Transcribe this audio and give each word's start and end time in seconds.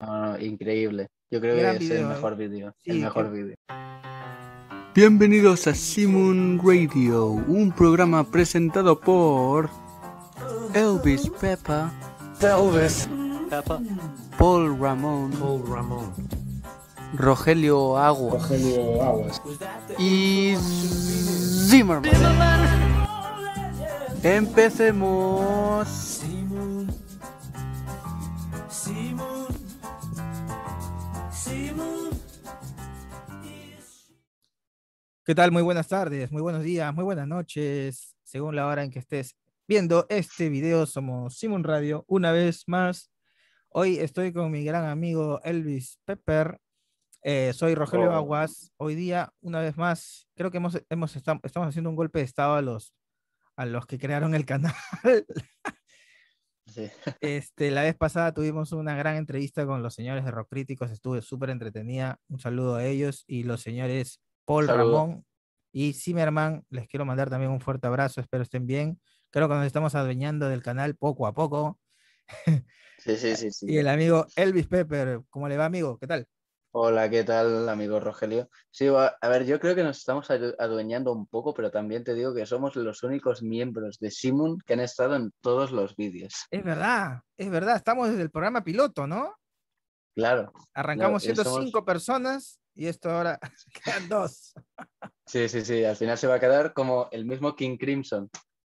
Ah, 0.00 0.36
increíble. 0.40 1.08
Yo 1.30 1.40
creo 1.40 1.56
Gran 1.56 1.78
que 1.78 1.84
es 1.84 1.90
el 1.90 1.96
video, 1.96 2.10
¿eh? 2.10 2.14
mejor 2.14 2.36
vídeo. 2.36 2.72
Sí, 2.84 2.90
el 2.92 3.00
mejor 3.00 3.24
que- 3.30 3.36
vídeo. 3.42 3.56
Bienvenidos 4.94 5.66
a 5.66 5.74
Simon 5.74 6.60
Radio, 6.64 7.26
un 7.26 7.72
programa 7.72 8.24
presentado 8.28 8.98
por 8.98 9.68
Elvis 10.74 11.30
Peppa, 11.40 11.92
Elvis. 12.40 13.08
Peppa. 13.50 13.80
Paul 14.36 14.78
Ramón, 14.78 15.30
Paul 15.32 15.62
Ramón. 15.68 16.12
Rogelio 17.14 17.96
Agua 17.96 18.32
Rogelio 18.34 19.02
Aguas. 19.02 19.40
y 19.98 20.54
Zimmerman. 21.68 22.12
Empecemos. 24.22 26.18
¿Qué 35.24 35.34
tal? 35.34 35.52
Muy 35.52 35.62
buenas 35.62 35.88
tardes, 35.88 36.32
muy 36.32 36.40
buenos 36.40 36.62
días, 36.62 36.94
muy 36.94 37.04
buenas 37.04 37.28
noches, 37.28 38.16
según 38.22 38.56
la 38.56 38.66
hora 38.66 38.82
en 38.82 38.90
que 38.90 38.98
estés 38.98 39.36
viendo 39.66 40.06
este 40.08 40.48
video. 40.48 40.86
Somos 40.86 41.36
Simon 41.36 41.64
Radio, 41.64 42.04
una 42.08 42.32
vez 42.32 42.64
más. 42.66 43.10
Hoy 43.68 43.98
estoy 43.98 44.32
con 44.32 44.50
mi 44.50 44.64
gran 44.64 44.86
amigo 44.86 45.40
Elvis 45.44 45.98
Pepper. 46.06 46.58
Eh, 47.22 47.52
soy 47.52 47.74
Rogelio 47.74 48.10
Oh. 48.10 48.14
Aguas. 48.14 48.72
Hoy 48.78 48.94
día, 48.94 49.30
una 49.42 49.60
vez 49.60 49.76
más, 49.76 50.26
creo 50.34 50.50
que 50.50 50.56
hemos, 50.56 50.80
hemos 50.88 51.14
estam- 51.16 51.40
estamos 51.42 51.68
haciendo 51.68 51.90
un 51.90 51.96
golpe 51.96 52.20
de 52.20 52.24
estado 52.24 52.54
a 52.54 52.62
los, 52.62 52.94
a 53.56 53.66
los 53.66 53.84
que 53.86 53.98
crearon 53.98 54.34
el 54.34 54.46
canal. 54.46 54.74
Sí. 56.72 56.88
Este, 57.20 57.70
la 57.70 57.82
vez 57.82 57.96
pasada 57.96 58.32
tuvimos 58.32 58.72
una 58.72 58.96
gran 58.96 59.16
entrevista 59.16 59.66
con 59.66 59.82
los 59.82 59.94
señores 59.94 60.24
de 60.24 60.30
Rock 60.30 60.48
Críticos, 60.50 60.90
estuve 60.90 61.22
súper 61.22 61.50
entretenida. 61.50 62.18
Un 62.28 62.38
saludo 62.38 62.76
a 62.76 62.84
ellos 62.84 63.24
y 63.26 63.42
los 63.44 63.62
señores 63.62 64.20
Paul 64.44 64.66
Saludo. 64.66 64.92
Ramón 64.92 65.24
y 65.72 65.92
Zimmerman. 65.92 66.64
Les 66.70 66.88
quiero 66.88 67.04
mandar 67.04 67.30
también 67.30 67.52
un 67.52 67.60
fuerte 67.60 67.86
abrazo, 67.86 68.20
espero 68.20 68.42
estén 68.42 68.66
bien. 68.66 69.00
Creo 69.30 69.48
que 69.48 69.54
nos 69.54 69.66
estamos 69.66 69.94
adueñando 69.94 70.48
del 70.48 70.62
canal 70.62 70.94
poco 70.96 71.26
a 71.26 71.34
poco. 71.34 71.78
Sí, 72.98 73.16
sí, 73.16 73.36
sí, 73.36 73.50
sí. 73.50 73.66
Y 73.68 73.78
el 73.78 73.88
amigo 73.88 74.26
Elvis 74.36 74.66
Pepper, 74.66 75.20
¿cómo 75.30 75.48
le 75.48 75.56
va, 75.56 75.66
amigo? 75.66 75.98
¿Qué 75.98 76.06
tal? 76.06 76.26
Hola, 76.70 77.08
¿qué 77.08 77.24
tal, 77.24 77.66
amigo 77.68 77.98
Rogelio? 77.98 78.50
Sí, 78.70 78.86
a 78.88 79.28
ver, 79.28 79.46
yo 79.46 79.58
creo 79.58 79.74
que 79.74 79.82
nos 79.82 79.96
estamos 79.98 80.28
adu- 80.30 80.54
adueñando 80.58 81.12
un 81.12 81.26
poco, 81.26 81.54
pero 81.54 81.70
también 81.70 82.04
te 82.04 82.14
digo 82.14 82.34
que 82.34 82.44
somos 82.44 82.76
los 82.76 83.02
únicos 83.02 83.42
miembros 83.42 83.98
de 83.98 84.10
Simon 84.10 84.58
que 84.66 84.74
han 84.74 84.80
estado 84.80 85.16
en 85.16 85.32
todos 85.40 85.72
los 85.72 85.96
vídeos. 85.96 86.34
Es 86.50 86.62
verdad, 86.62 87.22
es 87.38 87.50
verdad, 87.50 87.76
estamos 87.76 88.10
desde 88.10 88.22
el 88.22 88.30
programa 88.30 88.62
piloto, 88.62 89.06
¿no? 89.06 89.34
Claro. 90.14 90.52
Arrancamos 90.74 91.22
somos- 91.22 91.64
cinco 91.64 91.84
personas 91.84 92.60
y 92.74 92.86
esto 92.86 93.10
ahora 93.10 93.38
quedan 93.72 94.08
dos. 94.08 94.52
Sí, 95.24 95.48
sí, 95.48 95.64
sí. 95.64 95.84
Al 95.84 95.96
final 95.96 96.18
se 96.18 96.26
va 96.26 96.34
a 96.34 96.40
quedar 96.40 96.74
como 96.74 97.08
el 97.12 97.24
mismo 97.24 97.56
King 97.56 97.78
Crimson, 97.78 98.28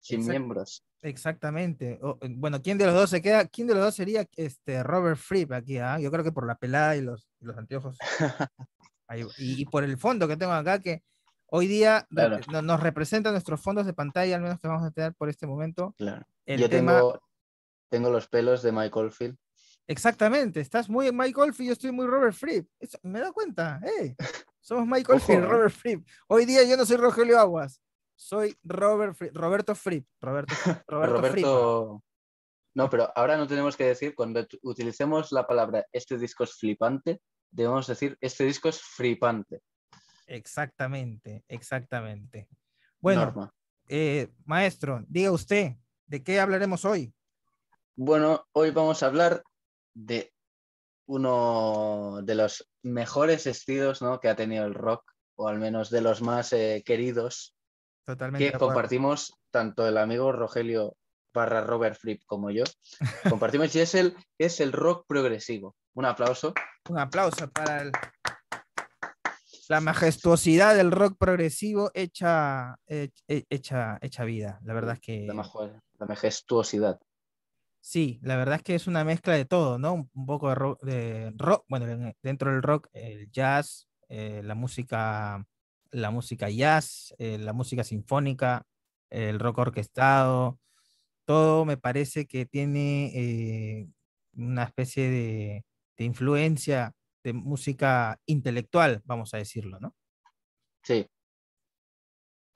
sin 0.04 0.20
Exacto. 0.20 0.38
miembros. 0.38 0.84
Exactamente. 1.00 1.98
O, 2.02 2.18
eh, 2.20 2.28
bueno, 2.36 2.60
¿quién 2.60 2.76
de 2.76 2.84
los 2.86 2.94
dos 2.94 3.08
se 3.10 3.22
queda? 3.22 3.46
¿Quién 3.46 3.66
de 3.66 3.74
los 3.74 3.82
dos 3.84 3.94
sería 3.94 4.26
este 4.36 4.82
Robert 4.82 5.16
Fripp 5.18 5.52
aquí? 5.52 5.78
ah? 5.78 5.98
Yo 5.98 6.10
creo 6.10 6.22
que 6.22 6.32
por 6.32 6.46
la 6.46 6.56
pelada 6.56 6.94
y 6.96 7.00
los, 7.00 7.26
y 7.40 7.46
los 7.46 7.56
anteojos. 7.56 7.96
Ahí 9.08 9.22
y, 9.38 9.62
y 9.62 9.64
por 9.66 9.82
el 9.84 9.96
fondo 9.98 10.28
que 10.28 10.36
tengo 10.36 10.52
acá, 10.52 10.78
que 10.80 11.02
hoy 11.46 11.66
día 11.66 12.06
re- 12.10 12.28
Claro. 12.28 12.40
no- 12.52 12.62
nos 12.62 12.80
representa 12.80 13.30
nuestros 13.30 13.60
fondos 13.60 13.86
de 13.86 13.94
pantalla, 13.94 14.36
al 14.36 14.42
menos 14.42 14.60
que 14.60 14.68
vamos 14.68 14.84
a 14.86 14.90
tener 14.90 15.14
por 15.14 15.28
este 15.30 15.46
momento. 15.46 15.94
Claro. 15.96 16.26
El 16.46 16.60
yo 16.60 16.68
tema. 16.68 16.92
tengo, 16.96 17.20
tengo 17.90 18.10
los 18.10 18.28
pelos 18.28 18.62
de 18.62 18.72
Michael 18.72 19.10
Field. 19.10 19.36
Exactamente, 19.86 20.60
estás 20.60 20.88
muy 20.88 21.12
Mike 21.12 21.38
Oldfield, 21.40 21.68
yo 21.68 21.72
estoy 21.74 21.92
muy 21.92 22.06
Robert 22.06 22.34
Fripp. 22.34 22.68
Eso- 22.80 22.98
me 23.02 23.20
da 23.20 23.32
cuenta, 23.32 23.80
¡eh! 24.00 24.14
Somos 24.60 24.86
Mike 24.86 25.12
Ojo, 25.12 25.14
Oldfield, 25.14 25.44
eh. 25.44 25.46
Robert 25.46 25.74
Fripp. 25.74 26.06
Hoy 26.28 26.44
día 26.46 26.62
yo 26.64 26.76
no 26.76 26.86
soy 26.86 26.96
Rogelio 26.96 27.38
Aguas, 27.38 27.80
soy 28.16 28.56
Robert 28.62 29.16
Roberto 29.32 29.74
Fripp. 29.74 30.06
Roberto, 30.20 30.54
Roberto. 30.88 32.02
No, 32.74 32.90
pero 32.90 33.12
ahora 33.14 33.36
no 33.36 33.46
tenemos 33.46 33.76
que 33.76 33.84
decir, 33.84 34.14
cuando 34.14 34.44
utilicemos 34.62 35.30
la 35.30 35.46
palabra 35.46 35.86
este 35.92 36.18
disco 36.18 36.44
es 36.44 36.54
flipante, 36.54 37.20
debemos 37.50 37.86
decir 37.86 38.18
este 38.20 38.44
disco 38.44 38.68
es 38.68 38.80
flipante. 38.82 39.62
Exactamente, 40.26 41.44
exactamente. 41.46 42.48
Bueno, 43.00 43.26
Norma. 43.26 43.54
eh, 43.88 44.28
maestro, 44.44 45.04
diga 45.06 45.30
usted, 45.30 45.76
¿de 46.06 46.22
qué 46.22 46.40
hablaremos 46.40 46.84
hoy? 46.84 47.14
Bueno, 47.94 48.44
hoy 48.52 48.70
vamos 48.70 49.02
a 49.02 49.06
hablar 49.06 49.44
de 49.94 50.32
uno 51.06 52.20
de 52.22 52.34
los 52.34 52.68
mejores 52.82 53.46
estilos 53.46 54.02
¿no? 54.02 54.18
que 54.18 54.28
ha 54.28 54.36
tenido 54.36 54.64
el 54.64 54.74
rock, 54.74 55.04
o 55.36 55.46
al 55.46 55.58
menos 55.58 55.90
de 55.90 56.00
los 56.00 56.22
más 56.22 56.52
eh, 56.52 56.82
queridos, 56.84 57.54
Totalmente. 58.04 58.52
que 58.52 58.58
compartimos 58.58 59.34
tanto 59.50 59.86
el 59.88 59.96
amigo 59.98 60.30
Rogelio 60.32 60.96
barra 61.32 61.62
Robert 61.62 61.96
Fripp 61.98 62.22
como 62.26 62.50
yo. 62.50 62.64
Compartimos 63.28 63.74
y 63.74 63.80
es 63.80 63.94
el, 63.94 64.14
es 64.38 64.60
el 64.60 64.72
rock 64.72 65.04
progresivo. 65.08 65.74
Un 65.94 66.04
aplauso. 66.04 66.52
Un 66.88 66.98
aplauso 66.98 67.50
para 67.50 67.82
el- 67.82 67.92
la 69.68 69.80
majestuosidad 69.80 70.74
del 70.76 70.90
rock 70.90 71.16
progresivo 71.18 71.90
hecha, 71.94 72.76
he- 72.86 73.10
he- 73.28 73.44
hecha, 73.48 73.98
hecha 74.02 74.24
vida. 74.24 74.60
La 74.62 74.74
verdad 74.74 74.94
es 74.94 75.00
que 75.00 75.26
La, 75.26 76.06
majestuosidad. 76.06 77.00
sí, 77.80 78.20
la 78.22 78.36
verdad 78.36 78.56
es 78.56 78.62
que 78.62 78.74
es 78.74 78.86
una 78.86 79.04
mezcla 79.04 79.34
de 79.34 79.44
todo, 79.46 79.78
¿no? 79.78 79.94
Un, 79.94 80.26
poco 80.26 80.50
de 80.50 80.54
rock, 80.54 80.82
de 80.82 81.32
rock, 81.36 81.64
bueno, 81.68 81.86
en- 81.88 82.14
dentro 82.22 82.50
del 82.52 82.62
rock, 82.62 82.88
el 82.92 83.30
jazz, 83.30 83.88
eh, 84.08 84.42
la 84.44 84.54
música, 84.54 85.44
la 85.94 86.10
música 86.10 86.50
jazz, 86.50 87.14
eh, 87.18 87.38
la 87.38 87.52
música 87.52 87.84
sinfónica, 87.84 88.66
el 89.10 89.38
rock 89.38 89.58
orquestado, 89.58 90.58
todo 91.24 91.64
me 91.64 91.76
parece 91.76 92.26
que 92.26 92.46
tiene 92.46 93.12
eh, 93.14 93.88
una 94.34 94.64
especie 94.64 95.08
de, 95.08 95.64
influencia 95.98 96.92
de 97.22 97.32
música 97.32 98.18
intelectual, 98.26 99.02
vamos 99.04 99.32
a 99.32 99.38
decirlo, 99.38 99.78
¿no? 99.80 99.94
Sí. 100.82 101.06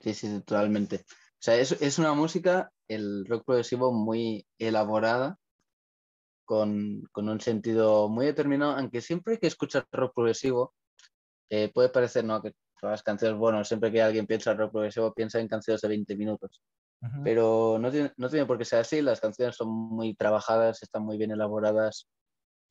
Sí, 0.01 0.13
sí, 0.13 0.41
totalmente. 0.41 1.05
O 1.07 1.41
sea, 1.41 1.55
es, 1.55 1.71
es 1.81 1.97
una 1.97 2.13
música, 2.13 2.71
el 2.87 3.25
rock 3.25 3.45
progresivo, 3.45 3.93
muy 3.93 4.45
elaborada, 4.57 5.37
con, 6.45 7.03
con 7.11 7.29
un 7.29 7.39
sentido 7.39 8.09
muy 8.09 8.25
determinado, 8.25 8.73
aunque 8.73 9.01
siempre 9.01 9.39
que 9.39 9.47
escuchas 9.47 9.85
rock 9.91 10.13
progresivo, 10.13 10.73
eh, 11.49 11.71
puede 11.73 11.89
parecer, 11.89 12.25
¿no? 12.25 12.41
Las 12.81 13.03
canciones, 13.03 13.37
bueno, 13.37 13.63
siempre 13.63 13.91
que 13.91 14.01
alguien 14.01 14.25
piensa 14.27 14.51
en 14.51 14.57
rock 14.57 14.71
progresivo, 14.71 15.13
piensa 15.13 15.39
en 15.39 15.47
canciones 15.47 15.81
de 15.81 15.87
20 15.87 16.15
minutos. 16.15 16.61
Ujú. 17.01 17.23
Pero 17.23 17.77
no 17.79 17.91
tiene, 17.91 18.11
no 18.17 18.29
tiene 18.29 18.45
por 18.45 18.57
qué 18.57 18.65
ser 18.65 18.79
así, 18.79 19.01
las 19.01 19.19
canciones 19.21 19.55
son 19.55 19.69
muy 19.69 20.13
trabajadas, 20.15 20.81
están 20.83 21.03
muy 21.03 21.17
bien 21.17 21.31
elaboradas. 21.31 22.07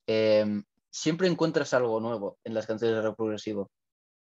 Em, 0.07 0.65
siempre 0.91 1.29
encuentras 1.29 1.75
algo 1.75 2.01
nuevo 2.01 2.39
en 2.45 2.55
las 2.55 2.67
canciones 2.67 2.97
de 2.97 3.03
rock 3.03 3.17
progresivo, 3.17 3.71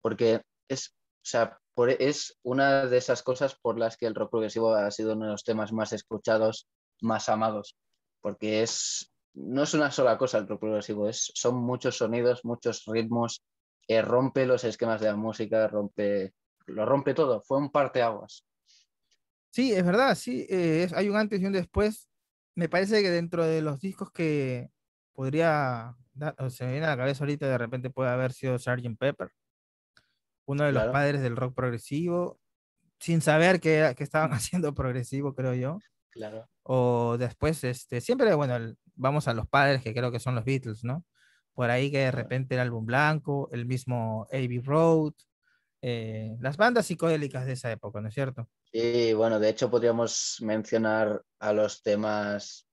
porque 0.01 0.41
es, 0.69 0.89
o 0.89 1.25
sea, 1.25 1.57
por- 1.73 1.89
es 1.89 2.37
una 2.43 2.85
de 2.87 2.97
esas 2.97 3.23
cosas 3.23 3.55
por 3.61 3.77
las 3.79 3.97
que 3.97 4.05
el 4.07 4.15
rock 4.15 4.31
progresivo 4.31 4.73
ha 4.73 4.91
sido 4.91 5.13
uno 5.13 5.25
de 5.25 5.31
los 5.31 5.43
temas 5.43 5.71
más 5.71 5.93
escuchados, 5.93 6.67
más 7.01 7.29
amados, 7.29 7.75
porque 8.21 8.63
es, 8.63 9.11
no 9.33 9.63
es 9.63 9.73
una 9.73 9.91
sola 9.91 10.17
cosa 10.17 10.37
el 10.39 10.47
rock 10.47 10.59
progresivo, 10.59 11.07
es, 11.07 11.31
son 11.35 11.55
muchos 11.55 11.97
sonidos, 11.97 12.43
muchos 12.43 12.83
ritmos, 12.85 13.41
eh, 13.87 14.01
rompe 14.01 14.45
los 14.45 14.63
esquemas 14.63 15.01
de 15.01 15.07
la 15.07 15.15
música, 15.15 15.67
rompe, 15.67 16.33
lo 16.67 16.85
rompe 16.85 17.13
todo, 17.13 17.41
fue 17.41 17.57
un 17.57 17.71
parteaguas. 17.71 18.45
Sí, 19.49 19.73
es 19.73 19.83
verdad, 19.85 20.15
sí, 20.15 20.45
eh, 20.49 20.87
hay 20.95 21.09
un 21.09 21.17
antes 21.17 21.41
y 21.41 21.45
un 21.45 21.51
después. 21.53 22.09
Me 22.55 22.69
parece 22.69 23.01
que 23.01 23.09
dentro 23.09 23.45
de 23.45 23.61
los 23.61 23.79
discos 23.81 24.11
que 24.11 24.69
podría, 25.13 25.95
dar- 26.13 26.35
o 26.39 26.49
se 26.49 26.65
me 26.65 26.71
viene 26.71 26.85
a 26.87 26.91
la 26.91 26.97
cabeza 26.97 27.23
ahorita, 27.23 27.47
de 27.47 27.57
repente 27.57 27.89
puede 27.89 28.09
haber 28.11 28.31
sido 28.33 28.57
Sgt. 28.57 28.97
Pepper, 28.97 29.29
uno 30.45 30.63
de 30.65 30.71
los 30.71 30.83
padres 30.91 31.21
del 31.21 31.35
rock 31.35 31.53
progresivo, 31.55 32.39
sin 32.99 33.21
saber 33.21 33.59
que, 33.59 33.93
que 33.97 34.03
estaban 34.03 34.31
haciendo 34.33 34.73
progresivo, 34.73 35.33
creo 35.33 35.53
yo. 35.53 35.79
Claro. 36.11 36.49
O 36.63 37.17
después, 37.17 37.63
este, 37.63 38.01
siempre, 38.01 38.33
bueno, 38.35 38.55
el- 38.55 38.77
vamos 38.95 39.27
a 39.27 39.33
los 39.33 39.47
padres 39.47 39.81
que 39.81 39.93
creo 39.93 40.11
que 40.11 40.19
son 40.19 40.35
los 40.35 40.45
Beatles, 40.45 40.83
¿no? 40.83 41.05
Por 41.53 41.69
ahí 41.69 41.91
que 41.91 41.99
de 41.99 42.11
repente 42.11 42.55
el 42.55 42.61
álbum 42.61 42.85
blanco, 42.85 43.49
el 43.51 43.65
mismo 43.65 44.27
Abbey 44.31 44.59
Road, 44.59 45.13
eh, 45.81 46.37
las 46.39 46.57
bandas 46.57 46.85
psicodélicas 46.85 47.45
de 47.45 47.53
esa 47.53 47.71
época, 47.71 48.01
¿no 48.01 48.07
es 48.07 48.13
cierto? 48.13 48.47
Y 48.71 49.13
bueno, 49.13 49.39
de 49.39 49.49
hecho 49.49 49.69
podríamos 49.69 50.37
mencionar 50.41 51.21
a 51.39 51.53
los 51.53 51.81
temas 51.81 52.67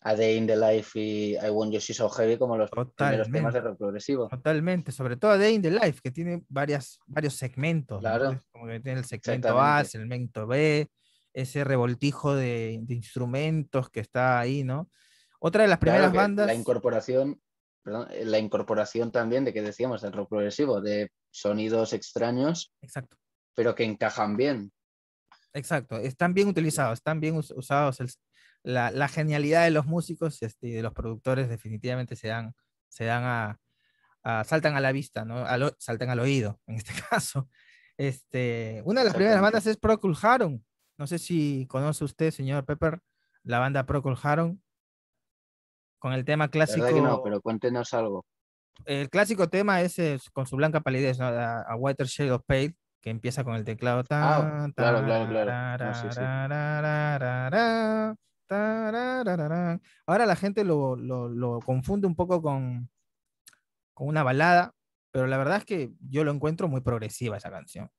A 0.00 0.14
Day 0.14 0.36
in 0.36 0.46
the 0.46 0.56
Life 0.56 0.98
y 1.00 1.36
I 1.36 1.50
Want 1.50 1.72
You 1.72 1.80
So 1.80 2.08
Heavy 2.08 2.36
como 2.36 2.56
los 2.56 2.70
primeros 2.70 2.94
temas 2.94 3.26
Totalmente. 3.26 3.52
de 3.52 3.60
rock 3.60 3.78
progresivo. 3.78 4.28
Totalmente, 4.28 4.92
sobre 4.92 5.16
todo 5.16 5.36
Day 5.38 5.54
in 5.54 5.62
the 5.62 5.70
Life, 5.70 6.00
que 6.02 6.10
tiene 6.10 6.44
varias, 6.48 7.00
varios 7.06 7.34
segmentos. 7.34 7.96
¿no? 7.96 8.00
Claro. 8.00 8.30
Es 8.32 8.44
Como 8.52 8.66
que 8.66 8.80
tiene 8.80 9.00
el 9.00 9.04
segmento 9.06 9.58
A, 9.58 9.80
el 9.80 9.86
segmento 9.86 10.46
B, 10.46 10.88
ese 11.32 11.64
revoltijo 11.64 12.36
de, 12.36 12.78
de 12.82 12.94
instrumentos 12.94 13.90
que 13.90 14.00
está 14.00 14.38
ahí, 14.38 14.64
¿no? 14.64 14.90
Otra 15.40 15.62
de 15.62 15.68
las 15.68 15.78
primeras 15.78 16.12
bandas. 16.12 16.46
La 16.46 16.54
incorporación, 16.54 17.40
perdón, 17.88 18.08
eh, 18.10 18.24
la 18.26 18.38
incorporación 18.38 19.10
también 19.10 19.44
de 19.46 19.52
que 19.54 19.62
decíamos 19.62 20.02
del 20.02 20.12
rock 20.12 20.28
progresivo, 20.28 20.80
de 20.82 21.10
sonidos 21.30 21.94
extraños, 21.94 22.70
Exacto. 22.82 23.16
pero 23.54 23.74
que 23.74 23.84
encajan 23.84 24.36
bien. 24.36 24.70
Exacto, 25.54 25.96
están 25.96 26.34
bien 26.34 26.48
utilizados, 26.48 26.98
están 26.98 27.18
bien 27.20 27.36
us- 27.36 27.52
usados. 27.56 28.00
el- 28.00 28.10
la, 28.62 28.90
la 28.90 29.08
genialidad 29.08 29.64
de 29.64 29.70
los 29.70 29.86
músicos 29.86 30.42
este, 30.42 30.68
y 30.68 30.72
de 30.72 30.82
los 30.82 30.92
productores 30.92 31.48
definitivamente 31.48 32.14
se 32.16 32.28
dan, 32.28 32.54
se 32.88 33.04
dan 33.04 33.24
a, 33.24 33.58
a- 34.22 34.44
saltan 34.44 34.76
a 34.76 34.80
la 34.80 34.92
vista, 34.92 35.24
¿no? 35.24 35.46
Al 35.46 35.74
saltan 35.78 36.10
al 36.10 36.20
oído, 36.20 36.60
en 36.66 36.76
este 36.76 36.92
caso. 37.10 37.48
Este, 37.96 38.82
una 38.84 39.00
de 39.00 39.06
las 39.06 39.14
primeras 39.14 39.40
bandas 39.40 39.66
es 39.66 39.76
Procol 39.78 40.14
Harum. 40.20 40.62
No 40.98 41.06
sé 41.06 41.18
si 41.18 41.66
conoce 41.70 42.04
usted, 42.04 42.32
señor 42.32 42.66
Pepper, 42.66 43.00
la 43.44 43.58
banda 43.60 43.86
Procol 43.86 44.18
Harum. 44.22 44.60
Con 45.98 46.12
el 46.12 46.24
tema 46.24 46.48
clásico. 46.48 46.86
que 46.86 47.00
no, 47.00 47.22
pero 47.22 47.40
cuéntenos 47.40 47.92
algo. 47.94 48.24
El 48.84 49.10
clásico 49.10 49.48
tema 49.48 49.80
es, 49.82 49.96
con 50.32 50.46
su 50.46 50.56
blanca 50.56 50.80
palidez, 50.80 51.18
¿no? 51.18 51.26
A, 51.26 51.62
a 51.62 51.76
Whiter 51.76 52.06
Shade 52.06 52.30
of 52.30 52.42
Pale, 52.46 52.76
que 53.00 53.10
empieza 53.10 53.42
con 53.42 53.54
el 53.56 53.64
teclado. 53.64 54.04
Ah, 54.10 54.36
tan, 54.38 54.72
claro, 54.72 55.04
claro, 55.04 55.28
claro. 55.28 55.50
Ahora 60.06 60.26
la 60.26 60.36
gente 60.36 60.64
lo, 60.64 60.96
lo- 60.96 61.28
lo 61.28 61.58
confunde 61.60 62.06
un 62.06 62.14
poco 62.14 62.40
con, 62.40 62.88
con 63.94 64.08
una 64.08 64.22
balada, 64.22 64.72
pero 65.10 65.26
la 65.26 65.38
verdad 65.38 65.58
es 65.58 65.64
que 65.64 65.92
yo 66.08 66.24
lo 66.24 66.32
encuentro 66.32 66.68
muy 66.68 66.80
progresiva 66.80 67.36
esa 67.36 67.50
canción. 67.50 67.90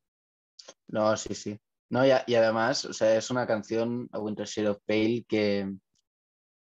No, 0.88 1.16
sí, 1.18 1.34
sí. 1.36 1.60
No, 1.90 2.06
y, 2.06 2.12
a- 2.12 2.24
y 2.28 2.36
además, 2.36 2.86
o 2.86 2.94
sea, 2.94 3.16
es 3.16 3.30
una 3.32 3.48
canción, 3.48 4.08
A 4.12 4.20
Winter 4.20 4.46
Shade 4.46 4.70
of 4.70 4.78
Pale, 4.86 5.26
que 5.28 5.74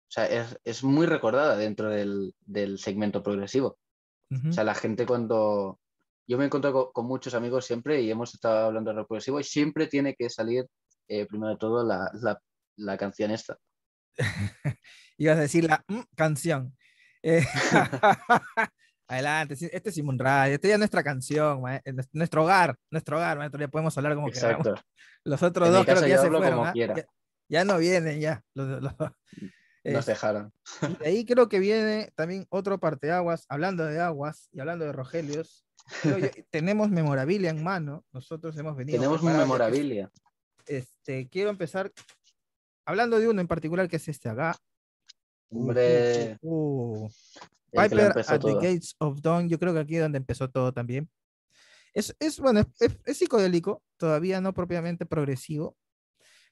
o 0.10 0.12
sea, 0.12 0.26
es, 0.26 0.60
es 0.64 0.84
muy 0.84 1.06
recordada 1.06 1.56
dentro 1.56 1.90
del, 1.90 2.34
del 2.42 2.80
segmento 2.80 3.22
progresivo. 3.22 3.78
Ujú. 4.32 4.50
O 4.50 4.52
sea, 4.54 4.64
la 4.64 4.74
gente 4.76 5.06
cuando... 5.06 5.80
Yo 6.28 6.38
me 6.38 6.46
encuentro 6.46 6.72
con, 6.74 6.92
con 6.94 7.06
muchos 7.08 7.34
amigos 7.34 7.66
siempre 7.66 8.02
y 8.02 8.12
hemos 8.12 8.34
estado 8.34 8.66
hablando 8.68 8.92
de 8.92 8.98
rock 8.98 9.08
progresivo 9.08 9.40
y 9.40 9.44
siempre 9.44 9.88
tiene 9.88 10.14
que 10.16 10.30
salir, 10.30 10.66
eh, 11.08 11.26
primero 11.26 11.52
de 11.54 11.58
todo, 11.58 11.84
la, 11.84 12.10
la- 12.22 12.40
la 12.76 12.98
canción 12.98 13.32
esta. 13.32 13.58
Ibas 15.18 15.38
a 15.38 15.42
decir 15.42 15.64
la 15.66 15.84
mm, 15.88 16.02
canción. 16.16 16.76
Eh, 17.24 17.44
Adelante, 19.08 19.56
este 19.60 19.90
es 19.90 19.96
Simon 19.96 20.20
Radio, 20.20 20.54
este 20.56 20.68
ya 20.68 20.76
es 20.76 20.80
nuestra 20.80 21.04
canción, 21.04 21.64
eh, 21.68 21.82
nues- 21.94 22.10
nuestro 22.14 22.44
hogar, 22.44 22.76
nuestro 22.92 23.18
hogar, 23.18 23.38
maestro, 23.40 23.60
ya 23.60 23.68
podemos 23.68 23.98
hablar 23.98 24.14
como 24.16 24.30
queramos. 24.30 24.68
Exacto. 24.68 24.82
Los 25.24 25.42
otros 25.44 25.68
En 25.68 25.74
dos 25.74 25.86
creo 25.86 26.02
que 26.02 26.10
ya 26.10 26.18
se 26.22 26.28
fueron, 26.30 26.72
quiera. 26.74 26.96
Ya, 26.96 27.06
ya 27.50 27.66
no 27.66 27.78
vienen 27.80 28.20
ya. 28.22 28.44
los- 28.54 28.82
los- 28.84 28.94
Nos 29.84 30.00
es- 30.02 30.06
dejaron. 30.08 30.52
y 30.82 30.94
de 30.96 31.06
ahí 31.08 31.26
creo 31.26 31.48
que 31.50 31.60
viene 31.60 32.12
también 32.16 32.46
otro 32.50 32.80
parteaguas, 32.80 33.46
hablando 33.50 33.86
de 33.86 34.00
aguas 34.00 34.50
y 34.52 34.60
hablando 34.60 34.86
de 34.86 34.92
Rogelios. 34.92 35.66
yo- 36.04 36.18
tenemos 36.52 36.90
memorabilia 36.90 37.50
en 37.50 37.64
mano, 37.64 38.06
nosotros 38.12 38.58
hemos 38.58 38.76
venido. 38.76 38.98
Tenemos 39.00 39.24
memorabilia. 39.24 40.12
Este, 40.66 41.28
quiero 41.30 41.50
empezar 41.50 41.92
hablando 42.86 43.20
de 43.20 43.28
uno 43.28 43.42
en 43.42 43.48
particular 43.48 43.88
que 43.90 43.96
es 43.96 44.08
este 44.08 44.30
acá. 44.30 44.56
Uh, 45.50 45.58
uh, 45.58 45.62
Hombre, 45.62 46.38
uh, 46.42 47.06
uh. 47.06 47.10
lo 47.72 47.82
Piper 47.84 48.00
at 48.18 48.26
the 48.26 48.40
todo. 48.40 48.56
Gates 48.56 48.96
of 49.00 49.22
Dawn, 49.22 49.48
yo 49.50 49.58
creo 49.60 49.74
que 49.74 49.80
aquí 49.80 49.96
es 49.96 50.02
donde 50.02 50.18
empezó 50.18 50.50
todo 50.50 50.72
también. 50.74 51.10
Es, 51.94 52.16
es 52.20 52.40
bueno, 52.40 52.60
es, 52.60 52.68
es- 52.82 52.98
es 53.06 53.18
psicodélico, 53.18 53.82
todavía 53.98 54.42
no 54.42 54.54
propiamente 54.54 55.06
progresivo, 55.08 55.76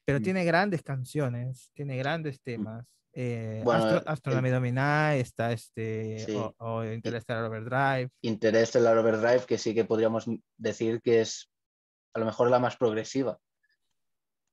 pero 0.03 0.19
Mm. 0.19 0.23
tiene 0.23 0.45
grandes 0.45 0.81
canciones, 0.81 1.69
tiene 1.73 1.97
grandes 1.97 2.41
temas. 2.41 2.87
Eh, 3.19 3.61
Bueno, 3.63 3.83
Astro- 3.83 4.01
el- 4.01 4.07
Astronomy 4.09 4.49
Dominae, 4.51 5.19
está 5.19 5.51
este, 5.51 6.19
Sí. 6.19 6.35
o, 6.35 6.53
o 6.59 6.83
Interstellar 6.85 7.45
Overdrive. 7.45 8.11
Interstellar 8.21 8.95
Overdrive, 8.99 9.45
que 9.47 9.57
sí 9.57 9.73
que 9.73 9.85
podríamos 9.85 10.25
decir 10.55 11.01
que 11.01 11.21
es 11.21 11.49
a 12.13 12.19
lo 12.19 12.25
mejor 12.25 12.51
la 12.51 12.59
más 12.59 12.77
progresiva. 12.77 13.39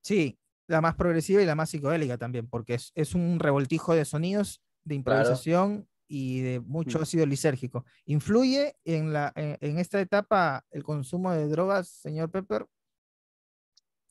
Sí, 0.03 0.39
la 0.67 0.81
más 0.81 0.95
progresiva 0.95 1.43
y 1.43 1.45
la 1.45 1.53
más 1.53 1.69
psicodélica 1.69 2.17
también, 2.17 2.47
porque 2.49 2.73
es, 2.73 2.91
es 2.95 3.13
un 3.13 3.39
revoltijo 3.39 3.93
de 3.93 4.03
sonidos, 4.03 4.63
de 4.83 5.01
Claro. 5.03 5.19
improvisación 5.21 5.87
y 6.07 6.41
de 6.41 6.59
mucho 6.59 6.97
Mm. 6.97 7.01
ácido 7.03 7.25
lisérgico. 7.27 7.85
¿Influye 8.05 8.75
en, 8.83 9.13
la, 9.13 9.31
en, 9.35 9.57
en 9.61 9.77
esta 9.77 9.99
etapa 10.01 10.65
el 10.71 10.83
consumo 10.83 11.31
de 11.33 11.47
drogas, 11.47 11.87
señor 11.89 12.31
Pepper? 12.31 12.65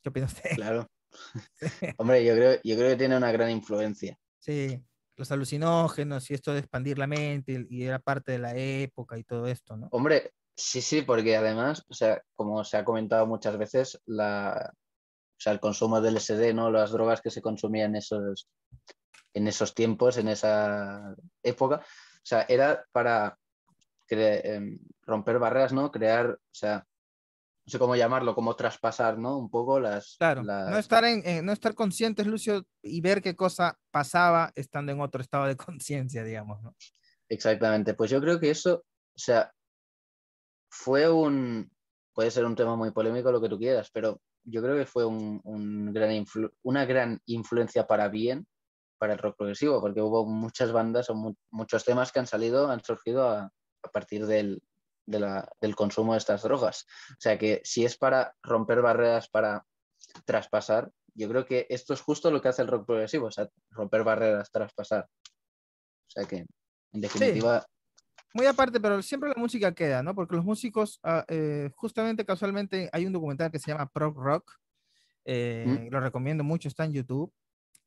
¿Qué 0.02 0.10
opina 0.10 0.26
usted? 0.26 0.50
Claro. 0.54 0.88
Hombre, 1.98 2.24
yo 2.24 2.34
creo, 2.34 2.60
yo 2.62 2.76
creo 2.76 2.90
que 2.90 2.96
tiene 2.96 3.16
una 3.16 3.32
gran 3.32 3.50
influencia. 3.50 4.16
Sí, 4.44 4.78
los 5.16 5.32
alucinógenos 5.32 6.30
y 6.30 6.34
esto 6.34 6.52
de 6.52 6.58
expandir 6.58 6.98
la 6.98 7.06
mente 7.06 7.66
y, 7.70 7.84
era 7.84 7.98
parte 7.98 8.32
de 8.32 8.38
la 8.38 8.54
época 8.54 9.16
y 9.16 9.24
todo 9.24 9.46
esto, 9.46 9.74
¿no? 9.74 9.88
Hombre, 9.90 10.32
sí, 10.54 10.82
sí, 10.82 11.00
porque 11.00 11.34
además, 11.34 11.82
o 11.88 11.94
sea, 11.94 12.20
como 12.34 12.62
se 12.62 12.76
ha 12.76 12.84
comentado 12.84 13.26
muchas 13.26 13.56
veces, 13.56 13.98
la, 14.04 14.70
o 14.70 15.40
sea, 15.40 15.54
el 15.54 15.60
consumo 15.60 15.98
del 16.02 16.16
LSD, 16.16 16.52
¿no? 16.52 16.70
Las 16.70 16.90
drogas 16.90 17.22
que 17.22 17.30
se 17.30 17.40
consumían 17.40 17.92
en 17.92 17.96
esos, 17.96 18.46
en 19.32 19.48
esos 19.48 19.74
tiempos, 19.74 20.18
en 20.18 20.28
esa 20.28 21.14
época, 21.42 21.76
o 21.76 22.26
sea, 22.26 22.42
era 22.46 22.84
para 22.92 23.38
em, 24.10 24.78
romper 25.06 25.38
barreras, 25.38 25.72
¿no? 25.72 25.90
Crear, 25.90 26.32
o 26.32 26.38
sea, 26.54 26.86
no 27.66 27.70
sé 27.70 27.78
cómo 27.78 27.96
llamarlo, 27.96 28.34
como 28.34 28.54
traspasar, 28.56 29.18
¿no? 29.18 29.38
Un 29.38 29.48
poco 29.50 29.80
las... 29.80 30.16
Claro, 30.18 30.42
no 30.42 30.46
las- 30.70 30.78
estar, 30.80 31.04
en, 31.04 31.22
en- 31.26 31.46
no 31.46 31.52
estar 31.52 31.74
conscientes, 31.74 32.26
Lucio, 32.26 32.66
y 32.82 33.00
ver 33.00 33.22
qué 33.22 33.34
cosa 33.34 33.78
pasaba 33.90 34.52
estando 34.54 34.92
en 34.92 35.00
otro 35.00 35.20
estado 35.22 35.46
de 35.46 35.56
conciencia, 35.56 36.22
digamos, 36.24 36.62
¿no? 36.62 36.74
Exactamente, 37.28 37.94
pues 37.94 38.10
yo 38.10 38.20
creo 38.20 38.38
que 38.38 38.50
eso, 38.50 38.84
o 38.84 39.18
sea, 39.18 39.50
fue 40.68 41.08
un, 41.10 41.70
puede 42.12 42.30
ser 42.30 42.44
un 42.44 42.54
tema 42.56 42.76
muy 42.76 42.90
polémico, 42.90 43.32
lo 43.32 43.40
que 43.40 43.48
tú 43.48 43.58
quieras, 43.58 43.90
pero 43.92 44.20
yo 44.44 44.60
creo 44.62 44.76
que 44.76 44.86
fue 44.86 45.04
un, 45.04 45.40
un 45.44 45.92
gran 45.92 46.10
influ- 46.10 46.52
una 46.62 46.84
gran 46.84 47.20
influencia 47.26 47.86
para 47.86 48.08
bien 48.08 48.46
para 48.98 49.14
el 49.14 49.18
rock 49.18 49.36
progresivo, 49.36 49.80
porque 49.80 50.00
hubo 50.02 50.26
muchas 50.26 50.70
bandas 50.72 51.08
o 51.10 51.14
mu- 51.14 51.34
muchos 51.50 51.84
temas 51.84 52.12
que 52.12 52.20
han 52.20 52.26
salido, 52.26 52.70
han 52.70 52.82
surgido 52.84 53.28
a, 53.28 53.50
a 53.82 53.88
partir 53.90 54.26
del, 54.26 54.62
de 55.06 55.20
la- 55.20 55.48
del 55.60 55.74
consumo 55.76 56.12
de 56.12 56.18
estas 56.18 56.42
drogas. 56.42 56.86
O 57.12 57.20
sea 57.20 57.38
que 57.38 57.60
si 57.64 57.84
es 57.84 57.96
para 57.96 58.34
romper 58.42 58.80
barreras, 58.82 59.28
para 59.28 59.64
traspasar, 60.24 60.90
yo 61.14 61.28
creo 61.28 61.44
que 61.46 61.66
esto 61.70 61.94
es 61.94 62.00
justo 62.00 62.30
lo 62.30 62.40
que 62.40 62.48
hace 62.48 62.62
el 62.62 62.68
rock 62.68 62.86
progresivo, 62.86 63.26
o 63.26 63.30
sea, 63.30 63.48
romper 63.70 64.02
barreras, 64.02 64.50
traspasar. 64.50 65.08
O 66.06 66.10
sea 66.10 66.24
que, 66.24 66.38
en 66.92 67.00
definitiva, 67.00 67.64
Muy 68.36 68.46
aparte, 68.46 68.80
pero 68.80 69.00
siempre 69.00 69.28
la 69.28 69.36
música 69.40 69.72
queda, 69.72 70.02
¿no? 70.02 70.12
Porque 70.12 70.34
los 70.34 70.44
músicos, 70.44 70.98
ah, 71.04 71.24
eh, 71.28 71.70
justamente 71.76 72.24
casualmente, 72.24 72.90
hay 72.92 73.06
un 73.06 73.12
documental 73.12 73.48
que 73.52 73.60
se 73.60 73.70
llama 73.70 73.88
Prog 73.88 74.16
Rock, 74.16 74.50
eh, 75.24 75.88
lo 75.88 76.00
recomiendo 76.00 76.42
mucho, 76.42 76.66
está 76.66 76.84
en 76.84 76.94
YouTube, 76.94 77.32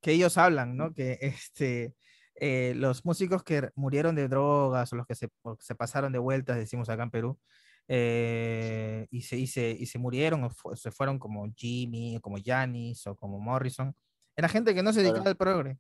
que 0.02 0.14
ellos 0.14 0.38
hablan, 0.38 0.78
¿no? 0.78 0.94
Que 0.94 1.18
este, 1.20 1.96
eh, 2.40 2.74
los 2.76 3.04
músicos 3.06 3.44
que 3.44 3.70
murieron 3.76 4.16
de 4.16 4.28
drogas 4.28 4.92
o 4.94 4.96
los 4.96 5.06
que 5.08 5.16
se, 5.16 5.30
se 5.60 5.76
pasaron 5.76 6.12
de 6.12 6.20
vueltas, 6.20 6.58
decimos 6.58 6.90
acá 6.90 7.04
en 7.04 7.12
Perú, 7.12 7.40
eh, 7.88 9.08
y, 9.12 9.22
se, 9.22 9.38
y, 9.38 9.48
se, 9.48 9.70
y 9.72 9.86
se 9.86 9.98
murieron 9.98 10.44
o 10.44 10.50
fu- 10.50 10.76
se 10.76 10.92
fueron 10.92 11.20
como 11.20 11.46
Jimmy, 11.56 12.18
o 12.18 12.22
como 12.22 12.38
Janis 12.44 13.08
o 13.08 13.16
como 13.16 13.40
Morrison, 13.40 13.96
era 14.36 14.48
gente 14.50 14.76
que 14.76 14.84
no 14.84 14.94
se 14.94 15.02
dedicaba 15.02 15.30
al 15.30 15.38
progre. 15.38 15.78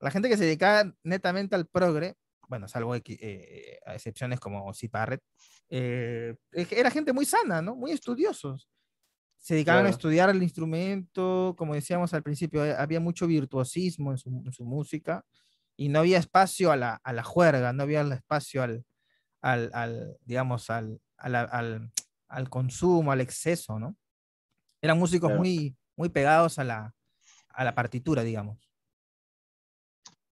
La 0.00 0.10
gente 0.10 0.28
que 0.28 0.36
se 0.36 0.44
dedicaba 0.44 0.92
netamente 1.02 1.54
al 1.54 1.66
progre, 1.66 2.16
bueno, 2.48 2.68
salvo 2.68 2.94
eh, 2.96 3.78
a 3.86 3.94
excepciones 3.94 4.40
como 4.40 4.72
Sid 4.74 4.90
Barrett, 4.90 5.22
eh, 5.70 6.34
era 6.52 6.90
gente 6.90 7.12
muy 7.12 7.24
sana, 7.24 7.62
¿no? 7.62 7.74
Muy 7.76 7.92
estudiosos. 7.92 8.68
Se 9.38 9.54
dedicaban 9.54 9.80
a 9.80 9.88
Claro. 9.88 9.96
estudiar 9.96 10.30
el 10.30 10.42
instrumento, 10.42 11.54
como 11.56 11.74
decíamos 11.74 12.12
al 12.14 12.22
principio, 12.22 12.64
eh, 12.64 12.74
había 12.76 13.00
mucho 13.00 13.26
virtuosismo 13.26 14.10
en 14.12 14.18
su, 14.18 14.28
en 14.30 14.52
su 14.52 14.64
música 14.64 15.24
y 15.76 15.88
no 15.88 16.00
había 16.00 16.18
espacio 16.18 16.70
a 16.72 16.76
la, 16.76 17.00
a 17.02 17.12
la 17.12 17.22
juerga, 17.22 17.72
no 17.72 17.82
había 17.82 18.02
espacio 18.02 18.62
al, 18.62 18.84
al, 19.42 19.70
al, 19.74 20.16
digamos, 20.22 20.70
al, 20.70 21.00
al, 21.16 21.92
al 22.28 22.50
consumo, 22.50 23.12
al 23.12 23.20
exceso, 23.20 23.78
¿no? 23.78 23.96
Eran 24.80 24.98
músicos 24.98 25.28
Claro. 25.28 25.40
muy, 25.40 25.76
muy 25.96 26.08
pegados 26.10 26.58
a 26.58 26.64
la, 26.64 26.94
a 27.48 27.64
la 27.64 27.74
partitura, 27.74 28.22
digamos. 28.22 28.70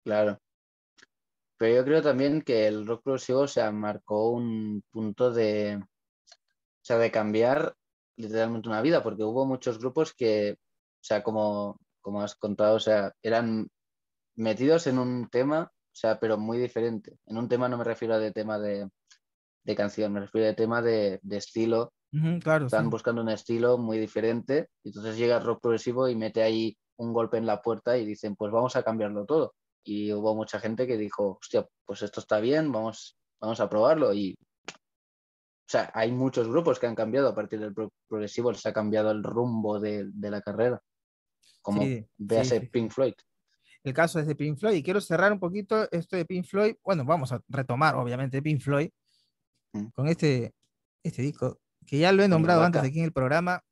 Claro. 0.04 0.38
Pero 1.59 1.75
yo 1.76 1.85
creo 1.85 2.02
también 2.02 2.42
que 2.42 2.66
el 2.68 2.87
rock 2.87 3.02
progresivo, 3.02 3.40
o 3.40 3.49
sea, 3.49 3.71
marcó 3.73 4.30
un 4.30 4.83
punto 4.90 5.33
de, 5.33 5.76
o 5.83 6.85
sea, 6.85 6.99
de 6.99 7.11
cambiar 7.11 7.75
literalmente 8.16 8.68
una 8.68 8.80
vida, 8.80 9.02
porque 9.02 9.25
hubo 9.25 9.45
muchos 9.45 9.78
grupos 9.78 10.14
que, 10.14 10.52
o 10.52 11.04
sea, 11.04 11.23
como, 11.23 11.80
como 12.00 12.23
has 12.23 12.37
contado, 12.37 12.76
o 12.76 12.80
sea, 12.80 13.12
eran 13.23 13.68
metidos 14.38 14.87
en 14.87 14.99
un 14.99 15.28
tema, 15.28 15.71
o 15.73 15.95
sea, 15.95 16.18
pero 16.18 16.38
muy 16.38 16.59
diferente. 16.59 17.18
En 17.26 17.37
un 17.38 17.49
tema 17.49 17.68
no 17.68 17.76
me 17.76 17.85
refiero 17.85 18.14
a 18.14 18.18
de 18.18 18.33
tema 18.33 18.59
de, 18.59 18.88
de 19.64 19.76
canción, 19.76 20.12
me 20.12 20.21
refiero 20.21 20.47
a 20.47 20.50
de 20.50 20.54
tema 20.54 20.80
de, 20.80 21.21
de 21.23 21.37
estilo. 21.37 21.92
Claro, 22.40 22.66
Están 22.66 22.85
sí. 22.85 22.90
buscando 22.90 23.21
un 23.21 23.28
estilo 23.28 23.76
muy 23.76 23.99
diferente, 23.99 24.68
y 24.83 24.88
entonces 24.88 25.18
llega 25.18 25.37
el 25.37 25.45
rock 25.45 25.61
progresivo 25.61 26.09
y 26.09 26.16
mete 26.16 26.42
ahí 26.42 26.76
un 26.97 27.12
golpe 27.12 27.37
en 27.37 27.47
la 27.47 27.61
puerta 27.61 27.99
y 27.99 28.07
dicen, 28.07 28.35
pues 28.35 28.50
vamos 28.50 28.75
a 28.76 28.83
cambiarlo 28.83 29.26
todo 29.26 29.54
y 29.85 30.12
hubo 30.12 30.35
mucha 30.35 30.59
gente 30.59 30.87
que 30.87 30.97
dijo, 30.97 31.38
hostia, 31.40 31.66
pues 31.87 32.02
esto 32.02 32.21
está 32.21 32.40
bien, 32.40 32.73
vamos 32.73 33.16
vamos 33.40 33.61
a 33.61 33.68
probarlo 33.68 34.12
y... 34.14 34.35
O 34.71 35.71
sea, 35.71 35.90
hay 35.92 36.11
muchos 36.11 36.49
grupos 36.49 36.78
que 36.78 36.87
han 36.87 36.95
cambiado 36.95 37.28
a 37.28 37.35
partir 37.35 37.61
del 37.61 37.75
pro- 37.75 37.92
progresivo, 38.09 38.54
se 38.54 38.71
ha 38.71 38.73
cambiado 38.73 39.11
el 39.11 39.23
rumbo 39.23 39.78
de, 39.78 40.07
de 40.07 40.30
la 40.30 40.40
carrera. 40.40 40.80
Como 41.61 41.83
Sí, 41.83 42.07
sí, 42.18 42.45
sí. 42.45 42.61
Pink 42.61 42.90
Floyd. 42.90 43.12
El 43.85 43.95
caso 43.95 44.19
es 44.21 44.27
de 44.27 44.35
Pink 44.35 44.59
Floyd 44.59 44.77
y 44.77 44.83
quiero 44.83 45.01
cerrar 45.01 45.33
un 45.33 45.39
poquito 45.39 45.89
esto 45.93 46.17
de 46.17 46.25
Pink 46.25 46.45
Floyd. 46.47 46.75
Bueno, 46.85 47.05
vamos 47.05 47.33
a 47.33 47.43
retomar 47.49 47.95
obviamente 47.97 48.43
Pink 48.43 48.61
Floyd 48.61 48.91
Mm. 49.75 49.89
con 49.95 50.09
este, 50.09 50.55
este 51.03 51.21
disco 51.21 51.61
que 51.87 51.99
ya 51.99 52.11
lo 52.11 52.23
he 52.23 52.29
nombrado 52.29 52.63
antes 52.63 52.83
aquí 52.83 52.99
en 53.01 53.05
el 53.05 53.13
programa. 53.13 53.63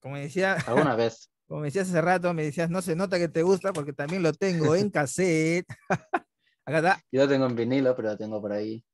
Como 0.00 0.16
decía, 0.18 0.54
Alguna 0.66 0.94
vez. 0.96 1.30
como 1.46 1.60
me 1.60 1.68
decías 1.68 1.88
hace 1.88 2.00
rato, 2.00 2.32
me 2.34 2.42
decías, 2.44 2.68
no 2.70 2.82
se 2.82 2.94
nota 2.94 3.18
que 3.18 3.28
te 3.28 3.42
gusta 3.42 3.72
porque 3.72 3.92
también 3.94 4.22
lo 4.22 4.32
tengo 4.34 4.74
en 4.76 4.90
cassette. 4.90 5.66
Acá 6.66 6.76
está. 6.78 7.02
Yo 7.10 7.22
lo 7.22 7.28
tengo 7.28 7.46
en 7.46 7.56
vinilo, 7.56 7.96
pero 7.96 8.08
lo 8.10 8.16
tengo 8.18 8.40
por 8.40 8.52
ahí. 8.52 8.84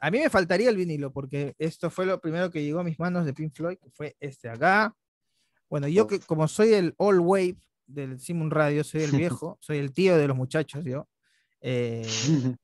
A 0.00 0.10
mí 0.10 0.18
me 0.18 0.30
faltaría 0.30 0.68
el 0.68 0.76
vinilo 0.76 1.12
porque 1.12 1.54
esto 1.58 1.90
fue 1.90 2.06
lo 2.06 2.20
primero 2.20 2.50
que 2.50 2.62
llegó 2.62 2.80
a 2.80 2.84
mis 2.84 2.98
manos 2.98 3.24
de 3.24 3.32
Pink 3.32 3.54
Floyd, 3.54 3.78
que 3.78 3.90
fue 3.90 4.16
este 4.20 4.48
acá. 4.48 4.94
Bueno, 5.70 5.86
yo 5.88 6.06
que 6.08 6.18
como 6.20 6.46
soy 6.48 6.74
el 6.74 6.94
all 6.98 7.20
wave 7.20 7.56
del 7.88 8.20
Simon 8.20 8.50
Radio, 8.50 8.84
soy 8.84 9.02
el 9.02 9.10
viejo, 9.16 9.58
soy 9.60 9.78
el 9.78 9.92
tío 9.92 10.16
de 10.16 10.28
los 10.28 10.36
muchachos, 10.36 10.84
yo. 10.84 11.08
eh, 11.60 12.06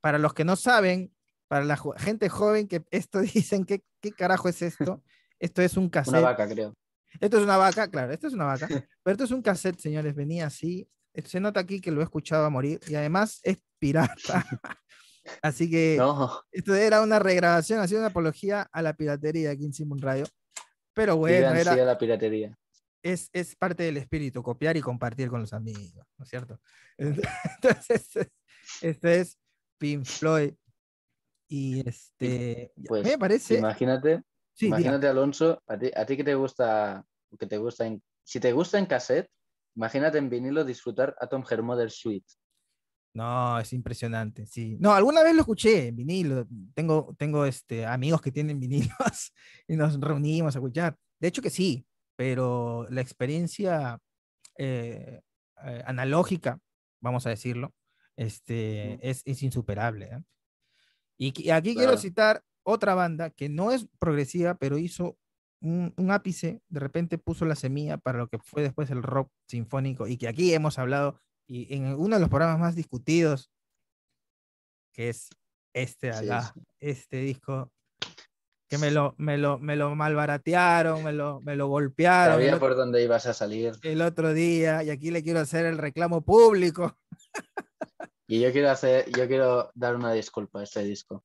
para 0.00 0.18
los 0.18 0.32
que 0.34 0.44
no 0.44 0.56
saben, 0.56 1.12
para 1.48 1.64
la 1.64 1.78
gente 1.98 2.28
joven 2.28 2.66
que 2.66 2.82
esto 2.90 3.20
dicen, 3.20 3.64
¿qué, 3.64 3.82
qué 4.00 4.12
carajo 4.12 4.48
es 4.48 4.62
esto? 4.62 5.02
Esto 5.38 5.62
es 5.62 5.76
un 5.76 5.88
cassette. 5.88 6.14
Una 6.14 6.20
vaca, 6.22 6.48
creo. 6.48 6.74
Esto 7.20 7.38
es 7.38 7.44
una 7.44 7.56
vaca, 7.56 7.88
claro, 7.90 8.12
esto 8.12 8.28
es 8.28 8.34
una 8.34 8.44
vaca. 8.44 8.68
Pero 8.68 9.12
esto 9.12 9.24
es 9.24 9.30
un 9.30 9.42
cassette, 9.42 9.78
señores, 9.78 10.14
venía 10.14 10.46
así. 10.46 10.88
Eh, 11.12 11.22
Se 11.22 11.40
nota 11.40 11.60
aquí 11.60 11.80
que 11.80 11.90
lo 11.90 12.00
he 12.00 12.04
escuchado 12.04 12.44
a 12.44 12.50
morir 12.50 12.80
y 12.86 12.94
además 12.94 13.40
es 13.42 13.58
pirata. 13.78 14.46
Así 15.42 15.68
que 15.70 15.96
No, 15.98 16.42
esto 16.50 16.74
era 16.74 17.02
una 17.02 17.18
regrabación, 17.18 17.86
sido 17.88 18.00
una 18.00 18.08
apología 18.08 18.68
a 18.72 18.82
la 18.82 18.94
piratería 18.94 19.50
aquí 19.50 19.64
en 19.64 19.72
Simon 19.72 19.98
Radio. 20.00 20.24
Pero 20.94 21.16
bueno, 21.16 21.52
era, 21.54 21.76
la 21.76 21.98
piratería. 21.98 22.56
Es, 23.02 23.30
es 23.32 23.56
parte 23.56 23.82
del 23.82 23.96
espíritu, 23.96 24.42
copiar 24.42 24.76
y 24.76 24.80
compartir 24.80 25.28
con 25.28 25.40
los 25.40 25.52
amigos, 25.52 26.06
¿no 26.16 26.24
es 26.24 26.28
cierto? 26.28 26.60
Entonces, 26.98 28.30
esto 28.82 29.08
es 29.08 29.38
Pink 29.78 30.04
Floyd. 30.04 30.54
Y 31.48 31.86
este, 31.88 32.72
pues, 32.86 33.04
me 33.04 33.18
parece. 33.18 33.58
Imagínate, 33.58 34.22
sí, 34.52 34.66
imagínate, 34.66 35.08
Alonso, 35.08 35.62
a 35.66 35.76
ti, 35.78 35.90
a 35.94 36.06
ti 36.06 36.16
que 36.16 36.24
te 36.24 36.34
gusta, 36.34 37.04
que 37.38 37.46
te 37.46 37.58
gusta 37.58 37.86
en, 37.86 38.00
si 38.22 38.38
te 38.38 38.52
gusta 38.52 38.78
en 38.78 38.86
cassette, 38.86 39.28
imagínate 39.74 40.18
en 40.18 40.30
vinilo 40.30 40.64
disfrutar 40.64 41.16
Atom 41.18 41.44
Her 41.50 41.62
Mother 41.62 41.90
Suite. 41.90 42.26
No, 43.12 43.58
es 43.58 43.72
impresionante, 43.72 44.46
sí. 44.46 44.76
No, 44.78 44.92
alguna 44.92 45.24
vez 45.24 45.34
lo 45.34 45.40
escuché 45.40 45.88
en 45.88 45.96
vinilo. 45.96 46.46
Tengo, 46.74 47.14
tengo 47.18 47.44
este, 47.44 47.84
amigos 47.84 48.20
que 48.20 48.30
tienen 48.30 48.60
vinilos 48.60 48.94
y 49.66 49.74
nos 49.74 49.98
reunimos 49.98 50.54
a 50.54 50.58
escuchar. 50.60 50.96
De 51.18 51.28
hecho 51.28 51.42
que 51.42 51.50
sí, 51.50 51.84
pero 52.20 52.86
la 52.90 53.00
experiencia 53.00 53.98
eh, 54.58 55.22
eh, 55.64 55.82
analógica, 55.86 56.60
vamos 57.00 57.24
a 57.24 57.30
decirlo, 57.30 57.72
este, 58.14 58.98
Mm. 58.98 59.06
es, 59.08 59.22
es 59.24 59.42
insuperable. 59.42 60.04
¿eh? 60.12 60.22
Y, 61.16 61.32
qui- 61.32 61.50
aquí 61.50 61.72
quiero 61.72 61.92
Claro. 61.92 61.96
citar 62.02 62.44
otra 62.62 62.94
banda 62.94 63.30
que 63.30 63.48
no 63.48 63.72
es 63.72 63.86
progresiva, 63.98 64.54
pero 64.56 64.76
hizo 64.76 65.16
un, 65.62 65.94
un 65.96 66.10
ápice, 66.10 66.60
de 66.68 66.80
repente 66.80 67.16
puso 67.16 67.46
la 67.46 67.54
semilla 67.56 67.96
para 67.96 68.18
lo 68.18 68.28
que 68.28 68.38
fue 68.38 68.60
después 68.60 68.90
el 68.90 69.02
rock 69.02 69.32
sinfónico 69.48 70.06
y 70.06 70.18
que 70.18 70.28
aquí 70.28 70.52
hemos 70.52 70.78
hablado 70.78 71.18
y 71.46 71.74
en 71.74 71.94
uno 71.94 72.16
de 72.16 72.20
los 72.20 72.28
programas 72.28 72.58
más 72.60 72.74
discutidos, 72.76 73.50
que 74.92 75.08
es 75.08 75.30
este 75.72 76.12
Sí, 76.12 76.26
acá, 76.28 76.52
sí. 76.52 76.60
este 76.80 77.16
disco, 77.22 77.72
que 78.70 78.78
me 78.78 78.90
lo, 78.92 79.14
me 79.18 79.36
lo, 79.36 79.58
me 79.58 79.74
lo 79.76 79.94
malbaratearon, 79.96 81.02
me 81.02 81.12
lo, 81.12 81.40
me 81.40 81.56
lo 81.56 81.66
golpearon 81.66 82.34
Sabía 82.36 82.54
otro- 82.54 82.60
por 82.68 82.76
dónde 82.76 83.02
ibas 83.02 83.26
a 83.26 83.34
salir. 83.34 83.72
el 83.82 84.00
otro 84.00 84.32
día 84.32 84.82
y 84.84 84.90
aquí 84.90 85.10
le 85.10 85.22
quiero 85.24 85.40
hacer 85.40 85.66
el 85.66 85.76
reclamo 85.76 86.22
público. 86.22 86.96
Y 88.32 88.38
yo 88.40 88.52
quiero 88.52 88.70
hacer, 88.70 89.10
yo 89.10 89.26
quiero 89.26 89.72
dar 89.74 89.96
una 89.96 90.12
disculpa 90.12 90.60
a 90.60 90.62
este 90.62 90.84
disco. 90.84 91.24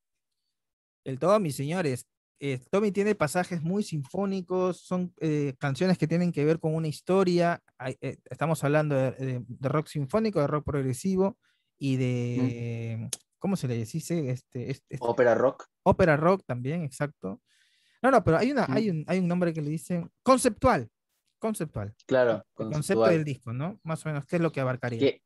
El 1.04 1.20
Tommy, 1.20 1.52
señores. 1.52 2.08
eh, 2.40 2.60
Tommy 2.72 2.92
tiene 2.92 3.14
pasajes 3.14 3.62
muy 3.62 3.84
sinfónicos, 3.84 4.78
son 4.82 5.14
eh, 5.22 5.54
canciones 5.60 6.00
que 6.00 6.08
tienen 6.08 6.32
que 6.32 6.44
ver 6.44 6.60
con 6.60 6.74
una 6.74 6.88
historia. 6.88 7.62
hay- 7.78 7.96
eh, 8.02 8.18
estamos 8.28 8.64
hablando 8.64 8.96
de, 8.96 9.12
de- 9.12 9.44
de 9.48 9.70
rock 9.70 9.86
sinfónico, 9.86 10.40
de 10.42 10.48
rock 10.48 10.66
progresivo 10.66 11.38
y 11.78 11.98
de. 11.98 13.10
¿Cómo 13.46 13.56
se 13.56 13.68
le 13.68 13.75
dice? 13.75 14.00
Este, 14.00 14.32
este- 14.32 14.72
este- 14.72 14.98
Ópera 15.02 15.36
rock. 15.36 15.68
ópera 15.84 16.18
rock 16.18 16.42
también, 16.48 16.82
exacto. 16.82 17.44
No, 18.02 18.10
no, 18.10 18.24
pero 18.24 18.38
hay, 18.40 18.52
una, 18.52 18.66
Mm. 18.66 18.74
hay, 18.74 18.90
un, 18.90 19.06
hay 19.08 19.20
un 19.20 19.28
nombre 19.28 19.54
que 19.54 19.62
le 19.62 19.70
dicen 19.70 20.10
conceptual. 20.24 20.90
Conceptual. 21.38 21.94
Claro, 22.08 22.32
El 22.38 22.44
concepto 22.56 22.74
conceptual. 22.74 23.12
del 23.12 23.24
disco, 23.24 23.54
¿no? 23.54 23.80
Más 23.84 24.04
o 24.04 24.10
menos, 24.10 24.25
¿qué 24.25 24.38
es 24.38 24.42
lo 24.42 24.52
que 24.52 24.62
abarcaría? 24.62 24.98
Que, 25.00 25.22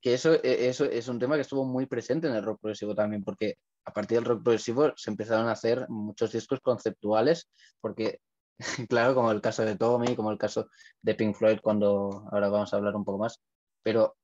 que 0.00 0.14
eso, 0.14 0.34
e- 0.42 0.66
eso 0.68 0.86
es 0.86 1.06
un 1.06 1.20
tema 1.20 1.36
que 1.36 1.42
estuvo 1.42 1.64
muy 1.64 1.86
presente 1.86 2.26
en 2.26 2.34
el 2.34 2.42
rock 2.42 2.58
progresivo 2.62 2.96
también, 2.96 3.22
porque 3.22 3.58
a 3.84 3.92
partir 3.92 4.16
del 4.18 4.24
rock 4.24 4.42
progresivo 4.42 4.92
se 4.96 5.10
empezaron 5.12 5.46
a 5.46 5.52
hacer 5.52 5.86
muchos 5.88 6.32
discos 6.32 6.58
conceptuales, 6.58 7.48
porque, 7.80 8.18
claro, 8.90 9.14
como 9.14 9.30
el 9.30 9.40
caso 9.40 9.64
de 9.64 9.76
Tommy, 9.76 10.16
como 10.16 10.32
el 10.32 10.38
caso 10.38 10.68
de 11.00 11.14
Pink 11.14 11.36
Floyd, 11.36 11.60
cuando 11.62 12.28
ahora 12.32 12.48
vamos 12.48 12.74
a 12.74 12.76
hablar 12.78 12.96
un 12.96 13.04
poco 13.04 13.18
más, 13.18 13.40
pero 13.84 14.16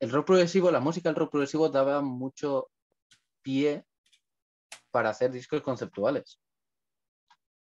el 0.00 0.10
rock 0.10 0.26
progresivo, 0.26 0.70
la 0.70 0.80
música 0.80 1.08
del 1.08 1.16
rock 1.16 1.30
progresivo 1.30 1.68
daba 1.68 2.00
mucho 2.02 2.70
pie 3.42 3.84
para 4.90 5.10
hacer 5.10 5.30
discos 5.30 5.62
conceptuales. 5.62 6.40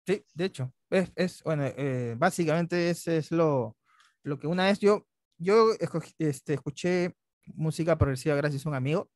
Sí, 0.06 0.26
de 0.34 0.46
hecho, 0.46 0.74
es, 0.90 1.12
es 1.16 1.44
bueno, 1.44 1.64
eh, 1.66 2.16
básicamente 2.18 2.90
ese 2.90 3.18
es 3.18 3.32
lo, 3.32 3.78
lo 4.24 4.38
que 4.38 4.48
una 4.48 4.66
vez 4.66 4.80
yo, 4.80 5.08
yo 5.38 5.72
escogí- 5.80 6.14
este, 6.20 6.56
escuché 6.56 7.16
música 7.56 7.98
progresiva 7.98 8.36
gracias 8.36 8.66
a 8.66 8.70
un 8.70 8.76
amigo 8.76 9.10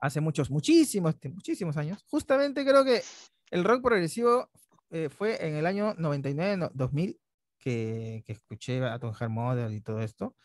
hace 0.00 0.20
muchos, 0.20 0.50
muchísimos, 0.50 1.18
tie- 1.18 1.32
muchísimos 1.32 1.76
años. 1.76 2.02
Justamente 2.08 2.64
creo 2.64 2.84
que 2.84 3.02
el 3.50 3.64
rock 3.64 3.82
progresivo 3.82 4.50
eh, 4.90 5.08
fue 5.08 5.44
en 5.46 5.56
el 5.56 5.66
año 5.66 5.94
99, 5.94 6.56
no, 6.56 6.70
2000, 6.72 7.20
que, 7.58 8.22
que 8.24 8.32
escuché 8.32 8.82
a 8.84 8.98
Tom 8.98 9.12
Model 9.30 9.74
y 9.74 9.80
todo 9.80 10.00
esto. 10.00 10.36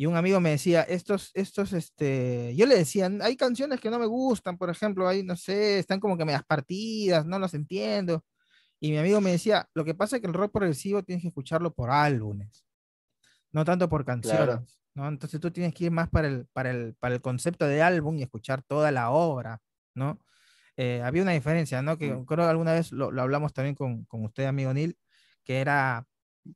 Y 0.00 0.06
un 0.06 0.16
amigo 0.16 0.38
me 0.40 0.50
decía, 0.50 0.82
estos, 0.82 1.32
estos, 1.34 1.72
este, 1.72 2.54
yo 2.56 2.66
le 2.66 2.76
decía, 2.76 3.10
hay 3.20 3.36
canciones 3.36 3.80
que 3.80 3.90
no 3.90 3.98
me 3.98 4.06
gustan, 4.06 4.56
por 4.56 4.70
ejemplo, 4.70 5.08
hay, 5.08 5.24
no 5.24 5.34
sé, 5.36 5.80
están 5.80 5.98
como 5.98 6.16
que 6.16 6.24
medias 6.24 6.44
partidas, 6.46 7.26
no 7.26 7.36
las 7.38 7.52
entiendo. 7.54 8.24
Y 8.80 8.92
mi 8.92 8.98
amigo 8.98 9.20
me 9.20 9.32
decía, 9.32 9.68
lo 9.74 9.84
que 9.84 9.94
pasa 9.94 10.16
es 10.16 10.22
que 10.22 10.28
el 10.28 10.34
rock 10.34 10.52
progresivo 10.52 11.02
tienes 11.02 11.22
que 11.22 11.28
escucharlo 11.28 11.74
por 11.74 11.90
álbumes, 11.90 12.64
no 13.52 13.64
tanto 13.64 13.88
por 13.88 14.04
canciones, 14.04 14.80
¿no? 14.94 15.08
Entonces 15.08 15.40
tú 15.40 15.50
tienes 15.50 15.74
que 15.74 15.86
ir 15.86 15.90
más 15.90 16.08
para 16.10 16.28
el, 16.28 16.46
para 16.52 16.70
el, 16.70 16.94
para 16.94 17.14
el 17.16 17.20
concepto 17.22 17.66
de 17.66 17.82
álbum 17.82 18.18
y 18.18 18.22
escuchar 18.22 18.62
toda 18.62 18.92
la 18.92 19.10
obra, 19.10 19.62
¿no? 19.94 20.20
Eh, 20.76 21.02
había 21.04 21.22
una 21.22 21.32
diferencia, 21.32 21.82
¿no? 21.82 21.98
Que 21.98 22.12
Mm. 22.14 22.24
creo 22.24 22.46
que 22.46 22.50
alguna 22.50 22.72
vez 22.72 22.92
lo, 22.92 23.10
lo 23.10 23.22
hablamos 23.22 23.52
también 23.52 23.74
con, 23.74 24.04
con 24.06 24.24
usted, 24.24 24.46
amigo 24.46 24.72
Neil, 24.74 24.96
que 25.44 25.60
era 25.60 26.07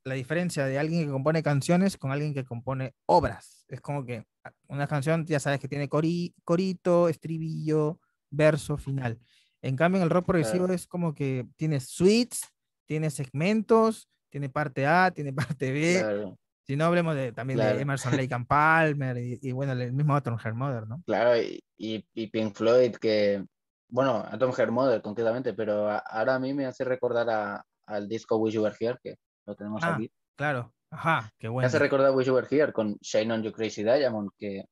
la 0.05 0.15
diferencia 0.15 0.65
de 0.67 0.79
alguien 0.79 1.07
que 1.07 1.13
compone 1.13 1.43
canciones 1.43 1.97
con 1.97 2.13
alguien 2.13 2.35
que 2.35 2.45
compone 2.45 2.95
obras. 3.07 3.65
Es 3.69 3.81
como 3.81 4.05
que 4.05 4.25
ah, 4.45 4.53
una 4.69 4.87
canción, 4.87 5.25
ya 5.27 5.41
sabes 5.41 5.61
que 5.61 5.69
tiene 5.69 5.89
cori- 5.89 6.35
corito, 6.45 7.09
estribillo, 7.09 8.01
verso, 8.31 8.77
final. 8.77 9.19
En 9.61 9.77
cambio, 9.77 9.99
en 9.99 10.05
el 10.05 10.11
rock 10.11 10.27
progresivo 10.27 10.65
Claro. 10.65 10.75
es 10.75 10.87
como 10.87 11.15
que 11.15 11.47
tiene 11.57 11.81
suites, 11.81 12.43
tiene 12.87 13.11
segmentos, 13.11 14.09
tiene 14.31 14.49
parte 14.49 14.87
A, 14.87 15.11
tiene 15.15 15.33
parte 15.33 15.73
B. 15.73 15.97
Claro, 16.01 16.39
Si 16.67 16.77
no, 16.77 16.85
hablemos 16.87 17.15
de, 17.15 17.33
también 17.33 17.59
Claro. 17.59 17.77
de 17.77 17.83
Emerson, 17.83 18.17
Lake 18.17 18.35
and 18.35 18.47
Palmer 18.47 19.19
y, 19.19 19.39
y 19.43 19.53
bueno, 19.53 19.73
el 19.73 19.93
mismo 19.93 20.15
Atom 20.15 20.39
Mother, 20.55 20.87
¿no? 20.87 21.03
claro, 21.05 21.37
y, 21.41 21.61
y- 21.77 22.05
y 22.15 22.27
Pink 22.29 22.55
Floyd, 22.57 22.97
que, 22.97 23.45
bueno, 23.89 24.25
Atom 24.31 24.53
Her 24.57 24.71
Mother 24.71 25.03
concretamente, 25.03 25.53
pero 25.55 25.89
a- 25.91 25.99
ahora 25.99 26.37
a 26.37 26.39
mí 26.39 26.55
me 26.55 26.67
hace 26.67 26.85
recordar 26.85 27.29
a- 27.31 27.65
al 27.87 28.09
disco 28.09 28.37
Wish 28.37 28.55
You 28.55 28.63
Were 28.63 28.77
Here, 28.79 28.97
que 29.03 29.17
lo 29.47 29.57
tenemos 29.57 29.83
Ah, 29.85 29.95
aquí. 29.95 30.13
Claro, 30.37 30.75
ajá, 30.91 31.33
qué 31.39 31.49
Me 31.49 31.53
bueno. 31.55 31.67
hace 31.67 31.79
recordar 31.79 32.13
Wish 32.15 32.27
You 32.27 32.35
Were 32.35 32.47
Here 32.51 32.73
con 32.73 32.95
Shine 33.01 33.33
On 33.33 33.43
You 33.43 33.53
Crazy 33.53 33.83
Diamond, 33.83 34.31
que, 34.39 34.65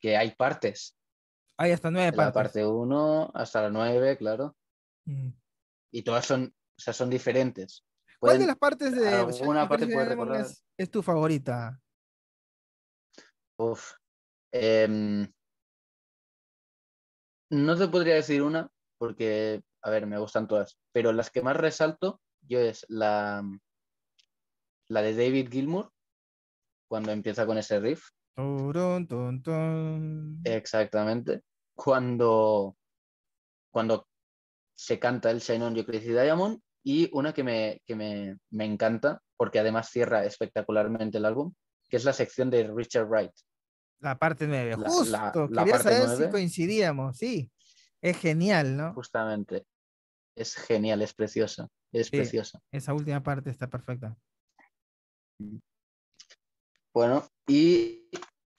que 0.00 0.16
hay 0.16 0.32
partes. 0.34 0.96
Hay 1.58 1.72
hasta 1.72 1.90
nueve 1.90 2.10
de 2.10 2.16
La 2.16 2.32
partes. 2.32 2.32
parte 2.34 2.66
1 2.66 3.30
hasta 3.34 3.62
la 3.62 3.70
9, 3.70 4.16
claro. 4.16 4.56
Mm. 5.06 5.28
Y 5.92 6.02
todas 6.02 6.24
son, 6.26 6.46
o 6.46 6.80
sea, 6.80 6.92
son 6.92 7.10
diferentes. 7.10 7.84
¿Cuál 8.18 8.38
de 8.38 8.46
las 8.46 8.56
partes 8.56 8.94
de 8.94 9.08
alguna 9.08 9.68
parte 9.68 9.86
recordar- 9.86 10.40
es, 10.42 10.64
es 10.78 10.90
tu 10.90 11.02
favorita? 11.02 11.78
uf, 13.58 13.92
em, 14.52 15.30
no 17.50 17.76
te 17.76 17.88
podría 17.88 18.14
decir 18.14 18.42
una, 18.42 18.68
porque, 18.98 19.62
a 19.82 19.90
ver, 19.90 20.06
me 20.06 20.18
gustan 20.18 20.48
todas, 20.48 20.78
pero 20.92 21.12
las 21.12 21.30
que 21.30 21.42
más 21.42 21.56
resalto 21.56 22.20
yo 22.40 22.58
es 22.58 22.84
la, 22.88 23.42
la 24.92 25.02
de 25.02 25.14
David 25.14 25.48
Gilmour, 25.50 25.90
cuando 26.88 27.12
empieza 27.12 27.46
con 27.46 27.58
ese 27.58 27.80
riff, 27.80 28.08
exactamente, 30.44 31.42
cuando, 31.74 32.76
cuando 33.70 34.06
se 34.74 34.98
canta 34.98 35.30
el 35.30 35.40
Shine 35.40 35.64
On 35.64 35.74
You 35.74 35.84
Crazy 35.84 36.08
Diamond 36.08 36.60
y 36.84 37.08
una 37.12 37.32
que, 37.32 37.42
me, 37.44 37.80
que 37.86 37.94
me, 37.94 38.38
me 38.50 38.64
encanta 38.64 39.20
porque 39.36 39.58
además 39.58 39.88
cierra 39.90 40.24
espectacularmente 40.24 41.18
el 41.18 41.24
álbum, 41.24 41.52
que 41.88 41.96
es 41.96 42.04
la 42.04 42.12
sección 42.12 42.50
de 42.50 42.70
Richard 42.74 43.06
Wright. 43.08 43.32
La 44.00 44.18
parte 44.18 44.46
9. 44.46 44.76
La- 44.78 44.88
Justo. 44.88 45.10
la- 45.12 45.32
la 45.50 45.62
Quería 45.64 45.74
parte 45.78 45.92
saber 45.96 46.26
si 46.26 46.30
coincidíamos. 46.30 47.16
Sí. 47.16 47.50
Es 48.00 48.18
genial, 48.18 48.76
¿no? 48.76 48.92
Justamente. 48.94 49.64
Es 50.36 50.56
genial, 50.56 51.02
es 51.02 51.14
preciosa. 51.14 51.68
Es 51.92 52.06
Sí. 52.08 52.16
preciosa. 52.16 52.58
Esa 52.72 52.94
última 52.94 53.22
parte 53.22 53.50
está 53.50 53.68
perfecta. 53.68 54.16
Bueno, 56.94 57.26
y 57.46 58.08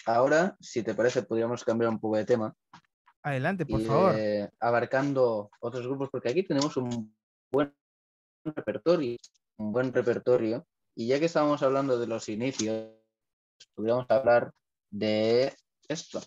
ahora, 0.05 0.57
si 0.59 0.83
te 0.83 0.93
parece, 0.93 1.23
podríamos 1.23 1.63
cambiar 1.63 1.91
un 1.91 1.99
poco 1.99 2.17
de 2.17 2.25
tema. 2.25 2.55
Adelante, 3.21 3.65
por 3.65 3.79
y, 3.79 3.85
favor. 3.85 4.15
eh, 4.17 4.49
abarcando 4.59 5.49
otros 5.61 5.87
grupos, 5.87 6.09
porque 6.11 6.29
aquí 6.29 6.43
tenemos 6.43 6.75
un 6.77 7.15
buen 7.51 7.73
repertorio, 8.43 9.17
un 9.57 9.71
buen 9.71 9.93
repertorio. 9.93 10.65
Y 10.95 11.07
ya 11.07 11.19
que 11.19 11.25
estábamos 11.25 11.63
hablando 11.63 11.97
de 11.97 12.07
los 12.07 12.27
inicios, 12.29 12.91
podríamos 13.73 14.05
hablar 14.09 14.51
de 14.91 15.55
esto. 15.87 16.21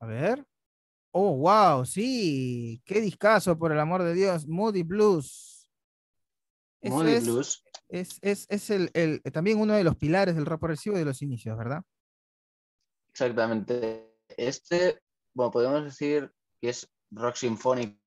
A 0.00 0.06
ver. 0.06 0.44
Oh, 1.10 1.36
wow, 1.36 1.84
sí. 1.84 2.80
Qué 2.84 3.00
discazo, 3.00 3.58
por 3.58 3.72
el 3.72 3.78
amor 3.78 4.02
de 4.02 4.14
Dios. 4.14 4.46
Moody 4.46 4.82
Blues. 4.82 5.68
Moody 6.82 7.12
es, 7.12 7.24
Blues. 7.24 7.62
Es, 7.92 8.18
es, 8.22 8.46
es 8.48 8.70
el, 8.70 8.90
el- 8.94 9.22
también 9.32 9.60
uno 9.60 9.74
de 9.74 9.84
los 9.84 9.96
pilares 9.96 10.34
del 10.34 10.46
rock 10.46 10.60
progresivo 10.60 10.96
de 10.96 11.04
los 11.04 11.20
inicios, 11.22 11.56
¿verdad? 11.56 11.82
Exactamente. 13.10 14.16
Este, 14.36 15.00
bueno, 15.34 15.50
podemos 15.50 15.84
decir 15.84 16.32
que 16.60 16.70
es 16.70 16.90
rock 17.10 17.36
sinfónico, 17.36 18.00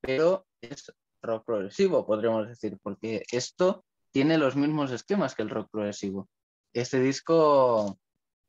pero 0.00 0.46
es 0.60 0.92
rock 1.22 1.44
progresivo, 1.46 2.06
podríamos 2.06 2.46
decir, 2.48 2.78
porque 2.82 3.22
esto 3.32 3.84
tiene 4.10 4.36
los 4.38 4.54
mismos 4.56 4.90
esquemas 4.92 5.34
que 5.34 5.42
el 5.42 5.50
rock 5.50 5.70
progresivo. 5.70 6.28
Este 6.74 7.00
disco, 7.00 7.98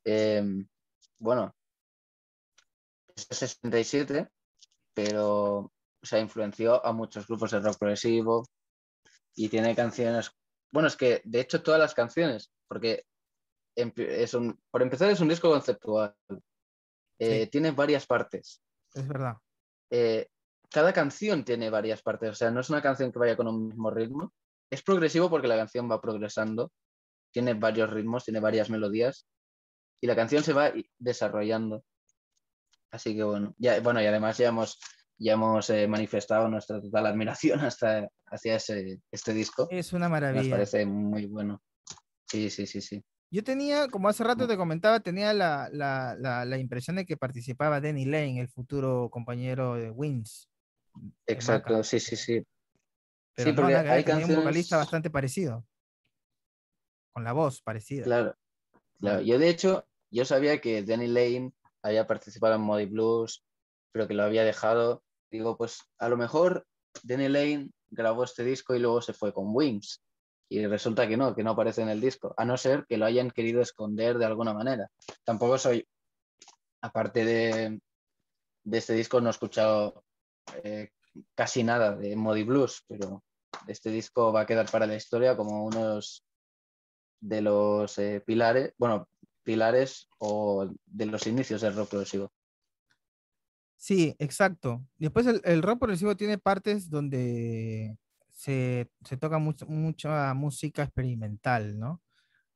em, 0.04 0.68
bueno, 1.18 1.54
es 3.16 3.26
de 3.28 3.34
67, 3.34 4.28
pero 4.94 5.72
o 6.02 6.06
sea, 6.06 6.20
influenció 6.20 6.84
a 6.84 6.92
muchos 6.92 7.26
grupos 7.26 7.50
de 7.50 7.60
rock 7.60 7.78
progresivo 7.78 8.44
y 9.34 9.48
tiene 9.48 9.74
canciones, 9.74 10.30
bueno, 10.72 10.88
es 10.88 10.96
que 10.96 11.22
de 11.24 11.40
hecho 11.40 11.62
todas 11.62 11.80
las 11.80 11.94
canciones, 11.94 12.52
porque 12.68 13.04
es 13.74 14.34
un, 14.34 14.60
por 14.70 14.82
empezar 14.82 15.10
es 15.10 15.20
un 15.20 15.28
disco 15.28 15.50
conceptual, 15.50 16.14
Eh, 17.22 17.48
tiene 17.48 17.70
varias 17.72 18.06
partes. 18.06 18.62
Es 18.94 19.06
verdad. 19.06 19.36
Eh, 19.90 20.26
cada 20.70 20.90
canción 20.92 21.44
tiene 21.44 21.68
varias 21.68 22.00
partes, 22.00 22.30
o 22.30 22.34
sea, 22.34 22.50
no 22.50 22.60
es 22.60 22.70
una 22.70 22.80
canción 22.80 23.12
que 23.12 23.18
vaya 23.18 23.36
con 23.36 23.46
un 23.46 23.68
mismo 23.68 23.90
ritmo. 23.90 24.32
Es 24.70 24.82
progresivo 24.82 25.28
porque 25.28 25.46
la 25.46 25.56
canción 25.56 25.90
va 25.90 26.00
progresando, 26.00 26.72
tiene 27.30 27.52
varios 27.52 27.90
ritmos, 27.90 28.24
tiene 28.24 28.40
varias 28.40 28.70
melodías 28.70 29.26
y 30.00 30.06
la 30.06 30.16
canción 30.16 30.42
se 30.42 30.54
va 30.54 30.72
desarrollando. 30.98 31.84
Así 32.90 33.14
que 33.14 33.22
bueno, 33.22 33.54
ya, 33.58 33.80
bueno 33.80 34.00
y 34.00 34.06
además 34.06 34.38
ya 34.38 34.48
hemos, 34.48 34.78
ya 35.20 35.34
hemos 35.34 35.68
eh, 35.70 35.86
manifestado 35.86 36.48
nuestra 36.48 36.80
total 36.80 37.06
admiración 37.06 37.60
hasta, 37.64 38.08
hacia 38.26 38.56
ese, 38.56 39.00
este 39.12 39.32
disco. 39.34 39.68
Es 39.70 39.92
una 39.92 40.06
Nos 40.06 40.12
maravilla. 40.12 40.50
parece 40.50 40.86
muy 40.86 41.26
bueno. 41.26 41.62
Sí, 42.28 42.48
sí, 42.50 42.66
sí, 42.66 42.80
sí. 42.80 43.02
Yo 43.32 43.44
tenía, 43.44 43.86
como 43.88 44.08
hace 44.08 44.24
rato 44.24 44.48
te 44.48 44.56
comentaba, 44.56 44.98
tenía 45.00 45.32
la, 45.32 45.68
la, 45.72 46.16
la, 46.18 46.44
la 46.44 46.58
impresión 46.58 46.96
de 46.96 47.06
que 47.06 47.16
participaba 47.16 47.80
Danny 47.80 48.04
Lane, 48.04 48.40
el 48.40 48.48
futuro 48.48 49.08
compañero 49.10 49.74
de 49.74 49.90
Wings. 49.90 50.48
de 50.96 51.12
Exacto, 51.34 51.74
Maca. 51.74 51.84
sí, 51.84 52.00
sí, 52.00 52.16
sí. 52.16 52.42
Pero 53.36 53.50
Sí, 53.50 53.56
porque 53.56 53.76
hay 53.76 54.02
tenía 54.04 54.26
un 54.26 54.34
vocalista 54.34 54.76
canciones- 54.76 54.86
bastante 54.86 55.10
parecido. 55.10 55.64
Con 57.12 57.24
la 57.24 57.32
voz 57.32 57.60
parecida. 57.62 58.04
Claro, 58.04 58.36
claro. 58.98 59.20
Yo 59.22 59.38
de 59.38 59.48
hecho, 59.48 59.86
yo 60.10 60.24
sabía 60.24 60.60
que 60.60 60.82
Danny 60.82 61.06
Lane 61.08 61.52
había 61.82 62.06
participado 62.06 62.54
en 62.54 62.60
Modi 62.62 62.86
Blues, 62.86 63.44
pero 63.92 64.06
que 64.08 64.14
lo 64.14 64.22
había 64.24 64.44
dejado. 64.44 65.02
Digo, 65.30 65.56
pues 65.56 65.80
a 65.98 66.08
lo 66.08 66.16
mejor 66.16 66.66
Danny 67.02 67.28
Lane 67.28 67.70
grabó 67.88 68.24
este 68.24 68.44
disco 68.44 68.74
y 68.74 68.78
luego 68.78 69.00
se 69.02 69.12
fue 69.12 69.32
con 69.32 69.54
Wings. 69.54 70.02
Y 70.48 70.66
resulta 70.66 71.06
que 71.06 71.16
no, 71.16 71.34
que 71.34 71.44
no 71.44 71.50
aparece 71.50 71.82
en 71.82 71.90
el 71.90 72.00
disco, 72.00 72.34
a 72.36 72.44
no 72.44 72.56
ser 72.56 72.84
que 72.88 72.96
lo 72.96 73.06
hayan 73.06 73.30
querido 73.30 73.60
esconder 73.60 74.18
de 74.18 74.26
alguna 74.26 74.52
manera. 74.52 74.88
Tampoco 75.24 75.56
soy, 75.58 75.86
aparte 76.82 77.24
de, 77.24 77.80
de 78.64 78.78
este 78.78 78.94
disco, 78.94 79.20
no 79.20 79.28
he 79.28 79.30
escuchado 79.30 80.02
eh, 80.64 80.90
casi 81.36 81.62
nada 81.62 81.94
de 81.94 82.16
Modi 82.16 82.42
Blues, 82.42 82.82
pero 82.88 83.22
este 83.68 83.90
disco 83.90 84.32
va 84.32 84.40
a 84.40 84.46
quedar 84.46 84.68
para 84.70 84.86
la 84.86 84.96
historia 84.96 85.36
como 85.36 85.64
unos 85.64 86.24
de 87.20 87.42
los 87.42 87.98
eh, 87.98 88.22
pilares, 88.24 88.72
bueno, 88.78 89.08
pilares 89.42 90.08
o 90.18 90.68
de 90.86 91.06
los 91.06 91.26
inicios 91.26 91.60
del 91.60 91.76
rock 91.76 91.90
progresivo. 91.90 92.32
Sí, 93.82 94.14
exacto. 94.18 94.86
Después 94.98 95.26
el, 95.26 95.40
el 95.44 95.62
rock 95.62 95.78
progresivo 95.80 96.14
tiene 96.14 96.36
partes 96.36 96.90
donde 96.90 97.96
se, 98.30 98.90
se 99.04 99.16
toca 99.16 99.38
mucho- 99.38 99.66
mucha 99.66 100.34
música 100.34 100.82
experimental, 100.82 101.78
¿no? 101.78 102.02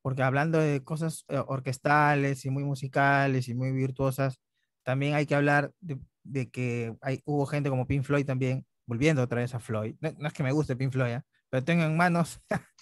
Porque 0.03 0.23
hablando 0.23 0.59
de 0.59 0.85
cosas 0.85 1.25
eh, 1.29 1.43
orquestales 1.47 2.45
y 2.45 2.51
muy 2.51 2.65
musicales 2.65 3.49
y 3.49 3.55
muy 3.55 3.73
virtuosas, 3.73 4.39
también 4.83 5.15
hay 5.15 5.25
que 5.27 5.35
hablar 5.35 5.73
de, 5.81 5.99
de 6.25 6.51
que 6.51 6.95
hay, 7.01 7.23
hubo 7.25 7.47
gente 7.47 7.71
como 7.71 7.87
Pink 7.87 8.05
Floyd 8.05 8.27
también, 8.27 8.67
volviendo 8.87 9.23
otra 9.23 9.41
vez 9.41 9.55
a 9.55 9.61
Floyd. 9.61 9.97
No, 10.01 10.13
no 10.19 10.29
es 10.29 10.35
que 10.35 10.43
me 10.43 10.53
guste 10.53 10.77
Pink 10.77 10.93
Floyd, 10.93 11.13
¿eh? 11.15 11.23
pero 11.49 11.65
tengo 11.65 11.85
en 11.85 11.97
manos, 11.97 12.39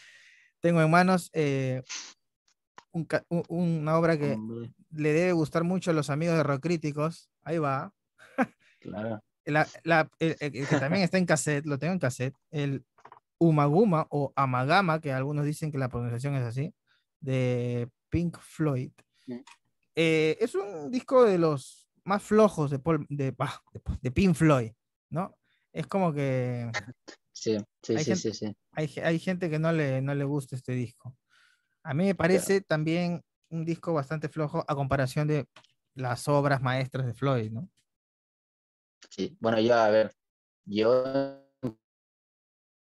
tengo 0.60 0.82
en 0.82 0.90
manos 0.90 1.30
eh, 1.32 1.82
un 2.92 3.04
ca- 3.04 3.24
un- 3.28 3.44
una 3.48 3.98
obra 3.98 4.18
que 4.18 4.32
Hombre, 4.32 4.72
le 4.90 5.12
debe 5.12 5.32
gustar 5.32 5.64
mucho 5.64 5.90
a 5.90 5.94
los 5.94 6.10
amigos 6.10 6.36
de 6.36 6.42
Rock 6.42 6.62
Críticos. 6.62 7.30
Ahí 7.42 7.58
va. 7.58 7.92
Claro. 8.82 9.20
La- 9.44 9.66
la- 9.84 10.08
el, 10.18 10.36
el- 10.40 10.56
el 10.56 10.68
que 10.68 10.76
también 10.78 11.02
está 11.02 11.18
en 11.18 11.26
cassette, 11.26 11.66
lo 11.66 11.78
tengo 11.78 11.92
en 11.94 11.98
cassette, 11.98 12.34
el 12.50 12.84
Umaguma 13.38 14.06
o 14.10 14.32
Amagama, 14.36 15.00
que 15.00 15.12
algunos 15.12 15.44
dicen 15.44 15.72
que 15.72 15.78
la 15.78 15.88
pronunciación 15.88 16.34
es 16.36 16.44
así, 16.44 16.72
de 17.20 17.88
Pink 18.08 18.38
Floyd. 18.38 18.92
Mm. 19.26 19.38
Eh, 19.96 20.36
es 20.40 20.54
un 20.54 20.90
disco 20.90 21.24
de 21.24 21.38
los 21.38 21.88
más 22.04 22.22
flojos 22.22 22.70
de, 22.70 22.78
Paul- 22.78 23.06
de, 23.08 23.32
de, 23.32 23.82
de 24.00 24.10
Pink 24.10 24.34
Floyd, 24.34 24.72
¿no? 25.10 25.36
Es 25.72 25.86
como 25.86 26.12
que 26.12 26.70
Sí, 27.32 27.56
sí, 27.82 27.94
Hay 27.96 28.04
sí, 28.04 28.10
gente- 28.12 28.16
sí, 28.16 28.32
sí. 28.46 28.56
hay, 28.72 28.94
hay 29.04 29.18
gente 29.18 29.50
que 29.50 29.58
no 29.58 29.72
le, 29.72 30.00
no 30.02 30.14
le 30.14 30.24
gusta 30.24 30.54
este 30.54 30.72
disco. 30.72 31.16
A 31.82 31.94
mí 31.94 32.04
me 32.04 32.14
parece 32.14 32.60
también 32.60 33.22
un 33.48 33.64
disco 33.64 33.92
bastante 33.92 34.28
flojo 34.28 34.64
a 34.68 34.74
comparación 34.74 35.26
de 35.26 35.46
las 35.94 36.28
obras 36.28 36.62
maestras 36.62 37.06
de 37.06 37.14
Floyd, 37.14 37.50
¿no? 37.50 37.68
Sí. 39.10 39.36
Bueno, 39.40 39.60
yo, 39.60 39.74
a 39.74 39.90
ver, 39.90 40.12
yo, 40.64 41.04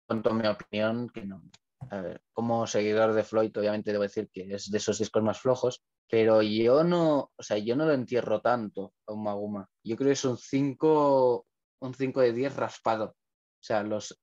con 0.07 0.37
mi 0.37 0.47
opinión, 0.47 1.09
que 1.09 1.25
no. 1.25 1.43
A 1.91 2.01
ver, 2.01 2.23
como 2.33 2.67
seguidor 2.67 3.13
de 3.13 3.25
Floyd, 3.25 3.57
obviamente 3.57 3.93
debo 3.93 4.05
decir 4.05 4.31
que 4.33 4.55
es 4.55 4.71
de 4.71 4.79
esos 4.79 4.99
discos 4.99 5.23
más 5.23 5.41
flojos, 5.41 5.83
pero 6.09 6.41
yo 6.43 6.85
no, 6.85 7.33
o 7.37 7.43
sea, 7.43 7.59
yo 7.59 7.75
no 7.75 7.87
lo 7.87 7.93
entierro 7.93 8.41
tanto 8.41 8.95
a 9.07 9.13
un 9.13 9.25
Maguma. 9.25 9.69
Yo 9.85 9.97
creo 9.97 10.09
que 10.09 10.13
es 10.13 10.25
un 10.25 10.39
5, 10.39 11.47
un 11.81 11.95
5 11.95 12.21
de 12.21 12.33
10 12.33 12.57
raspado. 12.57 13.07
O 13.07 13.65
sea, 13.65 13.83
los 13.83 14.21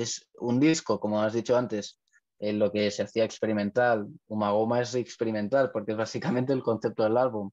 es 0.00 0.28
un 0.34 0.58
disco, 0.58 0.98
como 0.98 1.20
has 1.22 1.34
dicho 1.34 1.56
antes, 1.56 2.00
en 2.38 2.58
lo 2.58 2.72
que 2.72 2.90
se 2.90 3.02
hacía 3.02 3.24
experimental. 3.24 4.08
Umagoma 4.26 4.80
es 4.80 4.94
experimental 4.94 5.70
porque 5.70 5.92
es 5.92 5.98
básicamente 5.98 6.52
el 6.52 6.62
concepto 6.62 7.04
del 7.04 7.16
álbum. 7.16 7.50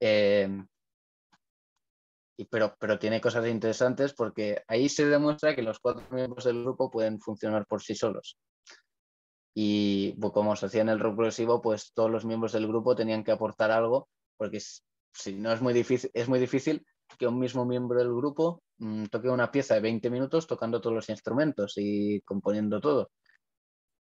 Eh, 0.00 0.48
pero, 2.50 2.74
pero 2.78 2.98
tiene 2.98 3.20
cosas 3.20 3.46
interesantes 3.46 4.14
porque 4.14 4.62
ahí 4.68 4.88
se 4.88 5.06
demuestra 5.06 5.54
que 5.54 5.62
los 5.62 5.78
cuatro 5.78 6.04
miembros 6.10 6.44
del 6.44 6.62
grupo 6.62 6.90
pueden 6.90 7.20
funcionar 7.20 7.66
por 7.66 7.82
sí 7.82 7.94
solos. 7.94 8.38
Y 9.54 10.18
como 10.18 10.56
se 10.56 10.66
hacía 10.66 10.82
en 10.82 10.88
el 10.88 11.00
rock 11.00 11.16
progresivo, 11.16 11.60
pues 11.60 11.92
todos 11.92 12.10
los 12.10 12.24
miembros 12.24 12.52
del 12.52 12.66
grupo 12.66 12.96
tenían 12.96 13.22
que 13.22 13.32
aportar 13.32 13.70
algo, 13.70 14.08
porque 14.36 14.60
si 15.12 15.34
no 15.34 15.52
es 15.52 15.60
muy 15.60 15.74
difícil, 15.74 16.10
es 16.14 16.28
muy 16.28 16.38
difícil 16.38 16.86
que 17.18 17.26
un 17.26 17.38
mismo 17.38 17.64
miembro 17.66 17.98
del 17.98 18.14
grupo 18.14 18.62
mm, 18.78 19.06
toque 19.06 19.28
una 19.28 19.50
pieza 19.50 19.74
de 19.74 19.80
20 19.80 20.10
minutos 20.10 20.46
tocando 20.46 20.80
todos 20.80 20.94
los 20.96 21.08
instrumentos 21.10 21.74
y 21.76 22.22
componiendo 22.22 22.80
todo. 22.80 23.10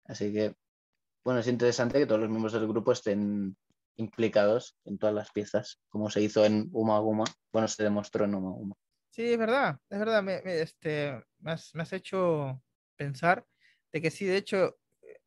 Así 0.06 0.34
que, 0.34 0.56
bueno, 1.24 1.42
es 1.42 1.48
interesante 1.48 2.00
que 2.00 2.06
todos 2.06 2.22
los 2.22 2.30
miembros 2.30 2.54
del 2.54 2.68
grupo 2.68 2.92
estén 2.92 3.56
implicados 3.98 4.78
en 4.86 4.98
todas 4.98 5.14
las 5.14 5.32
piezas, 5.32 5.80
como 5.90 6.10
se 6.10 6.22
hizo 6.22 6.46
en 6.46 6.70
Uma 6.72 7.00
Guma. 7.00 7.26
Bueno, 7.52 7.68
se 7.68 7.84
demostró 7.84 8.26
en 8.26 8.36
Uma 8.36 8.52
Guma. 8.52 8.76
Sí, 9.10 9.32
es 9.32 9.38
verdad, 9.38 9.78
es 9.90 10.00
verdad. 10.00 10.24
Me, 10.24 10.42
me, 10.44 10.62
este, 10.62 11.22
me, 11.40 11.52
has, 11.52 11.74
me 11.74 11.84
has 11.84 11.94
hecho 11.94 12.62
pensar 12.96 13.46
de 13.92 14.02
que 14.02 14.12
sí, 14.12 14.26
de 14.26 14.38
hecho, 14.38 14.78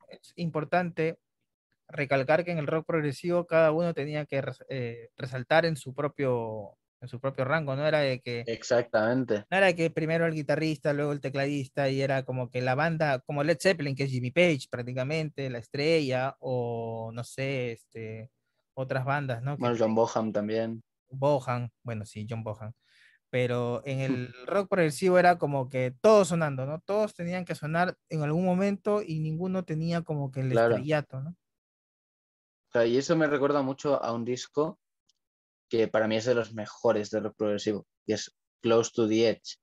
es 0.08 0.32
importante 0.36 1.18
recalcar 1.88 2.44
que 2.44 2.52
en 2.52 2.58
el 2.58 2.66
rock 2.66 2.86
progresivo 2.86 3.46
cada 3.46 3.72
uno 3.72 3.94
tenía 3.94 4.26
que 4.26 4.42
eh, 4.68 5.10
resaltar 5.16 5.66
en 5.66 5.76
su 5.76 5.94
propio 5.94 6.76
en 7.02 7.08
su 7.08 7.18
propio 7.18 7.46
rango, 7.46 7.74
no 7.76 7.86
era 7.86 8.00
de 8.00 8.20
que 8.20 8.44
Exactamente. 8.46 9.46
no 9.50 9.56
era 9.56 9.68
de 9.68 9.74
que 9.74 9.90
primero 9.90 10.26
el 10.26 10.34
guitarrista, 10.34 10.92
luego 10.92 11.12
el 11.12 11.20
tecladista 11.22 11.88
y 11.88 12.02
era 12.02 12.24
como 12.24 12.50
que 12.50 12.60
la 12.60 12.74
banda 12.74 13.20
como 13.20 13.42
Led 13.42 13.56
Zeppelin, 13.58 13.96
que 13.96 14.04
es 14.04 14.10
Jimmy 14.10 14.30
Page 14.30 14.66
prácticamente, 14.70 15.48
la 15.48 15.58
estrella 15.58 16.36
o 16.40 17.10
no 17.14 17.24
sé, 17.24 17.72
este 17.72 18.30
otras 18.80 19.04
bandas, 19.04 19.42
¿no? 19.42 19.56
Bueno, 19.56 19.76
John 19.78 19.94
Boham 19.94 20.32
también. 20.32 20.82
Bohan, 21.10 21.70
bueno, 21.82 22.04
sí, 22.06 22.26
John 22.28 22.42
Bohan. 22.44 22.72
Pero 23.30 23.82
en 23.84 24.00
el 24.00 24.34
rock 24.46 24.68
progresivo 24.68 25.18
era 25.18 25.38
como 25.38 25.68
que 25.68 25.94
todos 26.00 26.28
sonando, 26.28 26.66
¿no? 26.66 26.80
Todos 26.80 27.14
tenían 27.14 27.44
que 27.44 27.54
sonar 27.54 27.96
en 28.08 28.22
algún 28.22 28.44
momento 28.44 29.02
y 29.02 29.20
ninguno 29.20 29.64
tenía 29.64 30.02
como 30.02 30.30
que 30.30 30.40
el 30.40 30.50
Claro. 30.50 30.74
estrellato, 30.74 31.20
¿no? 31.20 31.30
O 31.30 32.72
sea, 32.72 32.86
y 32.86 32.96
eso 32.98 33.16
me 33.16 33.26
recuerda 33.26 33.62
mucho 33.62 34.02
a 34.02 34.12
un 34.12 34.24
disco 34.24 34.78
que 35.68 35.88
para 35.88 36.06
mí 36.08 36.16
es 36.16 36.24
de 36.24 36.34
los 36.34 36.52
mejores 36.54 37.10
de 37.10 37.20
rock 37.20 37.36
progresivo, 37.36 37.86
que 38.06 38.14
es 38.14 38.36
Close 38.62 38.90
to 38.94 39.08
the 39.08 39.28
Edge. 39.30 39.56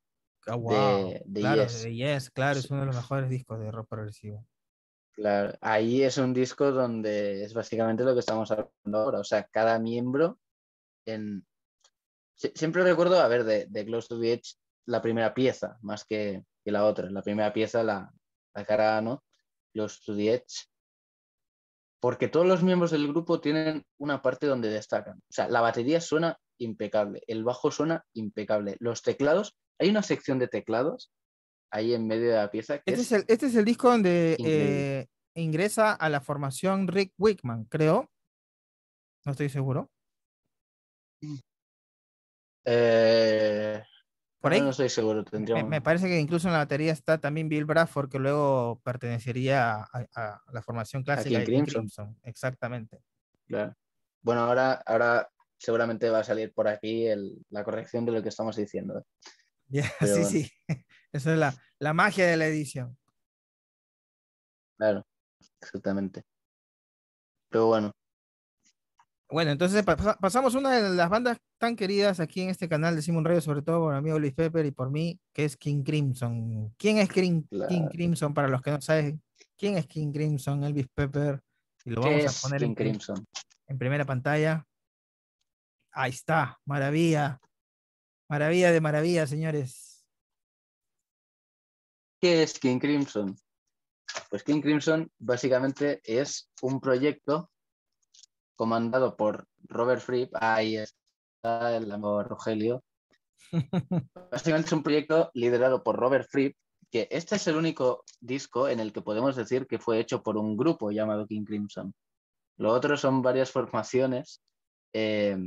Ah, 0.46 0.56
wow, 0.56 1.14
de 1.26 1.42
claro, 1.42 1.64
Yes. 1.64 1.84
de 1.84 1.96
Yes, 1.96 2.30
claro, 2.32 2.60
es 2.60 2.70
uno 2.72 2.82
de 2.82 2.86
los 2.88 2.96
mejores 2.96 3.30
discos 3.30 3.60
de 3.60 3.72
rock 3.72 3.88
progresivo. 3.90 4.46
Claro, 5.18 5.58
ahí 5.62 6.04
es 6.04 6.20
un 6.20 6.32
disco 6.32 6.72
donde 6.72 7.44
es 7.44 7.52
básicamente 7.56 8.04
lo 8.04 8.14
que 8.14 8.20
estamos 8.20 8.52
hablando 8.52 8.98
ahora. 9.00 9.20
O 9.20 9.24
sea, 9.24 9.44
cada 9.46 9.80
miembro 9.80 10.38
en... 11.08 11.44
Sie- 12.40 12.52
Siempre 12.56 12.84
recuerdo, 12.84 13.20
a 13.20 13.28
ver, 13.28 13.44
de, 13.44 13.66
de 13.68 13.84
Close 13.86 14.10
to 14.10 14.20
the 14.20 14.34
Edge, 14.34 14.54
la 14.86 15.02
primera 15.02 15.34
pieza, 15.34 15.80
más 15.82 16.06
que, 16.06 16.44
que 16.64 16.72
la 16.72 16.86
otra. 16.86 17.10
La 17.10 17.24
primera 17.24 17.52
pieza, 17.52 17.84
la, 17.84 18.12
la 18.54 18.66
cara 18.66 19.02
¿no? 19.02 19.24
Close 19.74 20.00
to 20.06 20.16
the 20.16 20.36
Edge. 20.36 20.68
Porque 22.00 22.28
todos 22.28 22.46
los 22.46 22.62
miembros 22.62 22.92
del 22.92 23.08
grupo 23.08 23.42
tienen 23.42 23.84
una 23.98 24.22
parte 24.22 24.46
donde 24.46 24.70
destacan. 24.70 25.18
O 25.18 25.34
sea, 25.34 25.50
la 25.50 25.62
batería 25.62 26.00
suena 26.00 26.38
impecable, 26.60 27.24
el 27.26 27.44
bajo 27.44 27.72
suena 27.72 28.06
impecable. 28.14 28.78
Los 28.80 29.02
teclados, 29.02 29.58
hay 29.80 29.90
una 29.90 30.04
sección 30.04 30.38
de 30.38 30.48
teclados 30.48 31.12
ahí 31.72 31.94
en 31.94 32.08
medio 32.08 32.30
de 32.30 32.36
la 32.38 32.50
pieza 32.52 32.76
Este 32.76 32.94
es 32.94 33.00
es 33.00 33.12
el, 33.12 33.26
este 33.28 33.46
es 33.48 33.56
el 33.56 33.66
disco 33.66 33.90
donde 33.90 34.36
eh, 34.44 35.08
ingresa 35.36 35.94
a 35.94 36.10
la 36.10 36.22
formación 36.22 36.88
Rick 36.88 37.14
Wickman, 37.18 37.66
creo. 37.66 38.10
No 39.26 39.32
estoy 39.34 39.50
seguro. 39.50 39.90
Eh, 42.66 43.82
Por 44.40 44.54
ahí 44.54 44.62
no 44.62 44.70
estoy 44.70 44.90
seguro, 44.90 45.20
me, 45.20 45.30
tendríamos... 45.32 45.70
me 45.70 45.82
parece 45.82 46.08
que 46.08 46.20
incluso 46.20 46.48
en 46.48 46.54
la 46.54 46.60
batería 46.60 46.92
está 46.92 47.18
también 47.18 47.50
Bill 47.50 47.66
Bradford, 47.66 48.10
que 48.10 48.20
luego 48.20 48.80
pertenecería 48.84 49.74
a, 49.76 50.06
a 50.16 50.42
la 50.52 50.62
formación 50.62 51.04
clásica 51.04 51.40
de 51.40 51.46
Crimson. 51.46 51.66
Crimson. 51.82 52.20
Exactamente. 52.24 53.00
claro. 53.48 53.74
Bueno, 54.22 54.42
ahora, 54.42 54.74
ahora 54.86 55.30
seguramente 55.58 56.10
va 56.10 56.20
a 56.20 56.24
salir 56.24 56.52
por 56.54 56.68
aquí 56.68 57.06
el- 57.08 57.38
la 57.50 57.64
corrección 57.64 58.06
de 58.06 58.12
lo 58.12 58.22
que 58.22 58.30
estamos 58.30 58.56
diciendo. 58.58 59.00
¿eh? 59.00 59.04
Pero 60.00 60.16
sí, 60.16 60.22
bueno. 60.22 60.30
sí. 60.30 60.52
Esa 61.18 61.34
es 61.34 61.40
la, 61.40 61.54
la 61.80 61.94
magia 61.94 62.26
de 62.26 62.38
la 62.38 62.46
edición. 62.48 62.98
Claro, 64.78 65.06
exactamente. 65.62 66.24
Pero 67.50 67.68
bueno, 67.68 67.92
Bueno, 69.30 69.52
entonces 69.52 69.84
pa- 69.84 69.98
pa- 69.98 70.18
pasamos 70.18 70.56
una 70.56 70.72
de 70.80 70.90
las 70.96 71.10
bandas 71.10 71.38
tan 71.60 71.76
queridas 71.76 72.20
aquí 72.20 72.42
en 72.42 72.50
este 72.50 72.70
canal 72.70 72.96
de 72.96 73.02
Simon 73.02 73.26
Radio, 73.26 73.42
sobre 73.42 73.62
todo 73.62 73.80
por 73.82 73.92
mi 73.94 73.98
amigo 73.98 74.20
Luis 74.20 74.34
Pepper 74.34 74.66
y 74.66 74.72
por 74.72 74.90
mí, 74.92 75.20
que 75.34 75.46
es 75.46 75.58
King 75.58 75.84
Crimson. 75.84 76.74
¿Quién 76.78 76.98
es 77.00 77.10
King, 77.10 77.44
King. 77.68 77.88
Crimson? 77.90 78.34
Para 78.34 78.48
los 78.48 78.62
que 78.62 78.72
no 78.72 78.80
saben, 78.82 79.22
¿quién 79.58 79.78
es 79.78 79.88
King 79.88 80.12
Crimson? 80.14 80.64
Elvis 80.64 80.88
Pepper. 80.94 81.42
Y 81.84 81.90
lo 81.92 82.02
¿qué 82.04 82.10
vamos 82.18 82.38
a 82.38 82.42
poner 82.48 82.60
King 82.62 82.68
en, 82.70 82.76
Crimson? 82.76 83.26
en 83.68 83.78
primera 83.78 84.06
pantalla. 84.06 84.64
Ahí 85.92 86.12
está, 86.12 86.58
maravilla. 86.66 87.40
Maravilla 88.30 88.72
de 88.72 88.82
maravilla, 88.82 89.26
señores. 89.26 89.87
¿Qué 92.20 92.42
es 92.42 92.58
King 92.60 92.80
Crimson? 92.80 93.38
Pues 94.32 94.44
King 94.44 94.62
Crimson 94.62 95.12
básicamente 95.20 96.02
es 96.04 96.50
un 96.64 96.82
proyecto 96.82 97.52
comandado 98.56 99.16
por 99.16 99.48
Robert 99.66 100.02
Fripp. 100.02 100.34
Ahí 100.34 100.78
está 100.78 101.78
el 101.78 101.92
amor 101.92 102.28
Rogelio. 102.28 102.84
Básicamente 104.32 104.68
es 104.68 104.74
un 104.74 104.82
proyecto 104.82 105.30
liderado 105.36 105.84
por 105.84 105.96
Robert 105.96 106.28
Fripp, 106.28 106.58
que 106.90 107.08
este 107.12 107.36
es 107.36 107.46
el 107.48 107.56
único 107.56 108.04
disco 108.20 108.68
en 108.68 108.80
el 108.80 108.92
que 108.92 109.04
podemos 109.04 109.36
decir 109.36 109.68
que 109.68 109.78
fue 109.78 110.00
hecho 110.00 110.24
por 110.24 110.38
un 110.38 110.58
grupo 110.58 110.90
llamado 110.90 111.28
King 111.28 111.46
Crimson. 111.46 111.94
Lo 112.58 112.74
otro 112.74 112.98
son 112.98 113.22
varias 113.22 113.52
formaciones 113.52 114.42
eh, 114.92 115.38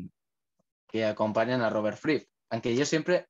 que 0.86 1.04
acompañan 1.04 1.62
a 1.62 1.70
Robert 1.70 1.98
Fripp. 1.98 2.28
Aunque 2.50 2.76
yo 2.76 2.84
siempre, 2.84 3.26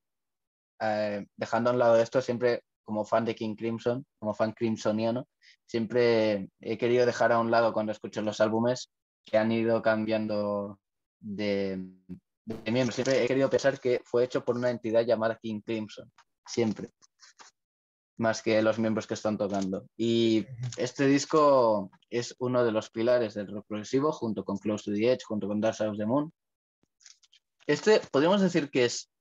eh, 0.78 1.26
dejando 1.36 1.70
a 1.70 1.72
un 1.72 1.78
lado 1.78 1.96
esto, 1.96 2.20
siempre 2.20 2.62
como 2.90 3.04
fan 3.04 3.24
de 3.24 3.36
King 3.36 3.54
Crimson, 3.54 4.04
como 4.18 4.34
fan 4.34 4.50
crimsoniano, 4.50 5.28
siempre 5.64 6.50
he 6.60 6.76
querido 6.76 7.06
dejar 7.06 7.30
a 7.30 7.38
un 7.38 7.48
lado 7.48 7.72
cuando 7.72 7.92
escucho 7.92 8.20
los 8.20 8.40
álbumes 8.40 8.90
que 9.24 9.38
han 9.38 9.52
ido 9.52 9.80
cambiando 9.80 10.80
de, 11.20 11.78
de 12.46 12.72
miembros. 12.72 12.96
Siempre 12.96 13.22
he 13.22 13.28
querido 13.28 13.48
pensar 13.48 13.78
que 13.78 14.00
fue 14.04 14.24
hecho 14.24 14.44
por 14.44 14.56
una 14.56 14.70
entidad 14.70 15.06
llamada 15.06 15.38
King 15.40 15.60
Crimson, 15.60 16.10
siempre, 16.44 16.88
más 18.16 18.42
que 18.42 18.60
los 18.60 18.80
miembros 18.80 19.06
que 19.06 19.14
están 19.14 19.38
tocando. 19.38 19.86
Y 19.96 20.44
este 20.76 21.06
disco 21.06 21.92
es 22.10 22.34
uno 22.40 22.64
de 22.64 22.72
los 22.72 22.90
pilares 22.90 23.34
del 23.34 23.52
rock 23.52 23.66
progresivo, 23.68 24.10
junto 24.10 24.44
con 24.44 24.58
Close 24.58 24.90
to 24.90 24.96
the 24.96 25.12
Edge, 25.12 25.22
junto 25.24 25.46
con 25.46 25.60
Dark 25.60 25.76
Side 25.76 25.90
of 25.90 25.96
the 25.96 26.06
Moon. 26.06 26.32
Este, 27.68 28.00
podríamos 28.10 28.40
decir 28.40 28.68
que 28.68 28.86
es 28.86 29.12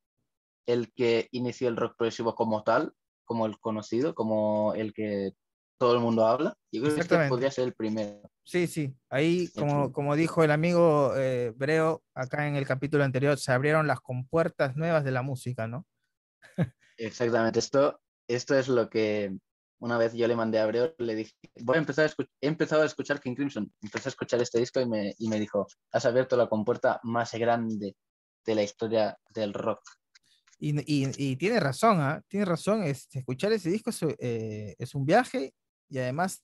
el 0.65 0.91
que 0.91 1.27
inició 1.33 1.67
el 1.67 1.77
rock 1.77 1.95
progresivo 1.97 2.33
como 2.33 2.63
tal, 2.63 2.93
como 3.29 3.45
el 3.45 3.59
conocido, 3.59 4.15
como 4.15 4.73
el 4.73 4.91
que 4.91 5.33
todo 5.79 5.93
el 5.93 5.99
mundo 5.99 6.25
habla. 6.25 6.57
Yo 6.71 6.81
creo 6.81 6.95
que 6.95 7.01
este 7.01 7.29
podría 7.29 7.51
ser 7.51 7.65
el 7.65 7.75
primero. 7.75 8.27
Sí, 8.43 8.65
sí. 8.65 8.91
Ahí, 9.07 9.47
como, 9.49 9.91
como 9.91 10.15
dijo 10.15 10.43
el 10.43 10.49
amigo 10.49 11.13
eh, 11.15 11.53
Breo, 11.55 12.01
acá 12.15 12.47
en 12.47 12.55
el 12.55 12.65
capítulo 12.65 13.03
anterior, 13.03 13.37
se 13.37 13.51
abrieron 13.51 13.85
las 13.85 13.99
compuertas 14.01 14.75
nuevas 14.75 15.03
de 15.03 15.11
la 15.11 15.21
música, 15.21 15.67
¿no? 15.67 15.85
Exactamente. 16.97 17.59
Esto, 17.59 18.01
esto 18.27 18.57
es 18.57 18.67
lo 18.67 18.89
que 18.89 19.37
una 19.79 19.99
vez 19.99 20.13
yo 20.15 20.27
le 20.27 20.35
mandé 20.35 20.57
a 20.57 20.63
Abreu, 20.63 20.95
le 20.97 21.13
dije, 21.15 21.33
voy 21.61 21.75
a 21.75 21.79
empezar 21.79 22.05
a 22.05 22.09
escu- 22.09 22.27
he 22.41 22.47
empezado 22.47 22.81
a 22.81 22.85
escuchar 22.87 23.21
King 23.21 23.35
Crimson. 23.35 23.71
Empecé 23.83 24.09
a 24.09 24.13
escuchar 24.13 24.41
este 24.41 24.57
disco 24.59 24.81
y 24.81 24.87
me, 24.87 25.13
y 25.19 25.29
me 25.29 25.39
dijo, 25.39 25.67
has 25.91 26.05
abierto 26.07 26.35
la 26.35 26.49
compuerta 26.49 26.99
más 27.03 27.31
grande 27.35 27.95
de 28.43 28.55
la 28.55 28.63
historia 28.63 29.15
del 29.29 29.53
rock. 29.53 29.81
Y, 30.59 30.77
y- 30.81 31.11
y 31.17 31.35
tiene 31.37 31.59
razón, 31.59 31.99
¿ah? 32.01 32.21
Tiene 32.27 32.45
razón. 32.45 32.83
este, 32.83 33.19
escuchar 33.19 33.51
ese 33.53 33.69
disco 33.69 33.89
es, 33.91 33.99
eh, 34.19 34.75
es 34.77 34.93
un 34.93 35.05
viaje 35.05 35.53
y 35.87 35.97
además 35.99 36.43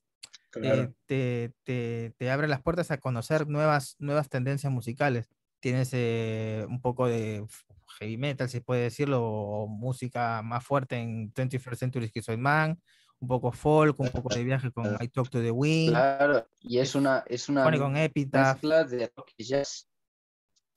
eh, 0.63 0.89
te, 1.05 1.53
te- 1.63 2.13
te 2.17 2.31
abre 2.31 2.47
las 2.47 2.61
puertas 2.61 2.89
a 2.91 2.97
conocer 2.97 3.47
nuevas, 3.47 3.95
nuevas 3.99 4.29
tendencias 4.29 4.71
musicales. 4.71 5.27
Tienes 5.59 5.89
eh, 5.93 6.65
un 6.69 6.79
poco 6.81 7.07
de 7.07 7.45
heavy 7.99 8.17
metal, 8.17 8.47
si 8.49 8.61
puede 8.61 8.83
decirlo, 8.83 9.21
o 9.23 9.67
música 9.67 10.41
más 10.43 10.63
fuerte 10.65 10.95
en 10.97 11.33
21st 11.33 11.75
Century 11.75 12.07
Schizoid 12.07 12.37
Man, 12.37 12.81
un 13.19 13.27
poco 13.27 13.51
folk, 13.51 13.99
un 13.99 14.09
poco 14.09 14.33
de 14.33 14.43
viaje 14.43 14.71
con 14.71 14.95
I 15.01 15.07
Talk 15.09 15.29
to 15.29 15.41
the 15.41 15.51
Wind, 15.51 15.91
Claro, 15.91 16.47
y 16.61 16.77
es 16.79 16.95
una, 16.95 17.23
es 17.27 17.49
una 17.49 17.63
con 17.63 17.97
Epitaph. 17.97 18.61
de 18.61 19.11
rock 19.15 19.31
y 19.37 19.43
jazz. 19.43 19.89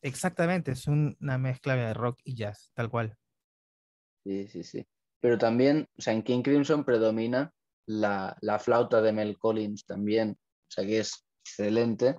Exactamente, 0.03 0.72
es 0.72 0.87
un- 0.87 1.16
una 1.20 1.38
mezcla 1.38 1.74
de 1.77 1.92
rock 1.94 2.18
y 2.24 2.35
jazz, 2.35 2.70
tal 2.74 2.88
cual. 2.88 3.16
Sí, 4.28 4.46
sí, 4.46 4.62
sí. 4.62 4.86
Pero 5.20 5.38
también, 5.38 5.88
o 5.96 6.02
sea, 6.02 6.12
en 6.12 6.22
King 6.22 6.42
Crimson 6.42 6.84
predomina 6.84 7.50
la, 7.86 8.36
la 8.42 8.58
flauta 8.58 9.00
de 9.00 9.10
Mel 9.10 9.38
Collins 9.38 9.86
también, 9.86 10.32
o 10.32 10.70
sea, 10.70 10.84
que 10.84 10.98
es 10.98 11.24
excelente. 11.42 12.14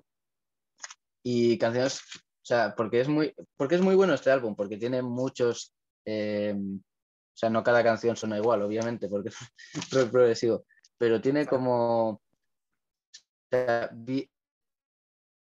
Y 1.24 1.60
canciones, 1.60 2.02
o 2.02 2.46
sea, 2.46 2.74
porque 2.76 3.02
es 3.02 3.08
muy, 3.08 3.32
porque 3.56 3.76
es 3.76 3.82
muy 3.82 3.94
bueno 3.94 4.16
este 4.16 4.32
álbum, 4.32 4.56
porque 4.56 4.78
tiene 4.78 5.04
muchos, 5.04 5.76
eh, 6.04 6.56
o 6.58 7.38
sea, 7.38 7.52
no 7.52 7.62
cada 7.62 7.84
canción 7.84 8.16
suena 8.16 8.40
igual, 8.40 8.64
obviamente, 8.64 9.08
porque 9.08 9.30
es 9.74 10.06
progresivo, 10.10 10.66
pero 10.98 11.22
tiene 11.22 11.46
como, 11.46 12.24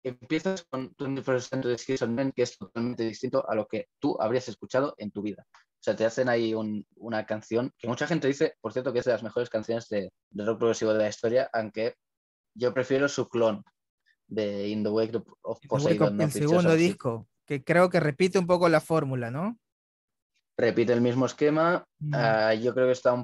empiezas 0.08 0.64
con 0.70 0.94
21st 0.96 1.40
Century 1.48 1.78
Schizoid 1.78 2.08
Man, 2.10 2.32
que 2.32 2.42
es 2.42 2.56
totalmente 2.58 3.04
distinto 3.04 3.48
a 3.48 3.54
lo 3.54 3.66
que 3.66 3.88
tú 3.98 4.16
habrías 4.20 4.48
escuchado 4.48 4.94
en 4.98 5.10
tu 5.10 5.22
vida. 5.22 5.46
O 5.52 5.78
sea, 5.86 5.94
te 5.96 6.04
hacen 6.04 6.28
ahí 6.28 6.54
un- 6.54 6.84
una 6.96 7.24
canción 7.26 7.72
que 7.78 7.86
mucha 7.88 8.06
gente 8.06 8.26
dice, 8.28 8.54
por 8.60 8.72
cierto, 8.72 8.92
que 8.92 9.00
es 9.00 9.04
de 9.04 9.12
las 9.12 9.22
mejores 9.22 9.48
canciones 9.50 9.88
de, 9.88 10.12
de 10.30 10.44
rock 10.44 10.58
progresivo 10.58 10.92
de 10.92 10.98
la 10.98 11.08
historia, 11.08 11.48
aunque 11.52 11.94
yo 12.54 12.72
prefiero 12.74 13.08
su 13.08 13.28
clon 13.28 13.62
de 14.26 14.68
In 14.68 14.82
the 14.82 14.90
Wake 14.90 15.22
of- 15.42 15.60
Poseidon. 15.68 16.20
El 16.20 16.32
segundo 16.32 16.74
disco, 16.74 17.28
que 17.44 17.62
creo 17.62 17.88
que 17.90 18.00
repite 18.00 18.38
un 18.38 18.46
poco 18.46 18.68
la 18.68 18.80
fórmula, 18.80 19.30
¿no? 19.30 19.58
Repite 20.58 20.92
el 20.92 21.00
mismo 21.00 21.26
esquema. 21.26 21.86
Mm. 22.00 22.14
ah, 22.14 22.54
yo 22.54 22.74
creo 22.74 22.86
que 22.86 22.92
está 22.92 23.12
un... 23.12 23.22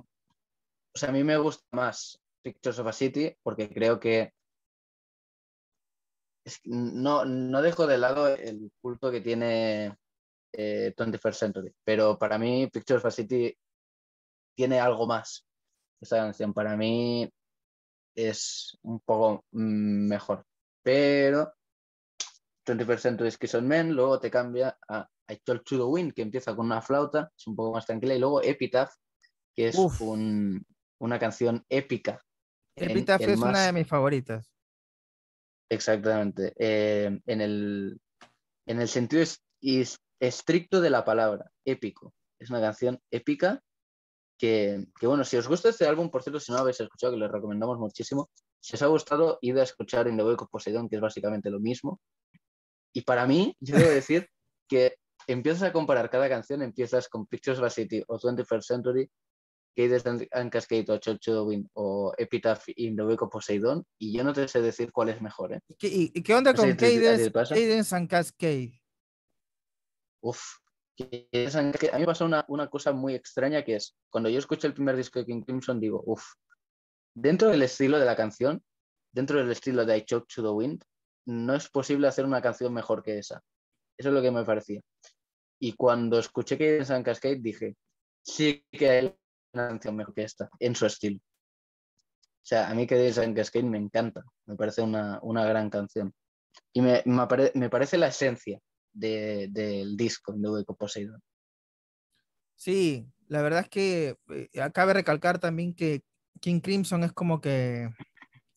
O 0.94 0.98
sea, 0.98 1.08
a 1.08 1.12
mí 1.12 1.24
me 1.24 1.36
gusta 1.38 1.64
más 1.72 2.20
Pictures 2.42 2.78
of 2.78 2.86
a 2.86 2.92
City 2.92 3.34
porque 3.42 3.68
creo 3.72 3.98
que 3.98 4.32
no, 6.64 7.24
no 7.24 7.62
dejo 7.62 7.86
de 7.86 7.98
lado 7.98 8.28
el 8.28 8.70
culto 8.80 9.10
que 9.10 9.20
tiene 9.20 9.96
eh, 10.52 10.92
21st 10.96 11.32
Century, 11.34 11.72
pero 11.84 12.18
para 12.18 12.38
mí 12.38 12.66
Pictures 12.72 13.00
of 13.04 13.06
a 13.06 13.10
City 13.10 13.56
tiene 14.56 14.80
algo 14.80 15.06
más. 15.06 15.46
Esta 16.00 16.16
canción 16.16 16.52
para 16.52 16.76
mí 16.76 17.30
es 18.14 18.76
un 18.82 19.00
poco 19.00 19.44
mm, 19.52 20.08
mejor, 20.08 20.44
pero 20.82 21.52
21st 22.66 22.98
Century 22.98 23.28
es 23.28 23.38
Kiss 23.38 23.54
on 23.54 23.66
Men, 23.66 23.92
luego 23.92 24.20
te 24.20 24.30
cambia 24.30 24.76
a 24.88 25.08
I 25.28 25.36
Told 25.38 25.62
to 25.64 25.76
the 25.76 25.82
Wind, 25.84 26.12
que 26.12 26.22
empieza 26.22 26.54
con 26.54 26.66
una 26.66 26.82
flauta, 26.82 27.30
es 27.36 27.46
un 27.46 27.56
poco 27.56 27.72
más 27.74 27.86
tranquila, 27.86 28.14
y 28.14 28.18
luego 28.18 28.42
Epitaph, 28.42 28.92
que 29.54 29.68
es 29.68 29.76
un- 30.00 30.64
una 31.00 31.18
canción 31.18 31.64
épica. 31.68 32.20
Epitaph 32.76 33.20
es 33.32 33.40
una 33.40 33.66
de 33.66 33.72
mis 33.72 33.88
favoritas. 33.88 34.51
Exactamente. 35.72 36.52
eh, 36.58 37.18
en, 37.26 37.40
el, 37.40 37.98
en 38.66 38.80
el 38.80 38.88
sentido 38.88 39.24
estricto 40.20 40.80
de 40.82 40.90
la 40.90 41.02
palabra, 41.02 41.50
épico. 41.64 42.12
Es 42.38 42.50
una 42.50 42.60
canción 42.60 43.00
épica 43.10 43.60
que, 44.38 44.84
que, 45.00 45.06
bueno, 45.06 45.24
si 45.24 45.36
os 45.38 45.48
gusta 45.48 45.70
este 45.70 45.86
álbum, 45.86 46.10
por 46.10 46.22
cierto, 46.22 46.40
si 46.40 46.52
no 46.52 46.58
lo 46.58 46.62
habéis 46.62 46.80
escuchado, 46.80 47.14
que 47.14 47.18
lo 47.18 47.28
recomendamos 47.28 47.78
muchísimo, 47.78 48.28
si 48.60 48.76
os 48.76 48.82
ha 48.82 48.86
gustado, 48.86 49.38
id 49.40 49.56
a 49.56 49.62
escuchar 49.62 50.08
In 50.08 50.16
the 50.18 50.24
Wake 50.24 50.42
of 50.42 50.50
Poseidon, 50.50 50.88
que 50.88 50.96
es 50.96 51.02
básicamente 51.02 51.48
lo 51.48 51.58
mismo. 51.58 52.00
Y 52.92 53.00
para 53.02 53.26
mí, 53.26 53.56
yo 53.60 53.76
debo 53.76 53.90
decir 53.90 54.28
que 54.68 54.96
empiezas 55.26 55.62
a 55.62 55.72
comparar 55.72 56.10
cada 56.10 56.28
canción, 56.28 56.60
empiezas 56.60 57.08
con 57.08 57.26
Pictures 57.26 57.58
of 57.58 57.64
a 57.64 57.70
City 57.70 58.02
o 58.06 58.18
21st 58.18 58.62
Century, 58.62 59.10
Cadence 59.74 60.08
and- 60.08 60.28
and 60.32 60.50
Cascade 60.52 60.90
o 60.92 60.98
Church 60.98 61.20
to 61.24 61.32
the 61.34 61.40
Wind 61.42 61.68
o 61.74 62.12
Epitaph 62.18 62.64
in 62.76 62.96
the 62.96 63.02
Wake 63.04 63.22
of 63.22 63.30
Poseidon, 63.30 63.84
y 63.98 64.16
yo 64.16 64.22
no 64.24 64.32
te 64.32 64.46
sé 64.48 64.60
decir 64.60 64.92
cuál 64.92 65.08
es 65.08 65.20
mejor, 65.22 65.52
¿eh? 65.54 65.60
¿Y 65.68 65.74
qué, 65.76 65.88
y- 65.88 66.22
qué 66.22 66.34
onda 66.34 66.52
No 66.52 66.58
con 66.58 66.70
a 66.70 66.76
Cadence, 66.76 67.96
and 67.96 68.08
Cascade? 68.08 68.82
Uf, 70.22 70.40
que 70.96 71.28
que 71.30 71.90
a 71.90 71.94
mí 71.94 72.00
me 72.00 72.06
pasa 72.06 72.24
una, 72.24 72.44
una 72.48 72.68
cosa 72.68 72.92
muy 72.92 73.14
extraña 73.14 73.64
que 73.64 73.76
es, 73.76 73.96
cuando 74.10 74.28
yo 74.28 74.38
escucho 74.38 74.66
el 74.66 74.74
primer 74.74 74.96
disco 74.96 75.18
de 75.18 75.26
King 75.26 75.42
Crimson, 75.42 75.80
digo, 75.80 76.02
uf, 76.06 76.22
dentro 77.14 77.48
del 77.48 77.62
estilo 77.62 77.98
de 77.98 78.04
la 78.04 78.14
canción, 78.14 78.62
dentro 79.12 79.38
del 79.38 79.50
estilo 79.50 79.84
de 79.84 79.96
I 79.98 80.02
Choke 80.04 80.26
to 80.34 80.42
the 80.42 80.48
Wind, 80.50 80.84
no 81.26 81.54
es 81.54 81.68
posible 81.68 82.08
hacer 82.08 82.24
una 82.24 82.40
canción 82.42 82.72
mejor 82.72 83.02
que 83.02 83.18
esa. 83.18 83.42
Eso 83.98 84.08
es 84.08 84.14
lo 84.14 84.22
que 84.22 84.30
me 84.30 84.44
parecía. 84.44 84.80
Y 85.60 85.72
cuando 85.74 86.18
escuché 86.18 86.56
que 86.58 86.78
en 86.78 86.86
San 86.86 87.02
Cascade 87.02 87.36
dije, 87.40 87.76
sí 88.24 88.64
que 88.70 88.90
hay 88.90 89.14
una 89.52 89.68
canción 89.68 89.96
mejor 89.96 90.14
que 90.14 90.22
esta, 90.24 90.48
en 90.58 90.74
su 90.74 90.86
estilo. 90.86 91.18
O 91.18 92.44
sea, 92.44 92.68
a 92.68 92.74
mí 92.74 92.86
que 92.86 93.12
San 93.12 93.34
Cascade 93.34 93.64
me 93.64 93.78
encanta, 93.78 94.24
me 94.46 94.56
parece 94.56 94.82
una, 94.82 95.20
una 95.22 95.44
gran 95.44 95.70
canción. 95.70 96.12
Y 96.72 96.80
me, 96.82 97.02
me 97.04 97.22
apare- 97.22 97.52
me 97.54 97.70
parece 97.70 97.96
la 97.98 98.08
esencia 98.08 98.58
de- 98.92 99.48
del 99.50 99.96
disco 99.96 100.32
de 100.32 100.48
Wake 100.50 100.70
of 100.70 100.76
Poseidon. 100.76 101.20
Sí, 102.56 103.06
la 103.28 103.42
verdad 103.42 103.60
es 103.60 103.68
que 103.68 104.16
eh, 104.30 104.48
cabe 104.72 104.92
recalcar 104.94 105.38
también 105.38 105.74
que 105.74 106.02
King 106.40 106.60
Crimson 106.60 107.04
es 107.04 107.12
como 107.12 107.40
que 107.40 107.90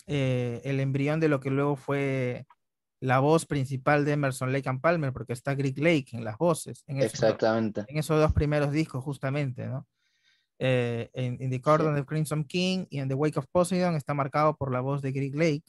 eh, 0.07 0.61
el 0.63 0.79
embrión 0.79 1.19
de 1.19 1.29
lo 1.29 1.39
que 1.39 1.51
luego 1.51 1.75
fue 1.75 2.45
la 2.99 3.19
voz 3.19 3.45
principal 3.45 4.03
de 4.05 4.13
Emerson 4.13 4.51
Lake 4.51 4.67
and 4.69 4.81
Palmer, 4.81 5.13
porque 5.13 5.33
está 5.33 5.53
Greg 5.53 5.77
Lake 5.77 6.07
en 6.13 6.23
las 6.23 6.37
voces, 6.37 6.83
en 6.87 6.97
esos, 6.97 7.19
dos- 7.19 7.29
Exactamente. 7.29 7.85
en 7.87 7.97
esos 7.97 8.19
dos 8.19 8.33
primeros 8.33 8.71
discos 8.71 9.03
justamente, 9.03 9.67
¿no? 9.67 9.87
Eh, 10.57 11.09
en, 11.13 11.49
The 11.49 11.61
Cordon 11.61 11.97
of 11.97 12.05
Crimson 12.05 12.45
King 12.45 12.85
y 12.89 12.99
en 12.99 13.09
The 13.09 13.15
Wake 13.15 13.39
of 13.39 13.47
Poseidon 13.51 13.95
está 13.95 14.13
marcado 14.13 14.55
por 14.55 14.71
la 14.71 14.79
voz 14.79 15.01
de 15.01 15.11
Greg 15.11 15.35
Lake, 15.35 15.63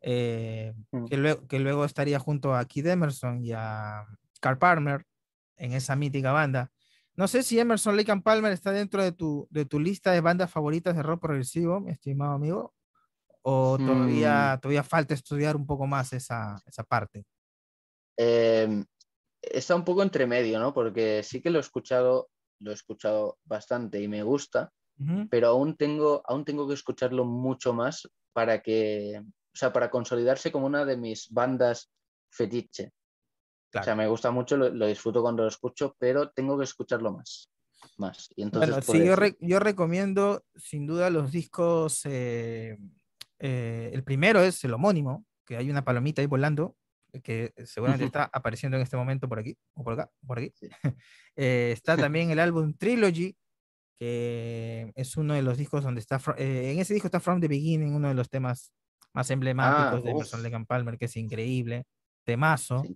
eh, 0.00 0.72
Mm. 0.92 1.06
que, 1.06 1.16
luego, 1.16 1.46
que 1.48 1.58
luego 1.58 1.84
estaría 1.84 2.18
junto 2.18 2.54
a 2.54 2.64
Keith 2.64 2.86
Emerson 2.86 3.44
y 3.44 3.52
a 3.52 4.04
Carl 4.40 4.58
Palmer 4.58 5.04
en 5.56 5.72
esa 5.72 5.96
mítica 5.96 6.32
banda. 6.32 6.70
No 7.16 7.28
sé 7.28 7.42
si 7.42 7.58
Emerson 7.58 7.96
Lake 7.96 8.10
and 8.12 8.22
Palmer 8.22 8.52
está 8.52 8.72
dentro 8.72 9.02
de 9.02 9.12
tu, 9.12 9.46
de 9.50 9.64
tu 9.64 9.78
lista 9.78 10.10
de 10.12 10.20
bandas 10.20 10.50
favoritas 10.50 10.96
de 10.96 11.02
rock 11.02 11.20
progresivo, 11.22 11.80
mi 11.80 11.92
estimado 11.92 12.32
amigo, 12.32 12.74
o 13.42 13.78
todavía, 13.78 14.58
todavía 14.60 14.82
falta 14.82 15.14
estudiar 15.14 15.54
un 15.54 15.66
poco 15.66 15.86
más 15.86 16.12
esa, 16.12 16.56
esa 16.66 16.82
parte. 16.82 17.24
Eh, 18.16 18.84
está 19.40 19.74
un 19.74 19.84
poco 19.84 20.02
entre 20.02 20.26
medio, 20.26 20.58
¿no? 20.58 20.72
Porque 20.72 21.22
sí 21.22 21.40
que 21.40 21.50
lo 21.50 21.58
he 21.58 21.60
escuchado, 21.60 22.30
lo 22.60 22.70
he 22.70 22.74
escuchado 22.74 23.38
bastante 23.44 24.00
y 24.00 24.08
me 24.08 24.22
gusta, 24.22 24.72
pero 25.28 25.48
aún 25.48 25.76
tengo, 25.76 26.22
aún 26.26 26.44
tengo 26.44 26.66
que 26.68 26.74
escucharlo 26.74 27.24
mucho 27.24 27.72
más 27.74 28.08
para 28.32 28.62
que, 28.62 29.20
o 29.20 29.56
sea, 29.56 29.72
para 29.72 29.90
consolidarse 29.90 30.50
como 30.52 30.66
una 30.66 30.84
de 30.84 30.96
mis 30.96 31.28
bandas 31.30 31.90
fetiche. 32.30 32.92
O 33.76 33.82
sea, 33.82 33.96
me 33.96 34.06
gusta 34.06 34.30
mucho, 34.30 34.56
lo, 34.56 34.68
lo 34.70 34.86
disfruto 34.86 35.20
cuando 35.20 35.42
lo 35.42 35.48
escucho, 35.48 35.96
pero 35.98 36.30
tengo 36.30 36.56
que 36.56 36.64
escucharlo 36.64 37.12
más. 37.12 37.50
Más. 37.98 38.28
Y 38.36 38.42
entonces, 38.42 38.70
Bueno, 38.70 38.82
sí, 38.82 39.06
yo, 39.06 39.16
re- 39.16 39.36
yo 39.40 39.58
recomiendo 39.58 40.44
sin 40.54 40.86
duda 40.86 41.10
los 41.10 41.32
discos. 41.32 42.02
eh, 42.06 42.78
eh, 43.40 43.90
el 43.92 44.04
primero 44.04 44.40
es 44.40 44.62
el 44.64 44.72
homónimo, 44.74 45.26
que 45.44 45.56
hay 45.56 45.68
una 45.70 45.84
palomita 45.84 46.22
ahí 46.22 46.26
volando, 46.28 46.76
que 47.22 47.52
seguramente 47.64 48.04
Ujú. 48.04 48.08
está 48.08 48.30
apareciendo 48.32 48.76
en 48.76 48.82
este 48.82 48.96
momento 48.96 49.28
por 49.28 49.38
aquí, 49.38 49.56
o 49.74 49.84
por 49.84 49.94
acá, 49.94 50.10
por 50.26 50.38
aquí. 50.38 50.52
Sí. 50.54 50.68
Eh, 51.36 51.72
está 51.72 51.96
también 51.96 52.30
el 52.30 52.38
álbum 52.38 52.74
Trilogy, 52.74 53.36
que 53.98 54.92
es 54.94 55.16
uno 55.16 55.34
de 55.34 55.42
los 55.42 55.58
discos 55.58 55.82
donde 55.82 56.00
está. 56.00 56.20
eh, 56.38 56.70
en 56.72 56.78
ese 56.78 56.94
disco 56.94 57.08
está 57.08 57.18
From 57.18 57.40
the 57.40 57.48
Beginning, 57.48 57.92
uno 57.92 58.06
de 58.06 58.14
los 58.14 58.28
temas 58.28 58.72
más 59.12 59.30
emblemáticos 59.30 60.04
de 60.04 60.10
Emerson 60.12 60.54
and 60.54 60.66
Palmer, 60.66 60.96
que 60.96 61.06
es 61.06 61.16
increíble. 61.16 61.86
Temazo 62.24 62.82
sí, 62.82 62.94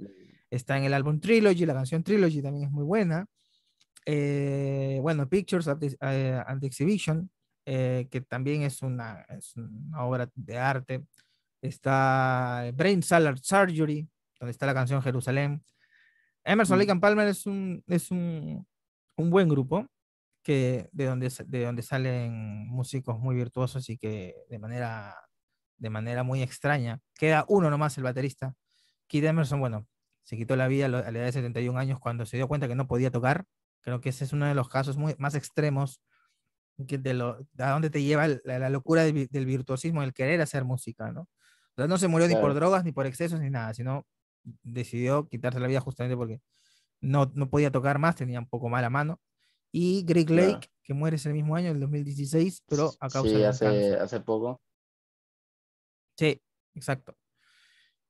está 0.51 0.79
en 0.79 0.85
el 0.85 0.95
álbum 0.95 1.21
Trilogy, 1.21 1.67
la 1.67 1.75
canción 1.75 2.03
Trilogy 2.03 2.43
también 2.43 2.67
es 2.67 2.71
muy 2.71 2.85
buena. 2.85 3.27
Eh, 4.07 4.99
bueno, 5.03 5.29
Pictures 5.29 5.67
of 5.67 5.79
the, 5.81 5.97
eh, 6.01 6.43
and 6.47 6.61
the 6.61 6.67
Exhibition, 6.67 7.31
eh, 7.67 8.09
que 8.11 8.23
también 8.23 8.63
es 8.63 8.81
una, 8.83 9.27
es 9.29 9.55
una 9.57 10.05
obra 10.05 10.31
de 10.35 10.59
arte. 10.59 11.05
Está 11.61 12.71
Brain 12.75 13.03
Salad 13.03 13.37
Surgery, 13.43 14.09
donde 14.39 14.51
está 14.51 14.67
la 14.67 14.75
canción 14.75 15.03
Jerusalén. 15.03 15.63
Emerson 16.45 16.77
Mm. 16.77 16.81
Lake 16.81 16.93
and 16.93 17.01
Palmer 17.01 17.29
es 17.29 17.47
un, 17.47 17.83
es 17.87 18.11
un, 18.11 18.67
un 19.17 19.31
buen 19.31 19.49
grupo 19.49 19.87
que, 20.43 20.89
de, 20.93 21.07
donde, 21.07 21.31
de 21.47 21.65
donde 21.65 21.83
salen 21.83 22.69
músicos 22.69 23.19
muy 23.19 23.37
virtuosos 23.37 23.89
y 23.91 23.99
que 23.99 24.35
de 24.49 24.59
manera, 24.59 25.15
de 25.77 25.91
manera 25.91 26.23
muy 26.23 26.43
extraña. 26.43 27.01
Queda 27.15 27.45
uno 27.49 27.71
nomás, 27.71 27.99
el 27.99 28.05
baterista. 28.05 28.55
Keith 29.09 29.25
Emerson, 29.25 29.61
bueno, 29.61 29.87
se 30.23 30.37
quitó 30.37 30.57
la 30.57 30.69
vida 30.69 30.87
a 30.87 30.89
la 30.89 31.01
edad 31.01 31.25
de 31.25 31.33
71 31.33 31.79
años 31.79 31.99
cuando 32.01 32.25
se 32.27 32.37
dio 32.37 32.49
cuenta 32.49 32.69
que 32.69 32.75
no 32.75 32.87
podía 32.87 33.11
tocar. 33.11 33.45
Creo 33.81 34.01
que 34.01 34.11
ese 34.11 34.25
es 34.25 34.33
uno 34.33 34.47
de 34.47 34.55
los 34.55 34.69
casos 34.69 34.97
muy, 34.97 35.15
más 35.19 35.35
extremos 35.35 36.01
que 36.87 36.99
de 36.99 37.15
lo, 37.15 37.47
a 37.59 37.71
dónde 37.71 37.91
te 37.91 38.03
lleva 38.03 38.29
la, 38.29 38.59
la 38.59 38.71
locura 38.71 39.05
del, 39.05 39.27
del 39.29 39.47
virtuosismo, 39.47 40.03
el 40.03 40.13
querer 40.13 40.41
hacer 40.41 40.65
música, 40.65 41.11
¿no? 41.13 41.29
O 41.79 41.81
sea, 41.81 41.87
no 41.87 41.97
se 41.97 42.09
murió 42.09 42.27
ni 42.27 42.35
por 42.35 42.55
drogas, 42.55 42.85
ni 42.85 42.91
por 42.91 43.07
excesos, 43.07 43.39
ni 43.39 43.51
nada, 43.51 43.73
sino 43.73 44.05
decidió 44.65 45.29
quitarse 45.29 45.61
la 45.61 45.69
vida 45.69 45.81
justamente 45.81 46.17
porque 46.17 46.41
no, 47.01 47.31
no 47.37 47.49
podía 47.49 47.71
tocar 47.71 48.01
más, 48.01 48.17
tenía 48.17 48.41
un 48.41 48.49
poco 48.49 48.69
mala 48.69 48.91
mano. 48.91 49.21
Y 49.71 50.03
Greg 50.03 50.27
Claro. 50.27 50.55
Lake, 50.55 50.69
que 50.83 50.93
muere 50.93 51.15
ese 51.15 51.33
mismo 51.33 51.55
año, 51.55 51.71
el 51.71 51.79
2016, 51.79 52.65
pero 52.67 52.91
a 52.99 53.09
causa 53.09 53.31
sí, 53.31 53.37
de 53.37 53.47
hace, 53.47 53.65
cáncer. 53.65 54.01
hace 54.01 54.21
poco. 54.21 54.61
Sí, 56.17 56.43
exacto. 56.75 57.17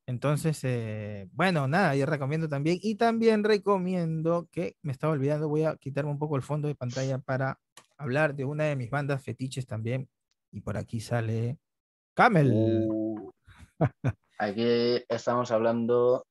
Entonces, 0.07 0.61
eh, 0.63 1.29
bueno, 1.33 1.69
nada, 1.69 1.95
yo 1.95 2.07
recomiendo 2.07 2.49
también. 2.49 2.79
Y 2.81 2.95
también 2.95 3.45
recomiendo 3.45 4.49
que, 4.51 4.79
me 4.81 4.93
estaba 4.93 5.13
olvidando, 5.13 5.47
voy 5.47 5.65
a 5.65 5.77
quitarme 5.77 6.11
un 6.11 6.19
poco 6.19 6.37
el 6.37 6.43
fondo 6.43 6.69
de 6.69 6.75
pantalla 6.75 7.19
para 7.19 7.61
hablar 7.99 8.35
de 8.35 8.47
una 8.47 8.65
de 8.65 8.77
mis 8.77 8.89
bandas 8.89 9.23
fetiches 9.23 9.67
también. 9.67 10.09
Y 10.53 10.63
por 10.63 10.79
aquí 10.79 11.01
sale 11.01 11.59
Camel. 12.15 12.51
Uh, 12.51 13.31
aquí 14.39 15.05
estamos 15.09 15.51
hablando 15.51 16.27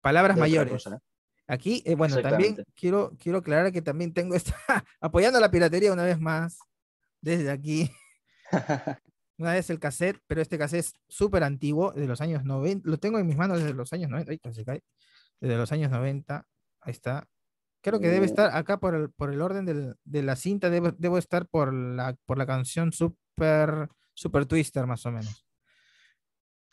Palabras 0.00 0.36
mayores. 0.36 0.72
cosa, 0.72 0.96
¿eh? 0.96 0.98
Aquí, 1.46 1.82
eh, 1.84 1.94
bueno, 1.94 2.20
también 2.22 2.56
quiero, 2.74 3.12
quiero 3.18 3.38
aclarar 3.38 3.70
que 3.72 3.82
también 3.82 4.12
tengo 4.14 4.34
esta, 4.34 4.54
apoyando 5.00 5.38
la 5.40 5.50
piratería 5.50 5.92
una 5.92 6.04
vez 6.04 6.18
más, 6.20 6.58
desde 7.20 7.50
aquí. 7.50 7.90
Una 9.36 9.52
vez 9.52 9.68
el 9.68 9.80
cassette, 9.80 10.20
pero 10.28 10.40
este 10.40 10.56
cassette 10.58 10.78
es 10.86 10.92
súper 11.08 11.42
antiguo, 11.42 11.90
de 11.90 12.06
los 12.06 12.20
años 12.20 12.44
90. 12.44 12.88
Lo 12.88 12.98
tengo 12.98 13.18
en 13.18 13.26
mis 13.26 13.36
manos 13.36 13.58
desde 13.58 13.74
los 13.74 13.92
años 13.92 14.08
90. 14.08 14.30
Ay, 14.30 14.38
casi 14.38 14.64
cae. 14.64 14.84
Desde 15.40 15.56
los 15.56 15.72
años 15.72 15.90
90. 15.90 16.46
Ahí 16.82 16.90
está. 16.92 17.26
Creo 17.82 17.98
que 17.98 18.06
debe 18.06 18.26
Uh. 18.26 18.28
estar 18.28 18.56
acá 18.56 18.78
por 18.78 18.94
el, 18.94 19.10
por 19.10 19.32
el 19.32 19.42
orden 19.42 19.64
del- 19.64 19.96
de 20.04 20.22
la 20.22 20.36
cinta. 20.36 20.70
Debo, 20.70 20.92
debo 20.92 21.18
estar 21.18 21.48
por 21.48 21.74
la, 21.74 22.14
por 22.26 22.38
la 22.38 22.46
canción 22.46 22.92
Super, 22.92 23.88
Super 24.12 24.46
Twister, 24.46 24.86
más 24.86 25.04
o 25.04 25.10
menos. 25.10 25.43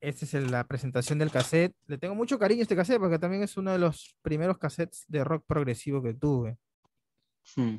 Esta 0.02 0.24
es 0.24 0.50
la 0.50 0.64
presentación 0.66 1.18
del 1.18 1.30
cassette. 1.30 1.74
Le 1.86 1.98
tengo 1.98 2.14
mucho 2.14 2.38
cariño 2.38 2.60
a 2.60 2.62
este 2.62 2.76
cassette 2.76 2.98
porque 3.00 3.18
también 3.18 3.42
es 3.42 3.56
uno 3.58 3.70
de 3.72 3.78
los 3.78 4.16
primeros 4.22 4.56
cassettes 4.58 5.04
de 5.08 5.22
rock 5.24 5.44
progresivo 5.46 6.02
que 6.02 6.14
tuve. 6.14 6.56
Hmm. 7.56 7.76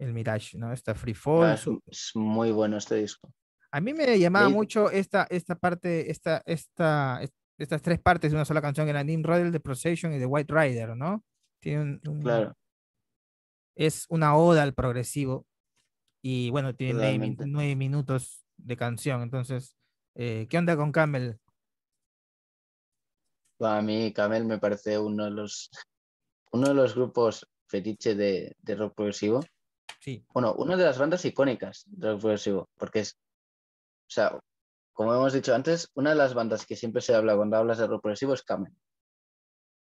El 0.00 0.12
Mirage, 0.12 0.58
¿no? 0.58 0.72
Está 0.72 0.94
Free 0.96 1.12
Ah, 1.12 1.20
Fall, 1.20 1.54
es, 1.54 1.60
su- 1.60 1.80
es 1.86 2.10
muy 2.16 2.50
bueno 2.50 2.76
este 2.78 2.96
disco. 2.96 3.32
A 3.70 3.80
mí 3.80 3.94
me 3.94 4.18
llamaba 4.18 4.46
Lady- 4.46 4.54
mucho 4.56 4.90
esta, 4.90 5.26
esta 5.30 5.54
parte, 5.54 6.10
esta, 6.10 6.42
esta, 6.46 7.22
est- 7.22 7.34
estas 7.58 7.80
tres 7.80 8.00
partes 8.00 8.32
de 8.32 8.36
una 8.36 8.44
sola 8.44 8.60
canción, 8.60 8.86
que 8.86 8.90
era 8.90 9.04
Nim 9.04 9.22
Rodel, 9.22 9.52
The 9.52 9.60
Procession 9.60 10.12
y 10.12 10.18
The 10.18 10.26
White 10.26 10.52
Rider, 10.52 10.96
¿no? 10.96 11.24
Tiene 11.62 11.82
un- 11.82 12.00
un- 12.08 12.22
Claro, 12.22 12.56
es 13.76 14.06
una 14.08 14.34
oda 14.36 14.64
al 14.64 14.74
progresivo 14.74 15.46
y 16.22 16.50
bueno, 16.50 16.74
tiene 16.74 16.94
nueve, 16.94 17.36
nueve 17.46 17.76
minutos 17.76 18.44
de 18.56 18.76
canción. 18.76 19.22
Entonces, 19.22 19.76
eh, 20.14 20.46
¿qué 20.48 20.58
onda 20.58 20.76
con 20.76 20.92
Camel? 20.92 21.38
a 23.60 23.80
mí 23.80 24.12
Camel 24.12 24.44
me 24.44 24.58
parece 24.58 24.98
uno 24.98 25.24
de 25.24 25.30
los, 25.30 25.70
uno 26.52 26.68
de 26.68 26.74
los 26.74 26.94
grupos 26.94 27.48
fetiche 27.68 28.14
de, 28.14 28.56
de 28.60 28.74
rock 28.74 28.94
progresivo. 28.94 29.40
Sí, 30.00 30.24
Bueno, 30.34 30.54
una 30.54 30.76
de 30.76 30.84
las 30.84 30.98
bandas 30.98 31.24
icónicas 31.24 31.84
de 31.86 32.10
rock 32.10 32.20
progresivo, 32.20 32.68
porque 32.76 33.00
es, 33.00 33.14
o 33.14 34.10
sea, 34.10 34.38
como 34.92 35.14
hemos 35.14 35.32
dicho 35.32 35.54
antes, 35.54 35.90
una 35.94 36.10
de 36.10 36.16
las 36.16 36.34
bandas 36.34 36.66
que 36.66 36.76
siempre 36.76 37.00
se 37.02 37.14
habla 37.14 37.36
cuando 37.36 37.56
hablas 37.56 37.78
de 37.78 37.86
rock 37.86 38.02
progresivo 38.02 38.34
es 38.34 38.42
Camel. 38.42 38.72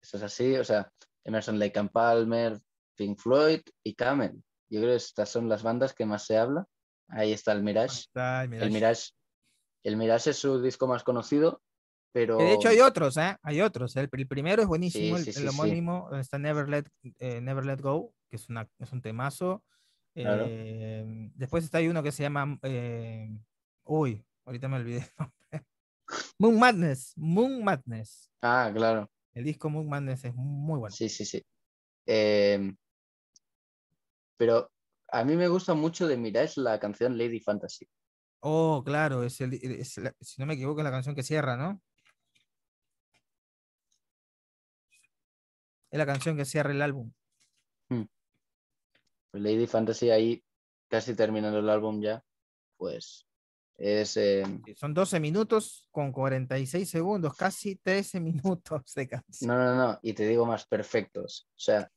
Eso 0.03 0.18
es 0.18 0.22
así, 0.22 0.55
o 0.57 0.64
sea, 0.64 0.90
Emerson 1.24 1.59
Lake 1.59 1.79
and 1.79 1.90
Palmer, 1.90 2.61
Pink 2.94 3.18
Floyd 3.18 3.62
y 3.83 3.94
Camel. 3.94 4.42
Yo 4.68 4.81
creo 4.81 4.92
que 4.92 4.96
estas 4.96 5.31
son 5.31 5.48
las 5.48 5.62
bandas 5.62 5.94
que 5.94 6.05
más 6.05 6.27
se 6.27 6.37
habla. 6.37 6.66
Ahí 7.09 7.33
está 7.33 7.53
el 7.53 7.62
Mirage. 7.62 8.00
está 8.00 8.44
el 8.44 8.53
El 8.55 8.70
Mirage. 8.70 9.11
El 9.85 9.97
Mirage 9.97 10.31
es 10.31 10.38
su 10.38 10.61
disco 10.61 10.87
más 10.87 11.05
conocido, 11.05 11.62
pero 12.12 12.38
de 12.38 12.55
hecho 12.55 12.68
hay 12.68 12.81
otros, 12.81 13.16
¿eh? 13.18 13.37
Hay 13.42 13.61
otros. 13.61 13.94
El, 13.97 14.09
el 14.11 14.27
primero 14.27 14.62
es 14.62 14.68
buenísimo, 14.68 15.16
el, 15.16 15.25
sí, 15.25 15.31
el 15.31 15.37
sí, 15.37 15.42
sí. 15.42 15.49
homónimo, 15.49 16.07
donde 16.09 16.23
está 16.23 16.38
Never 16.38 16.68
Let, 16.68 16.85
eh, 17.18 17.40
Never 17.40 17.64
Let 17.64 17.81
Go, 17.81 18.12
que 18.31 18.37
es, 18.37 18.49
una, 18.49 18.68
es 18.79 18.92
un 18.92 19.03
temazo. 19.03 19.62
Claro. 20.14 20.44
Eh, 20.49 21.31
después 21.35 21.64
está 21.64 21.79
hay 21.79 21.88
uno 21.88 22.03
que 22.03 22.12
se 22.12 22.23
llama. 22.23 22.59
eh, 22.62 23.29
uy, 23.85 24.25
ahorita 24.44 24.68
me 24.68 24.77
olvidé. 24.77 25.07
Moon 26.38 26.59
Madness. 26.59 27.12
Moon 27.16 27.62
Madness. 27.62 28.31
Ah, 28.42 28.70
claro. 28.75 29.11
El 29.33 29.44
disco 29.44 29.68
Moon 29.68 29.88
Madness 29.88 30.25
es 30.25 30.35
muy 30.35 30.79
bueno. 30.79 30.94
Sí, 30.94 31.09
sí, 31.09 31.25
sí. 31.25 31.42
Eh, 32.07 32.75
pero 34.37 34.70
a 35.09 35.25
mí 35.25 35.37
me 35.37 35.49
gusta 35.49 35.75
mucho 35.75 36.07
de 36.07 36.16
Mirage 36.16 36.61
la 36.61 36.79
canción 36.79 37.18
Lady 37.18 37.40
Fantasy. 37.40 37.88
Oh, 38.46 38.83
claro, 38.85 39.22
es 39.24 39.40
el, 39.40 39.54
es 39.54 39.96
la- 39.96 40.14
si 40.20 40.38
no 40.38 40.44
me 40.46 40.52
equivoco, 40.52 40.80
es 40.80 40.85
la 40.85 40.90
canción 40.90 41.14
que 41.14 41.22
cierra, 41.22 41.57
¿no? 41.57 41.80
Es 45.90 45.98
la 45.98 46.04
canción 46.04 46.37
que 46.37 46.44
cierra 46.44 46.70
el 46.72 46.83
álbum. 46.83 47.11
Pues 47.88 49.42
Lady 49.42 49.66
Fantasy 49.66 50.11
ahí, 50.11 50.44
casi 50.88 51.14
terminando 51.14 51.59
el 51.59 51.70
álbum 51.70 52.02
ya, 52.02 52.22
pues 52.76 53.26
es... 53.78 54.16
eh, 54.18 54.44
Son 54.76 54.92
12 54.92 55.20
minutos 55.20 55.88
con 55.90 56.12
46 56.12 56.90
segundos, 56.90 57.35
casi 57.37 57.76
13 57.76 58.20
minutos 58.20 58.92
de 58.94 59.09
canción. 59.09 59.48
no, 59.48 59.57
no, 59.59 59.74
no, 59.74 59.98
y 60.02 60.12
te 60.12 60.26
digo 60.28 60.44
más, 60.44 60.66
perfectos. 60.66 61.48
O 61.52 61.59
sea, 61.59 61.90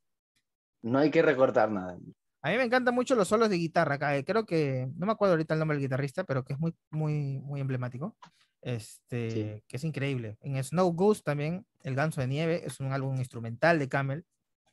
no 0.84 1.00
hay 1.00 1.12
que 1.12 1.22
recortar 1.22 1.70
nada. 1.72 1.98
A 2.42 2.50
mí 2.50 2.58
me 2.58 2.64
encantan 2.64 2.94
mucho 2.94 3.16
los 3.16 3.28
solos 3.28 3.50
de 3.50 3.58
guitarra 3.58 3.96
acá. 3.96 4.16
eh, 4.18 4.24
Creo 4.24 4.46
que, 4.46 4.88
no 4.96 5.06
me 5.06 5.12
acuerdo 5.12 5.34
ahorita 5.34 5.54
el 5.54 5.60
nombre 5.60 5.78
del 5.78 5.86
guitarrista, 5.86 6.24
pero 6.24 6.44
que 6.44 6.54
es 6.54 6.60
muy, 6.60 6.74
muy, 6.92 7.40
muy 7.40 7.62
emblemático. 7.62 8.16
Este, 8.62 9.64
que 9.68 9.78
es 9.78 9.84
increíble. 9.84 10.38
En 10.42 10.62
Snow 10.64 10.92
Goose 10.94 11.22
también, 11.24 11.66
El 11.84 11.96
Ganso 11.96 12.22
de 12.22 12.28
Nieve, 12.28 12.64
es 12.66 12.80
un 12.80 12.92
álbum 12.92 13.18
instrumental 13.18 13.80
de 13.80 13.88
Camel, 13.88 14.26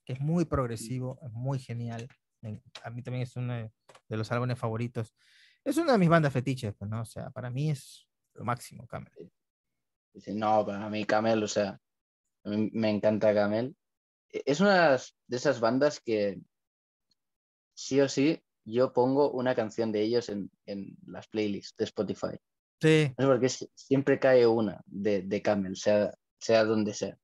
que 0.05 0.15
es 0.15 0.21
muy 0.21 0.45
progresivo, 0.45 1.19
es 1.23 1.33
muy 1.33 1.59
genial. 1.59 2.09
A 2.83 2.91
mí 2.91 3.03
también 3.03 3.23
es 3.23 3.37
uno 3.37 3.55
de, 3.55 3.71
los 4.09 4.31
álbumes 4.33 4.59
favoritos. 4.59 5.15
Es 5.65 5.77
una 5.77 5.93
de 5.93 5.99
mis 5.99 6.09
bandas 6.09 6.33
fetiches, 6.33 6.75
pues, 6.75 6.91
¿no? 6.91 7.03
O 7.03 7.07
sea, 7.07 7.31
para 7.31 7.51
mí 7.51 7.71
es 7.71 8.07
lo 8.35 8.45
máximo, 8.45 8.87
Camel. 8.87 9.13
No, 10.27 10.65
para 10.67 10.89
mí 10.91 11.05
Camel, 11.05 11.43
o 11.43 11.49
sea, 11.49 11.81
a 12.45 12.49
mí 12.49 12.71
me 12.73 12.91
encanta 12.91 13.35
Camel. 13.35 13.75
E- 14.31 14.43
Es 14.45 14.61
una 14.61 14.91
de 14.91 15.37
esas 15.37 15.61
bandas 15.61 16.01
que 16.01 16.39
sí 17.75 18.01
o 18.01 18.09
sí 18.09 18.41
yo 18.65 18.93
pongo 18.93 19.31
una 19.31 19.55
canción 19.55 19.93
de 19.93 20.03
ellos 20.03 20.29
en, 20.31 20.51
en 20.67 20.97
las 21.07 21.29
playlists 21.29 21.77
de 21.77 21.85
Spotify. 21.85 22.39
Sí, 22.81 23.13
No 23.19 23.25
sé 23.25 23.31
por 23.31 23.41
qué 23.41 23.49
si- 23.51 23.71
siempre 23.75 24.19
cae 24.19 24.47
una 24.47 24.81
de, 24.87 25.23
de 25.23 25.43
Camel, 25.43 25.77
sea, 25.77 26.15
sea 26.39 26.65
donde 26.65 26.95
sea. 26.95 27.19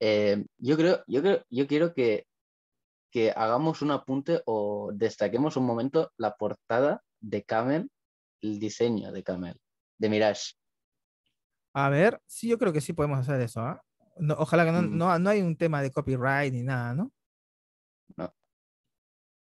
Eh, 0.00 0.44
yo 0.58 0.76
creo, 0.76 1.04
yo 1.06 1.20
creo, 1.22 1.44
yo 1.50 1.66
quiero 1.66 1.92
que, 1.94 2.26
que 3.10 3.30
hagamos 3.32 3.82
un 3.82 3.90
apunte 3.90 4.40
o 4.46 4.90
destaquemos 4.94 5.56
un 5.58 5.66
momento 5.66 6.10
la 6.16 6.34
portada 6.36 7.02
de 7.20 7.42
Camel, 7.44 7.90
el 8.40 8.58
diseño 8.58 9.12
de 9.12 9.22
Camel, 9.22 9.56
de 9.98 10.08
Mirage. 10.08 10.54
A 11.74 11.88
ver, 11.90 12.20
sí, 12.26 12.48
yo 12.48 12.58
creo 12.58 12.72
que 12.72 12.80
sí 12.80 12.92
podemos 12.92 13.18
hacer 13.18 13.40
eso, 13.40 13.60
¿ah? 13.60 13.80
No, 14.18 14.34
ojalá 14.38 14.64
que 14.64 14.72
no, 14.72 14.82
Mm. 14.82 14.96
no, 14.98 15.18
no 15.18 15.30
hay 15.30 15.40
un 15.40 15.56
tema 15.56 15.80
de 15.82 15.90
copyright 15.90 16.52
ni 16.52 16.62
nada. 16.62 16.94
No. 16.94 17.12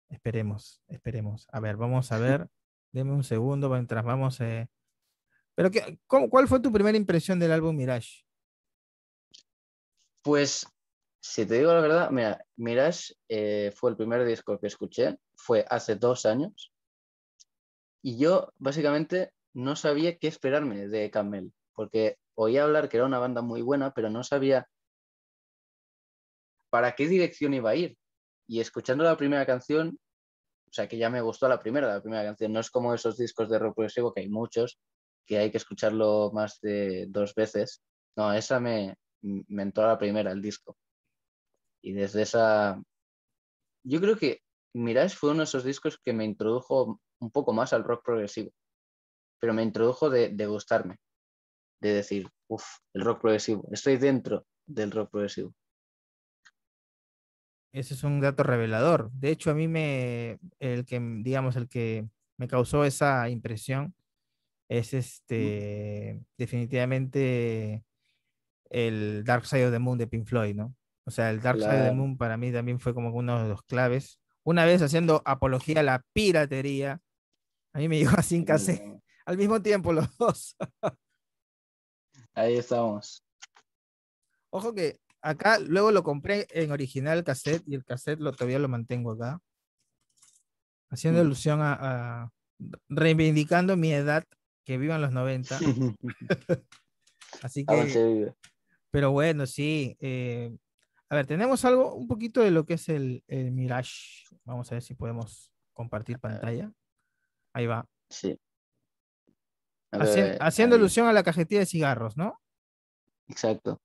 Esperemos, 0.08 0.82
esperemos. 0.88 1.46
A 1.52 1.60
ver, 1.60 1.76
vamos 1.76 2.12
a 2.12 2.18
ver. 2.18 2.48
Deme 2.92 3.12
un 3.12 3.24
segundo 3.24 3.68
mientras 3.70 4.04
vamos. 4.04 4.40
eh. 4.40 4.68
Pero 5.54 5.70
qué, 5.70 5.98
cómo- 6.06 6.28
¿cuál 6.30 6.48
fue 6.48 6.60
tu 6.60 6.72
primera 6.72 6.96
impresión 6.96 7.38
del 7.38 7.52
álbum 7.52 7.76
Mirage? 7.76 8.24
Pues, 10.22 10.66
si 11.20 11.44
te 11.46 11.58
digo 11.58 11.72
la 11.72 11.80
verdad, 11.80 12.10
mira, 12.10 12.44
Mirage 12.56 13.14
eh, 13.28 13.72
fue 13.74 13.90
el 13.90 13.96
primer 13.96 14.24
disco 14.24 14.58
que 14.58 14.66
escuché, 14.68 15.18
fue 15.36 15.64
hace 15.68 15.96
dos 15.96 16.24
años, 16.26 16.72
y 18.02 18.18
yo 18.18 18.52
básicamente 18.58 19.32
no 19.54 19.76
sabía 19.76 20.16
qué 20.18 20.28
esperarme 20.28 20.88
de 20.88 21.10
Camel, 21.10 21.52
porque 21.74 22.16
oía 22.34 22.64
hablar 22.64 22.88
que 22.88 22.96
era 22.98 23.06
una 23.06 23.18
banda 23.18 23.42
muy 23.42 23.62
buena, 23.62 23.92
pero 23.92 24.10
no 24.10 24.22
sabía 24.24 24.68
para 26.70 26.94
qué 26.94 27.06
dirección 27.06 27.54
iba 27.54 27.70
a 27.70 27.76
ir. 27.76 27.96
Y 28.46 28.60
escuchando 28.60 29.04
la 29.04 29.16
primera 29.16 29.46
canción, 29.46 29.98
o 30.68 30.72
sea, 30.72 30.88
que 30.88 30.98
ya 30.98 31.08
me 31.10 31.20
gustó 31.20 31.48
la 31.48 31.60
primera, 31.60 31.88
la 31.88 32.02
primera 32.02 32.24
canción, 32.24 32.52
no 32.52 32.60
es 32.60 32.70
como 32.70 32.92
esos 32.94 33.16
discos 33.16 33.48
de 33.48 33.58
rock 33.58 33.76
progresivo 33.76 34.12
que 34.12 34.22
hay 34.22 34.28
muchos, 34.28 34.78
que 35.26 35.38
hay 35.38 35.50
que 35.50 35.58
escucharlo 35.58 36.30
más 36.32 36.60
de 36.60 37.06
dos 37.08 37.34
veces. 37.34 37.82
No, 38.16 38.32
esa 38.32 38.60
me, 38.60 38.96
me 39.22 39.62
entró 39.62 39.84
a 39.84 39.88
la 39.88 39.98
primera, 39.98 40.32
el 40.32 40.42
disco. 40.42 40.76
Y 41.82 41.92
desde 41.92 42.22
esa... 42.22 42.82
Yo 43.84 44.00
creo 44.00 44.16
que 44.16 44.40
Mirage 44.74 45.16
fue 45.16 45.30
uno 45.30 45.40
de 45.40 45.44
esos 45.44 45.64
discos 45.64 45.98
que 45.98 46.12
me 46.12 46.24
introdujo 46.24 47.00
un 47.20 47.30
poco 47.30 47.52
más 47.52 47.72
al 47.72 47.84
rock 47.84 48.04
progresivo, 48.04 48.50
pero 49.38 49.54
me 49.54 49.62
introdujo 49.62 50.10
de, 50.10 50.30
de 50.30 50.46
gustarme, 50.46 50.98
de 51.80 51.94
decir, 51.94 52.28
uff, 52.48 52.64
el 52.94 53.04
rock 53.04 53.20
progresivo, 53.20 53.68
estoy 53.70 53.96
dentro 53.98 54.46
del 54.66 54.90
rock 54.90 55.10
progresivo. 55.10 55.54
Ese 57.74 57.94
es 57.94 58.04
un 58.04 58.20
dato 58.20 58.44
revelador. 58.44 59.10
De 59.10 59.30
hecho, 59.30 59.50
a 59.50 59.54
mí 59.54 59.66
me, 59.66 60.38
el 60.60 60.84
que, 60.84 61.00
digamos, 61.00 61.56
el 61.56 61.68
que 61.68 62.08
me 62.36 62.46
causó 62.46 62.84
esa 62.84 63.28
impresión 63.28 63.96
es 64.68 64.94
este, 64.94 66.22
definitivamente 66.38 67.84
el 68.70 69.24
Dark 69.24 69.44
Side 69.46 69.66
of 69.66 69.72
the 69.72 69.80
Moon 69.80 69.98
de 69.98 70.06
Pink 70.06 70.24
Floyd, 70.24 70.54
¿no? 70.54 70.72
O 71.04 71.10
sea, 71.10 71.30
el 71.30 71.40
Dark 71.40 71.58
Side 71.58 71.80
of 71.80 71.88
the. 71.88 71.92
Moon 71.94 72.16
para 72.16 72.36
mí 72.36 72.52
también 72.52 72.78
fue 72.78 72.94
como 72.94 73.10
uno 73.10 73.42
de 73.42 73.48
los 73.48 73.64
claves. 73.64 74.20
Una 74.44 74.64
vez 74.64 74.80
haciendo 74.80 75.20
apología 75.24 75.80
a 75.80 75.82
la 75.82 76.04
piratería, 76.12 77.00
a 77.72 77.78
mí 77.78 77.88
me 77.88 77.98
llegó 77.98 78.12
en 78.30 78.44
cassette, 78.44 78.84
al 79.26 79.36
mismo 79.36 79.60
tiempo 79.60 79.92
los 79.92 80.16
dos. 80.16 80.56
Ahí 82.34 82.54
estamos. 82.54 83.24
Ojo 84.50 84.72
que 84.72 85.00
acá 85.24 85.58
luego 85.58 85.90
lo 85.90 86.02
compré 86.02 86.46
en 86.50 86.70
original 86.70 87.24
cassette 87.24 87.62
y 87.66 87.74
el 87.74 87.84
cassette 87.84 88.20
lo, 88.20 88.32
todavía 88.32 88.58
lo 88.58 88.68
mantengo 88.68 89.12
acá. 89.12 89.40
Haciendo 90.90 91.20
Mm. 91.20 91.26
alusión 91.26 91.60
a, 91.62 91.72
a- 91.80 92.30
reivindicando 92.88 93.76
mi 93.76 93.92
edad, 93.92 94.24
que 94.64 94.78
vivan 94.78 95.00
los 95.00 95.12
90. 95.12 95.58
Así 97.42 97.60
se 97.60 97.66
que, 97.66 98.32
pero 98.90 99.10
bueno, 99.10 99.46
sí. 99.46 99.96
eh, 100.00 100.56
a 101.08 101.16
ver, 101.16 101.26
tenemos 101.26 101.64
algo, 101.64 101.94
un 101.94 102.06
poquito 102.06 102.40
de 102.40 102.50
lo 102.50 102.64
que 102.64 102.74
es 102.74 102.88
el, 102.88 103.24
el 103.26 103.50
Mirage. 103.50 104.24
Vamos 104.44 104.70
a 104.70 104.76
ver 104.76 104.82
si 104.82 104.94
podemos 104.94 105.50
compartir 105.72 106.18
pantalla. 106.20 106.72
Ahí 107.52 107.66
va. 107.66 107.86
Sí. 108.08 108.38
Haci- 109.90 110.36
haciendo 110.40 110.76
ahí. 110.76 110.80
alusión 110.80 111.06
a 111.08 111.12
la 111.12 111.22
cajetilla 111.22 111.60
de 111.60 111.66
cigarros, 111.66 112.16
¿no? 112.16 112.40
Exacto. 113.28 113.80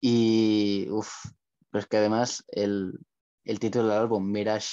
Y, 0.00 0.86
uff, 0.90 1.12
pero 1.70 1.80
es 1.80 1.86
que 1.86 1.96
además 1.96 2.44
el, 2.48 2.98
el 3.44 3.58
título 3.58 3.88
del 3.88 3.98
álbum, 3.98 4.30
Mirage, 4.30 4.68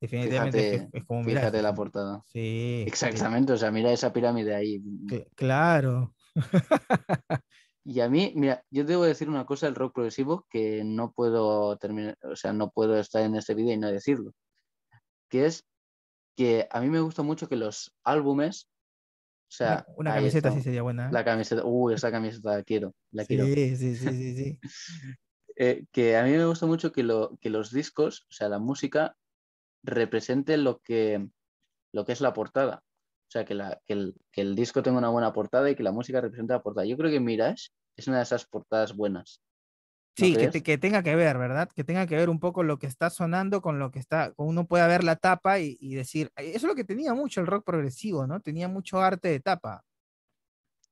Definitivamente 0.00 0.70
Fíjate- 0.78 0.90
es 0.98 1.04
como 1.06 1.20
Mirage. 1.24 1.40
fíjate 1.40 1.62
la 1.62 1.74
portada. 1.74 2.22
Sí. 2.26 2.82
sí. 2.82 2.84
Exactamente, 2.86 3.52
o 3.52 3.56
sea, 3.56 3.70
mira 3.72 3.90
esa 3.92 4.12
pirámide 4.12 4.54
ahí. 4.54 4.78
Cl- 4.80 5.26
Claro. 5.34 6.14
Y 7.84 8.00
a 8.00 8.08
mí, 8.10 8.34
mira, 8.36 8.62
yo 8.70 8.84
debo 8.84 9.04
decir 9.04 9.30
una 9.30 9.46
cosa 9.46 9.64
del 9.64 9.74
rock 9.74 9.94
progresivo 9.94 10.46
que 10.50 10.82
no 10.84 11.10
puedo 11.10 11.74
terminar, 11.78 12.18
o 12.22 12.36
sea, 12.36 12.52
no 12.52 12.70
puedo 12.70 12.98
estar 12.98 13.22
en 13.22 13.34
este 13.34 13.54
vídeo 13.54 13.72
y 13.72 13.78
no 13.78 13.90
decirlo, 13.90 14.32
que 15.30 15.46
es 15.46 15.64
que 16.36 16.68
a 16.70 16.80
mí 16.82 16.90
me 16.90 17.00
gusta 17.00 17.22
mucho 17.22 17.48
que 17.48 17.56
los 17.56 17.96
álbumes, 18.04 18.68
o 19.48 19.50
sea, 19.50 19.86
Una, 19.96 20.14
camiseta 20.14 20.52
sí 20.52 20.60
sería 20.60 20.82
buena. 20.82 21.06
¿eh? 21.06 21.12
La 21.12 21.24
camiseta, 21.24 21.62
uy, 21.64 21.94
esa 21.94 22.10
camiseta 22.10 22.56
la 22.56 22.62
quiero, 22.62 22.94
la 23.12 23.24
quiero. 23.24 23.44
Sí, 23.44 23.76
sí, 23.76 23.96
sí, 23.96 24.08
sí, 24.10 24.36
sí. 24.36 24.58
Eh, 25.60 25.86
que 25.90 26.16
a 26.16 26.22
mí 26.22 26.30
me 26.30 26.44
gusta 26.46 26.66
mucho 26.66 26.92
que, 26.92 27.02
lo, 27.02 27.36
que 27.40 27.50
los 27.50 27.72
discos, 27.72 28.28
o 28.30 28.32
sea, 28.32 28.48
la 28.48 28.60
música, 28.60 29.16
represente 29.82 30.56
lo 30.56 30.78
que, 30.78 31.26
lo 31.92 32.04
que 32.04 32.12
es 32.12 32.20
la 32.20 32.32
portada. 32.32 32.84
O 32.84 33.30
sea, 33.30 33.44
que, 33.44 33.54
la- 33.56 33.80
que 33.84 33.94
el, 33.94 34.14
que 34.30 34.42
el 34.42 34.54
disco 34.54 34.84
tenga 34.84 34.98
una 34.98 35.08
buena 35.08 35.32
portada 35.32 35.68
y 35.68 35.74
que 35.74 35.82
la 35.82 35.90
música 35.90 36.20
represente 36.20 36.52
la 36.52 36.62
portada. 36.62 36.86
Yo 36.86 36.96
creo 36.96 37.10
que 37.10 37.18
Mirage 37.18 37.70
es 37.96 38.06
una 38.06 38.18
de 38.18 38.22
esas 38.22 38.46
portadas 38.46 38.94
buenas. 38.94 39.42
¿No 40.18 40.24
Sí, 40.26 40.32
que, 40.32 40.38
crees? 40.38 40.52
te- 40.52 40.62
que 40.62 40.78
tenga 40.78 41.02
que 41.02 41.14
ver, 41.14 41.38
¿verdad? 41.38 41.68
Que 41.74 41.84
tenga 41.84 42.06
que 42.06 42.16
ver 42.16 42.28
un 42.28 42.40
poco 42.40 42.62
lo 42.64 42.78
que 42.78 42.86
está 42.86 43.08
sonando 43.10 43.62
con 43.62 43.78
lo 43.78 43.90
que 43.90 43.98
está, 44.00 44.32
uno 44.36 44.66
pueda 44.66 44.86
ver 44.88 45.04
la 45.04 45.16
tapa 45.16 45.60
y, 45.60 45.76
y 45.80 45.94
decir, 45.94 46.30
"Ay, 46.34 46.48
eso 46.48 46.58
es 46.58 46.64
lo 46.64 46.74
que 46.74 46.84
tenía 46.84 47.14
mucho 47.14 47.40
el 47.40 47.46
rock 47.46 47.64
progresivo, 47.64 48.26
¿no? 48.26 48.40
Tenía 48.40 48.68
mucho 48.68 49.00
arte 49.00 49.28
de 49.28 49.40
tapa. 49.40 49.84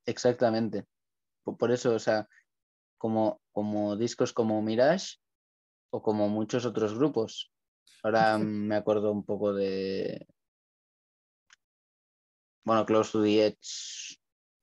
Exactamente. 0.07 0.87
Por, 1.43 1.57
por 1.57 1.71
eso, 1.73 1.95
o 1.95 1.99
sea, 1.99 2.29
como, 2.99 3.41
como 3.53 3.97
discos 3.97 4.33
como 4.33 4.63
Mirage 4.63 5.17
o 5.91 6.03
como 6.03 6.29
muchos 6.29 6.65
otros 6.65 6.97
grupos. 6.97 7.51
Ahora 8.03 8.39
me 8.39 8.77
acuerdo 8.77 9.11
un 9.11 9.25
poco 9.25 9.53
de. 9.53 10.27
Bueno, 12.65 12.85
Close 12.87 13.13
to 13.13 13.23
the 13.23 13.47
Edge. 13.47 14.19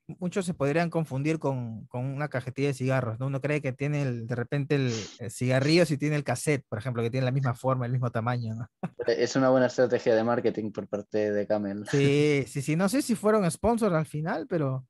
Muchos 0.08 0.46
se 0.46 0.54
podrían 0.54 0.90
confundir 0.90 1.40
con, 1.40 1.86
con 1.88 2.04
una 2.06 2.28
cajetilla 2.28 2.68
de 2.70 2.74
cigarros, 2.74 3.20
¿no? 3.20 3.28
Uno 3.28 3.40
cree 3.40 3.62
que 3.62 3.72
tiene 3.72 4.02
el- 4.02 4.28
de 4.28 4.36
repente 4.36 4.76
el, 4.76 4.94
el 5.20 5.32
cigarrillo 5.32 5.86
si 5.86 5.98
tiene 5.98 6.18
el 6.18 6.26
cassette, 6.26 6.66
por 6.68 6.78
ejemplo, 6.78 7.02
que 7.02 7.10
tiene 7.10 7.24
la 7.26 7.32
misma 7.32 7.54
forma, 7.56 7.86
el 7.86 7.94
mismo 7.94 8.12
tamaño, 8.12 8.54
¿no? 8.56 8.68
Es 9.08 9.36
una 9.38 9.50
buena 9.50 9.68
estrategia 9.68 10.14
de 10.16 10.24
marketing 10.24 10.72
por 10.72 10.88
parte 10.88 11.32
de 11.32 11.48
Camel. 11.48 11.86
Sí, 11.90 12.44
sí, 12.48 12.62
sí, 12.62 12.76
no 12.76 12.90
sé 12.90 13.02
si 13.02 13.16
fueron 13.16 13.50
sponsors 13.50 13.96
al 13.96 14.06
final, 14.06 14.46
pero 14.48 14.86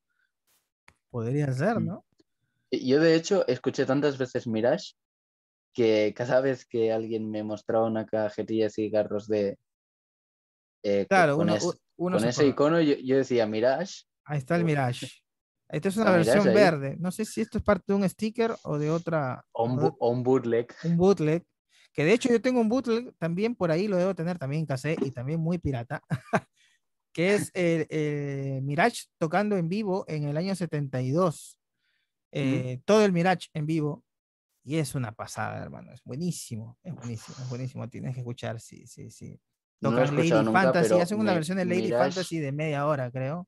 podría 1.12 1.52
ser, 1.54 1.80
Mm. 1.80 1.86
¿no? 1.86 2.06
Yo, 2.72 3.00
de 3.00 3.14
hecho, 3.14 3.46
escuché 3.48 3.86
tantas 3.86 4.18
veces 4.18 4.48
Mirage 4.48 4.94
que 5.76 6.12
cada 6.18 6.42
vez 6.42 6.66
que 6.66 6.92
alguien 6.92 7.30
me 7.30 7.44
mostraba 7.44 7.86
una 7.86 8.08
cajetilla 8.08 8.66
de 8.66 8.70
cigarros 8.72 9.28
de. 9.28 9.60
eh, 10.84 11.06
Claro, 11.08 11.38
con, 11.38 11.50
uno, 11.50 11.56
es- 11.58 11.78
uno 11.98 12.16
con 12.18 12.24
se 12.24 12.30
ese 12.30 12.48
icono, 12.48 12.82
yo, 12.82 12.96
yo 12.96 13.18
decía 13.18 13.46
Mirage. 13.46 14.06
Ahí 14.26 14.38
está 14.40 14.56
el. 14.56 14.64
Mirage. 14.66 15.08
Esta 15.70 15.90
es 15.90 15.98
una 15.98 16.12
Mirage 16.12 16.30
versión 16.32 16.48
ahí. 16.50 16.54
verde. 16.56 16.96
No 17.00 17.12
sé 17.12 17.26
si 17.26 17.42
esto 17.42 17.58
es 17.58 17.64
parte 17.64 17.86
de 17.88 17.94
un 17.96 18.08
sticker 18.08 18.56
o 18.64 18.78
de 18.78 18.90
otra, 18.92 19.44
O 19.54 19.66
un, 19.66 19.78
bu- 19.80 19.98
un 20.00 20.24
bootleg. 20.24 20.74
un 20.84 20.98
bootleg. 20.98 21.44
Que 21.94 22.04
de 22.06 22.14
hecho 22.14 22.30
yo 22.30 22.42
tengo 22.42 22.60
un 22.62 22.70
bootleg 22.70 23.14
también 23.18 23.56
por 23.56 23.72
ahí, 23.72 23.88
lo 23.88 23.98
debo 23.98 24.16
tener 24.16 24.38
también 24.40 24.62
en 24.62 24.66
cassette 24.66 25.02
y 25.06 25.12
también 25.12 25.40
muy 25.40 25.58
pirata. 25.58 26.02
que 27.14 27.36
es 27.36 27.52
el, 27.54 27.86
el 27.90 28.62
Mirage 28.64 29.04
tocando 29.20 29.58
en 29.58 29.70
vivo 29.70 30.04
en 30.08 30.24
el 30.26 30.38
año 30.38 30.56
72. 30.56 31.58
Eh, 32.32 32.82
Todo 32.86 33.06
el 33.06 33.12
Mirage 33.14 33.48
en 33.54 33.66
vivo. 33.66 34.04
Y 34.66 34.78
es 34.78 34.96
una 34.96 35.12
pasada, 35.12 35.62
hermano. 35.62 35.92
Es 35.92 36.02
buenísimo. 36.04 36.78
Es 36.84 36.96
buenísimo, 36.96 37.38
es 37.42 37.50
buenísimo. 37.50 37.90
Tienes 37.90 38.14
que 38.16 38.22
escuchar, 38.22 38.60
sí, 38.62 38.88
sí, 38.88 39.12
sí. 39.12 39.40
No 39.82 39.90
Tocan 39.90 40.06
Lady 40.16 40.18
escuchado 40.28 40.44
nunca, 40.44 40.62
Fantasy. 40.64 40.94
Hacen 41.00 41.20
una 41.20 41.34
versión 41.34 41.58
de 41.58 41.66
Lady 41.66 41.90
Mirage- 41.90 41.98
Fantasy 42.00 42.40
de 42.40 42.52
media 42.54 42.88
hora, 42.88 43.12
creo. 43.12 43.48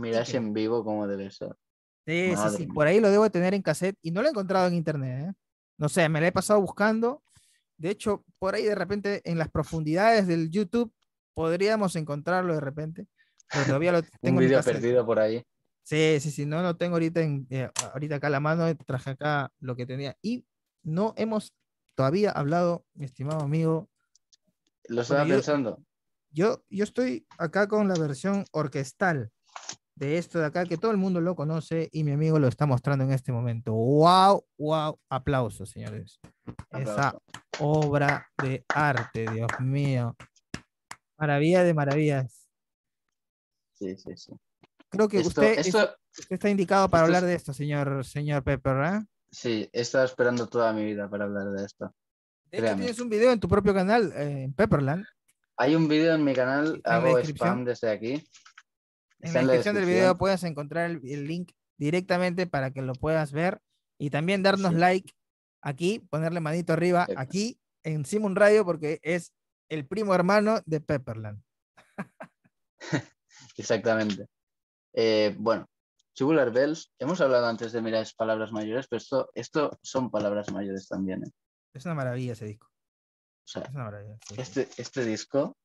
Mirage 0.00 0.32
que- 0.32 0.36
en 0.38 0.52
vivo 0.52 0.84
como 0.84 1.06
debe 1.06 1.30
ser. 1.30 1.54
Sí, 2.06 2.30
sí, 2.30 2.36
Madre 2.36 2.56
sí. 2.58 2.66
mía. 2.66 2.74
Por 2.74 2.86
ahí 2.86 3.00
lo 3.00 3.10
debo 3.10 3.30
tener 3.30 3.54
en 3.54 3.62
cassette 3.62 3.96
y 4.02 4.10
no 4.10 4.20
lo 4.22 4.28
he 4.28 4.30
encontrado 4.30 4.66
en 4.68 4.74
internet. 4.74 5.28
¿eh? 5.30 5.32
No 5.78 5.88
sé, 5.88 6.08
me 6.08 6.20
la 6.20 6.28
he 6.28 6.32
pasado 6.32 6.60
buscando. 6.60 7.22
De 7.76 7.90
hecho, 7.90 8.24
por 8.38 8.54
ahí 8.54 8.64
de 8.64 8.74
repente 8.74 9.20
en 9.24 9.38
las 9.38 9.50
profundidades 9.50 10.26
del 10.26 10.50
YouTube 10.50 10.92
podríamos 11.34 11.96
encontrarlo 11.96 12.54
de 12.54 12.60
repente. 12.60 13.06
Pero 13.50 13.64
todavía 13.66 13.92
lo 13.92 14.02
tengo 14.20 14.38
Un 14.38 14.42
en 14.42 14.48
vídeo 14.48 14.58
cassette. 14.58 14.74
perdido 14.74 15.04
por 15.06 15.18
ahí. 15.18 15.42
Sí, 15.82 16.18
sí, 16.20 16.30
sí, 16.30 16.46
no 16.46 16.62
lo 16.62 16.76
tengo 16.76 16.94
ahorita, 16.94 17.20
en, 17.20 17.46
eh, 17.50 17.68
ahorita 17.92 18.16
acá 18.16 18.28
a 18.28 18.30
la 18.30 18.40
mano, 18.40 18.64
traje 18.86 19.10
acá 19.10 19.52
lo 19.60 19.76
que 19.76 19.84
tenía. 19.86 20.16
Y 20.22 20.46
no 20.82 21.12
hemos 21.16 21.52
todavía 21.94 22.30
hablado, 22.30 22.86
mi 22.94 23.04
estimado 23.04 23.40
amigo. 23.40 23.88
Lo 24.88 25.02
estaba 25.02 25.26
yo- 25.26 25.34
pensando. 25.34 25.84
Yo, 26.30 26.64
yo 26.68 26.84
estoy 26.84 27.26
acá 27.38 27.68
con 27.68 27.86
la 27.88 27.94
versión 27.94 28.44
orquestal 28.50 29.30
de 29.96 30.18
esto 30.18 30.38
de 30.38 30.46
acá, 30.46 30.64
que 30.66 30.76
todo 30.76 30.90
el 30.90 30.96
mundo 30.96 31.20
lo 31.20 31.36
conoce 31.36 31.88
y 31.92 32.02
mi 32.04 32.12
amigo 32.12 32.38
lo 32.38 32.48
está 32.48 32.66
mostrando 32.66 33.04
en 33.04 33.12
este 33.12 33.30
momento. 33.32 33.72
¡Wow! 33.72 34.44
¡Wow! 34.58 34.98
Aplausos, 35.08 35.70
señores. 35.70 36.18
Esa 36.70 37.16
obra 37.60 38.26
de 38.42 38.64
arte, 38.68 39.24
Dios 39.32 39.48
mío. 39.60 40.16
Maravilla 41.16 41.62
de 41.62 41.74
maravillas. 41.74 42.48
Sí, 43.74 43.96
sí, 43.96 44.16
sí. 44.16 44.32
Creo 44.88 45.08
que 45.08 45.18
Esto, 45.18 45.28
usted, 45.28 45.58
es- 45.58 45.66
esto- 45.68 45.96
usted 46.18 46.34
está 46.34 46.50
indicado 46.50 46.88
para 46.88 47.04
es- 47.04 47.08
hablar 47.08 47.24
de 47.24 47.34
esto, 47.34 47.52
señor, 47.52 48.04
señor 48.04 48.42
Pepper, 48.42 48.76
¿eh? 48.94 49.00
sí, 49.30 49.68
he 49.72 49.80
estado 49.80 50.04
esperando 50.04 50.46
toda 50.46 50.72
mi 50.72 50.84
vida 50.84 51.08
para 51.08 51.24
hablar 51.24 51.50
de 51.50 51.64
esto. 51.64 51.92
De 52.50 52.58
hecho, 52.58 52.76
tienes 52.76 53.00
un 53.00 53.08
video 53.08 53.32
en 53.32 53.40
tu 53.40 53.48
propio 53.48 53.74
canal, 53.74 54.12
eh, 54.12 54.44
en 54.44 54.52
Pepperland. 54.54 55.04
Hay 55.56 55.74
un 55.74 55.88
vídeo 55.88 56.14
en 56.14 56.22
mi 56.24 56.34
canal, 56.34 56.80
hago 56.84 57.18
spam 57.18 57.64
desde 57.64 57.90
aquí. 57.90 58.24
En 59.24 59.32
la 59.34 59.40
descripción 59.40 59.74
del 59.76 59.86
video 59.86 60.16
puedes 60.18 60.42
encontrar 60.44 60.90
el, 60.90 61.00
el 61.04 61.26
link 61.26 61.52
directamente 61.78 62.46
para 62.46 62.70
que 62.70 62.82
lo 62.82 62.92
puedas 62.94 63.32
ver 63.32 63.60
y 63.98 64.10
también 64.10 64.42
darnos 64.42 64.72
Sí. 64.72 64.78
like 64.78 65.12
aquí, 65.62 66.00
ponerle 66.10 66.40
manito 66.40 66.72
arriba 66.72 67.06
aquí 67.16 67.58
en 67.82 68.04
Simon 68.04 68.36
Radio 68.36 68.64
porque 68.64 69.00
es 69.02 69.32
el 69.70 69.86
primo 69.86 70.14
hermano 70.14 70.60
de 70.66 70.80
Pepperland. 70.80 71.42
Exactamente. 73.56 74.26
Eh, 74.92 75.34
bueno, 75.38 75.66
Tubular 76.14 76.52
Bells, 76.52 76.92
hemos 76.98 77.20
hablado 77.20 77.46
antes 77.46 77.72
de 77.72 77.82
mirar 77.82 78.06
palabras 78.16 78.52
mayores, 78.52 78.86
pero 78.88 78.98
esto, 78.98 79.30
esto 79.34 79.78
son 79.82 80.10
palabras 80.10 80.52
mayores 80.52 80.86
también. 80.88 81.24
¿eh? 81.24 81.30
Es 81.72 81.84
una 81.84 81.94
maravilla 81.94 82.32
ese 82.32 82.46
disco. 82.46 82.66
O 82.66 83.46
sea, 83.48 83.62
Es 83.62 83.70
una 83.74 83.84
maravilla. 83.84 84.16
este, 84.36 84.68
este 84.76 85.04
disco, 85.04 85.56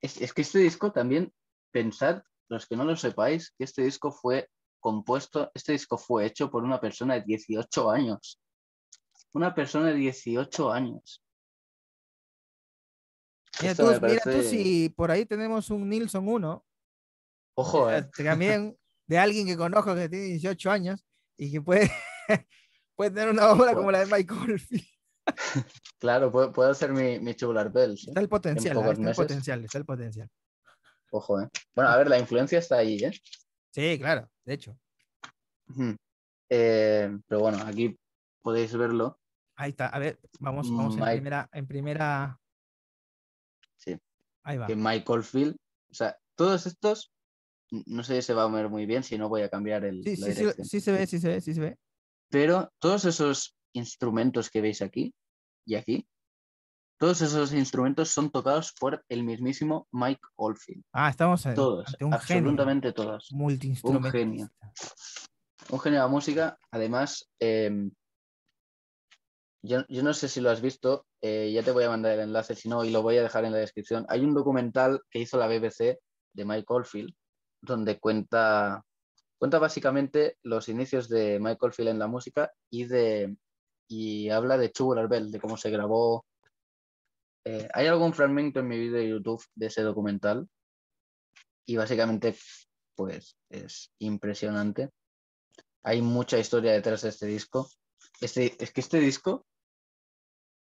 es, 0.00 0.20
es 0.20 0.32
que 0.32 0.42
este 0.42 0.58
disco 0.58 0.92
también, 0.92 1.32
pensad, 1.70 2.22
los 2.48 2.66
que 2.66 2.76
no 2.76 2.84
lo 2.84 2.96
sepáis, 2.96 3.52
que 3.56 3.64
este 3.64 3.82
disco 3.82 4.10
fue 4.10 4.48
compuesto, 4.80 5.50
este 5.54 5.72
disco 5.72 5.98
fue 5.98 6.26
hecho 6.26 6.50
por 6.50 6.64
una 6.64 6.80
persona 6.80 7.14
de 7.14 7.22
18 7.22 7.90
años. 7.90 8.40
Una 9.32 9.54
persona 9.54 9.88
de 9.88 9.94
18 9.94 10.72
años. 10.72 11.22
Mira 13.60 13.74
tú, 13.74 13.86
mira 14.00 14.42
si 14.42 14.88
por 14.90 15.10
ahí 15.10 15.26
tenemos 15.26 15.70
un 15.70 15.88
Nilsson 15.88 16.28
1, 16.28 16.64
Ojo, 17.60 17.90
eh, 17.90 17.98
eh. 17.98 18.22
también 18.24 18.78
de 19.08 19.18
alguien 19.18 19.44
que 19.44 19.56
conozco 19.56 19.92
que 19.92 20.08
tiene 20.08 20.26
18 20.26 20.70
años 20.70 21.04
y 21.36 21.50
que 21.50 21.60
puede, 21.60 21.90
puede 22.94 23.10
tener 23.10 23.30
una 23.30 23.50
obra 23.50 23.74
como 23.74 23.90
la 23.90 24.04
de 24.04 24.06
Michael. 24.06 24.62
Claro, 25.98 26.32
puedo, 26.32 26.50
puedo 26.52 26.70
hacer 26.70 26.90
mi, 26.90 27.18
mi 27.18 27.34
Tubular 27.34 27.70
Bells. 27.70 28.06
¿eh? 28.06 28.10
Está 28.10 28.20
el 28.20 28.30
potencial, 28.30 28.78
está 28.78 28.90
el 28.90 28.98
meses. 28.98 29.16
potencial, 29.16 29.64
está 29.64 29.78
el 29.78 29.84
potencial. 29.84 30.30
Ojo, 31.10 31.40
eh. 31.40 31.48
Bueno, 31.74 31.90
a 31.90 31.96
ver, 31.96 32.08
la 32.08 32.18
influencia 32.18 32.58
está 32.58 32.78
ahí, 32.78 32.98
¿eh? 32.98 33.12
Sí, 33.70 33.98
claro, 33.98 34.30
de 34.44 34.54
hecho. 34.54 34.78
Eh, 36.50 37.18
pero 37.26 37.40
bueno, 37.40 37.58
aquí 37.64 37.98
podéis 38.42 38.74
verlo. 38.76 39.20
Ahí 39.56 39.70
está. 39.70 39.88
A 39.88 39.98
ver, 39.98 40.18
vamos, 40.40 40.70
vamos 40.70 40.96
en 40.96 41.04
primera, 41.04 41.48
en 41.52 41.66
primera. 41.66 42.40
Sí. 43.76 43.96
Ahí 44.42 44.56
va. 44.56 44.66
que 44.66 44.76
Michael 44.76 45.22
Field, 45.22 45.56
o 45.90 45.94
sea, 45.94 46.16
todos 46.34 46.66
estos, 46.66 47.12
no 47.70 48.02
sé 48.02 48.16
si 48.16 48.22
se 48.22 48.34
va 48.34 48.44
a 48.44 48.48
ver 48.48 48.68
muy 48.68 48.86
bien, 48.86 49.02
si 49.02 49.18
no 49.18 49.28
voy 49.28 49.42
a 49.42 49.48
cambiar 49.48 49.84
el, 49.84 50.02
Sí, 50.04 50.16
la 50.16 50.26
sí, 50.28 50.34
sí, 50.34 50.64
sí 50.64 50.80
se 50.80 50.92
ve, 50.92 51.06
sí 51.06 51.18
se 51.18 51.28
ve, 51.28 51.40
sí 51.40 51.54
se 51.54 51.60
ve. 51.60 51.78
Pero 52.30 52.72
todos 52.78 53.04
esos 53.04 53.56
instrumentos 53.72 54.50
que 54.50 54.60
veis 54.60 54.82
aquí 54.82 55.14
y 55.64 55.74
aquí, 55.74 56.06
todos 56.98 57.20
esos 57.22 57.52
instrumentos 57.52 58.10
son 58.10 58.30
tocados 58.30 58.72
por 58.78 59.04
el 59.08 59.22
mismísimo 59.22 59.86
Mike 59.92 60.20
Oldfield. 60.36 60.82
Ah, 60.92 61.08
estamos 61.10 61.46
en- 61.46 61.54
Todos, 61.54 61.86
ante 61.88 62.04
un 62.04 62.12
genio, 62.12 62.18
absolutamente 62.50 62.92
todos. 62.92 63.28
multiinstrumentista. 63.32 64.72
Un 65.70 65.80
genio 65.80 65.98
de 66.00 66.04
la 66.04 66.08
música, 66.08 66.58
además, 66.70 67.28
em, 67.38 67.90
yo, 69.62 69.84
yo 69.88 70.02
no 70.02 70.14
sé 70.14 70.28
si 70.28 70.40
lo 70.40 70.50
has 70.50 70.60
visto, 70.60 71.06
eh, 71.20 71.50
ya 71.52 71.62
te 71.62 71.70
voy 71.72 71.84
a 71.84 71.88
mandar 71.90 72.12
el 72.12 72.20
enlace, 72.20 72.54
si 72.54 72.68
no, 72.68 72.84
y 72.84 72.90
lo 72.90 73.02
voy 73.02 73.16
a 73.18 73.22
dejar 73.22 73.44
en 73.44 73.52
la 73.52 73.58
descripción. 73.58 74.06
Hay 74.08 74.20
un 74.24 74.34
documental 74.34 75.00
que 75.10 75.18
hizo 75.20 75.38
la 75.38 75.46
BBC 75.48 75.98
de 76.32 76.44
Mike 76.44 76.66
Oldfield, 76.68 77.12
donde 77.60 77.98
cuenta, 77.98 78.82
cuenta 79.38 79.58
básicamente 79.58 80.36
los 80.42 80.68
inicios 80.68 81.08
de 81.08 81.38
Mike 81.40 81.58
Oldfield 81.60 81.90
en 81.90 81.98
la 81.98 82.06
música 82.06 82.50
y, 82.70 82.84
de, 82.84 83.36
y 83.88 84.30
habla 84.30 84.56
de 84.58 84.68
Tubular 84.70 85.08
Bell, 85.08 85.30
de 85.30 85.40
cómo 85.40 85.56
se 85.56 85.70
grabó. 85.70 86.24
Eh, 87.44 87.68
hay 87.72 87.86
algún 87.86 88.12
fragmento 88.12 88.60
en 88.60 88.68
mi 88.68 88.78
vídeo 88.78 88.98
de 88.98 89.08
YouTube 89.08 89.44
de 89.54 89.66
ese 89.66 89.82
documental 89.82 90.48
y 91.66 91.76
básicamente 91.76 92.36
pues 92.94 93.36
es 93.48 93.92
impresionante. 93.98 94.90
Hay 95.84 96.02
mucha 96.02 96.38
historia 96.38 96.72
detrás 96.72 97.02
de 97.02 97.10
este 97.10 97.26
disco. 97.26 97.70
Este, 98.20 98.56
es 98.62 98.72
que 98.72 98.80
este 98.80 98.98
disco 99.00 99.46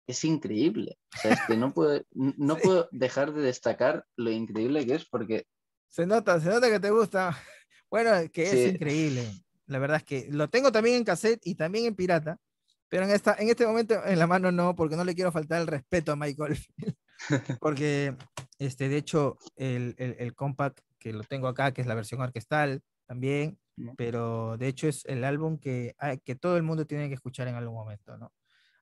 es 0.07 0.25
increíble. 0.25 0.99
O 1.17 1.19
sea, 1.19 1.33
es 1.33 1.41
que 1.47 1.57
no 1.57 1.73
puedo, 1.73 2.03
no 2.13 2.57
Sí. 2.57 2.61
puedo 2.63 2.89
dejar 2.93 3.33
de 3.33 3.43
destacar 3.43 4.05
lo 4.17 4.31
increíble 4.31 4.85
que 4.87 4.95
es 4.97 5.07
porque 5.09 5.47
Se 5.89 6.07
nota, 6.07 6.39
se 6.41 6.49
nota 6.51 6.69
que 6.71 6.81
te 6.81 6.91
gusta. 6.91 7.31
Bueno, 7.91 8.11
que 8.33 8.43
es 8.45 8.51
Sí. 8.51 8.65
increíble. 8.77 9.29
La 9.67 9.81
verdad 9.81 9.97
es 9.97 10.05
que 10.05 10.29
lo 10.31 10.49
tengo 10.49 10.71
también 10.71 10.97
en 10.97 11.05
cassette 11.05 11.45
y 11.45 11.57
también 11.57 11.87
en 11.87 11.97
pirata, 11.97 12.39
pero 12.91 13.05
en, 13.05 13.13
esta, 13.13 13.37
en 13.39 13.49
este 13.49 13.67
momento 13.67 14.05
en 14.05 14.19
la 14.19 14.27
mano 14.27 14.53
no, 14.53 14.75
porque 14.75 14.97
no 14.97 15.05
le 15.05 15.15
quiero 15.15 15.33
faltar 15.33 15.63
el 15.63 15.67
respeto 15.67 16.13
a 16.13 16.17
Michael. 16.17 16.59
porque, 17.61 18.17
este, 18.59 18.89
de 18.89 18.97
hecho, 18.97 19.39
el, 19.57 19.95
el, 19.97 20.17
el 20.19 20.35
compact 20.35 20.81
que 20.99 21.13
lo 21.13 21.23
tengo 21.23 21.49
acá, 21.49 21.73
que 21.73 21.81
es 21.81 21.87
la 21.87 21.95
versión 21.95 22.21
orquestal 22.21 22.83
también, 23.07 23.59
¿no? 23.77 23.95
pero 23.97 24.57
de 24.59 24.69
hecho 24.69 24.89
es 24.89 25.05
el 25.07 25.25
álbum 25.25 25.59
que, 25.59 25.97
que 26.25 26.35
todo 26.35 26.57
el 26.57 26.63
mundo 26.63 26.87
tiene 26.87 27.09
que 27.09 27.15
escuchar 27.15 27.49
en 27.49 27.55
algún 27.55 27.75
momento, 27.75 28.17
¿no? 28.19 28.33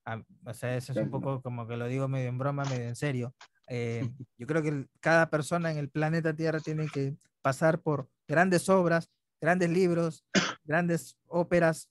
Ah, 0.04 0.22
o 0.44 0.54
sea, 0.54 0.76
eso 0.76 0.92
es 0.92 0.98
un 0.98 1.10
poco 1.10 1.42
como 1.42 1.66
que 1.68 1.76
lo 1.76 1.86
digo 1.86 2.08
medio 2.08 2.28
en 2.28 2.38
broma, 2.38 2.64
medio 2.64 2.88
en 2.88 2.96
serio. 2.96 3.34
Eh, 3.68 4.00
yo 4.38 4.46
creo 4.46 4.62
que 4.62 4.86
cada 5.00 5.28
persona 5.28 5.70
en 5.70 5.78
el 5.78 5.90
planeta 5.90 6.34
Tierra 6.34 6.60
tiene 6.60 6.88
que 6.88 7.14
pasar 7.42 7.80
por 7.80 8.08
grandes 8.26 8.68
obras, 8.68 9.10
grandes 9.40 9.70
libros, 9.70 10.24
grandes 10.64 11.16
óperas, 11.26 11.90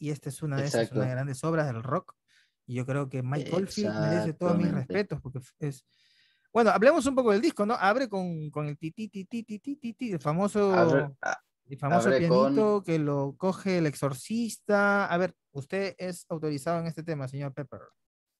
y 0.00 0.10
esta 0.10 0.30
es 0.30 0.42
una 0.42 0.56
de 0.56 0.64
esas 0.64 0.90
una 0.90 1.04
de 1.04 1.10
grandes 1.10 1.44
obras 1.44 1.66
del 1.66 1.82
rock. 1.82 2.14
Y 2.66 2.74
yo 2.74 2.86
creo 2.86 3.08
que 3.08 3.22
Mike 3.22 3.54
Oldfield 3.54 3.94
merece 4.00 4.32
todos 4.32 4.56
mis 4.56 4.72
respetos, 4.72 5.20
porque 5.20 5.40
es... 5.58 5.84
Bueno, 6.52 6.70
hablemos 6.70 7.06
un 7.06 7.14
poco 7.14 7.32
del 7.32 7.40
disco, 7.40 7.66
¿no? 7.66 7.74
Abre 7.74 8.08
con, 8.08 8.50
con 8.50 8.66
el 8.66 8.78
ti 8.78 8.90
ti 8.90 9.08
ti 9.08 9.24
ti 9.24 9.44
ah, 9.44 10.14
el 10.14 10.20
famoso... 10.20 10.74
Abre, 10.74 11.10
el 11.66 11.78
famoso 11.78 12.08
pianito 12.08 12.54
con... 12.54 12.82
que 12.82 12.98
lo 12.98 13.34
coge 13.36 13.78
el 13.78 13.86
exorcista. 13.86 15.06
A 15.06 15.16
ver, 15.18 15.34
usted 15.52 15.94
es 15.98 16.24
autorizado 16.28 16.80
en 16.80 16.86
este 16.86 17.02
tema, 17.02 17.28
señor 17.28 17.52
Pepper. 17.52 17.80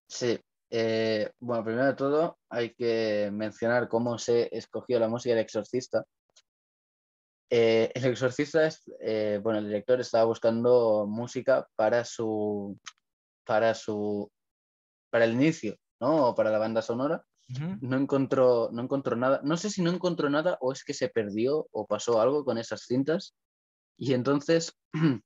Sí, 0.08 0.40
eh, 0.70 1.30
bueno, 1.38 1.62
primero 1.62 1.86
de 1.86 1.94
todo 1.94 2.38
hay 2.48 2.74
que 2.74 3.30
mencionar 3.32 3.88
cómo 3.88 4.16
se 4.18 4.48
escogió 4.56 4.98
la 4.98 5.08
música 5.08 5.34
del 5.34 5.44
exorcista, 5.44 6.04
eh, 7.50 7.90
el 7.94 8.04
exorcista 8.04 8.64
es, 8.66 8.82
eh, 9.00 9.40
bueno, 9.42 9.58
el 9.58 9.66
director 9.66 10.00
estaba 10.00 10.24
buscando 10.24 11.06
música 11.08 11.66
para 11.74 12.04
su, 12.04 12.78
para 13.44 13.74
su, 13.74 14.30
para 15.10 15.24
el 15.24 15.32
inicio, 15.32 15.76
¿no? 16.00 16.28
O 16.28 16.34
para 16.34 16.50
la 16.50 16.58
banda 16.58 16.80
sonora. 16.82 17.24
no 17.80 17.96
encontró, 17.96 18.70
no 18.72 18.82
encontró 18.82 19.16
nada. 19.16 19.40
No 19.42 19.56
sé 19.56 19.70
si 19.70 19.82
no 19.82 19.90
encontró 19.90 20.30
nada 20.30 20.56
o 20.60 20.72
es 20.72 20.84
que 20.84 20.94
se 20.94 21.08
perdió 21.08 21.66
o 21.72 21.86
pasó 21.86 22.20
algo 22.20 22.44
con 22.44 22.58
esas 22.58 22.82
cintas. 22.82 23.34
Y 23.98 24.14
entonces, 24.14 24.72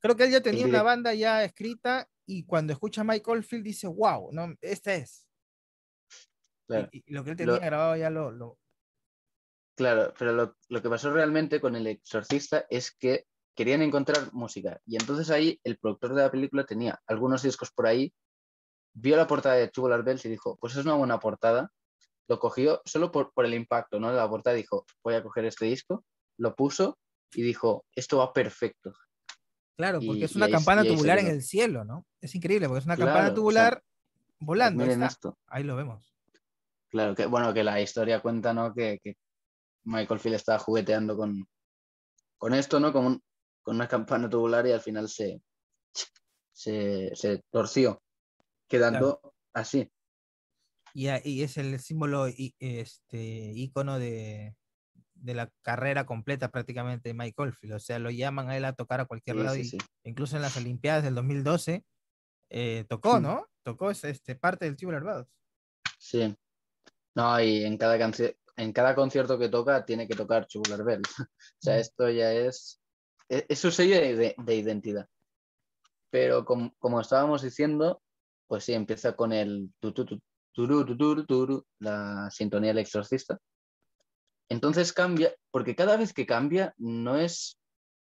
Creo 0.00 0.14
que 0.14 0.24
él 0.24 0.30
ya 0.30 0.40
tenía 0.40 0.64
una 0.64 0.84
banda 0.84 1.12
ya 1.12 1.42
escrita 1.42 2.08
y 2.24 2.44
cuando 2.44 2.72
escucha 2.72 3.00
a 3.00 3.04
Mike 3.04 3.28
Oldfield 3.28 3.64
dice, 3.64 3.88
wow, 3.88 4.30
no, 4.32 4.54
esta 4.60 4.94
es. 4.94 5.26
Y- 6.12 6.66
claro, 6.68 6.88
Y, 6.92 7.12
lo 7.12 7.24
que 7.24 7.30
él 7.30 7.36
tenía 7.36 7.54
Lo- 7.54 7.60
grabado 7.60 7.96
ya 7.96 8.10
lo, 8.10 8.30
lo- 8.30 8.58
claro, 9.78 10.12
pero 10.18 10.32
lo, 10.32 10.56
lo 10.68 10.82
que 10.82 10.88
pasó 10.90 11.10
realmente 11.12 11.60
con 11.60 11.76
el 11.76 11.86
exorcista 11.86 12.66
es 12.68 12.90
que 12.90 13.24
querían 13.54 13.80
encontrar 13.80 14.32
música. 14.32 14.80
Y 14.84 14.96
entonces 14.96 15.30
ahí 15.30 15.58
el 15.64 15.78
productor 15.78 16.14
de 16.14 16.22
la 16.22 16.30
película 16.30 16.64
tenía 16.64 17.00
algunos 17.06 17.42
discos 17.42 17.70
por 17.70 17.86
ahí, 17.86 18.12
vio 18.92 19.16
la 19.16 19.26
portada 19.26 19.54
de 19.54 19.68
Tubular 19.68 20.02
Bells 20.02 20.24
y 20.24 20.28
dijo, 20.28 20.56
pues 20.60 20.76
es 20.76 20.84
una 20.84 20.94
buena 20.94 21.18
portada. 21.18 21.70
Lo 22.28 22.38
cogió 22.38 22.82
solo 22.84 23.10
por, 23.10 23.32
por 23.32 23.46
el 23.46 23.54
impacto, 23.54 23.98
¿no? 23.98 24.10
De 24.10 24.16
la 24.16 24.28
portada 24.28 24.56
dijo, 24.56 24.84
voy 25.02 25.14
a 25.14 25.22
coger 25.22 25.44
este 25.46 25.64
disco, 25.66 26.04
lo 26.38 26.54
puso 26.54 26.98
y 27.32 27.42
dijo, 27.42 27.84
esto 27.94 28.18
va 28.18 28.32
perfecto. 28.32 28.92
Claro, 29.76 30.00
porque 30.00 30.22
Y- 30.22 30.24
es 30.24 30.34
una 30.36 30.50
campana 30.50 30.82
ahí 30.82 30.88
tubular 30.88 31.18
en 31.20 31.28
el 31.28 31.42
cielo, 31.42 31.84
¿no? 31.84 32.04
Es 32.20 32.34
increíble, 32.34 32.66
porque 32.66 32.80
es 32.80 32.84
una 32.86 32.96
Claro, 32.96 33.08
campana 33.10 33.26
o 33.26 33.30
sea, 33.30 33.34
tubular 33.36 33.82
volando. 34.40 34.82
ahí 34.82 34.88
Miren 34.90 35.04
esto. 35.04 35.38
Ahí 35.46 35.62
lo 35.62 35.76
vemos. 35.76 36.14
Claro, 36.90 37.14
que 37.14 37.26
bueno, 37.26 37.54
que 37.54 37.62
la 37.64 37.80
historia 37.80 38.20
cuenta, 38.20 38.52
¿no? 38.52 38.74
Que, 38.74 38.98
que 39.02 39.16
Michael 39.88 40.20
Field 40.20 40.36
estaba 40.36 40.58
jugueteando 40.58 41.16
con, 41.16 41.48
con 42.36 42.54
esto, 42.54 42.78
¿no? 42.78 42.92
Con, 42.92 43.06
un- 43.06 43.22
con 43.62 43.76
una 43.76 43.88
campana 43.88 44.28
tubular 44.28 44.66
y 44.66 44.72
al 44.72 44.80
final 44.80 45.08
se, 45.08 45.42
se, 46.52 47.10
se 47.14 47.42
torció, 47.50 48.02
quedando 48.68 49.34
así. 49.52 49.90
Y, 50.94 51.42
es 51.42 51.56
el 51.58 51.78
símbolo, 51.80 52.28
y, 52.28 52.54
este, 52.58 53.52
ícono 53.54 53.98
de, 53.98 54.56
de 55.14 55.34
la 55.34 55.50
carrera 55.62 56.06
completa 56.06 56.50
prácticamente 56.50 57.10
de 57.10 57.14
Mike 57.14 57.34
Oldfield. 57.40 57.74
O 57.74 57.78
sea, 57.78 57.98
lo 57.98 58.10
llaman 58.10 58.48
a 58.50 58.56
él 58.56 58.64
a 58.64 58.72
tocar 58.72 59.00
a 59.00 59.04
cualquier 59.06 59.36
Sí, 59.36 59.42
lado. 59.42 59.54
sí, 59.54 59.60
y 59.60 59.64
sí. 59.64 59.78
incluso 60.04 60.36
en 60.36 60.42
las 60.42 60.56
Olimpiadas 60.56 61.04
del 61.04 61.14
2012 61.14 61.84
eh, 62.50 62.84
tocó. 62.88 63.20
¿no? 63.20 63.46
Tocó 63.62 63.90
es- 63.90 64.04
este, 64.04 64.34
parte 64.34 64.64
del 64.64 64.76
Tubular 64.76 65.04
Bells. 65.04 65.28
Sí. 65.98 66.34
No, 67.14 67.40
y 67.40 67.64
en 67.64 67.76
cada 67.76 67.98
canción, 67.98 68.32
en 68.58 68.72
cada 68.72 68.94
concierto 68.94 69.38
que 69.38 69.48
toca 69.48 69.84
tiene 69.84 70.06
que 70.06 70.14
tocar 70.14 70.46
Tubular 70.46 70.84
Bells. 70.84 71.08
O 71.30 71.60
sea, 71.60 71.76
Mm. 71.76 71.80
esto 71.80 72.10
ya 72.10 72.32
es, 72.32 72.80
es, 73.28 73.44
es 73.48 73.58
su 73.58 73.70
sello 73.70 73.96
de, 73.96 74.14
de- 74.16 74.34
de 74.36 74.54
identidad. 74.56 75.06
Pero 76.10 76.44
com- 76.44 76.72
como 76.78 77.00
estábamos 77.00 77.42
diciendo, 77.42 78.02
pues 78.46 78.64
sí, 78.64 78.72
empieza 78.72 79.14
con 79.14 79.32
el 79.32 79.70
tu, 79.80 79.92
tu, 79.92 80.04
tu, 80.04 80.20
turu, 80.52 80.84
tu, 80.84 80.96
turu, 80.96 81.24
turu, 81.26 81.66
la 81.80 82.30
sintonía 82.30 82.70
del 82.70 82.78
exorcista. 82.78 83.38
Entonces 84.48 84.92
cambia, 84.92 85.34
porque 85.50 85.76
cada 85.76 85.96
vez 85.96 86.12
que 86.14 86.26
cambia 86.26 86.74
no 86.78 87.16
es, 87.16 87.58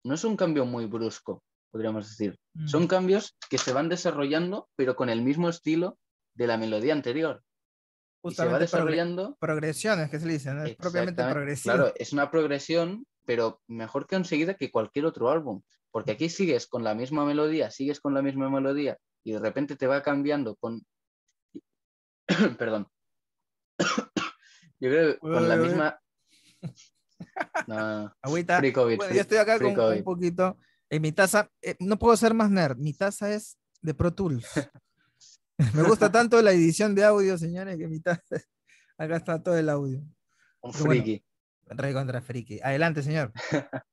no 0.03 0.15
es 0.15 0.23
un 0.23 0.35
cambio 0.35 0.65
muy 0.65 0.85
brusco, 0.87 1.43
podríamos 1.71 2.09
decir. 2.09 2.37
Mm. 2.55 2.67
Son 2.67 2.87
cambios 2.87 3.35
que 3.49 3.57
se 3.59 3.73
van 3.73 3.89
desarrollando, 3.89 4.69
pero 4.75 4.95
con 4.95 5.09
el 5.09 5.21
mismo 5.21 5.49
estilo 5.49 5.99
de 6.33 6.47
la 6.47 6.57
melodía 6.57 6.93
anterior. 6.93 7.43
Y 8.23 8.33
se 8.35 8.45
va 8.45 8.57
desarrollando. 8.59 9.35
progresiones, 9.39 10.09
que 10.09 10.19
se 10.19 10.25
le 10.25 10.33
dicen, 10.33 10.57
¿no? 10.57 10.63
es 10.65 10.75
propiamente 10.75 11.23
progresivo. 11.23 11.75
Claro, 11.75 11.93
es 11.95 12.13
una 12.13 12.31
progresión, 12.31 13.05
pero 13.25 13.61
mejor 13.67 14.07
conseguida 14.07 14.53
que 14.55 14.71
cualquier 14.71 15.05
otro 15.05 15.29
álbum. 15.29 15.61
Porque 15.91 16.11
aquí 16.11 16.29
sigues 16.29 16.65
con 16.67 16.83
la 16.83 16.95
misma 16.95 17.25
melodía, 17.25 17.69
sigues 17.69 17.99
con 17.99 18.13
la 18.13 18.21
misma 18.21 18.49
melodía 18.49 18.97
y 19.23 19.33
de 19.33 19.39
repente 19.39 19.75
te 19.75 19.87
va 19.87 20.01
cambiando 20.01 20.55
con. 20.55 20.81
Perdón. 22.57 22.87
Yo 24.79 24.89
creo 24.89 25.13
que 25.13 25.19
con 25.19 25.47
la 25.47 25.55
Uy, 25.55 25.59
uy, 25.59 25.65
uy. 25.65 25.67
misma. 25.69 25.99
No, 27.67 28.13
Agüita. 28.21 28.57
free 28.59 28.73
COVID, 28.73 28.97
Bueno, 28.97 29.09
free- 29.09 29.15
yo 29.15 29.21
estoy 29.21 29.37
acá 29.37 29.57
con 29.59 29.73
COVID. 29.73 29.97
un 29.97 30.03
poquito. 30.03 30.57
En 30.89 31.01
mi 31.01 31.11
taza, 31.13 31.49
eh, 31.61 31.75
no 31.79 31.97
puedo 31.97 32.15
ser 32.17 32.33
más 32.33 32.49
nerd. 32.51 32.77
Mi 32.77 32.93
taza 32.93 33.33
es 33.33 33.57
de 33.81 33.93
Pro 33.93 34.13
Tools. 34.13 34.45
Me 35.73 35.83
gusta 35.83 36.11
tanto 36.11 36.41
la 36.41 36.51
edición 36.51 36.95
de 36.95 37.03
audio, 37.05 37.37
señores, 37.37 37.77
que 37.77 37.87
mi 37.87 37.99
taza. 37.99 38.21
Acá 38.97 39.17
está 39.17 39.41
todo 39.41 39.57
el 39.57 39.69
audio. 39.69 39.99
Un 40.61 40.71
Pero 40.71 40.85
bueno. 40.85 41.01
friki. 41.03 41.25
Rey 41.65 41.93
contra 41.93 42.21
friki. 42.21 42.59
Adelante, 42.63 43.01
señor. 43.03 43.31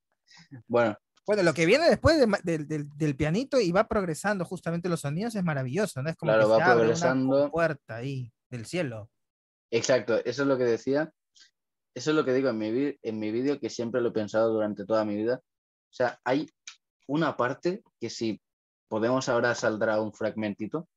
Bueno, 0.69 0.97
Bueno, 1.27 1.43
lo 1.43 1.53
que 1.53 1.67
viene 1.67 1.89
después 1.89 2.19
de 2.19 2.27
ma- 2.27 2.39
del, 2.43 2.67
del- 2.67 3.17
pianito 3.17 3.61
y 3.61 3.73
va 3.73 3.87
progresando 3.89 4.45
justamente 4.45 4.89
los 4.89 5.01
sonidos 5.01 5.35
es 5.35 5.43
maravilloso, 5.45 6.03
¿no? 6.03 6.09
Es 6.11 6.17
como 6.17 6.31
Claro, 6.33 6.47
que 6.47 6.51
va 6.53 6.57
se 6.57 6.63
abre 6.63 6.73
una 6.73 6.81
progresando. 6.83 7.51
puerta 7.51 7.97
ahí 7.97 8.33
del 8.49 8.65
cielo. 8.65 9.11
Exacto, 9.71 10.17
eso 10.25 10.43
es 10.43 10.49
lo 10.49 10.57
que 10.57 10.65
decía. 10.65 11.13
Eso 11.95 12.11
es 12.11 12.17
lo 12.17 12.25
que 12.25 12.33
digo 12.33 12.49
en 12.49 12.59
mi, 12.59 12.97
en 13.03 13.19
mi 13.19 13.31
vídeo, 13.33 13.59
que 13.61 13.69
siempre 13.71 14.01
lo 14.01 14.09
he 14.09 14.13
pensado 14.13 14.53
durante 14.53 14.87
toda 14.87 15.05
mi 15.05 15.17
vida. 15.17 15.41
O 15.43 15.93
sea, 15.93 16.19
hay 16.25 16.49
una 17.09 17.37
parte 17.37 17.83
que 18.01 18.09
si 18.09 18.41
podemos 18.89 19.29
ahora 19.29 19.55
saldrá 19.55 20.01
un 20.01 20.13
fragmentito. 20.13 20.89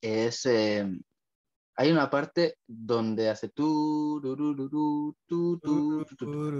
Es. 0.00 0.46
eh, 0.46 0.86
hay 1.78 1.92
una 1.92 2.08
parte 2.08 2.56
donde 2.66 3.28
hace 3.28 3.48
tu, 3.50 4.20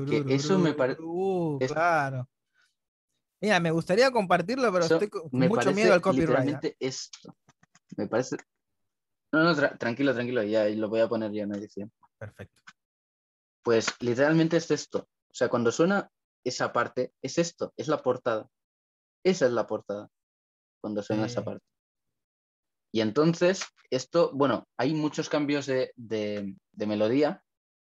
que 0.09 0.35
eso 0.35 0.59
me 0.59 0.75
parece. 0.75 1.01
Uh, 1.03 1.59
claro. 1.67 2.29
Mira, 3.41 3.61
me 3.61 3.71
gustaría 3.71 4.11
compartirlo, 4.11 4.71
pero 4.73 4.85
estoy 4.85 5.09
con 5.09 5.29
me 5.33 5.49
mucho 5.49 5.73
miedo 5.73 5.93
al 5.95 6.01
copyright. 6.01 6.55
¿ah? 6.55 6.61
esto. 6.81 7.35
Me 7.97 8.07
parece. 8.09 8.37
No, 9.33 9.43
no, 9.43 9.55
tra- 9.55 9.77
tranquilo, 9.79 10.15
tranquilo, 10.15 10.43
ya 10.43 10.67
lo 10.69 10.89
voy 10.89 11.01
a 11.01 11.09
poner 11.09 11.33
ya 11.33 11.43
en 11.45 11.55
edición. 11.55 11.93
Perfecto. 12.19 12.63
Pues 13.63 13.87
literalmente 14.01 14.57
es 14.59 14.71
esto. 14.71 15.09
O 15.31 15.35
sea, 15.35 15.49
cuando 15.49 15.73
suena 15.73 16.11
esa 16.45 16.73
parte, 16.73 17.13
es 17.23 17.39
esto, 17.39 17.73
es 17.77 17.89
la 17.89 18.03
portada. 18.03 18.49
Esa 19.25 19.47
es 19.47 19.53
la 19.53 19.67
portada. 19.67 20.09
Cuando 20.81 21.03
suena 21.03 21.27
esa 21.27 21.41
Sí. 21.41 21.45
parte. 21.45 21.65
Y 22.97 23.03
entonces, 23.03 23.63
esto, 23.91 24.31
bueno, 24.33 24.65
hay 24.79 24.95
muchos 24.95 25.29
cambios 25.29 25.67
de, 25.67 25.93
de- 25.97 26.57
de 26.73 26.87
melodía, 26.87 27.43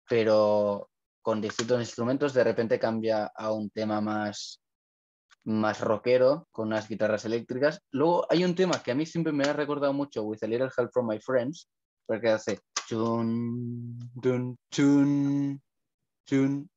pero 0.06 0.90
con 1.22 1.40
distintos 1.40 1.80
instrumentos 1.80 2.34
de 2.34 2.44
repente 2.44 2.78
cambia 2.78 3.32
a 3.34 3.50
un 3.54 3.70
tema 3.70 4.02
más, 4.02 4.60
más 5.44 5.80
rockero, 5.80 6.46
con 6.50 6.66
unas 6.66 6.86
guitarras 6.90 7.24
eléctricas. 7.24 7.80
Luego 7.90 8.26
hay 8.28 8.44
un 8.44 8.54
tema 8.54 8.82
que 8.82 8.90
a 8.90 8.94
mí 8.94 9.06
siempre 9.06 9.32
me 9.32 9.44
ha 9.44 9.54
recordado 9.54 9.94
mucho, 9.94 10.24
With 10.24 10.44
a 10.44 10.46
Little 10.46 10.68
Help 10.76 10.90
from 10.92 11.08
My 11.08 11.18
Friends, 11.18 11.70
porque 12.06 12.28
hace 12.28 12.60
chun, 12.86 13.98
dun, 14.14 14.58
chun, 14.70 15.58
chun. 16.26 16.68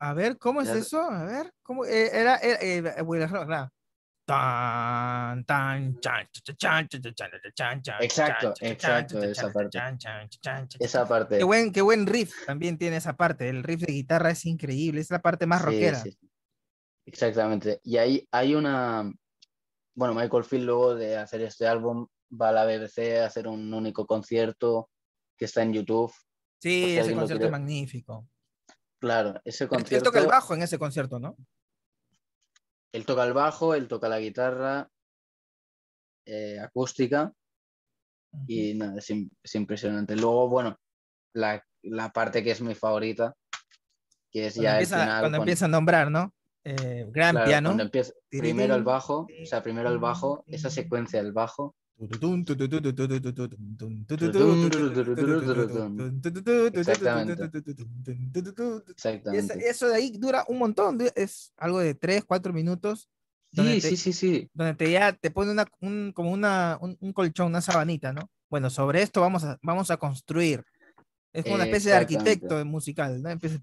A 0.00 0.12
ver, 0.12 0.36
¿cómo 0.36 0.60
es 0.60 0.68
eso? 0.68 1.00
A 1.00 1.24
ver, 1.24 1.50
¿cómo? 1.62 1.86
eh, 1.86 2.10
era, 2.12 2.36
era, 2.36 2.58
eh, 2.98 3.02
bueno, 3.02 3.26
claro. 3.46 3.70
Exacto, 8.00 8.54
exacto, 8.60 9.22
esa 9.22 9.52
parte. 9.52 9.78
Esa 10.78 11.06
parte. 11.06 11.38
Qué 11.38 11.44
buen, 11.44 11.72
qué 11.72 11.82
buen 11.82 12.06
riff 12.06 12.32
también 12.46 12.78
tiene 12.78 12.96
esa 12.96 13.16
parte. 13.16 13.48
El 13.48 13.62
riff 13.62 13.80
de 13.82 13.92
guitarra 13.92 14.30
es 14.30 14.46
increíble, 14.46 15.00
es 15.00 15.10
la 15.10 15.20
parte 15.20 15.46
más 15.46 15.60
rockera. 15.62 15.98
Sí, 15.98 16.12
sí. 16.12 16.30
Exactamente. 17.06 17.80
Y 17.84 17.98
ahí 17.98 18.26
hay 18.30 18.54
una. 18.54 19.12
Bueno, 19.94 20.14
Michael 20.14 20.44
Field, 20.44 20.64
luego 20.64 20.94
de 20.94 21.16
hacer 21.18 21.42
este 21.42 21.66
álbum, 21.66 22.06
va 22.32 22.48
a 22.48 22.52
la 22.52 22.64
BBC 22.64 23.20
a 23.20 23.26
hacer 23.26 23.46
un 23.46 23.72
único 23.74 24.06
concierto 24.06 24.90
que 25.36 25.44
está 25.44 25.62
en 25.62 25.74
YouTube. 25.74 26.12
Sí, 26.62 26.96
ese 26.96 27.14
concierto 27.14 27.44
es 27.44 27.50
magnífico. 27.50 28.26
Claro, 28.98 29.38
ese 29.44 29.68
concierto. 29.68 29.96
Él 29.96 30.02
toca 30.02 30.18
el 30.18 30.26
bajo 30.26 30.54
en 30.54 30.62
ese 30.62 30.78
concierto, 30.78 31.20
¿no? 31.20 31.36
Él 32.94 33.04
toca 33.04 33.24
el 33.24 33.32
bajo, 33.32 33.74
él 33.74 33.88
toca 33.88 34.08
la 34.08 34.20
guitarra 34.20 34.88
eh, 36.26 36.60
acústica 36.60 37.32
y 38.46 38.74
nada, 38.74 38.98
es, 38.98 39.10
im- 39.10 39.30
es 39.42 39.54
impresionante. 39.56 40.14
Luego, 40.14 40.48
bueno, 40.48 40.76
la, 41.34 41.60
la 41.82 42.12
parte 42.12 42.42
que 42.44 42.52
es 42.52 42.60
mi 42.60 42.74
favorita, 42.76 43.34
que 44.30 44.46
es 44.46 44.54
Cuando, 44.54 44.62
ya 44.62 44.70
el 44.70 44.74
empieza, 44.84 45.00
final. 45.00 45.06
cuando 45.08 45.20
cuando- 45.38 45.42
empieza 45.42 45.64
a 45.64 45.68
nombrar, 45.68 46.10
¿no? 46.10 46.32
Eh, 46.66 47.04
gran 47.10 47.32
claro, 47.34 47.46
piano. 47.48 47.68
cuando 47.70 47.82
empieza 47.82 48.12
primero 48.30 48.74
el 48.76 48.84
bajo, 48.84 49.26
o 49.42 49.46
sea, 49.46 49.62
primero 49.62 49.90
el 49.90 49.98
bajo, 49.98 50.44
esa 50.46 50.70
secuencia 50.70 51.20
del 51.22 51.32
bajo, 51.32 51.74
exactamente. 58.94 59.38
Esa- 59.38 59.54
Eso 59.54 59.88
de 59.88 59.94
ahí 59.94 60.10
dura 60.18 60.44
un 60.48 60.58
montón, 60.58 60.98
es 61.14 61.52
algo 61.56 61.80
de 61.80 61.94
3, 61.94 62.24
4 62.24 62.52
minutos, 62.52 63.08
Sí, 63.52 63.80
te- 63.80 63.80
sí, 63.80 63.96
sí, 63.96 64.12
sí. 64.12 64.50
donde 64.52 64.74
te 64.74 64.90
ya 64.90 65.12
te 65.12 65.30
pone 65.30 65.52
una, 65.52 65.66
un, 65.80 66.12
como 66.12 66.32
una, 66.32 66.78
un, 66.80 66.96
un 67.00 67.12
colchón, 67.12 67.48
una 67.48 67.60
sabanita, 67.60 68.12
¿no? 68.12 68.30
Bueno, 68.50 68.70
sobre 68.70 69.02
esto 69.02 69.20
vamos 69.20 69.44
a, 69.44 69.58
vamos 69.62 69.90
a 69.90 69.96
construir. 69.96 70.64
Es 71.32 71.44
como 71.44 71.56
una 71.56 71.64
especie 71.64 71.90
de 71.90 71.96
Exactamente. 71.96 72.30
arquitecto 72.30 72.64
musical, 72.64 73.22
¿no? 73.22 73.30
Empieza 73.30 73.56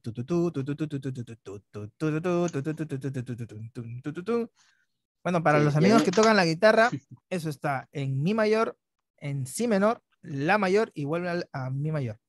bueno, 5.24 5.44
para 5.44 5.60
los 5.60 5.76
amigos 5.76 6.04
que 6.04 6.12
tocan 6.12 6.36
la 6.36 6.46
guitarra, 6.46 6.90
eso 7.30 7.50
está 7.50 7.88
en 7.92 8.22
mi 8.22 8.34
mayor, 8.34 8.78
en 9.18 9.46
si 9.46 9.68
menor, 9.68 10.02
la 10.22 10.58
mayor 10.58 10.92
y 10.94 11.06
vuelve 11.06 11.48
a, 11.52 11.70
mi 11.70 11.92
mayor. 11.92 12.20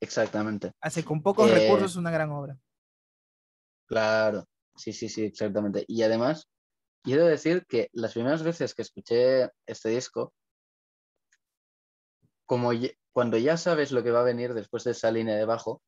Exactamente. 0.00 0.72
Hace 0.80 1.04
con 1.04 1.22
pocos 1.22 1.50
eh, 1.50 1.54
recursos 1.54 1.96
una 1.96 2.10
gran 2.10 2.30
obra. 2.30 2.58
Claro, 3.86 4.46
sí, 4.76 4.92
sí, 4.92 5.08
sí, 5.08 5.24
exactamente. 5.24 5.84
Y 5.88 6.02
además, 6.02 6.48
quiero 7.02 7.24
decir 7.24 7.64
que 7.66 7.88
las 7.92 8.12
primeras 8.12 8.42
veces 8.42 8.74
que 8.74 8.82
escuché 8.82 9.50
este 9.66 9.88
disco, 9.88 10.32
como 12.46 12.70
cuando 13.12 13.36
ya 13.36 13.56
sabes 13.56 13.92
lo 13.92 14.02
que 14.02 14.10
va 14.10 14.20
a 14.20 14.24
venir 14.24 14.54
después 14.54 14.84
de 14.84 14.92
esa 14.92 15.10
línea 15.10 15.36
de 15.36 15.44
bajo, 15.44 15.82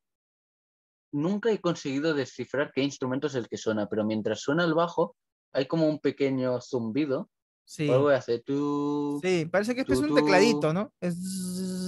nunca 1.11 1.51
he 1.51 1.59
conseguido 1.59 2.13
descifrar 2.13 2.71
qué 2.73 2.81
instrumento 2.81 3.27
es 3.27 3.35
el 3.35 3.47
que 3.47 3.57
suena, 3.57 3.87
pero 3.87 4.05
mientras 4.05 4.41
suena 4.41 4.63
el 4.63 4.73
bajo, 4.73 5.15
hay 5.53 5.65
como 5.67 5.87
un 5.87 5.99
pequeño 5.99 6.59
zumbido, 6.61 7.29
Sí, 7.63 7.87
o 7.89 7.93
algo 7.93 8.09
hace 8.09 8.39
tú. 8.39 9.19
sí, 9.21 9.45
parece 9.45 9.73
que 9.75 9.81
es 9.81 9.87
tú, 9.87 9.99
un 9.99 10.07
tú. 10.07 10.15
tecladito, 10.15 10.73
¿no? 10.73 10.93
Es... 10.99 11.15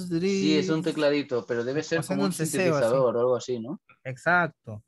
Sí, 0.09 0.57
es 0.57 0.69
un 0.69 0.81
tecladito, 0.81 1.45
pero 1.45 1.63
debe 1.63 1.83
ser 1.83 1.99
haciendo 1.99 2.07
como 2.07 2.21
un 2.23 2.27
un 2.27 2.33
sintetizador 2.33 3.15
o 3.17 3.19
algo 3.19 3.35
así, 3.35 3.59
¿no? 3.59 3.81
Exacto. 4.03 4.83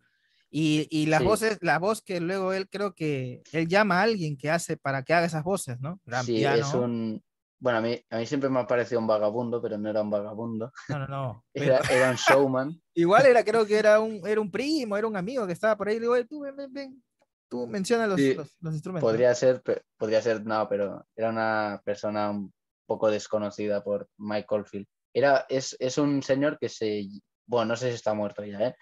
Y, 0.50 0.88
y 0.90 1.08
las 1.08 1.20
Sí. 1.20 1.26
voces, 1.26 1.58
la 1.62 1.80
voz 1.80 2.02
que 2.02 2.22
luego 2.22 2.54
él 2.54 2.70
creo 2.70 2.94
que 2.94 3.44
él 3.52 3.68
llama 3.68 4.00
a 4.00 4.04
alguien 4.04 4.38
que 4.38 4.50
hace 4.52 4.78
para 4.78 5.04
que 5.04 5.14
haga 5.14 5.26
esas 5.26 5.44
voces, 5.44 5.80
¿no? 5.82 6.00
Gran 6.06 6.26
Sí, 6.26 6.36
piano. 6.36 6.66
es 6.66 6.74
un. 6.74 7.24
Bueno, 7.60 7.80
a 7.80 7.82
mí, 7.82 8.00
a 8.10 8.18
mí 8.20 8.26
siempre 8.26 8.50
me 8.50 8.60
ha 8.60 8.68
parecido 8.68 9.02
un 9.02 9.08
vagabundo, 9.08 9.62
pero 9.62 9.78
no 9.78 9.90
era 9.90 10.02
un 10.02 10.10
vagabundo. 10.10 10.72
No, 10.88 11.00
no, 11.00 11.08
no. 11.08 11.46
Era, 11.54 11.80
era 11.90 12.10
un 12.12 12.16
showman. 12.16 12.82
igual 12.94 13.26
era, 13.26 13.44
creo 13.44 13.66
que 13.66 13.78
era 13.78 14.00
un, 14.00 14.26
era 14.26 14.40
un 14.40 14.52
primo, 14.52 14.96
era 14.96 15.08
un 15.08 15.18
amigo 15.18 15.46
que 15.48 15.54
estaba 15.54 15.76
por 15.76 15.88
ahí. 15.90 15.96
Le 15.96 16.02
digo, 16.02 16.14
"Oye, 16.14 16.26
tú 16.26 16.42
ven, 16.42 16.56
ven, 16.56 16.72
ven. 16.72 17.04
Tú 17.50 17.68
menciona 17.68 18.08
los, 18.08 18.20
Sí, 18.20 18.34
los, 18.34 18.56
los 18.60 18.74
instrumentos. 18.74 19.10
Podría 19.10 19.34
ser, 19.36 19.62
podría 19.98 20.22
ser, 20.22 20.46
no, 20.46 20.68
pero 20.68 21.06
era 21.16 21.30
una 21.30 21.82
persona 21.84 22.30
un 22.32 22.54
poco 22.86 23.10
desconocida 23.10 23.84
por 23.84 24.10
Michael 24.18 24.66
Field. 24.66 24.88
Era, 25.14 25.46
es, 25.50 25.76
es 25.80 25.98
un 25.98 26.22
señor 26.22 26.58
que 26.60 26.70
se, 26.70 27.08
bueno, 27.46 27.70
no 27.70 27.76
sé 27.76 27.90
si 27.90 27.96
está 27.96 28.14
muerto 28.14 28.44
ya, 28.44 28.60
¿eh? 28.60 28.76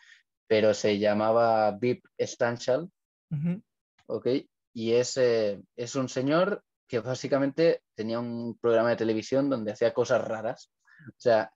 pero 0.48 0.74
se 0.74 0.98
llamaba 0.98 1.72
Vip 1.72 2.06
Stanchel, 2.20 2.90
Ujú. 3.32 3.62
¿ok? 4.08 4.28
Y 4.74 4.94
es, 4.94 5.18
eh, 5.18 5.62
es 5.76 5.96
un 5.96 6.10
señor 6.10 6.64
que 6.88 7.00
básicamente 7.00 7.82
tenía 7.96 8.20
un 8.20 8.58
programa 8.58 8.90
de 8.90 8.96
televisión 8.96 9.50
donde 9.50 9.72
hacía 9.72 9.94
cosas 9.94 10.26
raras. 10.26 10.72
O 11.08 11.20
sea, 11.20 11.52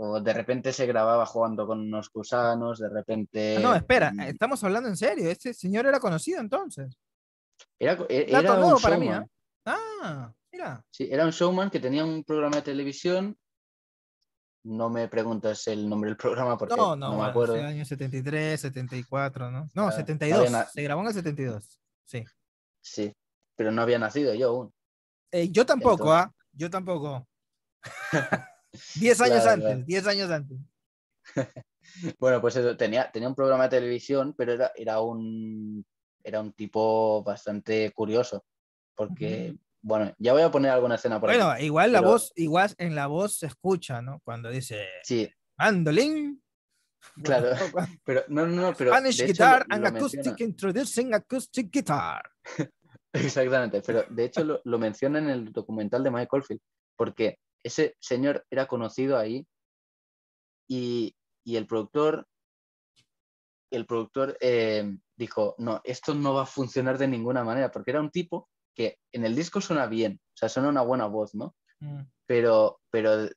o 0.00 0.20
de 0.20 0.32
repente 0.32 0.72
se 0.72 0.86
grababa 0.86 1.26
jugando 1.26 1.66
con 1.66 1.80
unos 1.80 2.10
gusanos, 2.12 2.78
de 2.78 2.88
repente... 2.88 3.56
Ah, 3.56 3.60
no, 3.60 3.74
espera, 3.74 4.12
mm, 4.12 4.20
estamos 4.20 4.62
hablando 4.62 4.88
en 4.88 4.96
serio. 4.96 5.28
Este 5.30 5.52
señor 5.52 5.86
era 5.86 5.98
conocido 5.98 6.40
entonces. 6.40 6.96
Era, 7.78 7.94
e- 8.08 8.26
era 8.28 8.54
un 8.54 8.80
para 8.80 8.96
mí, 8.96 9.06
showman. 9.06 9.30
Ah, 9.66 10.32
mira. 10.52 10.84
Sí, 10.90 11.08
era 11.10 11.24
un 11.24 11.32
showman 11.32 11.68
que 11.70 11.80
tenía 11.80 12.04
un 12.04 12.22
programa 12.22 12.56
de 12.56 12.62
televisión. 12.62 13.36
No 14.64 14.88
me 14.90 15.08
preguntas 15.08 15.66
el 15.68 15.88
nombre 15.88 16.10
del 16.10 16.16
programa 16.16 16.56
porque 16.56 16.76
No, 16.76 16.94
no, 16.94 16.96
no, 16.96 17.10
me 17.10 17.16
bueno, 17.16 17.30
acuerdo. 17.30 17.54
sí, 17.56 17.60
año 17.60 17.84
73, 17.84 18.60
74, 18.60 19.50
¿no? 19.50 19.68
No, 19.74 19.88
Ah, 19.88 19.92
72. 19.92 20.46
había 20.46 20.64
Se 20.66 20.82
grabó 20.82 21.00
en 21.02 21.06
el 21.08 21.14
72. 21.14 21.80
Sí. 22.04 22.24
Sí, 22.80 23.12
pero 23.56 23.72
no 23.72 23.82
había 23.82 23.98
nacido 23.98 24.32
yo 24.34 24.48
aún. 24.50 24.72
Eh, 25.32 25.48
yo 25.50 25.66
tampoco, 25.66 26.04
Entonces- 26.14 26.26
¿ah? 26.26 26.34
Yo 26.52 26.70
tampoco. 26.70 27.26
10 28.96 29.20
años 29.20 29.42
Claro, 29.42 29.50
antes, 29.50 29.66
claro. 29.68 29.84
10 29.86 30.06
años 30.06 30.30
antes. 30.30 30.58
Bueno, 32.18 32.40
pues 32.40 32.54
eso, 32.54 32.76
tenía, 32.76 33.10
tenía 33.10 33.28
un 33.28 33.34
programa 33.34 33.64
de 33.64 33.70
televisión, 33.78 34.34
pero 34.36 34.52
era, 34.52 34.70
era, 34.76 35.00
un, 35.00 35.84
era 36.22 36.40
un 36.40 36.52
tipo 36.52 37.22
bastante 37.24 37.90
curioso. 37.92 38.44
Porque, 38.94 39.56
bueno, 39.80 40.12
ya 40.18 40.32
voy 40.34 40.42
a 40.42 40.50
poner 40.50 40.70
alguna 40.70 40.96
escena 40.96 41.18
por 41.18 41.30
Bueno, 41.30 41.50
aquí. 41.50 41.64
igual 41.64 41.90
la 41.92 42.02
voz, 42.02 42.30
igual 42.36 42.72
en 42.78 42.94
la 42.94 43.06
voz 43.06 43.38
se 43.38 43.46
escucha, 43.46 44.02
¿no? 44.02 44.20
Cuando 44.22 44.50
dice 44.50 44.86
Sí, 45.02 45.28
mandolin. 45.56 46.40
Claro. 47.24 47.50
Pero 48.04 48.24
no, 48.28 48.46
no, 48.46 48.62
no, 48.70 48.74
pero. 48.76 48.90
Spanish 48.92 49.16
de 49.16 49.24
hecho, 49.24 49.32
guitar 49.32 49.66
lo- 49.68 49.74
and 49.74 49.86
acoustic 49.86 50.40
introducing 50.40 51.14
acoustic 51.14 51.70
guitar. 51.72 52.22
Exactamente, 53.12 53.80
pero 53.80 54.04
de 54.10 54.24
hecho 54.24 54.44
lo, 54.44 54.60
lo 54.64 54.78
menciona 54.78 55.18
en 55.18 55.30
el 55.30 55.52
documental 55.52 56.04
de 56.04 56.10
Michael 56.10 56.42
Field, 56.44 56.60
porque 56.96 57.38
ese 57.68 57.96
señor 58.00 58.44
era 58.50 58.66
conocido 58.66 59.16
ahí 59.16 59.46
y, 60.68 61.14
y 61.44 61.56
el 61.56 61.66
productor, 61.66 62.26
el 63.70 63.86
productor 63.86 64.36
eh, 64.40 64.96
dijo, 65.16 65.54
no, 65.58 65.80
esto 65.84 66.14
no 66.14 66.34
va 66.34 66.42
a 66.42 66.46
funcionar 66.46 66.98
de 66.98 67.08
ninguna 67.08 67.44
manera, 67.44 67.70
porque 67.70 67.90
era 67.90 68.00
un 68.00 68.10
tipo 68.10 68.48
que 68.74 68.98
en 69.12 69.24
el 69.24 69.34
disco 69.34 69.60
suena 69.60 69.86
bien, 69.86 70.20
o 70.22 70.36
sea, 70.36 70.48
suena 70.48 70.68
una 70.68 70.82
buena 70.82 71.06
voz, 71.06 71.34
¿no? 71.34 71.54
Mm. 71.80 72.02
Pero, 72.26 72.80
pero 72.90 73.28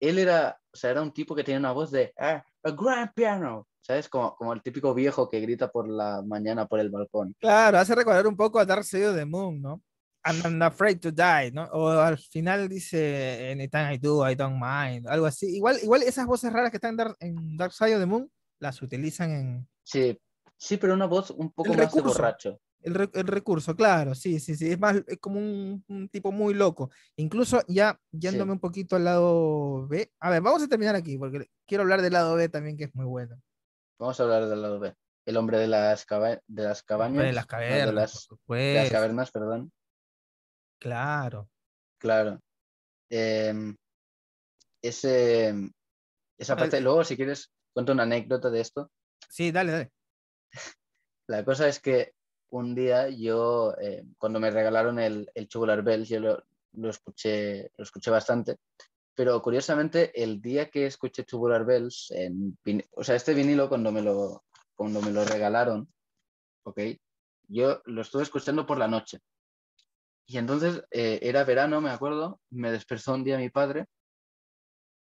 él 0.00 0.18
era, 0.18 0.58
o 0.72 0.76
sea, 0.76 0.90
era 0.90 1.02
un 1.02 1.12
tipo 1.12 1.34
que 1.34 1.44
tenía 1.44 1.58
una 1.58 1.72
voz 1.72 1.90
de, 1.90 2.12
ah, 2.18 2.44
a 2.62 2.70
grand 2.70 3.12
piano, 3.14 3.66
¿sabes? 3.80 4.08
Como, 4.08 4.34
como 4.36 4.52
el 4.52 4.62
típico 4.62 4.94
viejo 4.94 5.28
que 5.28 5.40
grita 5.40 5.70
por 5.70 5.88
la 5.88 6.22
mañana 6.22 6.66
por 6.66 6.80
el 6.80 6.90
balcón. 6.90 7.34
Claro, 7.38 7.78
hace 7.78 7.94
recordar 7.94 8.26
un 8.26 8.36
poco 8.36 8.58
a 8.58 8.64
Dark 8.64 8.84
Side 8.84 9.08
of 9.08 9.16
the 9.16 9.24
Moon, 9.24 9.60
¿no? 9.60 9.82
I'm 10.24 10.62
afraid 10.62 11.00
to 11.00 11.10
die, 11.12 11.50
¿no? 11.52 11.64
O 11.72 11.88
al 11.90 12.16
final 12.18 12.68
dice 12.68 13.50
Anytime 13.52 13.94
I 13.94 13.98
do, 13.98 14.28
I 14.28 14.34
don't 14.34 14.58
mind, 14.60 15.06
algo 15.06 15.26
así. 15.26 15.56
Igual, 15.56 15.78
igual 15.82 16.02
esas 16.02 16.26
voces 16.26 16.52
raras 16.52 16.70
que 16.70 16.78
están 16.78 16.96
en 17.20 17.56
Dark, 17.56 17.72
Side 17.72 17.94
of 17.94 18.00
the 18.00 18.06
Moon 18.06 18.30
las 18.60 18.80
utilizan 18.80 19.30
en 19.30 19.68
Sí, 19.82 20.18
sí, 20.56 20.76
pero 20.78 20.94
una 20.94 21.06
voz 21.06 21.30
un 21.30 21.52
poco 21.52 21.72
El 21.72 21.78
más 21.78 21.92
de 21.92 22.00
borracho. 22.00 22.58
el, 22.80 22.94
re- 22.94 23.10
el 23.12 23.26
recurso, 23.26 23.76
claro, 23.76 24.14
sí, 24.14 24.40
sí, 24.40 24.54
sí. 24.56 24.70
Es 24.70 24.78
más, 24.78 24.96
es 25.06 25.18
como 25.18 25.38
un, 25.38 25.84
un 25.88 26.08
tipo 26.08 26.32
muy 26.32 26.54
loco. 26.54 26.90
Incluso 27.16 27.60
ya 27.68 27.98
yéndome 28.10 28.52
un 28.52 28.60
poquito 28.60 28.96
al 28.96 29.04
lado 29.04 29.86
B. 29.88 30.10
A 30.20 30.30
ver, 30.30 30.40
vamos 30.40 30.62
a 30.62 30.68
terminar 30.68 30.94
aquí, 30.94 31.18
porque 31.18 31.48
quiero 31.66 31.82
hablar 31.82 32.00
del 32.00 32.14
lado 32.14 32.34
B 32.36 32.48
también, 32.48 32.76
que 32.78 32.84
es 32.84 32.94
muy 32.94 33.04
bueno. 33.04 33.36
Vamos 33.98 34.18
a 34.18 34.22
hablar 34.22 34.46
del 34.48 34.62
lado 34.62 34.80
B. 34.80 34.94
El 35.26 35.36
hombre 35.36 35.58
de 35.58 35.66
las, 35.66 36.04
caba- 36.06 36.40
de 36.46 36.62
las 36.62 36.82
cabañas. 36.82 37.24
De 37.24 37.32
las 37.32 37.44
no, 37.44 37.48
cavernas, 37.48 37.86
de 37.86 37.92
las, 37.92 38.28
de 38.84 38.88
cavernas, 38.90 39.30
perdón. 39.30 39.72
Claro. 40.84 41.48
Claro. 41.98 42.38
Em, 43.08 43.74
ese, 44.82 45.54
esa 46.36 46.56
parte, 46.56 46.78
luego 46.82 47.02
si 47.04 47.16
quieres, 47.16 47.50
cuento 47.72 47.92
una 47.92 48.02
anécdota 48.02 48.50
de 48.50 48.60
esto. 48.60 48.90
Sí, 49.30 49.50
dale, 49.50 49.72
dale. 49.72 49.90
La 51.26 51.42
cosa 51.42 51.68
es 51.68 51.80
que 51.80 52.12
un 52.50 52.74
día 52.74 53.08
yo, 53.08 53.74
eh, 53.80 54.04
cuando 54.18 54.38
me 54.40 54.50
regalaron 54.50 54.98
el, 54.98 55.30
el 55.34 55.48
Tubular 55.48 55.82
Bells, 55.82 56.10
yo 56.10 56.20
lo, 56.20 56.44
lo 56.72 56.90
escuché, 56.90 57.72
lo 57.78 57.84
escuché 57.84 58.10
bastante. 58.10 58.58
Pero 59.14 59.40
curiosamente, 59.40 60.12
el 60.22 60.42
día 60.42 60.68
que 60.68 60.84
escuché 60.84 61.24
Tubular 61.24 61.64
Bells, 61.64 62.10
en, 62.10 62.58
o 62.90 63.02
sea, 63.02 63.16
este 63.16 63.32
vinilo 63.32 63.70
cuando 63.70 63.90
me 63.90 64.02
lo, 64.02 64.44
cuando 64.74 65.00
me 65.00 65.12
lo 65.12 65.24
regalaron, 65.24 65.88
¿ok? 66.64 66.80
Yo 67.48 67.80
lo 67.86 68.02
estuve 68.02 68.24
escuchando 68.24 68.66
por 68.66 68.76
la 68.76 68.88
noche. 68.88 69.20
Y 70.26 70.38
entonces 70.38 70.82
eh, 70.90 71.18
era 71.22 71.44
verano, 71.44 71.80
me 71.80 71.90
acuerdo, 71.90 72.40
me 72.50 72.70
despertó 72.72 73.14
un 73.14 73.24
día 73.24 73.36
mi 73.38 73.50
padre 73.50 73.86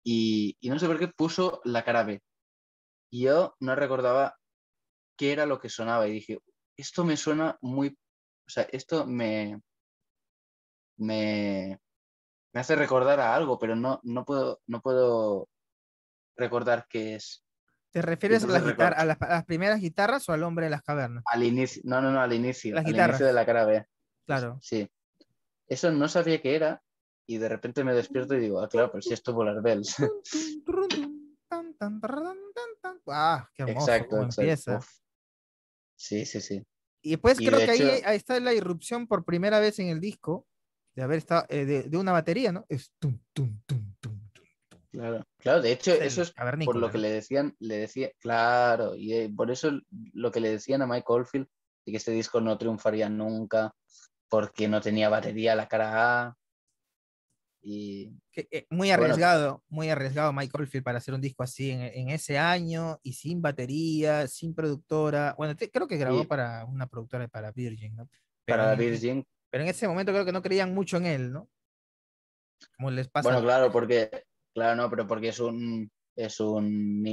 y, 0.03 0.57
y 0.59 0.69
no 0.69 0.77
sé 0.79 0.87
por 0.87 0.99
qué 0.99 1.07
puso 1.07 1.61
la 1.63 1.83
cara 1.83 2.03
B. 2.03 2.21
Y 3.11 3.21
yo 3.23 3.55
no 3.59 3.75
recordaba 3.75 4.35
qué 5.17 5.31
era 5.31 5.45
lo 5.45 5.59
que 5.59 5.69
sonaba 5.69 6.07
y 6.07 6.11
dije, 6.13 6.39
esto 6.77 7.05
me 7.05 7.15
suena 7.17 7.57
muy, 7.61 7.89
o 7.89 8.49
sea, 8.49 8.63
esto 8.71 9.05
me, 9.07 9.61
me, 10.97 11.79
me 12.53 12.59
hace 12.59 12.75
recordar 12.75 13.19
a 13.19 13.35
algo, 13.35 13.57
pero 13.59 13.75
no, 13.75 13.99
no, 14.03 14.25
puedo, 14.25 14.61
no 14.67 14.81
puedo 14.81 15.47
recordar 16.37 16.85
qué 16.89 17.15
es. 17.15 17.43
¿Te 17.91 18.01
refieres 18.01 18.43
a, 18.43 18.47
la 18.47 18.57
entonces 18.57 18.75
guitar- 18.77 18.89
recuerdo- 18.91 19.01
a 19.01 19.05
las, 19.05 19.21
a 19.21 19.27
las 19.35 19.45
primeras 19.45 19.79
guitarras 19.79 20.27
o 20.27 20.33
al 20.33 20.43
hombre 20.43 20.65
de 20.65 20.71
las 20.71 20.81
cavernas? 20.81 21.23
Al 21.27 21.43
inicio, 21.43 21.81
no, 21.85 22.01
no, 22.01 22.11
no, 22.11 22.19
al 22.21 22.33
inicio, 22.33 22.75
Las 22.75 22.85
al 22.85 22.91
guitarras. 22.91 23.09
inicio 23.11 23.25
de 23.27 23.33
la 23.33 23.45
cara 23.45 23.65
B. 23.65 23.85
Claro. 24.25 24.59
Sí. 24.61 24.89
Eso 25.67 25.91
no 25.91 26.07
sabía 26.07 26.41
qué 26.41 26.55
era 26.55 26.81
y 27.27 27.37
de 27.37 27.49
repente 27.49 27.83
me 27.83 27.93
despierto 27.93 28.35
y 28.35 28.39
digo, 28.39 28.61
ah, 28.61 28.69
claro, 28.69 28.91
pero 28.91 29.01
si 29.01 29.13
esto 29.13 29.33
Polar 29.33 29.61
Bells. 29.61 29.95
¡Ah! 33.07 33.49
¡Qué 33.53 33.63
hermoso! 33.63 33.91
exacto, 33.91 34.15
exacto. 34.17 34.41
empieza! 34.41 34.79
Sí, 35.95 36.25
sí, 36.25 36.41
sí. 36.41 36.63
Y 37.01 37.11
después 37.11 37.39
Y 37.39 37.45
creo 37.45 37.59
que 37.59 37.71
ahí, 37.71 37.81
hecho- 37.81 38.07
ahí 38.07 38.17
está 38.17 38.39
la 38.39 38.53
irrupción 38.53 39.07
por 39.07 39.25
primera 39.25 39.59
vez 39.59 39.79
en 39.79 39.87
el 39.89 39.99
disco 39.99 40.47
de 40.95 41.03
haber 41.03 41.17
estado 41.19 41.45
eh, 41.49 41.65
de, 41.65 41.83
de 41.83 41.97
una 41.97 42.11
batería, 42.11 42.51
¿no? 42.51 42.65
Es 42.69 42.91
tum, 42.99 43.19
tum, 43.33 43.61
tum, 43.65 43.95
tum, 43.99 44.27
tum. 44.31 44.43
Claro, 44.91 45.23
claro, 45.39 45.61
de 45.61 45.71
hecho, 45.73 45.91
Es 45.93 46.13
eso 46.13 46.21
es 46.23 46.33
por 46.65 46.77
lo 46.77 46.89
que 46.91 46.97
le 46.99 47.11
decían, 47.11 47.55
le 47.59 47.77
decía, 47.77 48.11
claro, 48.19 48.95
y 48.95 49.13
eh, 49.13 49.33
por 49.35 49.51
eso 49.51 49.71
lo 50.13 50.31
que 50.31 50.39
le 50.39 50.49
decían 50.51 50.81
a 50.81 50.87
Mike 50.87 51.05
Oldfield, 51.07 51.47
de 51.85 51.91
que 51.91 51.97
este 51.97 52.11
disco 52.11 52.39
no 52.39 52.57
triunfaría 52.57 53.09
nunca, 53.09 53.75
porque 54.29 54.67
no 54.67 54.81
tenía 54.81 55.09
batería 55.09 55.55
la 55.55 55.67
cara 55.67 56.27
A. 56.27 56.37
Y 57.61 58.13
eh, 58.35 58.67
muy 58.69 58.89
Bueno. 58.89 59.03
arriesgado, 59.05 59.63
muy 59.69 59.89
arriesgado 59.89 60.31
Mike 60.33 60.51
Oldfield 60.55 60.83
para 60.83 60.99
hacer 60.99 61.15
un 61.15 61.21
disco 61.21 61.41
así 61.41 61.71
en, 61.71 61.81
en 61.81 62.09
ese 62.09 62.37
año 62.37 62.99
y 63.01 63.13
sin 63.13 63.41
batería, 63.41 64.27
sin 64.27 64.53
productora. 64.53 65.33
Bueno, 65.37 65.55
te- 65.55 65.71
creo 65.71 65.87
que 65.87 65.97
grabó 65.97 66.21
Sí. 66.21 66.27
para 66.27 66.63
una 66.65 66.85
productora 66.85 67.27
para 67.27 67.51
Virgin, 67.51 67.95
¿no? 67.95 68.07
Pero 68.45 68.59
para 68.63 68.75
Virgin, 68.75 69.25
Pero 69.49 69.63
en 69.63 69.69
ese 69.69 69.87
momento 69.87 70.11
creo 70.11 70.25
que 70.25 70.31
no 70.31 70.43
creían 70.43 70.75
mucho 70.75 70.97
en 70.97 71.07
él, 71.07 71.31
¿no? 71.31 71.49
Como 72.77 72.91
les 72.91 73.09
pasa. 73.09 73.29
bueno, 73.29 73.41
claro, 73.43 73.71
porque, 73.71 74.11
claro, 74.53 74.75
no, 74.75 74.89
pero 74.89 75.07
porque 75.07 75.29
es 75.29 75.39
un, 75.39 75.89
es 76.15 76.39
un, 76.39 77.03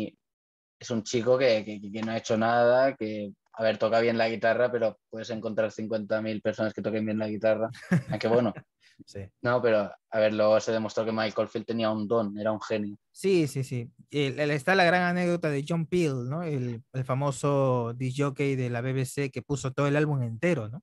es 0.78 0.90
un 0.90 1.02
chico 1.02 1.38
que, 1.38 1.64
que- 1.64 1.80
que 1.90 2.02
no 2.02 2.12
ha 2.12 2.18
hecho 2.18 2.36
nada, 2.36 2.94
que, 2.94 3.32
a 3.55 3.62
ver, 3.62 3.78
toca 3.78 4.00
bien 4.00 4.16
la 4.18 4.28
guitarra, 4.28 4.70
pero 4.72 4.98
puedes 5.11 5.30
encontrar 5.30 5.70
50.000 5.70 6.40
personas 6.40 6.72
que 6.72 6.82
toquen 6.82 7.05
bien 7.05 7.18
la 7.18 7.28
guitarra, 7.28 7.68
aunque 8.11 8.28
bueno, 8.28 8.53
Sí. 9.07 9.20
no, 9.42 9.61
pero, 9.61 9.90
a 10.11 10.18
ver, 10.20 10.32
luego 10.34 10.61
se 10.61 10.70
demostró 10.70 11.05
que 11.05 11.11
Mike 11.12 11.34
Oldfield 11.40 11.66
tenía 11.66 11.90
un 11.90 12.07
don, 12.07 12.38
era 12.38 12.53
un 12.53 12.61
genio. 12.61 12.96
Sí, 13.11 13.48
sí, 13.48 13.64
sí. 13.64 13.90
El- 14.11 14.38
el- 14.38 14.50
está 14.53 14.74
la 14.76 14.84
gran 14.84 15.03
anécdota 15.03 15.48
de 15.50 15.64
John 15.66 15.86
Peel, 15.86 16.28
¿no? 16.28 16.42
El, 16.44 16.82
el 16.92 17.05
famoso 17.05 17.94
disc 17.94 18.16
jockey 18.20 18.55
de 18.55 18.70
la 18.70 18.80
BBC 18.80 19.30
que 19.32 19.42
puso 19.42 19.72
todo 19.72 19.86
el 19.88 19.96
álbum 19.96 20.22
entero, 20.22 20.68
¿no? 20.68 20.82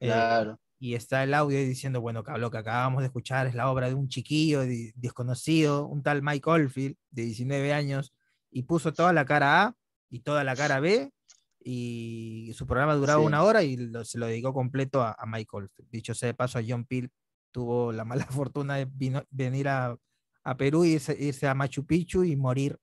Eh, 0.00 0.06
Claro. 0.08 0.60
y 0.78 0.94
está 0.94 1.24
el 1.24 1.34
audio 1.34 1.58
diciendo, 1.58 2.00
bueno, 2.00 2.22
lo 2.36 2.50
que 2.50 2.58
acabamos 2.58 3.00
de 3.00 3.06
escuchar 3.06 3.46
es 3.46 3.54
la 3.54 3.70
obra 3.70 3.88
de 3.88 3.94
un 3.94 4.08
chiquillo 4.08 4.60
di- 4.62 4.92
desconocido, 4.94 5.86
un 5.86 6.02
tal 6.02 6.22
Mike 6.22 6.48
Oldfield, 6.48 6.96
de 7.10 7.22
19 7.24 7.72
años, 7.72 8.12
y 8.50 8.62
puso 8.64 8.92
toda 8.92 9.12
la 9.12 9.24
cara 9.24 9.62
A 9.64 9.76
y 10.10 10.20
toda 10.20 10.44
la 10.44 10.54
cara 10.54 10.78
B, 10.78 11.10
y 11.64 12.52
su 12.54 12.66
programa 12.66 12.94
duraba 12.94 13.20
Sí. 13.22 13.26
una 13.26 13.42
hora 13.42 13.62
y 13.62 13.76
lo- 13.76 14.04
se 14.04 14.18
lo 14.18 14.26
dedicó 14.26 14.52
completo 14.52 15.02
a, 15.02 15.16
Oldfield. 15.52 15.90
Dicho 15.90 16.14
sea 16.14 16.26
de 16.28 16.34
paso, 16.34 16.58
a 16.58 16.62
John 16.66 16.84
Peel 16.84 17.10
tuvo 17.52 17.90
la 17.92 18.04
mala 18.04 18.26
fortuna 18.50 18.76
de 18.76 18.84
vino- 18.84 19.24
venir 19.30 19.68
a, 19.68 19.96
a 20.44 20.56
Perú 20.56 20.84
y 20.84 20.92
irse, 20.92 21.16
irse 21.18 21.46
a 21.48 21.54
Machu 21.54 21.86
Picchu 21.86 22.22
y 22.24 22.36
morir 22.36 22.78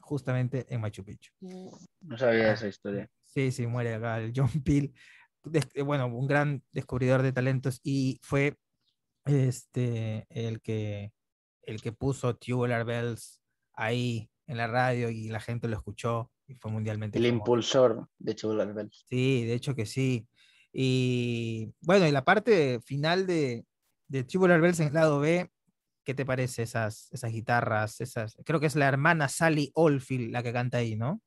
justamente 0.00 0.66
en 0.68 0.80
Machu 0.80 1.02
Picchu. 1.04 1.32
No 2.00 2.18
sabía 2.18 2.50
Ah. 2.50 2.52
esa 2.52 2.68
historia. 2.68 3.10
Sí, 3.24 3.50
sí, 3.50 3.66
muere 3.66 3.94
acá 3.94 4.20
el 4.20 4.32
John 4.36 4.50
Peel. 4.64 4.92
eh, 5.74 5.82
bueno, 5.82 6.06
un 6.06 6.26
gran 6.26 6.62
descubridor 6.72 7.22
de 7.22 7.32
talentos 7.32 7.80
y 7.82 8.20
fue 8.22 8.56
este 9.24 10.26
el 10.30 10.60
que 10.60 11.12
el 11.62 11.82
que 11.82 11.92
puso 11.92 12.36
Tubular 12.36 12.84
Bells 12.84 13.40
ahí 13.74 14.30
en 14.46 14.56
la 14.56 14.66
radio 14.68 15.10
y 15.10 15.28
la 15.28 15.40
gente 15.40 15.66
lo 15.68 15.76
escuchó 15.76 16.30
y 16.46 16.54
fue 16.54 16.70
mundialmente 16.70 17.18
El 17.18 17.24
famoso. 17.24 17.38
impulsor 17.38 18.08
de 18.18 18.34
Tubular 18.34 18.72
Bells. 18.72 19.04
Sí, 19.08 19.44
de 19.44 19.54
hecho 19.54 19.74
que 19.74 19.86
sí. 19.86 20.26
Y 20.72 21.72
bueno, 21.80 22.06
y 22.06 22.12
la 22.12 22.24
parte 22.24 22.80
final 22.84 23.26
de, 23.26 23.64
de 24.08 24.24
Tubular 24.24 24.60
Bells 24.60 24.80
en 24.80 24.88
el 24.88 24.94
lado 24.94 25.18
B, 25.20 25.50
¿qué 26.04 26.14
te 26.14 26.26
parece 26.26 26.62
esas, 26.62 27.08
esas 27.12 27.32
guitarras? 27.32 28.00
Esas, 28.00 28.36
creo 28.44 28.60
que 28.60 28.66
es 28.66 28.76
la 28.76 28.86
hermana 28.88 29.28
Sally 29.28 29.70
Oldfield 29.74 30.32
la 30.32 30.42
que 30.42 30.52
canta 30.52 30.78
ahí, 30.78 30.96
¿no? 30.96 31.20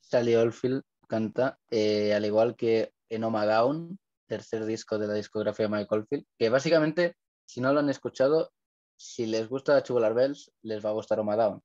Sally 0.00 0.34
Oldfield 0.34 0.82
canta, 1.08 1.58
eh, 1.70 2.14
al 2.14 2.24
igual 2.24 2.54
que 2.56 2.92
Enoma 3.08 3.46
Down, 3.46 3.98
tercer 4.26 4.64
disco 4.64 4.98
de 4.98 5.06
la 5.06 5.14
discografía 5.14 5.66
de 5.68 5.76
Mike 5.76 5.88
Oldfield, 5.94 6.24
que 6.38 6.48
básicamente, 6.48 7.16
si 7.46 7.60
no 7.60 7.72
lo 7.72 7.80
han 7.80 7.88
escuchado, 7.90 8.50
si 8.96 9.26
les 9.26 9.48
gusta 9.48 9.82
Tubular 9.82 10.14
Bells, 10.14 10.52
les 10.62 10.84
va 10.84 10.90
a 10.90 10.94
gustar 10.94 11.18
Oma 11.20 11.36
Down. 11.36 11.62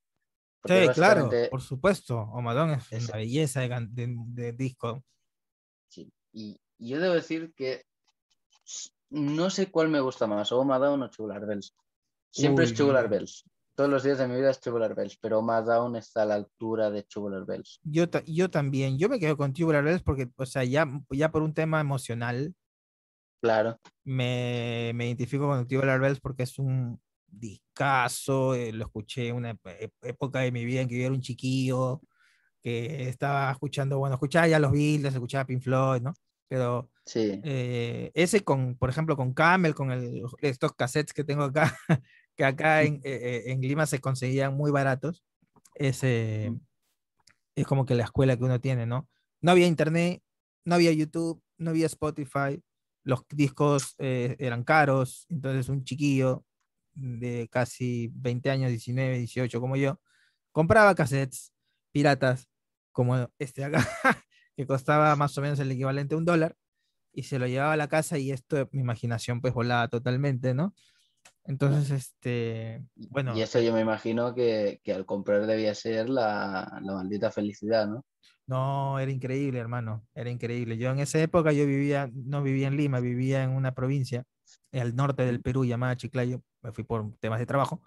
Sí, 0.66 0.88
claro, 0.94 1.30
por 1.50 1.62
supuesto. 1.62 2.18
Omadón 2.18 2.70
es 2.70 2.92
es- 2.92 3.08
una 3.08 3.18
belleza 3.18 3.60
de, 3.60 3.86
de- 3.90 4.16
de 4.26 4.52
disco. 4.52 5.04
sí. 5.88 6.12
Y, 6.32 6.60
y 6.78 6.88
yo 6.90 7.00
debo 7.00 7.14
decir 7.14 7.52
que 7.54 7.84
no 9.10 9.48
sé 9.50 9.70
cuál 9.70 9.88
me 9.88 10.00
gusta 10.00 10.26
más, 10.26 10.52
o 10.52 10.60
Oma 10.60 10.78
Down 10.78 11.02
o 11.02 11.10
Tubular 11.10 11.44
Bells. 11.46 11.74
Siempre 12.30 12.64
Uy. 12.66 12.70
es 12.70 12.76
Tubular 12.76 13.08
Bells. 13.08 13.44
Todos 13.74 13.88
los 13.88 14.02
días 14.02 14.18
de 14.18 14.28
mi 14.28 14.34
vida 14.36 14.50
es 14.50 14.60
Tubular 14.60 14.94
Bells, 14.94 15.16
pero 15.18 15.38
Oma 15.38 15.62
Down 15.62 15.96
está 15.96 16.22
a 16.22 16.26
la 16.26 16.34
altura 16.34 16.90
de 16.90 17.04
Tubular 17.04 17.46
Bells. 17.46 17.80
Yo, 17.84 18.10
ta- 18.10 18.22
yo 18.26 18.50
también, 18.50 18.98
yo 18.98 19.08
me 19.08 19.18
quedo 19.18 19.36
con 19.36 19.52
Tubular 19.54 19.82
Bells 19.84 20.02
porque, 20.02 20.28
o 20.36 20.44
sea, 20.46 20.64
ya, 20.64 20.86
ya 21.10 21.30
por 21.30 21.42
un 21.42 21.54
tema 21.54 21.80
emocional, 21.80 22.54
Claro, 23.40 23.78
me, 24.04 24.90
me 24.96 25.06
identifico 25.06 25.46
con 25.46 25.66
Tubular 25.68 26.00
Bells 26.00 26.18
porque 26.20 26.42
es 26.42 26.58
un 26.58 27.00
discazo, 27.28 28.54
eh, 28.54 28.72
lo 28.72 28.84
escuché 28.86 29.28
en 29.28 29.36
una 29.36 29.58
época 30.02 30.40
de 30.40 30.52
mi 30.52 30.64
vida 30.64 30.80
en 30.82 30.88
que 30.88 30.98
yo 30.98 31.04
era 31.06 31.14
un 31.14 31.20
chiquillo, 31.20 32.00
que 32.62 33.08
estaba 33.08 33.50
escuchando, 33.52 33.98
bueno, 33.98 34.14
escuchaba 34.16 34.48
ya 34.48 34.58
los 34.58 34.72
Beatles, 34.72 35.14
escuchaba 35.14 35.46
Pink 35.46 35.62
Floyd, 35.62 36.02
¿no? 36.02 36.14
Pero 36.48 36.90
sí. 37.06 37.40
eh, 37.44 38.10
ese 38.14 38.42
con, 38.42 38.76
por 38.76 38.90
ejemplo, 38.90 39.16
con 39.16 39.32
Camel, 39.34 39.74
con 39.74 39.92
el- 39.92 40.22
estos 40.40 40.72
cassettes 40.74 41.12
que 41.12 41.24
tengo 41.24 41.44
acá, 41.44 41.76
que 42.36 42.44
acá 42.44 42.82
en, 42.82 43.00
eh, 43.04 43.44
en 43.46 43.60
Lima 43.60 43.86
se 43.86 44.00
conseguían 44.00 44.56
muy 44.56 44.70
baratos, 44.70 45.22
ese 45.74 46.52
es 47.56 47.66
como 47.66 47.86
que 47.86 47.94
la 47.94 48.04
escuela 48.04 48.36
que 48.36 48.44
uno 48.44 48.60
tiene, 48.60 48.86
¿no? 48.86 49.08
No 49.40 49.52
había 49.52 49.66
internet, 49.66 50.22
no 50.64 50.74
había 50.74 50.92
YouTube, 50.92 51.42
no 51.58 51.70
había 51.70 51.86
Spotify, 51.86 52.62
los 53.04 53.22
discos 53.30 53.94
eh, 53.98 54.36
eran 54.38 54.64
caros, 54.64 55.26
entonces 55.28 55.68
un 55.68 55.84
chiquillo 55.84 56.44
de 56.98 57.48
casi 57.50 58.10
20 58.14 58.50
años, 58.50 58.70
19, 58.70 59.18
18 59.18 59.60
como 59.60 59.76
yo, 59.76 60.00
compraba 60.52 60.94
cassettes 60.94 61.52
piratas 61.92 62.48
como 62.92 63.28
este 63.38 63.62
de 63.62 63.66
acá, 63.66 63.78
que 64.56 64.66
costaba 64.66 65.14
más 65.16 65.36
o 65.38 65.40
menos 65.40 65.58
el 65.60 65.70
equivalente 65.70 66.14
a 66.14 66.18
un 66.18 66.24
dólar, 66.24 66.56
y 67.12 67.24
se 67.24 67.38
lo 67.38 67.46
llevaba 67.46 67.72
a 67.72 67.76
la 67.76 67.88
casa 67.88 68.18
y 68.18 68.30
esto, 68.30 68.68
mi 68.72 68.80
imaginación 68.80 69.40
pues 69.40 69.54
volaba 69.54 69.88
totalmente, 69.88 70.54
¿no? 70.54 70.74
Entonces, 71.44 71.90
este, 71.90 72.84
bueno, 72.94 73.34
y 73.36 73.40
eso 73.40 73.60
yo 73.60 73.72
me 73.72 73.80
imagino 73.80 74.34
que, 74.34 74.80
que 74.84 74.92
al 74.92 75.06
comprar 75.06 75.46
debía 75.46 75.74
ser 75.74 76.10
la, 76.10 76.78
la 76.82 76.92
maldita 76.92 77.30
felicidad, 77.30 77.86
¿no? 77.88 78.04
No, 78.46 78.98
era 78.98 79.10
increíble, 79.10 79.58
hermano, 79.58 80.06
era 80.14 80.30
increíble. 80.30 80.78
Yo 80.78 80.90
en 80.90 81.00
esa 81.00 81.18
época 81.20 81.52
yo 81.52 81.66
vivía, 81.66 82.10
no 82.14 82.42
vivía 82.42 82.68
en 82.68 82.76
Lima, 82.76 83.00
vivía 83.00 83.42
en 83.42 83.50
una 83.50 83.74
provincia 83.74 84.24
al 84.72 84.94
norte 84.94 85.24
del 85.24 85.42
Perú 85.42 85.64
llamada 85.64 85.96
Chiclayo, 85.96 86.42
me 86.68 86.72
fui 86.72 86.84
por 86.84 87.12
temas 87.18 87.38
de 87.38 87.46
trabajo 87.46 87.82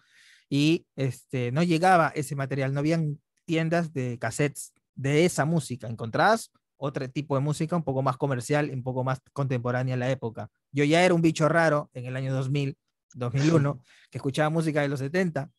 y 0.50 0.86
este 0.96 1.52
no 1.52 1.64
llegaba 1.64 2.12
ese 2.16 2.36
material, 2.36 2.74
no 2.74 2.80
habían 2.80 3.20
tiendas 3.46 3.94
de 3.94 4.18
cassettes 4.20 4.74
de 4.96 5.26
esa 5.26 5.46
música, 5.46 5.88
encontrabas 5.88 6.52
otro 6.78 7.08
tipo 7.10 7.36
de 7.36 7.42
música 7.42 7.76
un 7.76 7.84
poco 7.84 8.02
más 8.02 8.18
comercial, 8.18 8.72
un 8.74 8.84
poco 8.84 9.04
más 9.04 9.20
contemporánea 9.34 9.94
a 9.94 9.98
la 9.98 10.10
época. 10.10 10.50
Yo 10.72 10.84
ya 10.84 11.06
era 11.06 11.14
un 11.14 11.22
bicho 11.22 11.48
raro 11.48 11.92
en 11.94 12.06
el 12.06 12.16
año 12.16 12.34
2000, 12.34 12.76
2001, 13.14 13.80
que 14.10 14.18
escuchaba 14.18 14.50
música 14.50 14.82
de 14.82 14.88
los 14.88 15.00
70 15.00 15.52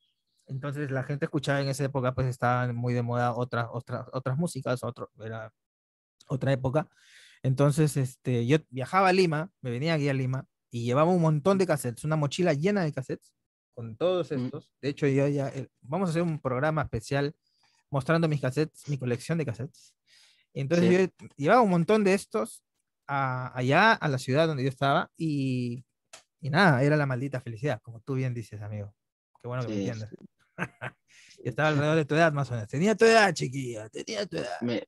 entonces 0.46 0.90
la 0.90 1.02
gente 1.04 1.26
escuchaba 1.26 1.60
en 1.60 1.68
esa 1.68 1.84
época, 1.84 2.14
pues 2.14 2.26
estaban 2.26 2.74
muy 2.74 2.94
de 2.94 3.02
moda 3.02 3.34
otras, 3.34 3.68
otras, 3.72 4.06
otras 4.12 4.36
músicas, 4.36 4.82
otro, 4.84 5.10
era 5.20 5.52
otra 6.28 6.52
época. 6.52 6.88
Entonces, 7.42 7.96
este, 7.96 8.46
yo 8.46 8.58
viajaba 8.70 9.08
a 9.08 9.12
Lima, 9.12 9.50
me 9.60 9.70
venía 9.70 9.94
aquí 9.94 10.08
a 10.08 10.14
Lima 10.14 10.46
y 10.72 10.84
llevaba 10.84 11.12
un 11.12 11.20
montón 11.22 11.58
de 11.58 11.66
cassettes, 11.66 12.02
una 12.02 12.16
mochila 12.16 12.52
llena 12.54 12.82
de 12.82 12.92
cassettes 12.92 13.32
con 13.74 13.96
todos 13.96 14.32
Mm. 14.32 14.46
estos. 14.46 14.72
De 14.80 14.88
hecho, 14.88 15.06
yo 15.06 15.28
ya, 15.28 15.48
eh, 15.50 15.68
vamos 15.82 16.08
a 16.08 16.10
hacer 16.10 16.22
un 16.22 16.40
programa 16.40 16.82
especial 16.82 17.34
mostrando 17.90 18.26
mis 18.26 18.40
cassettes, 18.40 18.88
mi 18.88 18.96
colección 18.98 19.38
de 19.38 19.44
cassettes. 19.46 19.94
Entonces 20.54 20.88
Sí. 20.88 20.92
yo 21.20 21.26
llevaba 21.36 21.60
un 21.62 21.70
montón 21.70 22.02
de 22.04 22.14
estos 22.14 22.64
a- 23.06 23.56
allá 23.56 23.92
a 23.92 24.08
la 24.08 24.18
ciudad 24.18 24.46
donde 24.46 24.62
yo 24.64 24.68
estaba 24.68 25.10
y 25.16 25.84
Y 26.44 26.50
nada, 26.50 26.82
era 26.82 26.96
la 26.96 27.06
maldita 27.06 27.40
felicidad, 27.40 27.80
como 27.82 28.00
tú 28.00 28.14
bien 28.14 28.34
dices, 28.34 28.60
amigo. 28.62 28.92
Qué 29.40 29.46
bueno 29.46 29.62
que 29.62 29.68
me 29.68 29.74
Sí, 29.76 29.80
entiendas. 29.88 30.10
y 31.44 31.48
estaba 31.48 31.68
alrededor 31.68 31.94
de 31.96 32.04
tu 32.04 32.16
edad, 32.16 32.32
más 32.32 32.50
o 32.50 32.54
menos. 32.54 32.68
Tenía 32.68 32.96
tu 32.96 33.04
edad, 33.04 33.32
chiquilla, 33.32 33.88
tenía 33.88 34.26
tu 34.26 34.38
edad. 34.38 34.60
Me- 34.60 34.82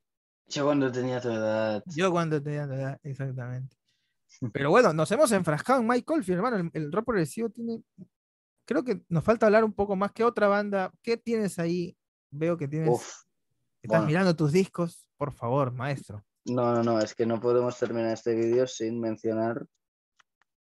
Yo 0.48 0.64
cuando 0.64 0.90
tenía 0.90 1.20
tu 1.20 1.30
edad. 1.30 1.80
Yo 1.86 2.10
cuando 2.10 2.42
tenía 2.42 2.66
tu 2.66 2.72
edad, 2.72 2.98
exactamente. 3.04 3.76
Pero 4.52 4.70
bueno, 4.70 4.92
nos 4.92 5.10
hemos 5.12 5.30
enfrascado 5.32 5.80
en 5.80 5.86
Mike 5.88 6.12
Oldfield, 6.12 6.38
hermano. 6.38 6.56
El, 6.56 6.70
el 6.72 6.92
rock 6.92 7.06
progresivo 7.06 7.48
tiene. 7.50 7.82
Creo 8.66 8.82
que 8.84 9.02
nos 9.08 9.22
falta 9.24 9.46
hablar 9.46 9.64
un 9.64 9.72
poco 9.72 9.94
más 9.96 10.12
que 10.12 10.24
otra 10.24 10.48
banda. 10.48 10.92
¿Qué 11.02 11.16
tienes 11.16 11.58
ahí? 11.58 11.96
Veo 12.30 12.56
que 12.56 12.66
tienes. 12.68 12.88
Uf, 12.90 13.02
estás 13.82 13.98
bueno. 14.00 14.06
mirando 14.06 14.34
tus 14.36 14.52
discos. 14.52 15.06
Por 15.16 15.32
favor, 15.32 15.72
maestro. 15.72 16.24
no, 16.46 16.74
no, 16.74 16.82
no, 16.82 16.98
es 17.00 17.14
que 17.14 17.24
no 17.26 17.40
podemos 17.40 17.78
terminar 17.78 18.12
este 18.12 18.34
vídeo 18.34 18.66
sin 18.66 19.00
mencionar 19.00 19.64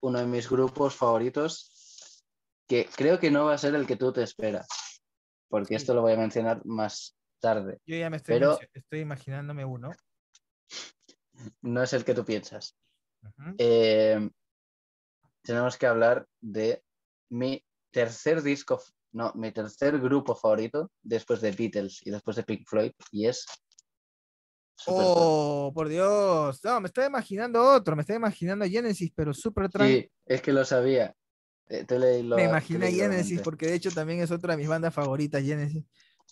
uno 0.01 0.19
de 0.19 0.25
mis 0.27 0.47
grupos 0.49 0.95
favoritos, 0.95 2.23
que 2.67 2.87
creo 2.95 3.19
que 3.19 3.31
no 3.31 3.45
va 3.45 3.55
a 3.55 3.57
ser 3.57 3.73
el 3.75 3.87
que 3.87 3.95
tú 3.95 4.13
te 4.13 4.21
esperas, 4.23 4.67
porque 5.49 5.69
Sí. 5.69 5.75
esto 5.75 5.93
lo 5.95 6.01
voy 6.01 6.13
a 6.13 6.17
mencionar 6.17 6.63
más 6.65 7.17
tarde. 7.41 7.79
Yo 7.85 7.97
ya 7.97 8.09
me 8.09 8.17
estoy, 8.17 8.35
Pero- 8.35 8.59
estoy 8.73 8.99
imaginándome 8.99 9.65
uno. 9.65 9.91
No 11.61 11.83
es 11.83 11.93
el 11.93 12.05
que 12.05 12.13
tú 12.13 12.23
piensas. 12.23 12.77
Ujú. 13.37 13.55
Eh, 13.57 14.29
tenemos 15.41 15.77
que 15.77 15.87
hablar 15.87 16.27
de 16.41 16.83
mi 17.29 17.63
tercer 17.91 18.41
disco, 18.41 18.81
no, 19.11 19.31
mi 19.35 19.51
tercer 19.51 19.99
grupo 19.99 20.35
favorito 20.35 20.91
después 21.01 21.41
de 21.41 21.51
Beatles 21.51 22.05
y 22.05 22.11
después 22.11 22.35
de 22.37 22.43
Pink 22.43 22.67
Floyd, 22.67 22.91
y 23.11 23.27
es. 23.27 23.45
Oh, 24.85 25.71
por 25.73 25.89
Dios. 25.89 26.63
No, 26.63 26.79
me 26.79 26.87
estoy 26.87 27.05
imaginando 27.05 27.61
otro. 27.63 27.95
Me 27.95 28.01
estoy 28.01 28.15
imaginando 28.15 28.65
Genesis, 28.65 29.11
pero 29.15 29.33
Supertramp. 29.33 29.89
Sí, 29.89 30.11
es 30.25 30.41
que 30.41 30.53
lo 30.53 30.63
sabía. 30.63 31.15
Eh, 31.67 31.83
te 31.83 31.99
leí 31.99 32.23
lo- 32.23 32.37
me 32.37 32.43
te 32.43 32.47
imaginé 32.49 32.79
leí 32.79 32.95
la 32.97 33.03
Genesis 33.03 33.41
porque 33.41 33.65
de 33.67 33.73
hecho 33.73 33.91
también 33.91 34.21
es 34.21 34.31
otra 34.31 34.53
de 34.53 34.57
mis 34.57 34.67
bandas 34.67 34.93
favoritas, 34.93 35.43
Genesis. 35.43 35.83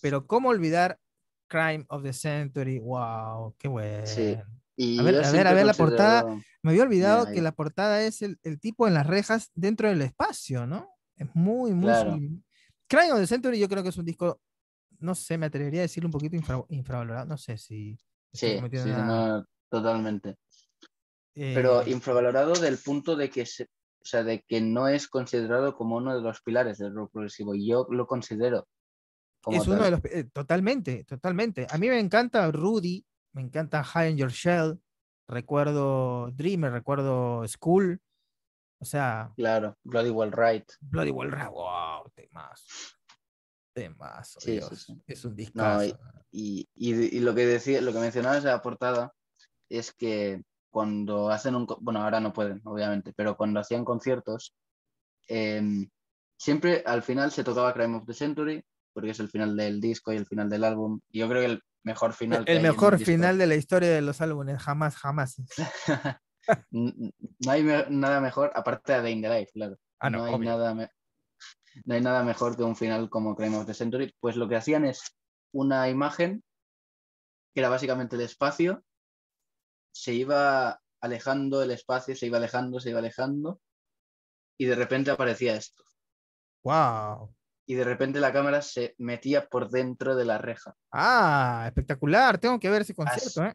Pero 0.01 0.25
¿cómo 0.27 0.49
olvidar 0.49 0.99
Crime 1.47 1.85
of 1.89 2.03
the 2.03 2.13
Century? 2.13 2.79
¡Wow! 2.79 3.55
¡Qué 3.57 3.67
bueno! 3.67 4.05
Sí. 4.05 4.37
Y 4.77 4.99
A 4.99 5.03
ver, 5.03 5.23
a 5.23 5.31
ver, 5.31 5.47
a 5.47 5.53
ver 5.53 5.65
la 5.65 5.73
portada. 5.73 6.25
Me 6.65 6.71
había 6.71 6.83
olvidado 6.83 7.27
que 7.31 7.41
la 7.43 7.51
portada 7.51 8.01
es 8.03 8.23
el, 8.23 8.39
el 8.41 8.59
tipo 8.59 8.87
en 8.87 8.95
las 8.95 9.05
rejas 9.05 9.51
dentro 9.53 9.87
del 9.87 10.01
espacio, 10.01 10.65
¿no? 10.65 10.89
Es 11.15 11.27
muy, 11.35 11.73
muy 11.73 11.91
Claro. 12.87 13.13
of 13.13 13.19
the 13.19 13.27
Century 13.27 13.59
yo 13.59 13.69
creo 13.69 13.83
que 13.83 13.89
es 13.89 13.97
un 13.97 14.05
disco, 14.05 14.41
no 14.99 15.13
sé, 15.13 15.37
me 15.37 15.45
atrevería 15.45 15.81
a 15.81 15.83
decir 15.83 16.03
un 16.05 16.11
poquito 16.11 16.35
infra- 16.35 16.65
infravalorado. 16.69 17.27
No 17.27 17.37
sé 17.37 17.57
si... 17.57 17.95
Sí, 18.33 18.55
cometiendo 18.55 18.87
sí, 18.87 18.93
una- 18.93 19.05
no, 19.37 19.45
totalmente. 19.69 20.37
Pero 21.35 21.81
eh, 21.83 21.91
infravalorado 21.91 22.53
del 22.53 22.77
punto 22.79 23.15
de 23.15 23.29
que, 23.29 23.45
se- 23.45 23.65
o 23.65 24.05
sea, 24.05 24.23
de 24.23 24.41
que 24.47 24.59
no 24.59 24.87
es 24.87 25.07
considerado 25.07 25.75
como 25.75 25.97
uno 25.97 26.15
de 26.15 26.21
los 26.21 26.41
pilares 26.41 26.79
del 26.79 26.95
rock 26.95 27.11
progresivo. 27.11 27.53
y 27.53 27.67
Yo 27.69 27.85
lo 27.91 28.07
considero 28.07 28.67
como 29.41 29.61
es 29.61 29.67
uno 29.67 29.83
de 29.83 29.91
los. 29.91 29.99
eh, 30.05 30.23
totalmente, 30.33 31.03
totalmente. 31.03 31.67
A 31.69 31.77
mí 31.77 31.89
me 31.89 31.99
encanta 31.99 32.51
Rudy, 32.51 33.05
me 33.33 33.43
encanta 33.43 33.83
High 33.83 34.11
in 34.13 34.17
Your 34.17 34.31
Shell, 34.31 34.79
recuerdo 35.27 36.31
Dreamer, 36.31 36.71
recuerdo 36.71 37.47
School. 37.47 38.01
O 38.79 38.85
sea, 38.85 39.31
Claro, 39.35 39.77
Bloody 39.83 40.09
Well 40.09 40.31
Right. 40.31 40.69
Bloody 40.81 41.11
Well 41.11 41.31
Ra- 41.31 41.49
wow, 41.49 42.09
temazo. 42.13 42.65
Temazo, 43.73 44.39
Sí, 44.39 44.45
sí, 44.47 44.51
Dios. 44.53 44.83
sí. 44.85 45.01
Es 45.07 45.25
un 45.25 45.31
No, 45.31 45.35
discazo. 45.35 45.97
y, 46.31 46.67
y, 46.75 46.93
y 47.17 47.19
lo 47.19 47.33
que 47.35 47.45
decía, 47.45 47.81
lo 47.81 47.91
que 47.93 47.99
mencionabas 47.99 48.43
de 48.43 48.49
la 48.51 48.61
portada 48.61 49.13
es 49.69 49.93
que 49.93 50.41
cuando 50.69 51.29
hacen 51.29 51.55
un, 51.55 51.65
bueno, 51.81 52.01
ahora 52.03 52.19
no 52.19 52.33
pueden, 52.33 52.61
obviamente, 52.65 53.13
pero 53.15 53.37
cuando 53.37 53.59
hacían 53.59 53.85
conciertos, 53.85 54.53
em, 55.27 55.89
siempre 56.37 56.83
al 56.85 57.01
final 57.01 57.31
se 57.31 57.43
tocaba 57.43 57.73
Crime 57.73 57.97
of 57.97 58.05
the 58.05 58.13
Century, 58.13 58.63
porque 58.93 59.11
es 59.11 59.19
el 59.19 59.29
final 59.29 59.55
del 59.55 59.79
disco 59.81 60.11
y 60.13 60.17
el 60.17 60.25
final 60.25 60.49
del 60.49 60.63
álbum. 60.65 60.99
Y 61.09 61.19
yo 61.19 61.27
creo 61.29 61.41
que 61.41 61.51
el 61.53 61.61
mejor 61.85 62.13
final. 62.13 62.43
El, 62.47 62.57
que 62.57 62.63
mejor 62.63 62.99
final 62.99 63.37
de 63.37 63.47
la 63.47 63.55
historia 63.55 63.89
de 63.89 64.01
los 64.01 64.19
álbumes, 64.19 64.61
jamás, 64.61 64.97
jamás. 64.97 65.37
No 66.69 67.51
hay 67.51 67.63
me- 67.63 67.87
nada 67.89 68.21
mejor, 68.21 68.51
aparte 68.53 69.01
de 69.01 69.09
in 69.09 69.23
the 69.23 69.29
Life, 69.29 69.51
claro. 69.51 69.79
Ah, 69.99 70.11
no, 70.11 70.19
no, 70.19 70.25
hay 70.25 70.37
nada 70.37 70.75
no 70.75 71.93
hay 71.95 72.01
nada 72.01 72.23
mejor 72.23 72.55
que 72.55 72.61
un 72.61 72.75
final 72.75 73.09
como 73.09 73.35
Crime 73.35 73.57
of 73.57 73.65
the 73.65 73.73
Century. 73.73 74.15
Pues 74.19 74.35
lo 74.35 74.47
que 74.47 74.55
hacían 74.55 74.85
es 74.85 75.17
una 75.51 75.89
imagen 75.89 76.43
que 77.53 77.61
era 77.61 77.69
básicamente 77.69 78.15
el 78.15 78.21
espacio, 78.21 78.83
se 79.91 80.13
iba 80.13 80.79
alejando 81.01 81.63
el 81.63 81.71
espacio, 81.71 82.15
se 82.15 82.27
iba 82.27 82.37
alejando, 82.37 82.79
se 82.79 82.91
iba 82.91 82.99
alejando, 82.99 83.59
y 84.57 84.65
de 84.65 84.75
repente 84.75 85.09
aparecía 85.09 85.55
esto. 85.55 85.83
Wow. 86.63 87.34
Y 87.65 87.73
de 87.73 87.83
repente 87.83 88.19
la 88.19 88.31
cámara 88.31 88.61
se 88.61 88.93
metía 88.97 89.47
por 89.47 89.69
dentro 89.69 90.15
de 90.15 90.25
la 90.25 90.37
reja. 90.37 90.75
Ah, 90.91 91.63
espectacular. 91.67 92.37
Tengo 92.37 92.59
que 92.59 92.69
ver 92.69 92.83
ese 92.83 92.93
concierto, 92.93 93.43
¿eh? 93.45 93.53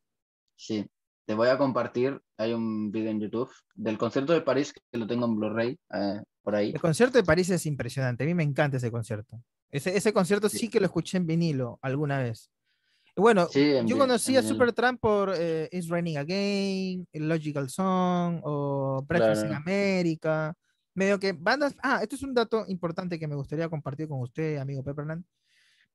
Sí, 0.56 0.86
te 1.26 1.34
voy 1.34 1.48
a 1.48 1.56
compartir, 1.56 2.20
hay 2.36 2.52
un 2.52 2.90
vídeo 2.90 3.10
en 3.10 3.20
YouTube 3.20 3.50
del 3.74 3.96
concierto 3.96 4.32
de 4.32 4.40
París 4.40 4.72
que 4.72 4.98
lo 4.98 5.06
tengo 5.06 5.26
en 5.26 5.36
Blu-ray 5.36 5.78
eh, 5.94 6.22
por 6.42 6.56
ahí. 6.56 6.70
El 6.72 6.80
concierto 6.80 7.18
de 7.18 7.24
París 7.24 7.48
es 7.50 7.64
impresionante. 7.66 8.24
A 8.24 8.26
mí 8.26 8.34
me 8.34 8.42
encanta 8.42 8.78
ese 8.78 8.90
concierto. 8.90 9.40
Ese, 9.70 9.96
ese 9.96 10.12
concierto 10.12 10.48
sí. 10.48 10.58
Sí. 10.58 10.68
que 10.68 10.80
lo 10.80 10.86
escuché 10.86 11.16
en 11.18 11.26
vinilo 11.26 11.78
alguna 11.82 12.18
vez. 12.18 12.50
Bueno, 13.16 13.46
Sí, 13.48 13.74
yo 13.86 13.98
conocí 13.98 14.36
a 14.36 14.42
Supertramp 14.42 15.00
por 15.00 15.34
eh, 15.36 15.68
It's 15.72 15.88
Raining 15.88 16.16
Again, 16.18 17.06
Logical 17.12 17.68
Song 17.68 18.40
o 18.42 19.02
Breakfast 19.06 19.46
in. 19.46 19.52
America. 19.52 20.54
Medio 21.00 21.18
que 21.18 21.32
bandas. 21.32 21.74
Ah, 21.82 22.00
esto 22.02 22.14
es 22.14 22.22
un 22.22 22.34
dato 22.34 22.66
importante 22.68 23.18
que 23.18 23.26
me 23.26 23.34
gustaría 23.34 23.70
compartir 23.70 24.06
con 24.06 24.20
usted, 24.20 24.58
amigo 24.58 24.84
Pepperland. 24.84 25.24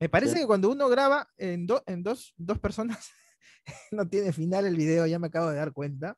Me 0.00 0.08
parece 0.08 0.32
Sí. 0.34 0.40
que 0.40 0.46
cuando 0.48 0.68
uno 0.68 0.88
graba 0.88 1.28
en, 1.36 1.64
do- 1.64 1.84
en 1.86 2.02
dos, 2.02 2.34
dos 2.36 2.58
personas, 2.58 2.98
no 3.92 4.08
tiene 4.08 4.32
final 4.32 4.66
el 4.66 4.74
video, 4.76 5.06
ya 5.06 5.20
me 5.20 5.28
acabo 5.28 5.48
de 5.50 5.56
dar 5.58 5.72
cuenta. 5.72 6.16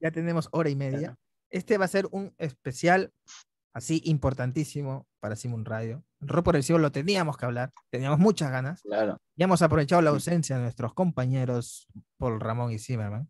Ya 0.00 0.12
tenemos 0.12 0.48
hora 0.52 0.70
y 0.70 0.76
media. 0.76 0.98
Claro. 0.98 1.16
Este 1.50 1.76
va 1.76 1.86
a 1.86 1.88
ser 1.88 2.06
un 2.12 2.32
especial 2.38 3.12
así 3.74 4.00
importantísimo 4.04 5.08
para 5.18 5.34
Simon 5.34 5.64
Radio. 5.64 6.04
Rock 6.20 6.60
cielo 6.62 6.78
lo 6.78 6.92
teníamos 6.92 7.36
que 7.36 7.46
hablar, 7.46 7.72
teníamos 7.90 8.20
muchas 8.20 8.52
ganas. 8.52 8.82
Claro, 8.82 9.20
Ya 9.34 9.46
hemos 9.46 9.60
aprovechado 9.60 10.02
la 10.02 10.10
ausencia 10.10 10.54
de 10.56 10.62
nuestros 10.62 10.94
compañeros 10.94 11.88
Paul 12.16 12.38
Ramón 12.40 12.70
y 12.70 12.78
Zimmerman 12.78 13.28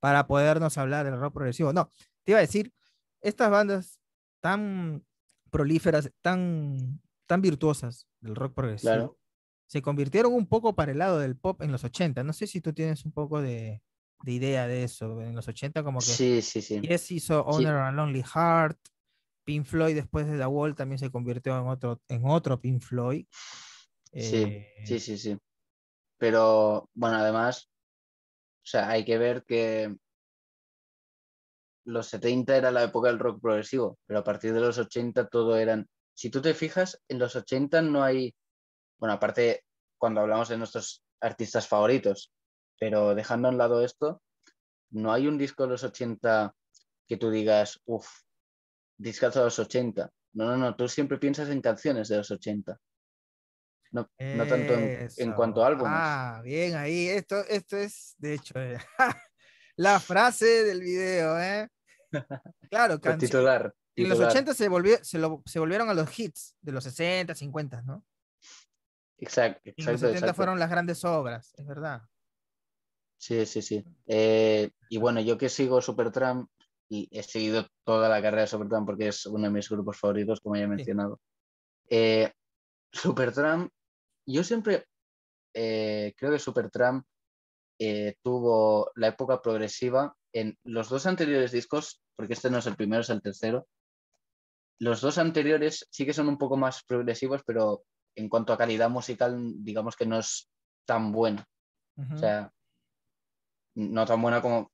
para 0.00 0.26
podernos 0.26 0.78
hablar 0.78 1.04
del 1.04 1.20
rock 1.20 1.34
progresivo. 1.34 1.74
No, 1.74 1.90
te 2.24 2.32
iba 2.32 2.38
a 2.38 2.42
decir, 2.42 2.72
estas 3.20 3.50
bandas 3.50 3.97
tan 4.40 5.04
prolíferas, 5.50 6.10
tan, 6.22 7.00
tan 7.26 7.40
virtuosas 7.42 8.06
del 8.20 8.34
rock 8.34 8.54
progresivo, 8.54 8.90
Claro. 8.92 9.18
se 9.66 9.82
convirtieron 9.82 10.32
un 10.34 10.46
poco 10.46 10.74
para 10.74 10.92
el 10.92 10.98
lado 10.98 11.18
del 11.18 11.36
pop 11.36 11.62
en 11.62 11.72
los 11.72 11.84
80. 11.84 12.22
No 12.24 12.32
sé 12.32 12.46
si 12.46 12.60
tú 12.60 12.72
tienes 12.72 13.04
un 13.04 13.12
poco 13.12 13.40
de, 13.40 13.82
de 14.22 14.32
idea 14.32 14.66
de 14.66 14.84
eso. 14.84 15.20
En 15.22 15.34
los 15.34 15.48
80 15.48 15.82
como 15.82 16.00
que 16.00 16.06
sí, 16.06 16.42
sí, 16.42 16.60
sí. 16.62 16.80
Yes 16.80 17.10
hizo 17.10 17.42
Honor 17.44 17.76
a 17.76 17.92
Lonely 17.92 18.22
Heart. 18.22 18.78
Pink 19.44 19.64
Floyd 19.64 19.94
después 19.94 20.26
de 20.26 20.36
The 20.36 20.44
Wall 20.46 20.74
también 20.74 20.98
se 20.98 21.10
convirtió 21.10 21.58
en 21.58 21.66
otro, 21.68 22.02
en 22.08 22.22
otro 22.26 22.60
Pink 22.60 22.82
Floyd. 22.82 23.24
Sí, 24.12 24.36
Eh, 24.44 24.74
sí, 24.84 25.00
sí, 25.00 25.16
sí. 25.16 25.38
Pero 26.18 26.90
bueno, 26.94 27.16
además, 27.16 27.70
o 28.62 28.66
sea, 28.66 28.90
hay 28.90 29.04
que 29.06 29.16
ver 29.16 29.44
que 29.46 29.96
los 31.88 32.08
70 32.08 32.54
era 32.54 32.70
la 32.70 32.82
época 32.82 33.08
del 33.08 33.18
rock 33.18 33.40
progresivo, 33.40 33.98
pero 34.06 34.20
a 34.20 34.24
partir 34.24 34.52
de 34.52 34.60
los 34.60 34.76
80 34.76 35.28
todo 35.28 35.56
eran... 35.56 35.88
Si 36.12 36.28
tú 36.28 36.42
te 36.42 36.52
fijas, 36.52 37.00
en 37.08 37.18
los 37.18 37.34
80 37.34 37.80
no 37.80 38.02
hay, 38.02 38.34
bueno, 38.98 39.14
aparte 39.14 39.64
cuando 39.96 40.20
hablamos 40.20 40.50
de 40.50 40.58
nuestros 40.58 41.02
artistas 41.20 41.66
favoritos, 41.66 42.30
pero 42.78 43.14
dejando 43.14 43.48
a 43.48 43.52
un 43.52 43.58
lado 43.58 43.82
esto, 43.82 44.20
no 44.90 45.12
hay 45.12 45.28
un 45.28 45.38
disco 45.38 45.62
de 45.62 45.70
los 45.70 45.82
80 45.82 46.54
que 47.06 47.16
tú 47.16 47.30
digas, 47.30 47.80
uff, 47.86 48.06
discazo 48.98 49.38
de 49.38 49.46
los 49.46 49.58
80. 49.58 50.10
No, 50.34 50.44
no, 50.44 50.56
no, 50.58 50.76
tú 50.76 50.88
siempre 50.88 51.16
piensas 51.16 51.48
en 51.48 51.62
canciones 51.62 52.08
de 52.08 52.18
los 52.18 52.30
80. 52.30 52.78
No, 53.92 54.10
no 54.18 54.46
tanto 54.46 54.74
en, 54.74 55.32
cuanto 55.32 55.64
a 55.64 55.68
álbumes. 55.68 55.92
Ah, 55.94 56.42
bien 56.44 56.76
ahí. 56.76 57.08
Esto, 57.08 57.42
esto 57.48 57.78
es, 57.78 58.14
de 58.18 58.34
hecho, 58.34 58.60
eh, 58.60 58.78
la 59.76 59.98
frase 60.00 60.64
del 60.64 60.80
video, 60.80 61.38
¿eh? 61.40 61.70
Claro, 62.70 63.00
canción- 63.00 63.18
titular. 63.30 63.74
En 63.96 64.08
los 64.08 64.18
titular. 64.18 64.30
80 64.30 64.54
se, 64.54 64.68
volvió, 64.68 65.04
se, 65.04 65.18
lo- 65.18 65.42
se 65.44 65.58
volvieron 65.58 65.90
a 65.90 65.94
los 65.94 66.18
hits 66.18 66.56
de 66.60 66.72
los 66.72 66.84
60, 66.84 67.34
50, 67.34 67.82
¿no? 67.82 68.04
Exacto, 69.18 69.60
Y 69.64 69.70
en 69.70 69.74
los 69.78 69.86
exacto, 69.86 69.98
70 69.98 70.18
exacto. 70.18 70.34
fueron 70.36 70.58
las 70.58 70.70
grandes 70.70 71.04
obras, 71.04 71.52
es 71.56 71.66
verdad. 71.66 72.02
Sí, 73.20 73.44
sí, 73.46 73.62
sí. 73.62 73.84
Eh, 74.06 74.70
y 74.88 74.98
bueno, 74.98 75.20
yo 75.20 75.36
que 75.36 75.48
sigo 75.48 75.80
Supertramp 75.82 76.48
y 76.88 77.08
he 77.10 77.22
seguido 77.24 77.66
toda 77.84 78.08
la 78.08 78.22
carrera 78.22 78.42
de 78.42 78.46
Supertramp 78.46 78.86
porque 78.86 79.08
es 79.08 79.26
uno 79.26 79.44
de 79.44 79.50
mis 79.50 79.68
grupos 79.68 79.98
favoritos, 79.98 80.40
como 80.40 80.54
ya 80.56 80.62
he 80.62 80.68
mencionado. 80.68 81.20
Eh, 81.90 82.32
Supertramp, 82.92 83.72
yo 84.24 84.44
siempre 84.44 84.86
eh, 85.54 86.14
creo 86.16 86.30
que 86.30 86.38
Supertramp 86.38 87.04
eh, 87.78 88.16
tuvo 88.22 88.90
la 88.94 89.08
época 89.08 89.40
progresiva 89.40 90.14
en 90.32 90.56
los 90.64 90.88
dos 90.88 91.06
anteriores 91.06 91.52
discos, 91.52 92.00
porque 92.16 92.34
este 92.34 92.50
no 92.50 92.58
es 92.58 92.66
el 92.66 92.76
primero, 92.76 93.02
es 93.02 93.10
el 93.10 93.22
tercero. 93.22 93.66
los 94.80 95.00
dos 95.00 95.18
anteriores 95.18 95.86
sí 95.90 96.06
que 96.06 96.12
son 96.12 96.28
un 96.28 96.38
poco 96.38 96.56
más 96.56 96.84
progresivos, 96.84 97.42
pero 97.44 97.82
en 98.14 98.28
cuanto 98.28 98.52
a 98.52 98.58
calidad 98.58 98.88
musical, 98.90 99.54
digamos 99.64 99.96
que 99.96 100.06
no 100.06 100.18
es 100.18 100.48
tan 100.86 101.12
buena. 101.12 101.44
Ujú. 101.96 102.14
O 102.14 102.18
sea, 102.18 102.52
no 103.74 104.06
tan 104.06 104.22
buena 104.22 104.40
como 104.40 104.70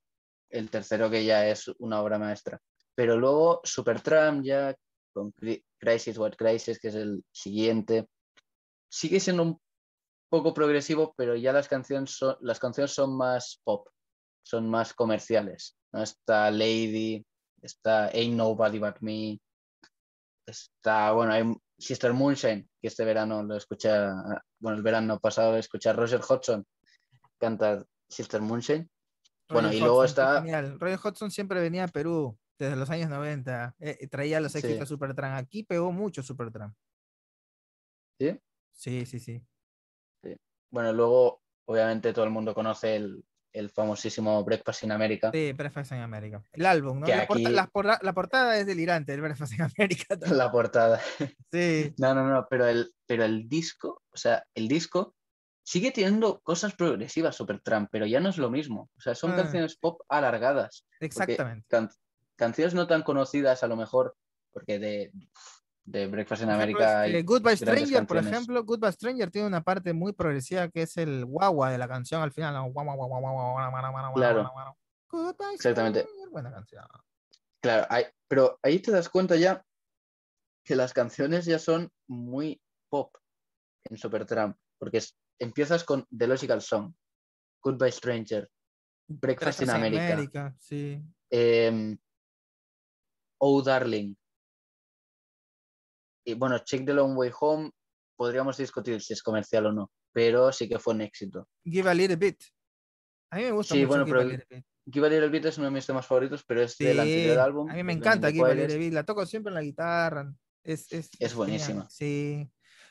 el 0.49 0.69
tercero, 0.69 1.09
que 1.09 1.25
ya 1.25 1.47
es 1.47 1.67
una 1.79 2.01
obra 2.01 2.19
maestra. 2.19 2.59
Pero 2.95 3.17
luego 3.17 3.61
Supertramp 3.63 4.43
ya 4.43 4.75
con 5.13 5.33
Cri- 5.33 5.63
Crisis 5.79 6.17
What 6.17 6.35
Crisis, 6.35 6.79
que 6.79 6.89
es 6.89 6.95
el 6.95 7.23
siguiente, 7.31 8.07
sigue 8.89 9.19
siendo 9.19 9.43
un 9.43 9.59
poco 10.35 10.53
progresivo, 10.53 11.13
pero 11.15 11.35
ya 11.35 11.53
las 11.53 11.67
canciones 11.69 12.11
son, 12.11 12.35
las 12.41 12.59
canciones 12.59 12.91
son 12.91 13.15
más 13.15 13.61
pop, 13.63 13.87
son 14.43 14.69
más 14.69 14.93
comerciales. 14.93 15.77
¿no? 15.93 16.03
Está 16.03 16.51
Lady, 16.51 17.25
está 17.61 18.07
Ain't 18.07 18.35
Nobody 18.35 18.79
But 18.79 18.97
Me, 18.99 19.39
está, 20.45 21.11
bueno, 21.13 21.31
hay 21.33 21.43
Sister 21.77 22.11
Moonshine, 22.13 22.67
que 22.81 22.87
este 22.89 23.05
verano 23.05 23.43
lo 23.43 23.55
escuché, 23.55 23.89
bueno, 24.59 24.77
el 24.77 24.83
verano 24.83 25.19
pasado 25.19 25.55
escuché 25.57 25.89
a 25.89 25.93
Roger 25.93 26.21
Hodgson 26.27 26.65
cantar 27.37 27.85
Sister 28.09 28.41
Moonshine. 28.41 28.89
Bueno, 29.49 29.67
Roger 29.69 29.77
y 29.77 29.83
luego 29.83 30.03
está- 30.03 30.41
Genial. 30.41 30.79
Roger 30.79 30.99
Hodgson 31.03 31.31
siempre 31.31 31.61
venía 31.61 31.85
a 31.85 31.87
Perú 31.87 32.37
desde 32.57 32.75
los 32.75 32.89
años 32.89 33.09
90. 33.09 33.73
eh, 33.79 33.97
y 34.01 34.07
traía 34.07 34.39
los 34.39 34.51
Sí. 34.51 34.57
éxitos 34.59 34.79
de 34.81 34.85
Supertramp. 34.85 35.37
Aquí 35.37 35.63
pegó 35.63 35.91
mucho 35.91 36.21
Supertramp. 36.23 36.75
¿sí? 38.19 38.39
Sí, 38.73 39.05
sí, 39.05 39.19
sí. 39.19 39.41
Bueno, 40.75 40.91
luego, 40.93 41.41
obviamente, 41.65 42.11
todo 42.11 42.25
el 42.25 42.31
mundo 42.31 42.53
conoce 42.53 42.97
el, 42.97 43.23
el 43.53 43.69
famosísimo 43.69 44.43
Breakfast 44.43 44.83
in 44.83 44.91
America. 44.91 45.31
Sí, 45.33 45.53
Breakfast 45.53 45.93
en 45.93 45.99
América. 46.01 46.43
El 46.51 46.65
álbum, 46.65 46.99
¿no? 46.99 47.07
La, 47.07 47.25
porta- 47.25 47.47
aquí- 47.47 47.55
la 47.55 47.67
porra- 47.71 47.99
la 48.01 48.13
portada 48.13 48.59
es 48.59 48.65
delirante, 48.67 49.13
el 49.13 49.21
Breakfast 49.21 49.53
en 49.53 49.61
América. 49.61 50.17
La 50.43 50.51
portada. 50.51 50.99
Sí. 51.53 51.93
No, 51.97 52.13
no, 52.13 52.27
no, 52.27 52.45
pero 52.49 52.67
el, 52.67 52.93
pero 53.05 53.23
el 53.23 53.47
disco, 53.47 54.03
o 54.11 54.17
sea, 54.17 54.43
el 54.53 54.67
disco 54.67 55.15
sigue 55.63 55.91
teniendo 55.91 56.41
cosas 56.41 56.75
progresivas, 56.75 57.37
Supertramp, 57.37 57.87
pero 57.89 58.05
ya 58.05 58.19
no 58.19 58.27
es 58.27 58.37
lo 58.37 58.49
mismo. 58.51 58.89
O 58.97 58.99
sea, 58.99 59.15
son 59.15 59.31
Ah. 59.31 59.37
canciones 59.37 59.77
pop 59.77 60.01
alargadas. 60.09 60.85
Exactamente. 60.99 61.65
can- 61.69 61.89
canciones 62.35 62.73
no 62.73 62.85
tan 62.87 63.03
conocidas, 63.03 63.63
a 63.63 63.67
lo 63.67 63.77
mejor, 63.77 64.17
porque 64.51 64.77
de, 64.79 65.11
de 65.85 66.07
Breakfast 66.07 66.41
in 66.41 66.49
America 66.49 67.05
este, 67.05 67.21
Goodbye 67.21 67.55
Stranger, 67.57 68.07
por 68.07 68.17
ejemplo, 68.17 68.63
Goodbye 68.63 68.91
Stranger 68.91 69.29
tiene 69.29 69.47
una 69.47 69.63
parte 69.63 69.93
muy 69.93 70.13
progresiva 70.13 70.67
que 70.69 70.81
es 70.81 70.97
el 70.97 71.25
guagua 71.25 71.69
de 71.71 71.77
la 71.77 71.87
canción 71.87 72.21
al 72.23 72.31
final. 72.31 72.55
Claro. 74.15 74.51
Goodbye 75.09 75.53
Exactamente. 75.53 76.01
Stranger, 76.01 76.29
Buena 76.31 76.51
canción. 76.51 76.83
Claro, 77.61 77.85
hay- 77.89 78.05
pero 78.27 78.59
ahí 78.63 78.79
te 78.79 78.91
das 78.91 79.09
cuenta 79.09 79.35
ya 79.35 79.63
que 80.63 80.75
las 80.75 80.91
canciones 80.93 81.45
ya 81.45 81.59
son 81.59 81.89
muy 82.07 82.59
pop 82.89 83.15
en 83.89 83.97
Supertramp, 83.97 84.57
porque 84.79 84.97
es- 84.97 85.15
empiezas 85.39 85.83
con 85.83 86.05
The 86.15 86.27
Logical 86.27 86.61
Song, 86.61 86.93
Goodbye 87.61 87.91
Stranger, 87.91 88.49
Breakfast 89.07 89.61
in 89.61 89.69
America, 89.69 90.55
sí. 90.59 90.99
em, 91.29 91.97
Oh 93.37 93.61
Darling. 93.61 94.15
Y 96.25 96.33
bueno, 96.33 96.57
Check 96.59 96.85
the 96.85 96.93
Long 96.93 97.15
Way 97.17 97.31
Home, 97.39 97.71
podríamos 98.17 98.57
discutir 98.57 99.01
si 99.01 99.13
es 99.13 99.21
comercial 99.21 99.67
o 99.67 99.71
no, 99.71 99.91
pero 100.11 100.51
sí 100.51 100.67
que 100.67 100.79
fue 100.79 100.93
un 100.95 101.01
éxito. 101.01 101.47
Give 101.63 101.89
a 101.89 101.93
little 101.93 102.15
bit. 102.15 102.41
A 103.31 103.37
mí 103.37 103.43
me 103.43 103.51
gusta 103.51 103.75
Sí, 103.75 103.81
mucho 103.85 103.87
bueno, 103.89 104.05
Give 104.05 104.17
a 104.17 104.19
pero 104.19 104.29
Little 104.31 104.47
Bit. 104.57 104.65
Give 104.91 105.07
a 105.07 105.09
Little 105.09 105.29
Bit 105.29 105.45
es 105.45 105.57
uno 105.57 105.65
de 105.65 105.71
mis 105.71 105.85
temas 105.85 106.05
favoritos, 106.05 106.43
pero 106.45 106.61
es 106.61 106.77
del 106.77 106.99
anterior 106.99 107.35
Sí, 107.35 107.39
álbum. 107.39 107.69
A 107.69 107.73
mí 107.73 107.83
me 107.83 107.93
encanta 107.93 108.31
Give 108.31 108.41
a 108.43 108.47
94. 108.49 108.67
Little 108.67 108.77
Bit. 108.85 108.93
La 108.93 109.03
toco 109.03 109.25
siempre 109.25 109.49
en 109.51 109.55
la 109.55 109.61
guitarra. 109.61 110.33
Es, 110.63 110.91
es, 110.91 111.09
Es 111.19 111.33
buenísima. 111.35 111.87
Sí. 111.89 112.49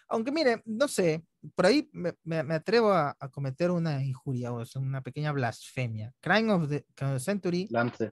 Aunque 0.08 0.30
mire, 0.30 0.62
no 0.66 0.86
sé, 0.86 1.24
por 1.54 1.66
ahí 1.66 1.88
me, 1.92 2.14
me- 2.24 2.42
me 2.42 2.54
atrevo 2.54 2.92
a, 2.92 3.16
a 3.18 3.28
cometer 3.30 3.70
una 3.70 4.04
injuria 4.04 4.52
o 4.52 4.64
sea, 4.64 4.80
una 4.82 5.00
pequeña 5.02 5.32
blasfemia. 5.32 6.12
Crime 6.20 6.52
of 6.52 6.68
the 6.68 6.84
of 7.00 7.12
the 7.14 7.18
Century 7.20 7.66
Lance. 7.70 8.10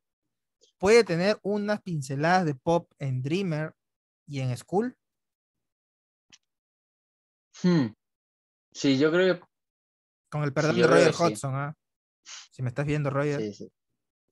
puede 0.79 1.05
tener 1.05 1.39
unas 1.43 1.83
pinceladas 1.83 2.47
de 2.47 2.55
pop 2.55 2.91
en 2.99 3.23
Dreamer 3.23 3.75
y 4.27 4.41
en 4.41 4.57
School. 4.57 4.97
Hmm. 7.63 7.87
Sí, 8.73 8.99
yo 8.99 9.11
creo 9.11 9.35
que 9.39 9.45
Con 10.31 10.43
el 10.43 10.53
perdón 10.53 10.77
de 10.77 10.87
Roger 10.87 11.15
sí. 11.15 11.23
Hodgson, 11.23 11.55
¿ah? 11.55 11.75
Si 12.51 12.63
me 12.63 12.69
estás 12.69 12.87
viendo, 12.87 13.11
Roger, 13.11 13.41
sí, 13.41 13.53
sí. 13.55 13.73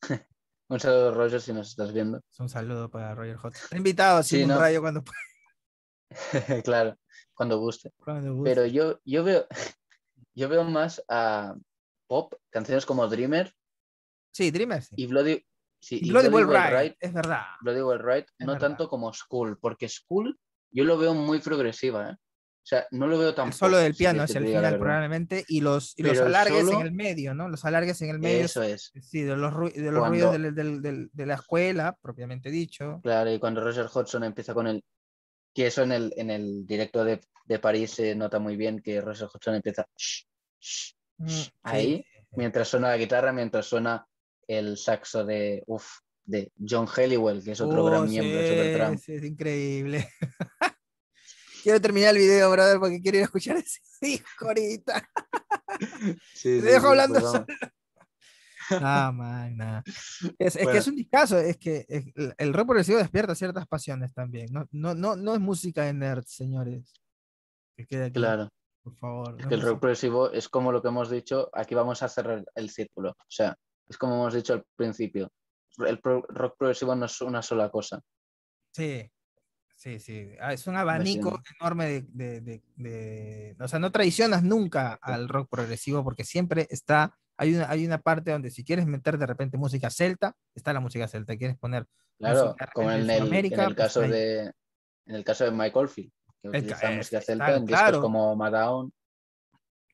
Un 0.68 0.78
saludo, 0.78 1.12
Roger, 1.14 1.40
si 1.40 1.52
nos 1.52 1.68
estás 1.70 1.92
viendo. 1.92 2.20
un 2.38 2.48
saludo 2.48 2.88
para 2.90 3.14
Roger 3.14 3.36
Hodgson. 3.36 3.64
Está 3.64 3.76
invitado 3.76 4.22
Sí, 4.22 4.46
no. 4.46 4.58
Cuando, 4.80 5.02
claro, 6.64 6.96
cuando 7.34 7.58
guste. 7.58 7.92
cuando 8.02 8.34
guste. 8.34 8.50
Pero 8.50 8.66
yo, 8.66 9.00
yo 9.04 9.24
veo 9.24 9.46
yo 10.34 10.48
veo 10.48 10.64
más 10.64 11.02
a 11.08 11.54
pop, 12.06 12.34
canciones 12.50 12.86
como 12.86 13.06
Dreamer 13.08 13.52
Sí, 14.32 14.50
Dreamer 14.52 14.82
sí. 14.82 14.94
y 14.96 15.06
Bloody, 15.06 15.44
sí, 15.80 15.98
Y 16.00 16.08
y 16.08 16.10
Bloody 16.10 16.28
Bloody 16.28 16.44
Right, 16.44 16.72
Right, 16.80 16.96
es 17.00 17.12
verdad. 17.12 17.42
Bloody 17.62 17.80
Well 17.82 17.98
Right, 18.00 18.28
Es 18.38 18.46
no 18.46 18.52
verdad. 18.52 18.68
tanto 18.68 18.88
como 18.88 19.12
School, 19.12 19.58
porque 19.58 19.88
School 19.88 20.38
yo 20.72 20.84
lo 20.84 20.96
veo 20.98 21.14
muy 21.14 21.40
progresiva, 21.40 22.10
¿eh? 22.10 22.16
O 22.62 22.66
sea, 22.70 22.86
no 22.92 23.06
lo 23.06 23.18
veo 23.18 23.34
tan 23.34 23.48
El 23.48 23.52
solo 23.54 23.78
del 23.78 23.94
piano 23.94 24.18
quieres 24.18 24.30
es 24.30 24.36
el 24.36 24.46
final 24.46 24.78
probablemente 24.78 25.44
y 25.48 25.61
los, 25.61 25.94
y 25.98 26.02
los 26.02 26.18
alargues 26.20 26.66
solo- 26.66 26.80
en 26.80 26.86
el 26.86 26.92
medio, 26.92 27.34
¿no? 27.34 27.48
Los 27.48 27.64
alargues 27.64 28.00
en 28.02 28.11
el 28.11 28.18
medio. 28.20 28.44
Eso 28.44 28.62
es. 28.62 28.92
Sí, 29.00 29.22
de 29.22 29.34
los, 29.36 29.52
ru- 29.52 29.72
de 29.72 29.90
los 29.90 29.98
Cuando- 30.00 30.08
ruidos 30.08 30.32
del- 30.32 30.54
del- 30.54 30.82
del- 30.82 31.11
de 31.12 31.26
la 31.26 31.34
escuela, 31.34 31.96
propiamente 32.00 32.50
dicho. 32.50 33.00
Claro, 33.02 33.32
y 33.32 33.38
cuando 33.38 33.62
Roger 33.64 33.86
Hodgson 33.92 34.24
empieza 34.24 34.54
con 34.54 34.66
el. 34.66 34.84
Que 35.52 35.66
eso 35.66 35.82
en 35.82 35.90
el, 35.92 36.12
en 36.16 36.30
el 36.30 36.64
directo 36.66 37.02
de, 37.02 37.20
de 37.46 37.58
París 37.58 37.90
se 37.90 38.14
nota 38.14 38.38
muy 38.38 38.56
bien 38.56 38.80
que 38.80 39.00
Roger 39.00 39.26
Hodgson 39.32 39.54
empieza. 39.56 39.84
"Shh, 39.96 40.24
shh", 40.61 40.92
Mm, 41.18 41.28
sí, 41.28 41.50
Ahí, 41.64 42.04
mientras 42.32 42.68
suena 42.68 42.88
la 42.90 42.96
guitarra, 42.98 43.32
mientras 43.32 43.66
suena 43.66 44.06
el 44.46 44.76
saxo 44.76 45.24
de, 45.24 45.62
uf, 45.66 45.86
de 46.24 46.52
John 46.66 46.86
Helliwell, 46.94 47.42
que 47.42 47.52
es 47.52 47.61
otro 47.61 47.84
gran 47.84 48.02
Oh, 48.02 48.06
miembro 48.06 48.38
de 48.38 48.48
Supertramp. 48.48 48.98
sí, 48.98 49.14
es 49.14 49.24
increíble. 49.24 50.08
quiero 51.62 51.80
terminar 51.80 52.11
el 52.14 52.18
video, 52.22 52.50
brother, 52.50 52.78
porque 52.78 53.00
quiero 53.00 53.18
ir 53.18 53.22
a 53.22 53.26
escuchar 53.26 53.56
ese 53.58 53.80
disco 54.00 54.46
ahorita. 54.46 55.08
Sí, 56.34 56.42
Te 56.42 56.61
sí, 56.61 56.61
dejo 56.61 56.80
sí, 56.82 56.86
hablando 56.88 57.20
pues 57.20 57.32
vamos. 57.32 57.46
Ah, 58.72 59.11
man, 59.12 59.56
nah. 59.56 59.82
Es, 60.38 60.54
es 60.54 60.68
que 60.68 60.76
es 60.78 60.86
un 60.86 60.94
discazo, 60.94 61.36
es 61.38 61.56
que 61.56 61.84
es- 61.88 62.04
el, 62.38 62.52
rock 62.54 62.66
progresivo 62.68 62.98
despierta 62.98 63.34
ciertas 63.34 63.66
pasiones 63.66 64.14
también. 64.14 64.46
No, 64.52 64.64
no, 64.70 64.94
no, 64.94 65.16
no 65.16 65.34
es 65.34 65.40
música 65.40 65.82
de 65.84 65.92
nerds, 65.92 66.30
señores. 66.30 66.92
Que 67.76 67.84
quede 67.84 68.04
aquí, 68.04 68.14
Claro, 68.20 68.48
por 68.84 68.94
favor. 68.96 69.42
no 69.42 69.48
que 69.48 69.54
el 69.56 69.62
rock 69.62 69.80
progresivo 69.80 70.30
es 70.30 70.48
como 70.48 70.70
lo 70.70 70.80
que 70.80 70.86
hemos 70.88 71.11
dicho, 71.11 71.50
aquí 71.52 71.74
vamos 71.74 72.00
a 72.04 72.08
cerrar 72.08 72.44
el 72.54 72.70
círculo. 72.70 73.11
O 73.11 73.16
sea, 73.28 73.56
es 73.88 73.98
como 73.98 74.14
hemos 74.14 74.34
dicho 74.34 74.52
al 74.52 74.64
principio, 74.76 75.32
el 75.78 75.98
pro- 75.98 76.24
rock 76.28 76.54
progresivo 76.56 76.94
no 76.94 77.06
es 77.06 77.20
una 77.22 77.42
sola 77.42 77.70
cosa. 77.70 78.00
Sí, 78.72 79.11
sí, 79.80 79.98
sí. 79.98 80.30
Ah, 80.40 80.52
Es 80.52 80.66
un 80.66 80.76
abanico 80.76 81.30
Vecino. 81.30 81.42
enorme 81.60 81.86
de, 81.86 82.02
de- 82.12 82.40
de- 82.42 82.62
de- 82.76 83.56
O 83.60 83.68
sea, 83.68 83.78
no 83.78 83.90
traicionas 83.90 84.42
nunca 84.42 84.98
al 85.00 85.28
rock 85.28 85.48
progresivo 85.50 86.04
porque 86.04 86.24
siempre 86.24 86.66
está. 86.70 87.16
Hay 87.36 87.54
una, 87.54 87.70
hay 87.70 87.86
una 87.86 87.98
parte 87.98 88.30
donde 88.30 88.50
si 88.50 88.62
quieres 88.64 88.86
meter 88.86 89.16
de 89.16 89.26
repente 89.26 89.56
música 89.56 89.88
celta, 89.88 90.34
está 90.54 90.72
la 90.74 90.80
música 90.80 91.08
celta. 91.08 91.36
Quieres 91.36 91.56
poner. 91.56 91.86
Claro, 92.18 92.44
música 92.48 92.70
como 92.74 92.90
en 92.90 92.98
de 92.98 93.02
el, 93.04 93.10
en 93.10 93.18
Sudamérica, 93.18 93.62
el 93.62 93.74
pues 93.74 93.76
caso 93.76 94.00
ahí. 94.02 94.10
de 94.10 94.40
en 95.06 95.14
el 95.16 95.24
caso 95.24 95.44
de 95.44 95.50
Mike 95.50 95.78
Oldfield, 95.78 96.12
que 96.42 96.48
El 96.48 96.56
utiliza 96.56 96.90
es- 96.90 96.96
música 96.98 97.18
está 97.18 97.32
celta 97.32 97.56
en 97.56 97.64
discos 97.66 97.80
claro. 97.82 98.00
como 98.02 98.36
Madown. 98.36 98.92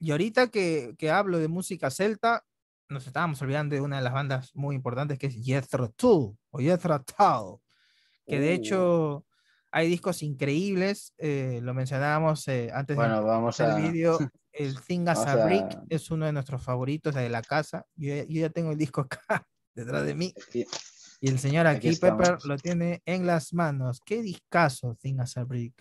Y 0.01 0.11
ahorita 0.11 0.49
que, 0.49 0.95
que 0.99 1.11
hablo 1.11 1.39
de 1.39 1.49
música 1.49 1.91
celta, 1.91 2.45
nos 2.89 3.07
estábamos 3.07 3.41
olvidando 3.43 3.75
de 3.75 3.81
una 3.81 3.97
de 3.97 4.03
las 4.03 4.13
bandas 4.13 4.55
muy 4.55 4.75
importantes 4.77 5.19
que 5.19 5.29
es 5.29 5.37
Jethro 5.43 5.91
Tull 5.91 6.37
o 6.51 6.59
Jethro 6.59 7.03
Tull, 7.03 7.61
que 8.27 8.39
de 8.41 8.49
Uh. 8.49 8.53
hecho 8.53 9.27
hay 9.77 9.89
discos 9.89 10.23
increíbles. 10.23 11.13
eh, 11.19 11.61
lo 11.63 11.75
mencionábamos 11.75 12.49
eh, 12.49 12.71
antes 12.73 12.97
de 12.97 13.03
Bueno, 13.03 13.23
vamos 13.25 13.61
el 13.61 13.71
a 13.73 13.75
vídeo, 13.77 14.19
el 14.53 14.81
Thing 14.81 15.07
as 15.09 15.19
vamos 15.27 15.27
a 15.43 15.45
Brick 15.45 15.67
a- 15.75 15.85
es 15.91 16.11
uno 16.11 16.25
de 16.25 16.33
nuestros 16.33 16.63
favoritos 16.63 17.15
de 17.15 17.29
la 17.29 17.43
casa. 17.43 17.85
Yo, 17.95 18.15
ya- 18.15 18.25
yo 18.25 18.41
ya 18.41 18.49
tengo 18.51 18.73
el 18.73 18.79
disco 18.79 19.03
acá 19.03 19.21
detrás 19.75 20.07
de 20.07 20.15
mí 20.15 20.33
y 21.21 21.29
el 21.29 21.39
señor 21.39 21.67
Aquí 21.67 21.89
aquí, 21.91 21.97
Pepper, 21.99 22.39
lo 22.45 22.57
tiene 22.57 23.03
en 23.05 23.27
las 23.27 23.53
manos. 23.53 24.01
Qué 24.05 24.23
discazo, 24.23 24.95
Thing 24.95 25.21
as 25.21 25.37
a 25.37 25.45
Brick. 25.45 25.75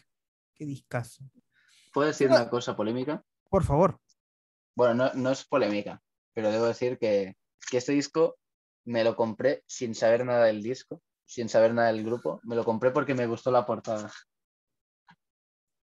Qué 0.53 0.65
discazo. 0.65 1.23
¿Puedo 1.93 2.07
decir 2.09 2.29
una 2.29 2.49
cosa 2.49 2.75
polémica? 2.75 3.23
Por 3.49 3.63
favor. 3.63 3.97
Bueno, 4.75 4.93
no, 4.93 5.13
no 5.13 5.31
es 5.31 5.45
polémica, 5.45 6.01
pero 6.33 6.51
debo 6.51 6.65
decir 6.65 6.97
que, 6.97 7.37
que 7.71 7.77
este 7.77 7.93
disco 7.93 8.35
me 8.83 9.05
lo 9.05 9.15
compré 9.15 9.63
sin 9.67 9.95
saber 9.95 10.25
nada 10.25 10.45
del 10.45 10.61
disco, 10.61 11.01
sin 11.25 11.49
saber 11.49 11.73
nada 11.73 11.91
del 11.91 12.03
grupo. 12.03 12.39
Me 12.43 12.55
lo 12.55 12.63
compré 12.63 12.91
porque 12.91 13.13
me 13.13 13.27
gustó 13.27 13.51
la 13.51 13.65
portada. 13.65 14.11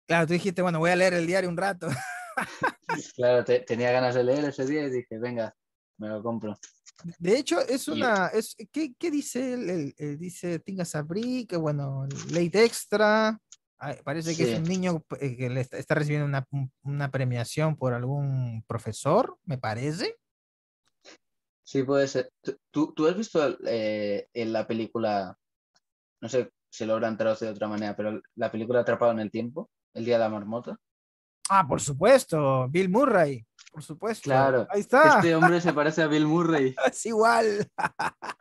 Claro, 0.08 0.28
tú 0.28 0.34
dijiste, 0.34 0.62
bueno, 0.62 0.80
voy 0.80 0.92
a 0.92 0.96
leer 0.96 1.14
el 1.14 1.28
diario 1.28 1.50
un 1.50 1.58
rato. 1.58 1.88
Claro, 3.16 3.44
te- 3.46 3.62
tenía 3.62 3.92
ganas 3.92 4.16
de 4.16 4.24
leer 4.24 4.44
ese 4.46 4.66
día 4.66 4.84
y 4.84 4.90
dije, 4.90 5.18
venga, 5.18 5.56
me 5.98 6.10
lo 6.10 6.22
compro. 6.22 6.58
De 7.20 7.38
hecho, 7.38 7.60
es 7.66 7.88
una. 7.88 8.28
Es, 8.28 8.56
¿qué, 8.72 8.94
qué 9.00 9.10
dice 9.10 9.54
él? 9.54 9.70
Él- 9.70 9.96
él 9.98 10.18
dice 10.18 10.60
Tinga 10.60 10.84
Sabri, 10.84 11.46
que 11.46 11.56
bueno, 11.56 12.06
late 12.32 12.66
extra. 12.66 13.40
Parece 14.04 14.36
que 14.36 14.44
es 14.44 14.60
un 14.60 14.64
niño 14.66 15.04
eh, 15.20 15.38
que 15.38 15.50
le 15.50 15.62
está, 15.62 15.78
está 15.78 15.96
recibiendo 15.96 16.26
una, 16.26 16.46
un- 16.52 16.72
una 16.84 17.10
premiación 17.12 17.78
por 17.78 17.94
algún 17.94 18.64
profesor, 18.68 19.38
me 19.46 19.58
parece. 19.58 20.18
Sí, 21.72 21.84
puede 21.84 22.06
ser. 22.06 22.30
¿Tú- 22.70 22.92
¿Tú, 22.94 23.08
has 23.08 23.16
visto 23.16 23.40
eh, 23.66 24.28
en 24.34 24.52
la 24.52 24.68
película, 24.68 25.38
no 26.22 26.28
sé 26.28 26.52
si 26.70 26.86
lo 26.86 26.92
habrán 26.96 27.18
traducido 27.18 27.50
de 27.50 27.56
otra 27.56 27.70
manera, 27.70 27.96
pero 27.96 28.22
la 28.36 28.52
película 28.52 28.82
Atrapado 28.82 29.14
en 29.14 29.20
el 29.20 29.32
Tiempo, 29.32 29.70
El 29.94 30.04
Día 30.04 30.16
de 30.16 30.20
la 30.20 30.28
Marmota? 30.28 30.76
Ah, 31.50 31.66
por 31.66 31.80
supuesto, 31.80 32.68
Bill 32.68 32.90
Murray, 32.90 33.46
por 33.72 33.84
supuesto. 33.84 34.24
Claro, 34.24 34.68
Ahí 34.70 34.82
está, 34.82 35.16
Este 35.16 35.34
hombre 35.34 35.62
se 35.62 35.72
parece 35.74 36.02
a 36.02 36.08
Bill 36.08 36.26
Murray. 36.28 36.76
es 36.92 37.06
igual. 37.06 37.66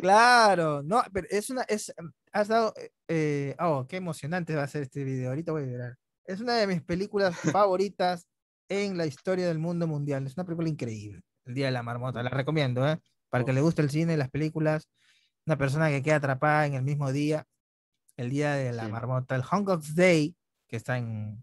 Claro, 0.00 0.82
no, 0.82 1.04
pero 1.12 1.28
es 1.30 1.50
una, 1.50 1.62
es, 1.62 1.94
has 2.32 2.48
dado, 2.48 2.74
eh, 3.06 3.54
oh, 3.60 3.86
qué 3.88 3.98
emocionante 3.98 4.56
va 4.56 4.64
a 4.64 4.66
ser 4.66 4.82
este 4.82 5.04
video, 5.04 5.28
ahorita 5.28 5.52
voy 5.52 5.62
a 5.62 5.66
llorar. 5.66 5.96
Es 6.24 6.40
una 6.40 6.56
de 6.56 6.66
mis 6.66 6.82
películas 6.82 7.36
favoritas 7.38 8.26
en 8.68 8.98
la 8.98 9.06
historia 9.06 9.46
del 9.46 9.60
mundo 9.60 9.86
mundial, 9.86 10.26
es 10.26 10.36
una 10.36 10.44
película 10.44 10.68
increíble, 10.68 11.22
El 11.48 11.54
Día 11.54 11.66
de 11.66 11.72
la 11.72 11.82
Marmota, 11.82 12.22
la 12.22 12.28
recomiendo, 12.28 12.86
¿eh? 12.86 13.00
Para 13.30 13.42
que 13.44 13.54
le 13.54 13.62
guste 13.62 13.80
el 13.80 13.88
cine, 13.90 14.18
las 14.18 14.28
películas, 14.30 14.90
una 15.46 15.56
persona 15.56 15.88
que 15.88 16.02
queda 16.02 16.16
atrapada 16.16 16.66
en 16.66 16.74
el 16.74 16.82
mismo 16.82 17.10
día, 17.10 17.46
el 18.18 18.28
Día 18.28 18.52
de 18.52 18.72
la 18.72 18.84
Sí. 18.84 18.92
Marmota, 18.92 19.34
el 19.34 19.42
Hong 19.42 19.64
Kong's 19.64 19.94
Day, 19.94 20.36
que 20.68 20.76
está 20.76 20.98
en, 20.98 21.42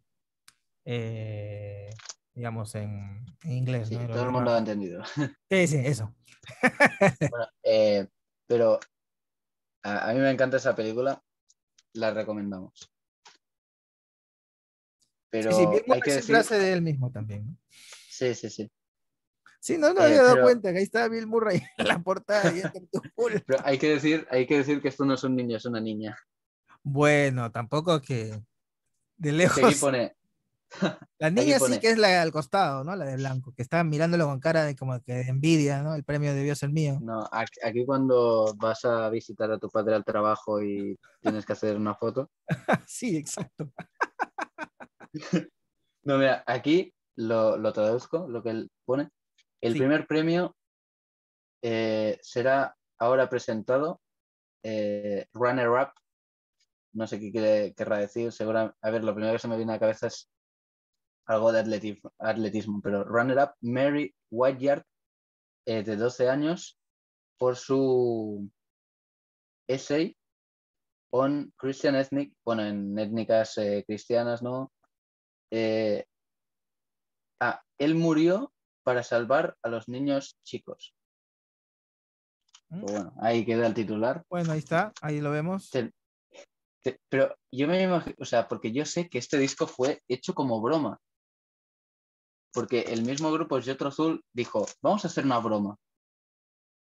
eh, 0.85 1.89
digamos, 2.35 2.75
en, 2.75 3.25
en 3.43 3.51
inglés, 3.51 3.87
Sí, 3.89 3.97
¿no? 3.97 4.07
todo 4.07 4.25
el 4.25 4.31
mundo 4.31 4.51
lo 4.51 4.55
ha 4.55 4.59
entendido. 4.59 5.03
Sí, 5.49 5.67
sí, 5.67 5.77
eso. 5.77 6.15
Bueno, 7.31 7.47
eh, 7.63 8.07
pero 8.45 8.79
a, 9.81 10.09
a 10.09 10.13
mí 10.13 10.19
me 10.19 10.29
encanta 10.29 10.57
esa 10.57 10.75
película, 10.75 11.19
la 11.93 12.11
recomendamos. 12.11 12.91
Pero 15.31 15.51
Sí, 15.51 15.63
sí, 15.65 15.91
hay 15.91 16.01
que 16.01 16.13
decir, 16.13 16.35
de 16.37 16.73
él 16.73 16.83
mismo 16.83 17.11
también. 17.11 17.47
¿no? 17.47 17.57
sí, 18.07 18.35
sí, 18.35 18.51
sí. 18.51 18.71
Sí, 19.65 19.79
no, 19.79 19.95
no 19.95 20.01
Eh, 20.01 20.05
había 20.05 20.21
dado 20.21 20.33
pero- 20.35 20.45
cuenta 20.45 20.71
que 20.71 20.77
ahí 20.77 20.83
está 20.83 21.07
Bill 21.07 21.25
Murray 21.25 21.59
en 21.77 21.87
la 21.87 21.97
portada 21.97 22.53
y. 22.55 22.61
Pero 23.47 23.59
hay 23.63 23.79
que 23.79 23.89
decir, 23.89 24.27
hay 24.29 24.45
que 24.45 24.57
decir 24.59 24.79
que 24.79 24.89
esto 24.89 25.05
no 25.05 25.15
es 25.15 25.23
un 25.23 25.35
niño, 25.35 25.57
es 25.57 25.65
una 25.65 25.81
niña. 25.81 26.15
Bueno, 26.83 27.51
tampoco 27.51 27.99
que 27.99 28.43
de 29.17 29.31
lejos. 29.31 29.63
aquí 29.63 29.73
pone, 29.73 30.15
la 31.17 31.31
niña 31.31 31.57
sí 31.57 31.79
que 31.79 31.89
es 31.89 31.97
la 31.97 32.21
al 32.21 32.31
costado, 32.31 32.83
¿no? 32.83 32.95
La 32.95 33.05
de 33.05 33.15
blanco, 33.15 33.53
que 33.55 33.63
está 33.63 33.83
mirándolo 33.83 34.27
con 34.27 34.39
cara 34.39 34.65
de 34.65 34.75
como 34.75 35.01
que 35.01 35.13
de 35.13 35.21
envidia, 35.29 35.81
¿no? 35.81 35.95
El 35.95 36.03
premio 36.03 36.35
debió 36.35 36.53
ser 36.55 36.69
mío. 36.69 36.99
no, 37.01 37.27
aquí, 37.31 37.59
aquí 37.63 37.85
cuando 37.87 38.53
vas 38.57 38.85
a 38.85 39.09
visitar 39.09 39.51
a 39.51 39.57
tu 39.57 39.67
padre 39.71 39.95
al 39.95 40.05
trabajo 40.05 40.61
y 40.61 40.95
tienes 41.21 41.43
que 41.43 41.53
hacer 41.53 41.75
una 41.75 41.95
foto. 41.95 42.29
sí, 42.87 43.17
exacto. 43.17 43.71
No, 46.03 46.19
mira, 46.19 46.43
aquí 46.45 46.93
lo, 47.15 47.57
lo 47.57 47.73
traduzco, 47.73 48.27
lo 48.27 48.43
que 48.43 48.49
él 48.51 48.69
pone. 48.85 49.09
El 49.65 49.73
Sí. 49.73 49.79
primer 49.79 50.05
premio 50.05 50.55
eh, 51.63 52.19
será 52.21 52.77
ahora 52.99 53.27
presentado 53.27 53.99
eh, 54.63 55.27
Runner 55.33 55.69
Up. 55.69 55.89
No 56.93 57.07
sé 57.07 57.19
qué 57.19 57.31
quiere, 57.31 57.73
querrá 57.73 57.97
decir. 57.97 58.31
Segura, 58.31 58.75
a 58.79 58.89
ver, 58.91 59.03
lo 59.03 59.15
primero 59.15 59.33
que 59.33 59.39
se 59.39 59.47
me 59.47 59.57
viene 59.57 59.71
a 59.71 59.75
la 59.75 59.79
cabeza 59.79 60.05
es 60.05 60.29
algo 61.25 61.51
de 61.51 61.61
atletismo, 61.61 62.13
atletismo 62.19 62.79
pero 62.79 63.03
Runner 63.05 63.37
Up 63.39 63.55
Mary 63.61 64.15
Whiteyard, 64.29 64.83
eh, 65.65 65.81
de 65.81 65.95
12 65.95 66.29
años, 66.29 66.79
por 67.39 67.55
su 67.55 68.47
essay 69.67 70.15
on 71.11 71.51
Christian 71.57 71.95
Ethnic, 71.95 72.35
bueno, 72.45 72.63
en 72.63 72.99
étnicas 72.99 73.59
cristianas, 73.87 74.43
¿no? 74.43 74.71
Ah, 77.39 77.63
él 77.79 77.95
murió 77.95 78.53
para 78.85 79.01
salvar 79.03 79.57
a 79.63 79.69
los 79.69 79.89
niños 79.89 80.37
chicos. 80.43 80.93
¿Mm? 82.69 82.81
Pues 82.81 82.91
bueno, 82.93 83.13
ahí 83.19 83.43
queda 83.43 83.65
el 83.65 83.73
titular. 83.73 84.23
Bueno, 84.29 84.53
ahí 84.53 84.59
está, 84.59 84.93
ahí 85.01 85.19
lo 85.19 85.31
vemos. 85.31 85.71
Te- 85.71 85.91
te- 86.83 87.01
pero 87.09 87.35
yo 87.51 87.67
me 87.67 87.81
imagino, 87.81 88.15
o 88.19 88.25
sea, 88.25 88.47
porque 88.47 88.71
yo 88.71 88.85
sé 88.85 89.09
que 89.09 89.17
este 89.17 89.39
disco 89.39 89.65
fue 89.65 90.01
hecho 90.07 90.35
como 90.35 90.61
broma. 90.61 90.99
Porque 92.53 92.81
el 92.81 93.01
mismo 93.03 93.31
grupo 93.31 93.59
Jetro 93.59 93.89
Azul 93.89 94.23
dijo, 94.31 94.65
vamos 94.81 95.03
a 95.03 95.07
hacer 95.07 95.25
una 95.25 95.39
broma. 95.39 95.75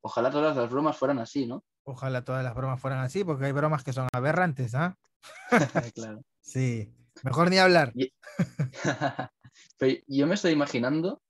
Ojalá 0.03 0.31
todas 0.31 0.57
las 0.57 0.71
bromas 0.71 0.97
fueran 0.97 1.19
así, 1.21 1.47
¿no? 1.47 1.63
Ojalá 1.85 2.25
todas 2.25 2.43
las 2.43 2.55
bromas 2.55 2.81
fueran 2.81 3.01
así, 3.01 3.23
porque 3.23 3.45
hay 3.45 3.53
bromas 3.53 3.85
que 3.85 3.93
son 3.93 4.09
aberrantes, 4.13 4.75
¿ah? 4.75 4.97
claro. 5.95 6.23
Sí, 6.41 6.93
mejor 7.23 7.51
ni 7.51 7.59
hablar. 7.59 7.93
Pero 9.79 10.03
yo 10.07 10.27
me 10.27 10.35
estoy 10.35 10.53
imaginando, 10.53 11.23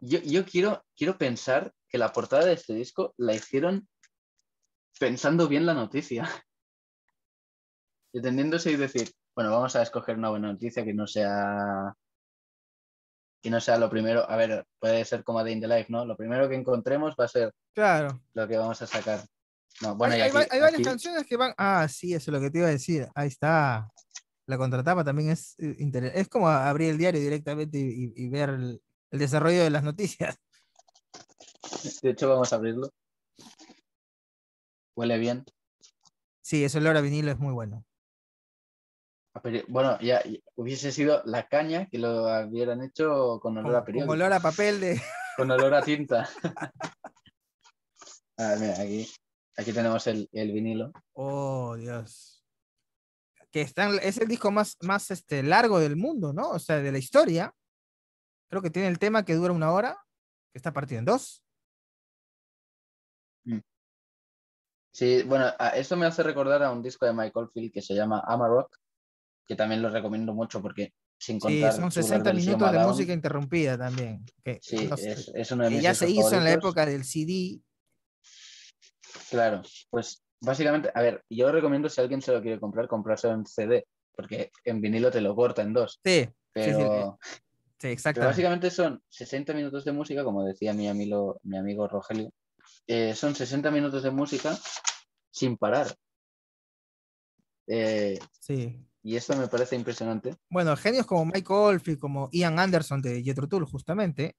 yo, 0.00 0.18
yo 0.20 0.44
quiero, 0.44 0.84
quiero 0.96 1.16
pensar 1.18 1.72
que 1.88 1.98
la 1.98 2.12
portada 2.12 2.44
de 2.46 2.52
este 2.54 2.74
disco 2.74 3.14
la 3.16 3.34
hicieron 3.34 3.88
pensando 4.98 5.48
bien 5.48 5.66
la 5.66 5.74
noticia. 5.74 6.22
Entendiéndose 8.12 8.70
y 8.72 8.76
decir, 8.76 9.10
bueno, 9.34 9.50
vamos 9.50 9.76
a 9.76 9.82
escoger 9.82 10.16
una 10.16 10.30
buena 10.30 10.52
noticia 10.52 10.84
que 10.84 10.94
no 10.94 11.06
sea 11.06 11.94
que 13.40 13.50
no 13.50 13.60
sea 13.60 13.78
lo 13.78 13.88
primero, 13.88 14.28
a 14.28 14.34
ver, 14.34 14.66
puede 14.80 15.04
ser 15.04 15.22
como 15.22 15.38
a 15.38 15.44
Day 15.44 15.52
in 15.52 15.60
the 15.60 15.68
Life, 15.68 15.86
¿no? 15.90 16.04
Lo 16.04 16.16
primero 16.16 16.48
que 16.48 16.56
encontremos 16.56 17.14
va 17.18 17.26
a 17.26 17.28
ser 17.28 17.52
Claro. 17.72 18.20
lo 18.34 18.48
que 18.48 18.56
vamos 18.56 18.82
a 18.82 18.86
sacar. 18.88 19.20
No, 19.80 19.94
bueno, 19.94 20.14
hay, 20.14 20.18
y 20.20 20.22
hay 20.24 20.30
va- 20.32 20.40
aquí- 20.40 20.48
hay 20.50 20.60
varias 20.60 20.80
aquí- 20.80 20.84
canciones 20.88 21.24
que 21.24 21.36
van. 21.36 21.54
Ah, 21.56 21.86
sí, 21.88 22.12
eso 22.14 22.32
es 22.32 22.34
lo 22.34 22.40
que 22.40 22.50
te 22.50 22.58
iba 22.58 22.66
a 22.66 22.70
decir. 22.70 23.06
Ahí 23.14 23.28
está. 23.28 23.88
La 24.46 24.58
contratapa 24.58 25.04
también 25.04 25.30
es 25.30 25.54
eh, 25.60 25.76
interes- 25.78 26.10
Es 26.16 26.28
como 26.28 26.48
abrir 26.48 26.90
el 26.90 26.98
diario 26.98 27.20
directamente 27.20 27.78
y, 27.78 27.82
y- 28.06 28.12
y 28.24 28.28
ver 28.28 28.48
el, 28.50 28.82
el 29.10 29.18
desarrollo 29.18 29.62
de 29.62 29.70
las 29.70 29.82
noticias. 29.82 30.38
de 32.02 32.10
hecho, 32.10 32.28
vamos 32.28 32.52
a 32.52 32.56
abrirlo. 32.56 32.90
Huele 34.96 35.18
bien. 35.18 35.44
Sí, 36.42 36.64
ese 36.64 36.78
olor 36.78 36.96
a 36.96 37.00
vinilo 37.00 37.30
es 37.30 37.38
muy 37.38 37.52
bueno. 37.52 37.84
Bueno, 39.68 39.98
ya, 40.00 40.22
ya 40.24 40.38
hubiese 40.56 40.90
sido 40.90 41.22
la 41.24 41.46
caña 41.46 41.86
que 41.86 41.98
lo 41.98 42.24
hubieran 42.46 42.82
hecho 42.82 43.38
con 43.40 43.56
olor 43.58 43.76
a 43.76 43.84
periódico, 43.84 44.12
olor 44.12 44.32
a 44.32 44.40
papel 44.40 44.80
de. 44.80 45.00
con 45.36 45.50
olor 45.50 45.74
a 45.74 45.82
tinta. 45.82 46.28
A 48.40 48.50
ver, 48.50 48.58
mira, 48.60 48.80
aquí, 48.80 49.08
aquí 49.56 49.72
tenemos 49.72 50.06
el, 50.06 50.28
el 50.30 50.52
vinilo. 50.52 50.92
Oh, 51.14 51.74
Dios. 51.76 52.44
Que 53.50 53.62
están, 53.62 53.98
es 54.00 54.18
el 54.18 54.28
disco 54.28 54.52
más, 54.52 54.76
más 54.82 55.10
este, 55.10 55.42
largo 55.42 55.80
del 55.80 55.96
mundo, 55.96 56.32
¿no? 56.32 56.50
O 56.50 56.58
sea, 56.60 56.76
de 56.76 56.92
la 56.92 56.98
historia. 56.98 57.52
Creo 58.48 58.62
que 58.62 58.70
tiene 58.70 58.88
el 58.88 58.98
tema 58.98 59.24
que 59.24 59.34
dura 59.34 59.52
una 59.52 59.72
hora, 59.72 59.98
que 60.52 60.58
está 60.58 60.72
partido 60.72 60.98
en 60.98 61.04
dos. 61.04 61.42
Sí, 64.90 65.22
bueno, 65.22 65.46
esto 65.74 65.96
me 65.96 66.06
hace 66.06 66.22
recordar 66.24 66.62
a 66.62 66.72
un 66.72 66.82
disco 66.82 67.06
de 67.06 67.12
Michael 67.12 67.48
Field 67.52 67.72
que 67.72 67.82
se 67.82 67.94
llama 67.94 68.20
Amarok, 68.26 68.74
que 69.46 69.54
también 69.54 69.80
lo 69.80 69.90
recomiendo 69.90 70.34
mucho 70.34 70.60
porque 70.60 70.92
sin 71.16 71.36
Sí, 71.36 71.60
contar 71.60 71.72
son 71.72 71.92
su 71.92 72.02
60 72.02 72.32
versión 72.32 72.58
minutos 72.58 72.72
de 72.72 72.78
música 72.86 73.12
interrumpida 73.12 73.78
también. 73.78 74.24
Que, 74.42 74.58
Sí, 74.60 74.86
no 74.86 74.96
sé, 74.96 75.12
es, 75.12 75.30
es 75.34 75.52
uno 75.52 75.64
de 75.64 75.70
que 75.70 75.76
mis 75.76 75.84
ya 75.84 75.94
se 75.94 76.10
hizo 76.10 76.34
en 76.34 76.44
la 76.44 76.52
época 76.52 76.84
del 76.84 77.04
CD. 77.04 77.60
Claro, 79.30 79.62
pues 79.90 80.24
básicamente, 80.40 80.90
a 80.92 81.00
ver, 81.00 81.24
yo 81.30 81.52
recomiendo 81.52 81.88
si 81.88 82.00
alguien 82.00 82.22
se 82.22 82.32
lo 82.32 82.42
quiere 82.42 82.58
comprar, 82.58 82.88
comprarse 82.88 83.28
en 83.28 83.46
CD, 83.46 83.86
porque 84.16 84.50
en 84.64 84.80
vinilo 84.80 85.10
te 85.10 85.20
lo 85.20 85.36
corta 85.36 85.62
en 85.62 85.74
dos. 85.74 86.00
Sí, 86.04 86.24
sí, 86.24 86.24
sí, 86.24 86.32
Pero, 86.52 87.18
sí, 87.78 87.88
exactamente. 87.88 88.26
básicamente 88.30 88.70
son 88.70 89.02
60 89.08 89.52
minutos 89.54 89.84
de 89.84 89.92
música, 89.92 90.24
como 90.24 90.44
decía 90.44 90.72
mi 90.74 90.88
amigo, 90.88 91.38
mi 91.42 91.56
amigo 91.58 91.86
Rogelio. 91.88 92.30
eh, 92.86 93.14
son 93.14 93.34
60 93.34 93.70
minutos 93.70 94.02
de 94.02 94.10
música 94.10 94.58
sin 95.30 95.56
parar. 95.56 95.94
Eh, 97.66 98.18
Sí. 98.40 98.84
y 99.02 99.16
esto 99.16 99.36
me 99.36 99.48
parece 99.48 99.76
impresionante. 99.76 100.34
Bueno, 100.50 100.76
genios 100.76 101.06
como 101.06 101.24
Mike 101.26 101.52
Oldfield, 101.52 101.98
como 101.98 102.28
Ian 102.32 102.58
Anderson 102.58 103.02
de 103.02 103.22
Jethro 103.22 103.46
Tull, 103.48 103.64
justamente, 103.66 104.36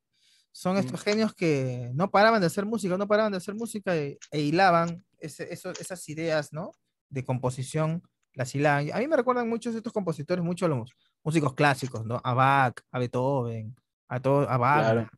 son 0.52 0.76
Mm. 0.76 0.80
estos 0.80 1.02
genios 1.04 1.34
que 1.36 1.92
no 1.94 2.10
paraban 2.10 2.42
de 2.42 2.48
hacer 2.48 2.66
música, 2.66 2.98
no 2.98 3.08
paraban 3.08 3.32
de 3.32 3.38
hacer 3.38 3.56
música 3.56 3.96
e, 3.96 4.18
e 4.32 4.42
hilaban 4.42 5.06
ese- 5.20 5.52
eso- 5.54 5.72
esas 5.72 6.08
ideas, 6.10 6.52
¿no? 6.54 6.72
De 7.10 7.24
composición, 7.24 8.02
las 8.40 8.56
hilaban. 8.56 8.90
A 8.94 9.00
mí 9.00 9.08
me 9.10 9.18
recuerdan 9.18 9.50
muchos 9.50 9.76
estos 9.76 9.92
compositores, 9.92 10.44
mucho 10.44 10.66
a 10.66 10.70
los 10.70 10.90
músicos 11.26 11.54
clásicos, 11.54 12.06
¿no? 12.06 12.22
A 12.24 12.34
Bach, 12.34 12.74
a 12.90 13.00
Beethoven, 13.00 13.76
a, 14.08 14.22
todo, 14.22 14.50
a 14.50 14.58
Wagner, 14.58 14.94
Claro. 14.94 15.10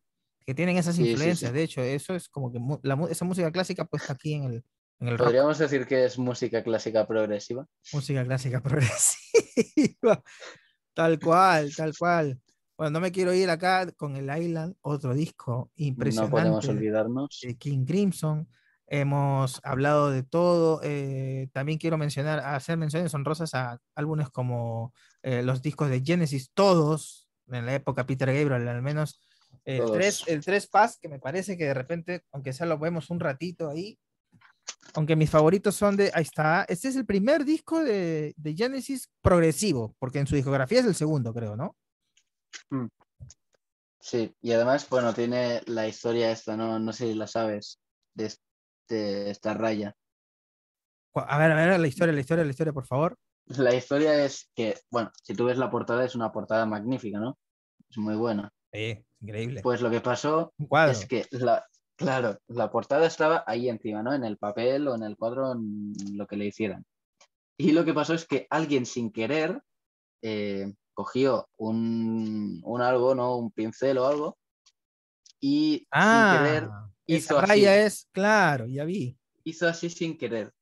que 0.44 0.54
tienen 0.54 0.76
esas 0.76 0.96
Sí, 0.96 1.04
sí, 1.04 1.10
influencias. 1.12 1.50
sí. 1.52 1.56
De 1.56 1.62
hecho, 1.62 1.80
eso 1.82 2.16
es 2.16 2.28
como 2.28 2.50
que 2.52 2.58
la 2.82 2.98
esa 3.08 3.24
música 3.24 3.52
clásica 3.52 3.84
puesta 3.84 4.12
aquí 4.14 4.34
en 4.34 4.42
el, 4.44 4.64
en 4.98 5.08
el 5.08 5.18
rock. 5.18 5.28
Podríamos 5.28 5.56
decir 5.56 5.86
que 5.86 6.04
es 6.04 6.18
música 6.18 6.64
clásica 6.64 7.06
progresiva. 7.06 7.64
Música 7.92 8.24
clásica 8.24 8.60
progresiva. 8.62 10.22
Tal 10.94 11.18
cual, 11.20 11.70
tal 11.76 11.92
cual. 11.96 12.40
Bueno, 12.76 12.90
no 12.90 13.00
me 13.00 13.12
quiero 13.12 13.32
ir 13.32 13.48
acá 13.50 13.90
con 13.92 14.16
el 14.16 14.24
Island, 14.36 14.74
otro 14.80 15.14
disco 15.14 15.70
No 15.76 15.84
impresionante. 15.86 16.30
podemos 16.32 16.66
olvidarnos. 16.68 17.38
de 17.42 17.56
King 17.56 17.84
Crimson. 17.84 18.48
Hemos 18.94 19.58
hablado 19.64 20.10
de 20.10 20.22
todo. 20.22 20.80
eh, 20.84 21.48
también 21.54 21.78
quiero 21.78 21.96
mencionar, 21.96 22.40
hacer 22.40 22.76
menciones 22.76 23.14
honrosas 23.14 23.54
a 23.54 23.80
álbumes 23.94 24.28
como 24.28 24.92
eh, 25.22 25.42
los 25.42 25.62
discos 25.62 25.88
de 25.88 26.02
Genesis, 26.04 26.50
todos, 26.52 27.26
en 27.48 27.64
la 27.64 27.74
época 27.74 28.04
Peter 28.04 28.28
Gabriel, 28.28 28.68
al 28.68 28.82
menos 28.82 29.18
el 29.64 29.78
Todos. 29.78 29.92
3, 29.92 30.24
el 30.26 30.44
3 30.44 30.66
Pass, 30.66 30.98
que 31.00 31.08
me 31.08 31.18
parece 31.18 31.56
que 31.56 31.64
de 31.64 31.72
repente, 31.72 32.24
aunque 32.32 32.52
sea 32.52 32.66
lo 32.66 32.78
vemos 32.78 33.08
un 33.08 33.18
ratito 33.18 33.70
ahí, 33.70 33.98
aunque 34.92 35.16
mis 35.16 35.30
favoritos 35.30 35.74
son 35.74 35.96
de, 35.96 36.10
ahí 36.12 36.24
está, 36.24 36.66
este 36.68 36.88
es 36.88 36.96
el 36.96 37.06
primer 37.06 37.46
disco 37.46 37.82
de, 37.82 38.34
de 38.36 38.54
Genesis 38.54 39.10
progresivo, 39.22 39.96
porque 39.98 40.18
en 40.18 40.26
su 40.26 40.34
discografía 40.34 40.80
es 40.80 40.86
el 40.86 40.94
segundo, 40.94 41.32
creo, 41.32 41.56
¿no? 41.56 41.76
Sí, 44.00 44.36
y 44.42 44.52
además, 44.52 44.86
bueno, 44.90 45.14
tiene 45.14 45.62
la 45.64 45.88
historia 45.88 46.30
esta, 46.30 46.58
no, 46.58 46.78
no 46.78 46.92
sé 46.92 47.06
si 47.06 47.14
la 47.14 47.26
sabes, 47.26 47.80
de 48.12 48.34
esta 48.88 49.54
raya. 49.54 49.94
A 51.14 51.38
ver, 51.38 51.52
a 51.52 51.54
ver, 51.54 51.80
la 51.80 51.86
historia, 51.86 52.14
la 52.14 52.20
historia, 52.20 52.44
la 52.44 52.50
historia, 52.50 52.72
por 52.72 52.86
favor. 52.86 53.16
La 53.46 53.74
historia 53.74 54.24
es 54.24 54.50
que, 54.54 54.78
bueno, 54.90 55.10
si 55.22 55.34
tú 55.34 55.44
ves 55.44 55.58
la 55.58 55.70
portada, 55.70 56.04
es 56.04 56.14
una 56.14 56.32
portada 56.32 56.64
magnífica, 56.64 57.18
¿no? 57.18 57.38
Es 57.90 57.98
muy 57.98 58.16
buena. 58.16 58.50
Sí, 58.72 59.04
increíble. 59.20 59.60
Pues 59.62 59.82
lo 59.82 59.90
que 59.90 60.00
pasó 60.00 60.54
es 60.88 61.06
que, 61.06 61.26
la, 61.32 61.66
claro, 61.96 62.38
la 62.48 62.70
portada 62.70 63.06
estaba 63.06 63.44
ahí 63.46 63.68
encima, 63.68 64.02
¿no? 64.02 64.14
En 64.14 64.24
el 64.24 64.38
papel 64.38 64.88
o 64.88 64.94
en 64.94 65.02
el 65.02 65.16
cuadro, 65.16 65.52
en 65.52 65.92
lo 66.16 66.26
que 66.26 66.36
le 66.36 66.46
hicieran. 66.46 66.84
Y 67.58 67.72
lo 67.72 67.84
que 67.84 67.92
pasó 67.92 68.14
es 68.14 68.26
que 68.26 68.46
alguien 68.48 68.86
sin 68.86 69.12
querer 69.12 69.60
eh, 70.22 70.72
cogió 70.94 71.48
un, 71.58 72.60
un 72.64 72.80
algo, 72.80 73.14
¿no? 73.14 73.36
Un 73.36 73.50
pincel 73.50 73.98
o 73.98 74.06
algo, 74.06 74.38
y 75.40 75.86
sin 75.92 76.38
querer 76.38 76.68
Ah, 76.70 76.91
hizo 77.06 77.34
esa 77.34 77.38
así. 77.40 77.48
raya 77.50 77.84
es, 77.86 78.08
claro, 78.12 78.66
ya 78.66 78.84
vi. 78.84 79.18
hizo 79.44 79.66
así 79.68 79.90
sin 79.90 80.16
querer. 80.18 80.52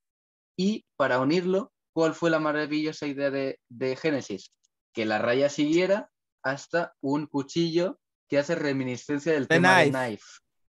Y 0.56 0.84
para 0.96 1.18
unirlo, 1.20 1.72
¿cuál 1.92 2.14
fue 2.14 2.30
la 2.30 2.38
maravillosa 2.38 3.06
idea 3.06 3.30
de, 3.30 3.58
de 3.68 3.96
Génesis? 3.96 4.52
Que 4.92 5.04
la 5.06 5.18
raya 5.18 5.48
siguiera 5.48 6.10
hasta 6.42 6.94
un 7.00 7.26
cuchillo 7.26 8.00
que 8.28 8.38
hace 8.38 8.54
reminiscencia 8.54 9.32
del 9.32 9.48
The 9.48 9.54
tema 9.56 9.78
de 9.80 9.90
Knife. 9.90 9.98
Knife. 10.06 10.24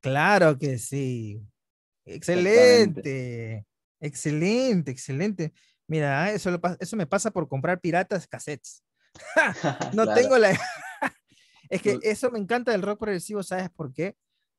Claro 0.00 0.58
que 0.58 0.78
sí. 0.78 1.40
Excelente. 2.04 3.66
Excelente, 4.00 4.90
excelente. 4.90 5.52
Mira, 5.88 6.30
eso, 6.32 6.50
lo 6.50 6.60
pas- 6.60 6.76
eso 6.80 6.96
me 6.96 7.06
pasa 7.06 7.30
por 7.30 7.48
comprar 7.48 7.80
piratas 7.80 8.26
cassettes. 8.26 8.82
No 9.94 10.04
Claro. 10.04 10.14
tengo 10.14 10.38
la... 10.38 10.50
es 11.70 11.82
que 11.82 11.98
eso 12.02 12.30
me 12.30 12.38
encanta 12.38 12.72
del 12.72 12.82
rock 12.82 12.98
progresivo, 13.00 13.42
¿sabes 13.42 13.70
por 13.70 13.92
qué? 13.92 14.16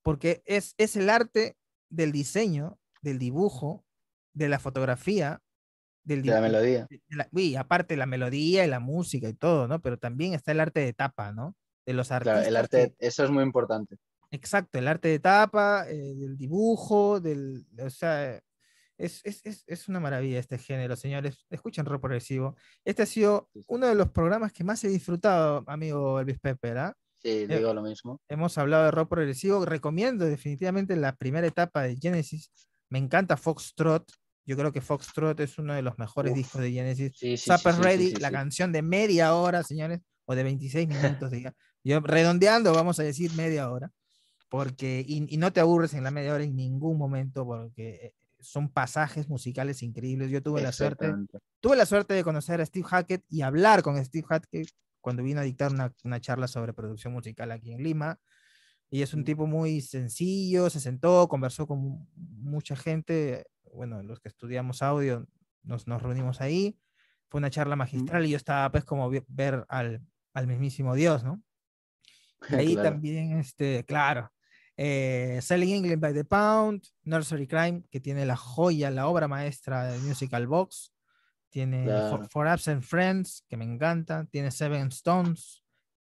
Porque 0.07 0.41
es, 0.45 0.73
es 0.77 0.95
el 0.95 1.09
arte 1.09 1.57
del 1.89 2.13
diseño, 2.13 2.79
del 3.01 3.19
dibujo, 3.19 3.83
de 4.33 4.47
la 4.47 4.57
fotografía, 4.57 5.41
del 6.05 6.21
de 6.21 6.31
la 6.31 6.39
melodía. 6.39 6.87
de 6.89 7.01
la- 7.09 7.27
uy, 7.33 7.57
aparte 7.57 7.97
la 7.97 8.05
melodía 8.05 8.63
y 8.65 8.69
la 8.69 8.79
música 8.79 9.27
y 9.27 9.33
todo, 9.33 9.67
¿no? 9.67 9.81
Pero 9.81 9.97
también 9.99 10.33
está 10.33 10.53
el 10.53 10.61
arte 10.61 10.79
de 10.79 10.93
tapa, 10.93 11.33
¿no? 11.33 11.57
De 11.85 11.91
los 11.91 12.09
artistas. 12.11 12.47
Claro, 12.47 12.47
el 12.47 12.53
que- 12.69 12.77
arte, 12.77 12.95
eso 12.99 13.25
es 13.25 13.29
muy 13.31 13.43
importante. 13.43 13.97
Exacto, 14.31 14.77
el 14.79 14.87
arte 14.87 15.09
de 15.09 15.19
tapa, 15.19 15.85
eh, 15.89 16.15
del 16.15 16.37
dibujo, 16.37 17.19
del, 17.19 17.65
o 17.77 17.89
sea, 17.89 18.39
es, 18.97 19.19
es, 19.25 19.41
es, 19.45 19.63
es 19.67 19.87
una 19.89 19.99
maravilla 19.99 20.39
este 20.39 20.57
género, 20.57 20.95
señores. 20.95 21.45
Escuchen 21.49 21.85
rock 21.85 21.99
progresivo. 22.01 22.55
Este 22.85 23.03
ha 23.03 23.05
sido 23.05 23.49
uno 23.67 23.87
de 23.87 23.95
los 23.95 24.09
programas 24.11 24.53
que 24.53 24.63
más 24.63 24.81
he 24.85 24.87
disfrutado, 24.87 25.65
amigo 25.67 26.17
Elvis 26.21 26.39
Pepper. 26.39 26.77
¿ah? 26.77 26.97
Sí, 27.17 27.47
digo 27.47 27.73
lo 27.73 27.81
mismo. 27.81 28.21
Hemos 28.27 28.57
hablado 28.57 28.85
de 28.85 28.91
rock 28.91 29.09
progresivo. 29.09 29.65
Recomiendo 29.65 30.25
definitivamente 30.25 30.95
la 30.95 31.15
primera 31.15 31.47
etapa 31.47 31.83
de 31.83 31.97
Genesis. 31.97 32.51
Me 32.89 32.99
encanta 32.99 33.37
Foxtrot. 33.37 34.09
Yo 34.45 34.55
creo 34.55 34.71
que 34.71 34.81
Foxtrot 34.81 35.39
es 35.39 35.57
uno 35.57 35.73
de 35.73 35.81
los 35.81 35.97
mejores 35.97 36.31
Uf. 36.31 36.37
discos 36.37 36.61
de 36.61 36.71
Genesis. 36.71 37.11
Sí, 37.15 37.35
sí, 37.35 37.37
sí, 37.37 37.51
Supper 37.51 37.73
sí, 37.73 37.79
sí, 37.79 37.83
Ready, 37.83 38.11
la 38.15 38.31
canción 38.31 38.71
de 38.71 38.81
media 38.81 39.33
hora, 39.33 39.63
señores, 39.63 39.99
o 40.25 40.35
de 40.35 40.43
26 40.43 40.87
minutos, 41.21 41.31
diga. 41.31 41.53
Yo 41.83 41.99
redondeando, 41.99 42.73
vamos 42.73 42.99
a 42.99 43.03
decir 43.03 43.33
media 43.33 43.69
hora, 43.69 43.91
porque, 44.49 45.03
y, 45.05 45.33
y 45.33 45.37
no 45.37 45.51
te 45.51 45.59
aburres 45.59 45.93
en 45.93 46.03
la 46.03 46.11
media 46.11 46.33
hora 46.33 46.43
en 46.43 46.55
ningún 46.55 46.97
momento, 46.97 47.45
porque 47.45 47.89
eh, 47.89 48.13
son 48.39 48.69
pasajes 48.69 49.27
musicales 49.27 49.83
increíbles. 49.83 50.31
Yo 50.31 50.41
tuve 50.41 50.61
la 50.61 50.71
suerte, 50.71 51.13
tuve 51.59 51.75
la 51.75 51.85
suerte 51.85 52.13
de 52.13 52.23
conocer 52.23 52.61
a 52.61 52.65
Steve 52.65 52.85
Hackett 52.87 53.23
y 53.29 53.41
hablar 53.41 53.83
con 53.83 54.03
Steve 54.03 54.25
Hackett 54.27 54.69
cuando 55.01 55.23
vino 55.23 55.39
a 55.39 55.43
dictar 55.43 55.71
una, 55.71 55.93
una 56.03 56.19
charla 56.21 56.47
sobre 56.47 56.73
producción 56.73 57.13
musical 57.13 57.51
aquí 57.51 57.71
en 57.73 57.83
Lima. 57.83 58.19
Y 58.89 59.01
es 59.01 59.13
un 59.13 59.23
tipo 59.25 59.47
muy 59.47 59.81
sencillo, 59.81 60.69
se 60.69 60.79
sentó, 60.79 61.27
conversó 61.27 61.67
con 61.67 61.79
mu- 61.79 62.07
mucha 62.15 62.75
gente, 62.75 63.45
bueno, 63.73 64.01
los 64.01 64.19
que 64.21 64.29
estudiamos 64.29 64.81
audio 64.81 65.27
nos, 65.63 65.87
nos 65.87 66.01
reunimos 66.01 66.39
ahí, 66.39 66.79
fue 67.29 67.39
una 67.39 67.49
charla 67.49 67.75
magistral 67.75 68.25
y 68.25 68.29
yo 68.29 68.37
estaba 68.37 68.71
pues 68.71 68.85
como 68.85 69.09
ver 69.27 69.65
al, 69.67 70.01
al 70.33 70.47
mismísimo 70.47 70.95
Dios, 70.95 71.23
¿no? 71.23 71.41
Y 72.49 72.55
ahí 72.55 72.73
Claro. 72.75 72.89
también, 72.91 73.33
este, 73.39 73.83
claro, 73.83 74.31
eh, 74.77 75.39
Selling 75.41 75.73
England 75.83 76.01
by 76.01 76.13
the 76.13 76.23
Pound, 76.23 76.81
Nursery 77.03 77.47
Crime, 77.47 77.83
que 77.91 77.99
tiene 77.99 78.25
la 78.25 78.37
joya, 78.37 78.89
la 78.91 79.07
obra 79.07 79.27
maestra 79.27 79.85
de 79.91 79.99
Musical 79.99 80.47
Box, 80.47 80.93
tiene 81.49 81.85
For, 82.09 82.19
Claro. 82.19 82.29
For 82.29 82.47
Absent 82.47 82.83
Friends, 82.83 83.43
que 83.47 83.57
me 83.57 83.65
encanta, 83.65 84.25
tiene 84.25 84.51
Seven 84.51 84.87
Stones, 84.87 85.63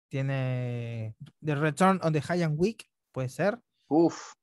tiene 0.10 1.16
The 1.44 1.56
Return 1.56 2.00
on 2.04 2.14
the 2.14 2.22
High 2.22 2.44
and 2.44 2.60
Week, 2.60 2.90
puede 3.12 3.30
ser, 3.30 3.60
Uf. 3.88 4.34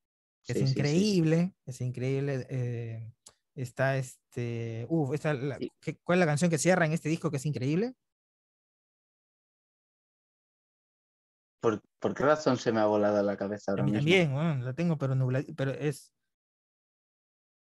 que 0.44 0.54
Sí, 0.54 0.60
es 0.62 0.68
sí, 0.68 0.74
sí. 0.74 0.78
increíble, 0.80 1.54
es 1.66 1.80
increíble. 1.80 2.46
eh, 2.50 3.12
está 3.54 3.96
este, 3.96 4.86
uf, 4.88 5.12
esta, 5.14 5.34
la- 5.34 5.56
Y- 5.60 5.70
¿qué- 5.80 5.96
¿cuál 6.02 6.18
es 6.18 6.20
la 6.20 6.26
canción 6.30 6.50
que 6.50 6.58
cierra 6.58 6.86
en 6.86 6.92
este 6.92 7.08
disco 7.08 7.30
que 7.30 7.36
es 7.38 7.46
increíble? 7.46 7.94
¿Por, 11.60 11.82
por 11.98 12.14
qué 12.14 12.24
razón 12.24 12.56
se 12.56 12.72
me 12.72 12.80
ha 12.80 12.86
volado 12.86 13.22
la 13.22 13.36
cabeza 13.36 13.72
A 13.72 13.72
ahora 13.72 13.82
mí 13.84 13.92
mismo? 13.92 14.10
también, 14.32 14.64
la 14.64 14.72
tengo 14.72 14.96
pero 14.98 15.14
nublada, 15.14 15.44
pero 15.56 15.72
es... 15.72 16.12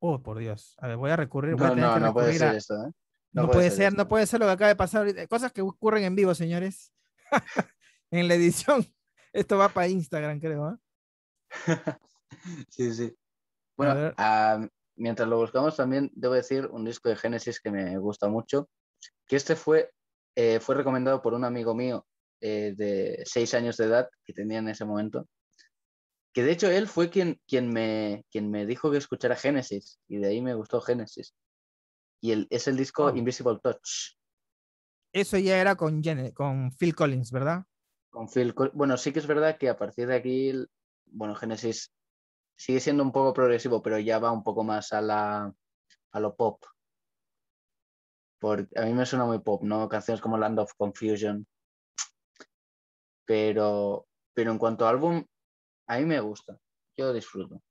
Oh, 0.01 0.21
por 0.23 0.37
Dios. 0.39 0.75
A 0.79 0.87
ver, 0.87 0.95
voy 0.95 1.11
a 1.11 1.17
recurrir, 1.17 1.55
voy 1.55 1.65
a 1.65 1.69
No, 1.69 1.75
tener 1.75 1.89
no, 1.89 1.93
que 1.95 1.99
no 1.99 2.13
puede 2.13 2.29
a- 2.29 2.37
ser 2.37 2.55
esto, 2.55 2.75
¿eh? 2.85 2.91
No, 3.31 3.49
puede 3.49 3.69
ser, 3.69 3.88
esto. 3.88 3.97
no 3.97 4.07
puede 4.07 4.26
ser 4.26 4.39
lo 4.39 4.47
que 4.47 4.53
acaba 4.53 4.69
de 4.69 4.76
pasar 4.76 5.01
ahorita. 5.01 5.27
Cosas 5.27 5.51
que 5.51 5.61
ocurren 5.61 6.03
en 6.03 6.15
vivo, 6.15 6.34
señores. 6.34 6.91
en 8.11 8.27
la 8.27 8.35
edición. 8.35 8.85
Esto 9.34 9.57
va 9.57 9.69
para 9.69 9.88
Instagram, 9.88 10.39
creo. 10.39 10.72
¿eh? 10.72 10.77
Sí, 12.69 12.93
sí. 12.93 13.15
Bueno, 13.76 14.14
ah, 14.18 14.68
mientras 14.95 15.27
lo 15.27 15.38
buscamos 15.38 15.76
también 15.76 16.11
debo 16.14 16.35
decir 16.35 16.68
un 16.68 16.85
disco 16.85 17.10
de 17.10 17.15
Genesis 17.15 17.60
que 17.60 17.72
me 17.72 17.97
gusta 17.97 18.27
mucho, 18.27 18.69
que 19.26 19.35
este 19.35 19.56
fue, 19.56 19.91
eh, 20.35 20.60
fue 20.60 20.76
recomendado 20.76 21.22
por 21.22 21.34
un 21.34 21.43
amigo 21.43 21.73
mío 21.73 22.06
eh, 22.41 22.73
de 22.77 23.23
seis 23.26 23.53
años 23.53 23.77
de 23.77 23.85
edad 23.85 24.10
que 24.23 24.34
tenía 24.34 24.60
en 24.60 24.69
ese 24.69 24.85
momento, 24.85 25.27
que 26.34 26.43
de 26.43 26.51
hecho 26.51 26.69
él 26.69 26.88
fue 26.88 27.10
quien, 27.10 27.41
quien, 27.47 27.72
me, 27.72 28.26
quien 28.30 28.51
me 28.51 28.65
dijo 28.65 28.91
que 28.91 28.97
escuchara 28.97 29.35
Genesis 29.35 29.99
y 30.07 30.18
de 30.18 30.27
ahí 30.27 30.41
me 30.41 30.53
gustó 30.53 30.81
Genesis. 30.81 31.34
Y 32.21 32.31
el, 32.31 32.47
es 32.49 32.67
el 32.67 32.77
disco. 32.77 33.09
Invisible 33.15 33.59
Touch. 33.61 34.17
Eso 35.13 35.37
ya 35.37 35.59
era 35.59 35.75
con, 35.75 36.01
con 36.33 36.71
Phil 36.71 36.95
Collins, 36.95 37.31
¿verdad? 37.31 37.65
Con 38.09 38.29
Phil 38.29 38.53
bueno, 38.73 38.97
sí 38.97 39.11
que 39.11 39.19
es 39.19 39.27
verdad 39.27 39.57
que 39.57 39.69
a 39.69 39.77
partir 39.77 40.07
de 40.07 40.15
aquí, 40.15 40.53
bueno, 41.05 41.35
Genesis 41.35 41.91
sigue 42.57 42.79
siendo 42.79 43.03
un 43.03 43.11
poco 43.11 43.33
progresivo, 43.33 43.81
pero 43.81 43.97
ya 43.99 44.19
va 44.19 44.31
un 44.31 44.43
poco 44.43 44.63
más 44.63 44.91
a 44.93 45.01
la 45.01 45.53
a 46.11 46.19
lo 46.19 46.35
pop. 46.35 46.63
Porque 48.39 48.67
a 48.79 48.85
mí 48.85 48.93
me 48.93 49.05
suena 49.05 49.25
muy 49.25 49.39
pop, 49.39 49.63
¿no? 49.63 49.89
Canciones 49.89 50.21
como 50.21 50.37
Land 50.37 50.59
of 50.59 50.73
Confusion. 50.77 51.45
Pero, 53.25 54.07
pero 54.33 54.51
en 54.51 54.57
cuanto 54.57 54.85
a 54.85 54.89
álbum, 54.89 55.23
a 55.87 55.97
mí 55.97 56.05
me 56.05 56.19
gusta. 56.19 56.57
Yo 56.97 57.13
disfruto. 57.13 57.61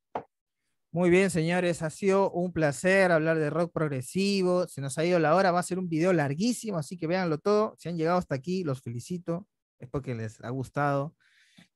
Muy 0.98 1.10
bien, 1.10 1.30
señores. 1.30 1.82
Ha 1.82 1.90
sido 1.90 2.28
un 2.32 2.52
placer 2.52 3.12
hablar 3.12 3.38
de 3.38 3.50
rock 3.50 3.72
progresivo. 3.72 4.66
Se 4.66 4.80
nos 4.80 4.98
ha 4.98 5.04
ido 5.04 5.20
la 5.20 5.36
hora. 5.36 5.52
Va 5.52 5.60
a 5.60 5.62
ser 5.62 5.78
un 5.78 5.88
video 5.88 6.12
larguísimo, 6.12 6.76
así 6.76 6.98
que 6.98 7.06
véanlo 7.06 7.38
todo. 7.38 7.76
Si 7.78 7.88
han 7.88 7.96
llegado 7.96 8.18
hasta 8.18 8.34
aquí, 8.34 8.64
los 8.64 8.82
felicito. 8.82 9.46
Es 9.78 9.88
porque 9.88 10.16
les 10.16 10.42
ha 10.42 10.50
gustado. 10.50 11.14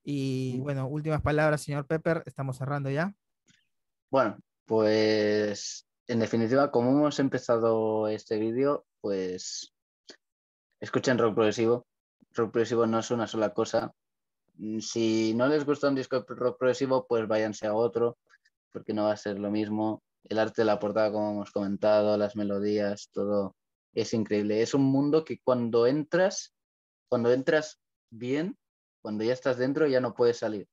Y 0.03 0.59
bueno, 0.59 0.89
últimas 0.89 1.23
palabras, 1.23 1.63
señor 1.63 1.87
Pepper. 1.87 2.25
Estamos 2.27 2.59
cerrando 2.59 2.91
ya. 2.91 3.15
Bueno, 4.11 4.41
pues 4.67 5.87
en 6.09 6.19
definitiva, 6.19 6.73
como 6.73 6.91
hemos 6.91 7.21
empezado 7.21 8.09
este 8.09 8.41
vídeo, 8.41 8.87
pues 9.01 9.73
escuchen 10.81 11.19
rock 11.19 11.37
progresivo. 11.37 11.87
Rock 12.33 12.51
progresivo 12.51 12.89
no 12.89 12.99
es 12.99 13.09
una 13.13 13.29
sola 13.29 13.55
cosa. 13.55 13.95
Mm, 14.55 14.81
Si 14.81 15.33
no 15.35 15.47
les 15.47 15.65
gusta 15.65 15.91
un 15.91 15.95
disco 15.95 16.19
de 16.19 16.35
rock 16.35 16.59
progresivo, 16.59 17.07
pues 17.07 17.29
váyanse 17.29 17.69
a 17.69 17.75
otro, 17.75 18.19
porque 18.73 18.95
no 18.95 19.05
va 19.05 19.13
a 19.13 19.17
ser 19.17 19.39
lo 19.39 19.51
mismo. 19.51 20.03
El 20.25 20.39
arte 20.39 20.63
de 20.63 20.67
la 20.67 20.79
portada, 20.79 21.13
como 21.13 21.33
hemos 21.33 21.51
comentado, 21.51 22.17
las 22.17 22.37
melodías, 22.37 23.09
todo 23.13 23.57
es 23.95 24.15
increíble. 24.15 24.63
Es 24.63 24.75
un 24.75 24.83
mundo 24.85 25.25
que 25.25 25.39
cuando 25.43 25.87
entras, 25.87 26.55
cuando 27.09 27.33
entras 27.33 27.81
bien, 28.11 28.57
cuando 29.03 29.25
ya 29.25 29.33
estás 29.33 29.59
dentro 29.59 29.87
ya 29.87 30.01
no 30.01 30.15
puedes 30.15 30.39
salir. 30.39 30.67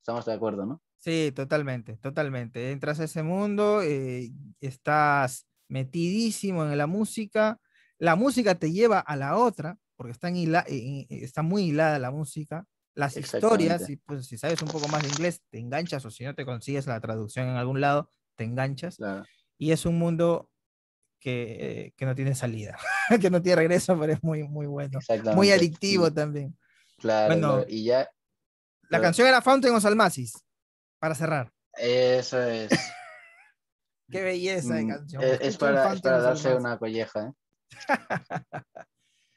Estamos 0.00 0.24
de 0.24 0.32
acuerdo, 0.32 0.66
¿no? 0.66 0.82
Sí, 0.98 1.32
totalmente, 1.34 1.96
totalmente. 1.98 2.72
Entras 2.72 3.00
a 3.00 3.04
ese 3.04 3.22
mundo, 3.22 3.82
eh, 3.82 4.30
estás 4.60 5.46
metidísimo 5.68 6.64
en 6.64 6.76
la 6.78 6.86
música, 6.86 7.60
la 7.98 8.16
música 8.16 8.54
te 8.56 8.72
lleva 8.72 8.98
a 9.00 9.16
la 9.16 9.36
otra, 9.36 9.78
porque 9.96 10.12
está, 10.12 10.28
en 10.28 10.36
hila- 10.36 10.64
eh, 10.68 11.06
eh, 11.08 11.18
está 11.22 11.42
muy 11.42 11.64
hilada 11.64 11.98
la 11.98 12.10
música. 12.10 12.66
Las 12.96 13.16
historias, 13.16 13.88
y 13.90 13.96
pues 13.96 14.26
si 14.26 14.38
sabes 14.38 14.60
un 14.62 14.68
poco 14.68 14.88
más 14.88 15.02
de 15.02 15.08
inglés, 15.08 15.42
te 15.50 15.58
enganchas, 15.58 16.04
o 16.06 16.10
si 16.10 16.24
no 16.24 16.34
te 16.34 16.44
consigues 16.46 16.86
la 16.86 16.98
traducción 17.00 17.46
en 17.48 17.56
algún 17.56 17.80
lado, 17.80 18.10
te 18.36 18.44
enganchas. 18.44 18.96
Claro. 18.96 19.24
Y 19.58 19.70
es 19.72 19.84
un 19.86 19.98
mundo 19.98 20.50
que, 21.20 21.92
que 21.96 22.06
no 22.06 22.14
tiene 22.14 22.34
salida, 22.34 22.76
que 23.20 23.30
no 23.30 23.40
tiene 23.42 23.56
regreso, 23.56 23.98
pero 24.00 24.12
es 24.14 24.22
muy, 24.22 24.42
muy 24.48 24.66
bueno. 24.66 24.98
Muy 25.34 25.50
adictivo 25.52 26.10
también. 26.12 26.56
claro, 26.98 27.34
Bueno. 27.34 27.48
claro, 27.56 27.66
y 27.68 27.84
ya 27.84 28.08
La 28.88 29.00
canción 29.00 29.28
era 29.28 29.42
Fountain 29.42 29.74
of 29.74 29.82
Salmasis, 29.82 30.32
para 30.98 31.14
cerrar. 31.14 31.52
eso 31.74 32.42
es. 32.42 32.70
Qué 34.10 34.22
belleza 34.22 34.74
de 34.74 34.84
Mm, 34.84 34.88
canción. 34.88 35.22
Es, 35.22 35.40
es 35.42 35.56
para, 35.58 35.92
es 35.92 36.00
darse 36.00 36.54
una 36.54 36.78
colleja. 36.78 37.28
¿eh? 37.28 37.32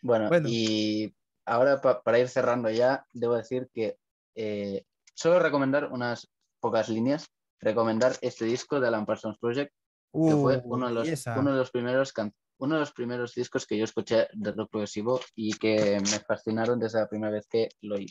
bueno, 0.02 0.30
Bueno. 0.30 0.48
y 0.50 1.14
ahora 1.50 1.82
pa- 1.82 2.02
para 2.02 2.20
ir 2.20 2.28
cerrando 2.30 2.70
ya, 2.70 3.06
debo 3.14 3.36
decir 3.36 3.70
que 3.74 3.98
eh, 4.36 4.84
solo 5.14 5.40
recomendar 5.40 5.92
unas 5.92 6.30
pocas 6.60 6.90
líneas. 6.90 7.28
Recomendar 7.62 8.14
este 8.22 8.46
disco 8.46 8.80
de 8.80 8.88
Alan 8.88 9.06
Parsons 9.06 9.38
Project, 9.38 9.74
que 10.14 10.32
fue 10.32 10.58
Uh, 10.58 10.62
uno 10.76 10.88
de 10.88 10.94
los, 10.94 11.28
uno 11.38 11.52
de 11.52 11.58
los 11.58 11.72
primeros 11.72 12.14
can- 12.14 12.34
uno 12.62 12.76
de 12.76 12.80
los 12.82 12.92
primeros 12.94 13.34
discos 13.36 13.66
que 13.66 13.78
yo 13.78 13.84
escuché 13.84 14.28
de 14.34 14.52
rock 14.54 14.70
progresivo 14.72 15.20
y 15.36 15.54
que 15.54 15.98
me 16.00 16.20
fascinaron 16.28 16.80
desde 16.80 17.00
la 17.00 17.08
primera 17.10 17.32
vez 17.34 17.48
que 17.50 17.68
lo 17.82 17.96
oí. 17.96 18.08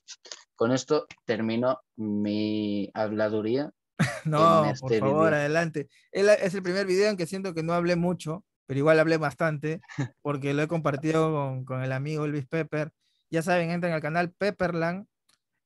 Con 0.55 0.73
esto 0.73 1.07
termino 1.25 1.81
mi 1.97 2.91
habladuría. 2.95 3.71
No, 4.27 4.65
en 4.65 4.77
por 4.79 4.93
este 4.93 5.01
favor, 5.01 5.29
video. 5.31 5.39
adelante. 5.41 5.89
El- 6.13 6.29
Es 6.29 6.55
el 6.55 6.63
primer 6.63 6.87
video 6.87 7.09
en 7.11 7.17
que 7.17 7.27
siento 7.27 7.55
que 7.55 7.63
no 7.63 7.73
hablé 7.73 7.97
mucho, 7.97 8.45
pero 8.67 8.79
igual 8.79 9.01
hablé 9.01 9.17
bastante, 9.17 9.81
porque 10.23 10.53
lo 10.55 10.63
he 10.63 10.69
compartido 10.69 11.33
con, 11.33 11.65
con 11.65 11.83
el 11.83 11.93
amigo 11.93 12.25
Elvis 12.27 12.47
Pepper. 12.47 12.93
Ya 13.31 13.43
saben, 13.43 13.71
entren 13.71 13.93
al 13.93 14.01
canal 14.01 14.33
Pepperland. 14.33 15.07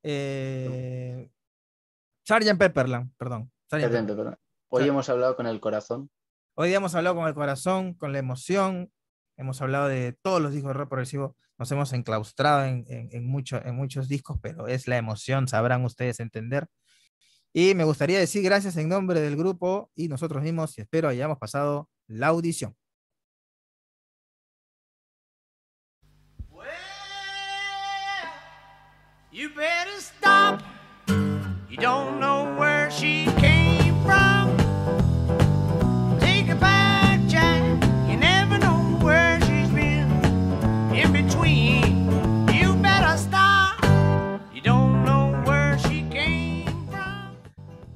Eh, 0.03 1.29
Sgt. 2.25 2.57
Pepperland, 2.57 3.11
perdón. 3.17 3.51
Sgt. 3.69 3.81
Perdón, 3.81 4.05
Pepper. 4.05 4.15
perdón. 4.17 4.35
Hoy 4.69 4.87
hemos 4.87 5.09
hablado 5.09 5.35
con 5.35 5.47
el 5.47 5.59
corazón. 5.59 6.09
Hoy 6.55 6.67
día 6.69 6.77
hemos 6.77 6.93
hablado 6.95 7.15
con 7.15 7.27
el 7.27 7.33
corazón, 7.33 7.93
con 7.95 8.11
la 8.11 8.19
emoción, 8.19 8.91
hemos 9.37 9.61
hablado 9.61 9.87
de 9.87 10.13
todos 10.21 10.39
los 10.41 10.51
discos 10.53 10.69
de 10.69 10.73
rock 10.75 10.89
progresivo, 10.89 11.35
nos 11.57 11.71
hemos 11.71 11.93
enclaustrado 11.93 12.65
en, 12.65 12.85
en, 12.87 13.09
en 13.11 13.25
mucho- 13.27 13.63
en 13.65 13.75
muchos 13.75 14.07
discos, 14.07 14.37
pero 14.41 14.67
es 14.67 14.87
la 14.87 14.97
emoción, 14.97 15.47
sabrán 15.47 15.83
ustedes 15.83 16.19
entender. 16.19 16.67
Y 17.53 17.73
me 17.75 17.83
gustaría 17.85 18.19
decir 18.19 18.43
gracias 18.43 18.77
en 18.77 18.89
nombre 18.89 19.19
del 19.19 19.35
grupo 19.35 19.91
y 19.95 20.07
nosotros 20.09 20.43
mismos, 20.43 20.77
y 20.77 20.81
espero 20.81 21.07
hayamos 21.07 21.39
pasado 21.39 21.89
la 22.07 22.27
audición. 22.27 22.75
You 29.33 29.49
better 29.49 29.99
stop. 29.99 30.61
You 31.67 31.77
don't 31.77 32.19
know 32.19 32.55
where 32.59 32.91
she 32.91 33.25
came 33.39 33.95
from. 34.05 34.55
Take 36.19 36.45
her 36.45 36.55
back, 36.55 37.19
Jack. 37.27 37.63
You 38.07 38.17
never 38.17 38.59
know 38.59 38.77
where 39.01 39.39
she's 39.41 39.69
been. 39.69 40.07
In 40.93 41.11
between, 41.11 42.07
you 42.53 42.75
better 42.75 43.17
stop. 43.17 43.83
You 44.53 44.61
don't 44.61 45.03
know 45.03 45.33
where 45.45 45.79
she 45.79 46.03
came 46.11 46.87
from. 46.91 47.35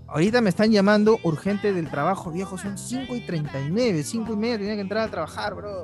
Ahorita 0.07 0.41
me 0.41 0.49
están 0.49 0.71
llamando 0.71 1.19
urgente 1.21 1.71
del 1.71 1.87
trabajo, 1.91 2.31
viejo, 2.31 2.57
son 2.57 2.79
5 2.79 3.15
y 3.15 3.21
39, 3.21 4.03
5 4.03 4.33
y 4.33 4.35
media, 4.35 4.57
tenía 4.57 4.75
que 4.75 4.81
entrar 4.81 5.07
a 5.07 5.11
trabajar, 5.11 5.53
bro. 5.53 5.83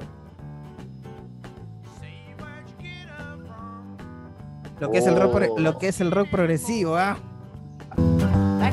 Lo 4.80 4.92
que, 4.92 4.98
oh. 4.98 5.02
es 5.02 5.08
el 5.08 5.20
rock, 5.20 5.58
lo 5.58 5.70
oh. 5.70 5.78
que 5.78 5.88
es 5.88 6.02
el 6.02 6.12
rock 6.12 6.30
progresivo, 6.30 6.98
¿ah? 6.98 7.18
¿eh? 7.98 8.72